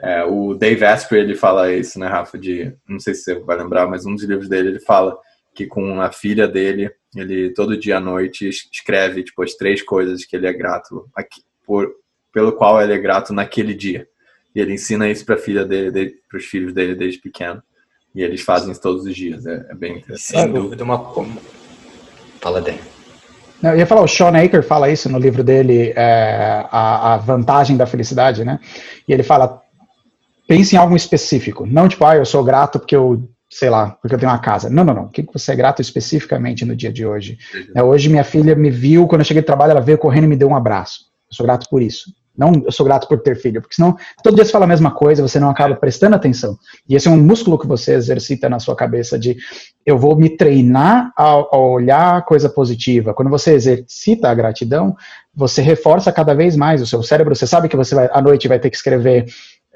É, 0.00 0.24
o 0.24 0.54
Dave 0.54 0.84
Asprey, 0.84 1.22
ele 1.22 1.34
fala 1.34 1.72
isso, 1.72 1.98
né, 1.98 2.06
Rafa, 2.06 2.38
de, 2.38 2.72
não 2.88 3.00
sei 3.00 3.14
se 3.14 3.22
você 3.22 3.34
vai 3.40 3.56
lembrar, 3.56 3.86
mas 3.88 4.06
um 4.06 4.14
dos 4.14 4.24
livros 4.24 4.48
dele, 4.48 4.68
ele 4.68 4.80
fala 4.80 5.18
que 5.54 5.66
com 5.66 6.00
a 6.00 6.12
filha 6.12 6.46
dele, 6.46 6.90
ele 7.16 7.50
todo 7.52 7.76
dia 7.76 7.96
à 7.96 8.00
noite 8.00 8.48
escreve, 8.48 9.24
tipo, 9.24 9.42
as 9.42 9.54
três 9.54 9.82
coisas 9.82 10.24
que 10.24 10.36
ele 10.36 10.46
é 10.46 10.52
grato, 10.52 11.08
aqui, 11.16 11.42
por, 11.66 11.90
pelo 12.32 12.52
qual 12.52 12.80
ele 12.80 12.92
é 12.92 12.98
grato 12.98 13.32
naquele 13.32 13.74
dia. 13.74 14.06
E 14.54 14.60
ele 14.60 14.74
ensina 14.74 15.08
isso 15.08 15.26
para 15.26 15.34
a 15.34 15.38
filha 15.38 15.64
dele, 15.64 16.14
para 16.28 16.38
os 16.38 16.44
filhos 16.44 16.72
dele 16.72 16.94
desde 16.94 17.20
pequeno. 17.20 17.60
E 18.14 18.22
eles 18.22 18.40
fazem 18.40 18.70
isso 18.70 18.80
todos 18.80 19.04
os 19.04 19.14
dias, 19.14 19.46
é, 19.46 19.66
é 19.68 19.74
bem 19.74 19.98
interessante. 19.98 20.42
Sem 20.42 20.52
dúvida, 20.52 20.84
uma... 20.84 21.12
Fala, 22.40 22.60
Dan. 22.60 22.76
Eu 23.60 23.76
ia 23.76 23.86
falar, 23.86 24.02
o 24.02 24.08
Sean 24.08 24.36
Aker 24.40 24.62
fala 24.62 24.88
isso 24.88 25.08
no 25.08 25.18
livro 25.18 25.42
dele, 25.42 25.92
é, 25.96 26.64
a, 26.70 27.14
a 27.14 27.16
vantagem 27.16 27.76
da 27.76 27.86
felicidade, 27.86 28.44
né? 28.44 28.60
E 29.06 29.12
ele 29.12 29.24
fala, 29.24 29.60
pense 30.48 30.74
em 30.74 30.78
algo 30.78 30.96
específico. 30.96 31.66
Não 31.66 31.86
tipo, 31.86 32.04
ah, 32.04 32.16
eu 32.16 32.24
sou 32.24 32.42
grato 32.42 32.80
porque 32.80 32.96
eu, 32.96 33.28
sei 33.50 33.68
lá, 33.68 33.90
porque 34.00 34.14
eu 34.14 34.18
tenho 34.18 34.32
uma 34.32 34.38
casa. 34.38 34.70
Não, 34.70 34.82
não, 34.82 34.94
não. 34.94 35.04
O 35.04 35.10
que 35.10 35.24
você 35.32 35.52
é 35.52 35.56
grato 35.56 35.82
especificamente 35.82 36.64
no 36.64 36.74
dia 36.74 36.90
de 36.90 37.06
hoje? 37.06 37.38
É, 37.74 37.82
hoje 37.82 38.08
minha 38.08 38.24
filha 38.24 38.56
me 38.56 38.70
viu, 38.70 39.06
quando 39.06 39.20
eu 39.20 39.26
cheguei 39.26 39.42
do 39.42 39.46
trabalho, 39.46 39.72
ela 39.72 39.80
veio 39.80 39.98
correndo 39.98 40.24
e 40.24 40.28
me 40.28 40.36
deu 40.36 40.48
um 40.48 40.56
abraço. 40.56 41.02
Eu 41.30 41.36
sou 41.36 41.44
grato 41.44 41.68
por 41.70 41.82
isso. 41.82 42.10
Não, 42.38 42.52
eu 42.64 42.70
sou 42.70 42.86
grato 42.86 43.08
por 43.08 43.18
ter 43.18 43.36
filho, 43.36 43.60
porque 43.60 43.74
senão 43.74 43.96
todo 44.22 44.36
dia 44.36 44.44
você 44.44 44.52
fala 44.52 44.64
a 44.64 44.68
mesma 44.68 44.92
coisa, 44.92 45.20
você 45.20 45.40
não 45.40 45.50
acaba 45.50 45.74
prestando 45.74 46.14
atenção. 46.14 46.56
E 46.88 46.94
esse 46.94 47.08
é 47.08 47.10
um 47.10 47.20
músculo 47.20 47.58
que 47.58 47.66
você 47.66 47.94
exercita 47.94 48.48
na 48.48 48.60
sua 48.60 48.76
cabeça 48.76 49.18
de 49.18 49.36
eu 49.84 49.98
vou 49.98 50.14
me 50.14 50.30
treinar 50.30 51.12
a, 51.16 51.24
a 51.24 51.56
olhar 51.58 52.24
coisa 52.24 52.48
positiva. 52.48 53.12
Quando 53.12 53.28
você 53.28 53.54
exercita 53.54 54.30
a 54.30 54.34
gratidão, 54.34 54.96
você 55.34 55.60
reforça 55.60 56.12
cada 56.12 56.32
vez 56.32 56.54
mais 56.54 56.80
o 56.80 56.86
seu 56.86 57.02
cérebro. 57.02 57.34
Você 57.34 57.46
sabe 57.46 57.68
que 57.68 57.76
você 57.76 57.96
vai, 57.96 58.08
à 58.12 58.22
noite 58.22 58.46
vai 58.46 58.60
ter 58.60 58.70
que 58.70 58.76
escrever 58.76 59.26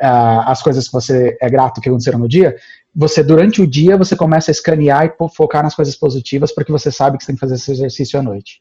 uh, 0.03 0.43
as 0.47 0.63
coisas 0.63 0.87
que 0.87 0.93
você 0.93 1.37
é 1.41 1.49
grato 1.49 1.81
que 1.81 1.89
aconteceram 1.89 2.19
no 2.19 2.29
dia, 2.29 2.57
você 2.95 3.23
durante 3.23 3.63
o 3.63 3.67
dia 3.67 3.97
você 3.97 4.17
começa 4.17 4.51
a 4.51 4.53
escanear 4.53 5.07
e 5.07 5.29
focar 5.35 5.63
nas 5.63 5.75
coisas 5.75 5.97
positivas 5.97 6.53
porque 6.53 6.73
você 6.73 6.91
sabe 6.91 7.17
que 7.17 7.25
você 7.25 7.29
tem 7.29 7.37
que 7.37 7.41
fazer 7.41 7.55
esse 7.55 7.71
exercício 7.71 8.19
à 8.19 8.23
noite. 8.23 8.61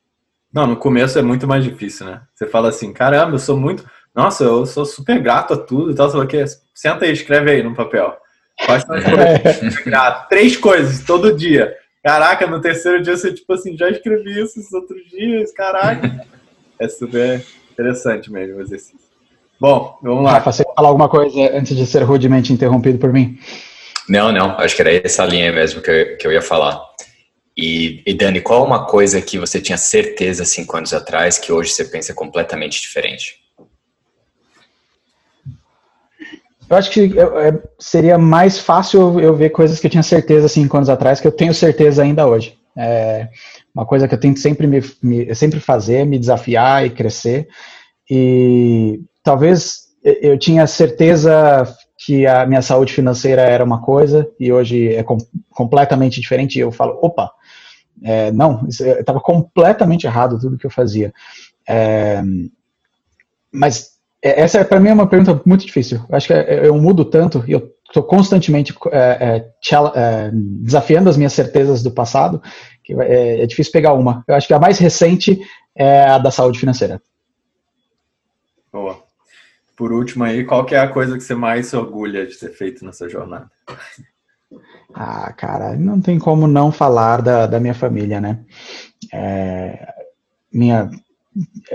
Não, 0.54 0.68
no 0.68 0.78
começo 0.78 1.18
é 1.18 1.22
muito 1.22 1.48
mais 1.48 1.64
difícil, 1.64 2.06
né? 2.06 2.22
Você 2.36 2.46
fala 2.46 2.70
assim, 2.70 2.92
caramba, 2.94 3.36
eu 3.36 3.40
sou 3.40 3.58
muito, 3.58 3.86
nossa, 4.14 4.44
eu 4.44 4.66
sou 4.66 4.86
super 4.86 5.20
grato 5.22 5.54
a 5.54 5.58
tudo 5.58 5.92
e 5.92 5.96
tal, 5.96 6.10
sei 6.10 6.28
que. 6.28 6.46
Senta 6.76 7.06
aí, 7.06 7.14
escreve 7.14 7.52
aí 7.52 7.64
no 7.64 7.74
papel. 7.74 8.18
São 8.66 8.76
as 8.76 8.84
coisas? 8.84 9.10
É. 9.10 9.84
Grato. 9.86 10.28
Três 10.30 10.58
coisas 10.58 11.04
todo 11.06 11.36
dia. 11.36 11.74
Caraca, 12.04 12.48
no 12.48 12.60
terceiro 12.60 13.02
dia 13.02 13.16
você, 13.16 13.34
tipo 13.34 13.54
assim, 13.54 13.78
já 13.78 13.90
escrevi 13.90 14.32
isso 14.42 14.60
esses 14.60 14.74
outros 14.74 15.04
dias, 15.10 15.52
caraca. 15.54 16.26
É 16.80 16.88
super 16.88 17.46
interessante 17.72 18.32
mesmo 18.32 18.58
o 18.58 18.62
exercício. 18.62 19.01
Bom, 19.62 19.96
vamos 20.02 20.24
lá. 20.24 20.32
Rafa, 20.32 20.52
você 20.52 20.64
falar 20.76 20.88
alguma 20.88 21.08
coisa 21.08 21.56
antes 21.56 21.78
de 21.78 21.86
ser 21.86 22.02
rudemente 22.02 22.52
interrompido 22.52 22.98
por 22.98 23.14
mim? 23.14 23.38
Não, 24.10 24.32
não. 24.32 24.58
Acho 24.58 24.76
que 24.76 24.82
era 24.82 24.92
essa 25.06 25.24
linha 25.24 25.54
mesmo 25.54 25.84
que 25.84 25.92
eu, 25.92 26.18
que 26.18 26.26
eu 26.26 26.32
ia 26.32 26.42
falar. 26.42 26.82
E, 27.56 28.02
e, 28.04 28.12
Dani, 28.16 28.42
qual 28.42 28.66
uma 28.66 28.88
coisa 28.88 29.22
que 29.22 29.38
você 29.38 29.62
tinha 29.62 29.78
certeza 29.78 30.46
cinco 30.46 30.76
anos 30.76 30.96
atrás 30.96 31.38
que 31.38 31.54
hoje 31.54 31.70
você 31.70 31.86
pensa 31.86 32.12
completamente 32.12 32.82
diferente? 32.82 33.36
Eu 36.68 36.76
acho 36.76 36.90
que 36.90 37.14
é, 37.20 37.62
seria 37.78 38.18
mais 38.18 38.58
fácil 38.58 39.20
eu 39.20 39.36
ver 39.36 39.52
coisas 39.52 39.80
que 39.80 39.86
eu 39.86 39.92
tinha 39.92 40.02
certeza 40.02 40.48
cinco 40.48 40.76
anos 40.76 40.90
atrás 40.90 41.22
que 41.22 41.28
eu 41.28 41.32
tenho 41.32 41.54
certeza 41.54 42.02
ainda 42.02 42.26
hoje. 42.26 42.58
É 42.76 43.30
uma 43.76 43.86
coisa 43.86 44.08
que 44.08 44.16
eu 44.16 44.20
tento 44.20 44.40
sempre 44.40 44.66
me, 44.66 44.82
me 45.04 45.36
sempre 45.36 45.60
fazer, 45.60 46.04
me 46.04 46.18
desafiar 46.18 46.84
e 46.84 46.90
crescer. 46.90 47.48
E 48.10 49.02
talvez 49.24 49.92
eu 50.04 50.38
tinha 50.38 50.66
certeza 50.66 51.64
que 51.98 52.26
a 52.26 52.46
minha 52.46 52.62
saúde 52.62 52.94
financeira 52.94 53.44
era 53.44 53.64
uma 53.64 53.82
coisa 53.82 54.28
e 54.40 54.52
hoje 54.52 54.94
é 54.94 55.04
com, 55.04 55.18
completamente 55.52 56.20
diferente. 56.20 56.60
Eu 56.60 56.72
falo, 56.72 56.98
opa, 57.02 57.32
é, 58.04 58.32
não, 58.32 58.68
estava 58.68 59.20
completamente 59.20 60.08
errado 60.08 60.40
tudo 60.40 60.58
que 60.58 60.66
eu 60.66 60.72
fazia. 60.72 61.14
É, 61.70 62.24
mas 63.52 63.92
essa 64.22 64.60
é 64.60 64.64
para 64.64 64.80
mim 64.80 64.90
é 64.90 64.94
uma 64.94 65.08
pergunta 65.08 65.40
muito 65.46 65.66
difícil. 65.66 66.04
Eu 66.10 66.16
acho 66.16 66.28
que 66.28 66.34
eu 66.34 66.76
mudo 66.76 67.06
tanto 67.06 67.44
e 67.48 67.52
eu 67.52 67.72
estou 67.86 68.02
constantemente 68.02 68.74
é, 68.92 68.98
é, 68.98 69.72
é, 69.96 70.32
desafiando 70.34 71.10
as 71.10 71.18
minhas 71.18 71.34
certezas 71.34 71.84
do 71.84 71.92
passado 71.92 72.42
que 72.84 72.94
é, 72.94 73.44
é 73.44 73.46
difícil 73.46 73.72
pegar 73.72 73.94
uma. 73.94 74.24
Eu 74.28 74.34
acho 74.34 74.48
que 74.48 74.54
a 74.54 74.60
mais 74.60 74.80
recente 74.80 75.40
é 75.76 76.06
a 76.06 76.18
da 76.18 76.32
saúde 76.32 76.60
financeira. 76.60 77.00
Boa 78.74 79.11
por 79.82 79.92
último 79.92 80.24
aí, 80.24 80.44
qual 80.44 80.64
que 80.64 80.76
é 80.76 80.80
a 80.80 80.88
coisa 80.88 81.18
que 81.18 81.24
você 81.24 81.34
mais 81.34 81.66
se 81.66 81.76
orgulha 81.76 82.28
de 82.28 82.38
ter 82.38 82.52
feito 82.52 82.86
nessa 82.86 83.10
jornada? 83.10 83.50
Ah, 84.94 85.34
cara, 85.34 85.76
não 85.76 86.00
tem 86.00 86.20
como 86.20 86.46
não 86.46 86.72
falar 86.72 87.20
da, 87.24 87.48
da 87.48 87.60
minha 87.60 87.74
família, 87.74 88.22
né? 88.22 88.46
É, 89.12 89.92
minha, 90.54 90.88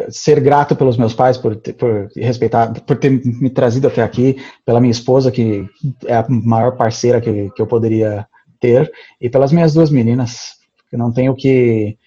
ser 0.08 0.38
grato 0.38 0.76
pelos 0.76 0.96
meus 0.96 1.14
pais 1.14 1.36
por, 1.36 1.56
por 1.56 2.08
respeitar, 2.14 2.80
por 2.82 2.96
ter 2.96 3.10
me 3.10 3.50
trazido 3.50 3.88
até 3.88 4.04
aqui, 4.04 4.36
pela 4.64 4.80
minha 4.80 4.92
esposa 4.92 5.32
que 5.32 5.68
é 6.04 6.14
a 6.14 6.26
maior 6.28 6.76
parceira 6.76 7.20
que, 7.20 7.50
que 7.50 7.60
eu 7.60 7.66
poderia 7.66 8.24
ter 8.60 8.88
e 9.20 9.28
pelas 9.28 9.50
minhas 9.50 9.74
duas 9.74 9.90
meninas, 9.90 10.58
que 10.88 10.96
não 10.96 11.12
tenho 11.12 11.34
que 11.34 11.98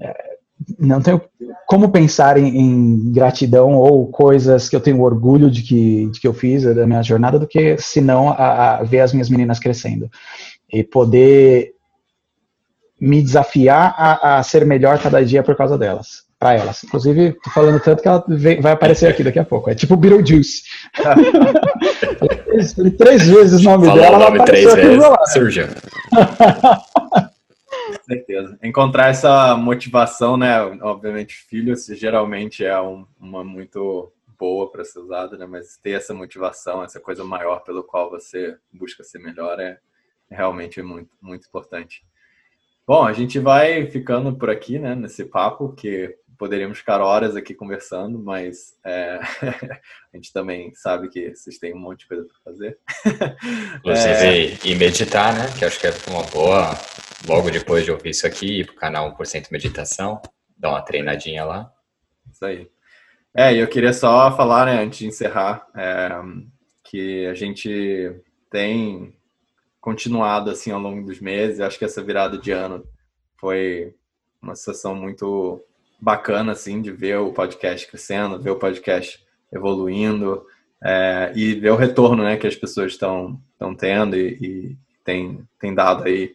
é, 0.00 0.25
não 0.78 1.00
tenho 1.00 1.20
como 1.66 1.90
pensar 1.90 2.38
em, 2.38 2.58
em, 2.58 3.12
gratidão 3.12 3.74
ou 3.74 4.06
coisas 4.08 4.68
que 4.68 4.76
eu 4.76 4.80
tenho 4.80 5.02
orgulho 5.02 5.50
de 5.50 5.62
que, 5.62 6.06
de 6.06 6.20
que 6.20 6.26
eu 6.26 6.32
fiz 6.32 6.62
da 6.62 6.86
minha 6.86 7.02
jornada 7.02 7.38
do 7.38 7.46
que 7.46 7.76
senão 7.78 8.30
a, 8.30 8.78
a 8.78 8.82
ver 8.82 9.00
as 9.00 9.12
minhas 9.12 9.28
meninas 9.28 9.58
crescendo 9.58 10.10
e 10.72 10.82
poder 10.82 11.72
me 12.98 13.22
desafiar 13.22 13.94
a, 13.98 14.38
a 14.38 14.42
ser 14.42 14.64
melhor 14.64 14.98
cada 14.98 15.24
dia 15.24 15.42
por 15.42 15.54
causa 15.54 15.76
delas 15.76 16.26
para 16.38 16.54
elas. 16.54 16.84
Inclusive, 16.84 17.32
tô 17.42 17.50
falando 17.50 17.80
tanto 17.80 18.02
que 18.02 18.08
ela 18.08 18.24
vai 18.60 18.72
aparecer 18.72 19.08
aqui 19.08 19.22
daqui 19.24 19.38
a 19.38 19.44
pouco. 19.44 19.70
É 19.70 19.74
tipo 19.74 19.96
Beetlejuice. 19.96 20.62
Falei 22.74 22.90
três 22.92 23.26
vezes 23.26 23.60
o 23.60 23.64
nome 23.64 23.86
Falou 23.86 24.02
dela. 24.02 24.16
o 24.16 24.20
nome 24.20 24.44
três 24.44 24.72
vezes. 24.74 25.04
Surgiu. 25.32 25.66
Com 27.86 28.04
certeza. 28.04 28.58
Encontrar 28.62 29.08
essa 29.08 29.56
motivação, 29.56 30.36
né? 30.36 30.60
Obviamente, 30.82 31.34
filhos 31.34 31.86
geralmente 31.86 32.64
é 32.64 32.80
um, 32.80 33.06
uma 33.18 33.44
muito 33.44 34.12
boa 34.38 34.70
para 34.70 34.84
ser 34.84 34.98
usada, 34.98 35.36
né? 35.36 35.46
Mas 35.46 35.78
ter 35.78 35.92
essa 35.92 36.14
motivação, 36.14 36.82
essa 36.82 37.00
coisa 37.00 37.24
maior 37.24 37.60
pelo 37.60 37.82
qual 37.82 38.10
você 38.10 38.56
busca 38.72 39.02
ser 39.02 39.18
melhor 39.18 39.58
é, 39.60 39.78
realmente 40.30 40.82
muito, 40.82 41.10
muito 41.20 41.46
importante. 41.46 42.04
Bom, 42.86 43.04
a 43.04 43.12
gente 43.12 43.38
vai 43.38 43.86
ficando 43.86 44.36
por 44.36 44.48
aqui, 44.48 44.78
né? 44.78 44.94
Nesse 44.94 45.24
papo 45.24 45.72
que 45.72 46.16
poderíamos 46.38 46.78
ficar 46.78 47.00
horas 47.00 47.34
aqui 47.34 47.54
conversando, 47.54 48.18
mas 48.18 48.76
é, 48.84 49.18
a 50.12 50.16
gente 50.16 50.32
também 50.32 50.72
sabe 50.74 51.08
que 51.08 51.34
vocês 51.34 51.58
têm 51.58 51.74
um 51.74 51.78
monte 51.78 52.00
de 52.00 52.08
coisa 52.08 52.24
para 52.24 52.52
fazer. 52.52 52.78
Inclusive, 53.78 54.14
é... 54.14 54.58
e 54.64 54.74
meditar, 54.76 55.34
né? 55.34 55.46
Que 55.58 55.64
acho 55.64 55.80
que 55.80 55.86
é 55.86 55.92
uma 56.08 56.22
boa, 56.24 56.74
logo 57.26 57.50
depois 57.50 57.84
de 57.84 57.90
ouvir 57.90 58.10
isso 58.10 58.26
aqui, 58.26 58.60
ir 58.60 58.66
para 58.66 58.74
o 58.74 58.78
canal 58.78 59.16
1% 59.16 59.50
Meditação, 59.50 60.20
dar 60.56 60.70
uma 60.70 60.82
treinadinha 60.82 61.44
lá. 61.44 61.72
Isso 62.30 62.44
aí. 62.44 62.68
É, 63.34 63.54
eu 63.54 63.66
queria 63.66 63.92
só 63.92 64.34
falar, 64.36 64.66
né, 64.66 64.82
antes 64.82 65.00
de 65.00 65.06
encerrar, 65.06 65.66
é, 65.74 66.10
que 66.84 67.26
a 67.26 67.34
gente 67.34 68.14
tem 68.50 69.14
continuado 69.80 70.50
assim 70.50 70.70
ao 70.70 70.80
longo 70.80 71.04
dos 71.04 71.20
meses. 71.20 71.60
Acho 71.60 71.78
que 71.78 71.84
essa 71.84 72.02
virada 72.02 72.38
de 72.38 72.50
ano 72.52 72.84
foi 73.38 73.94
uma 74.40 74.54
situação 74.54 74.94
muito 74.94 75.62
bacana 76.00 76.52
assim 76.52 76.80
de 76.80 76.92
ver 76.92 77.18
o 77.18 77.32
podcast 77.32 77.86
crescendo, 77.86 78.40
ver 78.40 78.50
o 78.50 78.58
podcast 78.58 79.24
evoluindo 79.52 80.44
é, 80.82 81.32
e 81.34 81.54
ver 81.54 81.70
o 81.70 81.76
retorno 81.76 82.22
né, 82.22 82.36
que 82.36 82.46
as 82.46 82.54
pessoas 82.54 82.92
estão 82.92 83.40
tendo 83.78 84.16
e, 84.16 84.38
e 84.40 84.78
tem, 85.04 85.46
tem 85.58 85.74
dado 85.74 86.04
aí 86.04 86.34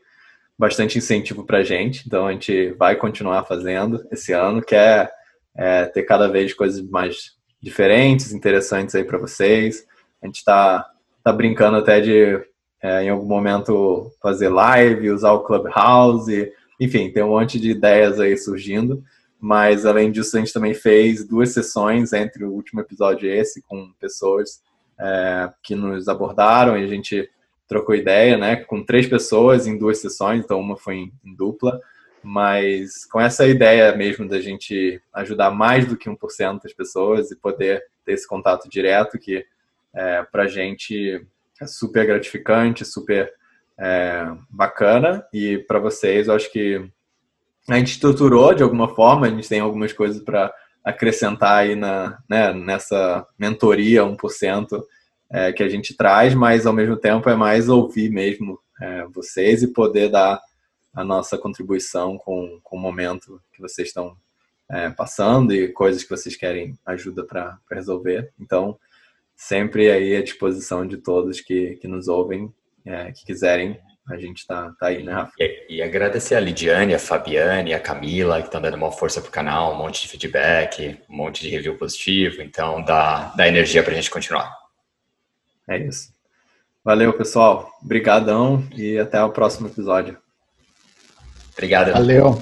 bastante 0.62 1.00
incentivo 1.00 1.44
para 1.44 1.58
a 1.58 1.64
gente. 1.64 2.04
Então 2.06 2.28
a 2.28 2.32
gente 2.32 2.70
vai 2.74 2.96
continuar 2.96 3.46
fazendo 3.46 4.06
esse 4.12 4.32
ano, 4.32 4.62
quer 4.62 5.12
é, 5.56 5.86
ter 5.86 6.04
cada 6.04 6.28
vez 6.28 6.54
coisas 6.54 6.80
mais 6.88 7.32
diferentes, 7.60 8.32
interessantes 8.32 8.94
aí 8.94 9.04
para 9.04 9.18
vocês. 9.18 9.88
A 10.22 10.28
gente 10.28 10.36
está 10.36 10.88
tá 11.24 11.34
brincando 11.34 11.78
até 11.78 12.00
de 12.00 12.40
é, 12.80 13.04
em 13.04 13.10
algum 13.10 13.26
momento 13.26 14.12
fazer 14.22 14.50
live, 14.50 15.10
usar 15.10 15.32
o 15.32 15.40
Clubhouse, 15.40 16.52
enfim, 16.80 17.10
tem 17.10 17.24
um 17.24 17.30
monte 17.30 17.60
de 17.60 17.72
ideias 17.72 18.20
aí 18.20 18.38
surgindo. 18.38 19.04
Mas 19.40 19.84
além 19.84 20.12
disso, 20.12 20.38
a 20.38 20.40
gente 20.40 20.54
também 20.54 20.76
fez 20.76 21.28
duas 21.28 21.50
sessões 21.50 22.14
entre 22.14 22.46
o 22.46 22.52
último 22.52 22.82
episódio 22.82 23.28
e 23.28 23.36
esse, 23.36 23.64
com 23.64 23.92
pessoas 24.00 24.62
é, 25.00 25.50
que 25.64 25.74
nos 25.74 26.08
abordaram 26.08 26.78
e 26.78 26.84
a 26.84 26.88
gente 26.88 27.28
trocou 27.72 27.96
ideia, 27.96 28.38
né? 28.38 28.58
Com 28.58 28.84
três 28.84 29.08
pessoas 29.08 29.66
em 29.66 29.78
duas 29.78 30.00
sessões, 30.00 30.44
então 30.44 30.60
uma 30.60 30.76
foi 30.76 30.96
em, 30.96 31.14
em 31.24 31.34
dupla, 31.34 31.80
mas 32.22 33.06
com 33.06 33.22
essa 33.22 33.48
ideia 33.48 33.96
mesmo 33.96 34.28
da 34.28 34.42
gente 34.42 35.02
ajudar 35.14 35.52
mais 35.52 35.88
do 35.88 35.96
que 35.96 36.10
1% 36.10 36.62
das 36.62 36.74
pessoas 36.74 37.32
e 37.32 37.38
poder 37.38 37.82
ter 38.06 38.12
esse 38.12 38.28
contato 38.28 38.68
direto, 38.68 39.18
que 39.18 39.46
é, 39.96 40.22
para 40.24 40.48
gente 40.48 41.26
é 41.62 41.66
super 41.66 42.06
gratificante, 42.06 42.84
super 42.84 43.32
é, 43.80 44.26
bacana, 44.50 45.26
e 45.34 45.60
para 45.60 45.80
vocês, 45.80 46.28
eu 46.28 46.36
acho 46.36 46.52
que 46.52 46.86
a 47.70 47.78
gente 47.78 47.94
estruturou 47.94 48.54
de 48.54 48.64
alguma 48.64 48.94
forma, 48.94 49.28
a 49.28 49.30
gente 49.30 49.48
tem 49.48 49.62
algumas 49.62 49.94
coisas 49.94 50.22
para 50.22 50.54
acrescentar 50.84 51.60
aí 51.60 51.74
na, 51.78 52.20
né, 52.30 52.52
nessa 52.54 53.26
mentoria 53.40 54.04
1% 54.04 54.84
é, 55.32 55.52
que 55.52 55.64
a 55.64 55.70
gente 55.70 55.96
traz, 55.96 56.36
mas 56.36 56.66
ao 56.66 56.74
mesmo 56.74 56.98
tempo 56.98 57.30
é 57.30 57.36
mais 57.36 57.70
ouvir 57.70 58.10
mesmo 58.10 58.60
é, 58.82 59.06
vocês 59.06 59.64
e 59.64 59.68
poder 59.68 60.10
dar 60.10 60.42
a 60.94 61.04
nossa 61.04 61.38
contribuição 61.38 62.18
com, 62.18 62.60
com 62.62 62.76
o 62.76 62.80
momento 62.80 63.42
que 63.54 63.62
vocês 63.62 63.88
estão 63.88 64.16
é, 64.70 64.90
passando 64.90 65.54
e 65.54 65.70
coisas 65.70 66.04
que 66.04 66.10
vocês 66.10 66.36
querem 66.36 66.78
ajuda 66.86 67.24
para 67.24 67.58
resolver. 67.72 68.32
Então, 68.40 68.78
sempre 69.36 69.90
aí 69.90 70.16
à 70.16 70.24
disposição 70.24 70.86
de 70.86 70.98
todos 70.98 71.40
que, 71.40 71.78
que 71.78 71.88
nos 71.88 72.08
ouvem, 72.08 72.54
é, 72.86 73.12
que 73.12 73.26
quiserem 73.26 73.80
a 74.10 74.18
gente 74.18 74.46
tá, 74.46 74.74
tá 74.80 74.88
aí, 74.88 75.04
né, 75.04 75.14
Rafa? 75.14 75.32
E, 75.40 75.78
e, 75.78 75.82
agradecer 75.82 76.36
a 76.36 76.40
Lidiane, 76.40 76.94
a 76.94 77.00
Fabiane, 77.00 77.74
a 77.74 77.80
Camila, 77.80 78.40
que 78.40 78.48
estão 78.48 78.60
dando 78.62 78.76
uma 78.76 78.92
força 78.92 79.22
pro 79.22 79.32
canal, 79.32 79.74
um 79.74 79.78
monte 79.78 80.02
de 80.02 80.10
feedback, 80.10 80.98
um 81.10 81.16
monte 81.16 81.42
de 81.42 81.50
review 81.50 81.78
positivo, 81.78 82.42
então 82.42 82.84
dá, 82.84 83.32
dá 83.38 83.48
energia 83.48 83.84
pra 83.84 83.94
gente 83.94 84.10
continuar. 84.10 84.61
É 85.68 85.78
isso. 85.78 86.14
Valeu, 86.84 87.14
pessoal. 87.14 87.72
Obrigadão 87.84 88.68
e 88.76 88.98
até 88.98 89.24
o 89.24 89.30
próximo 89.30 89.68
episódio. 89.68 90.18
Obrigado. 91.54 91.92
Valeu. 91.94 92.42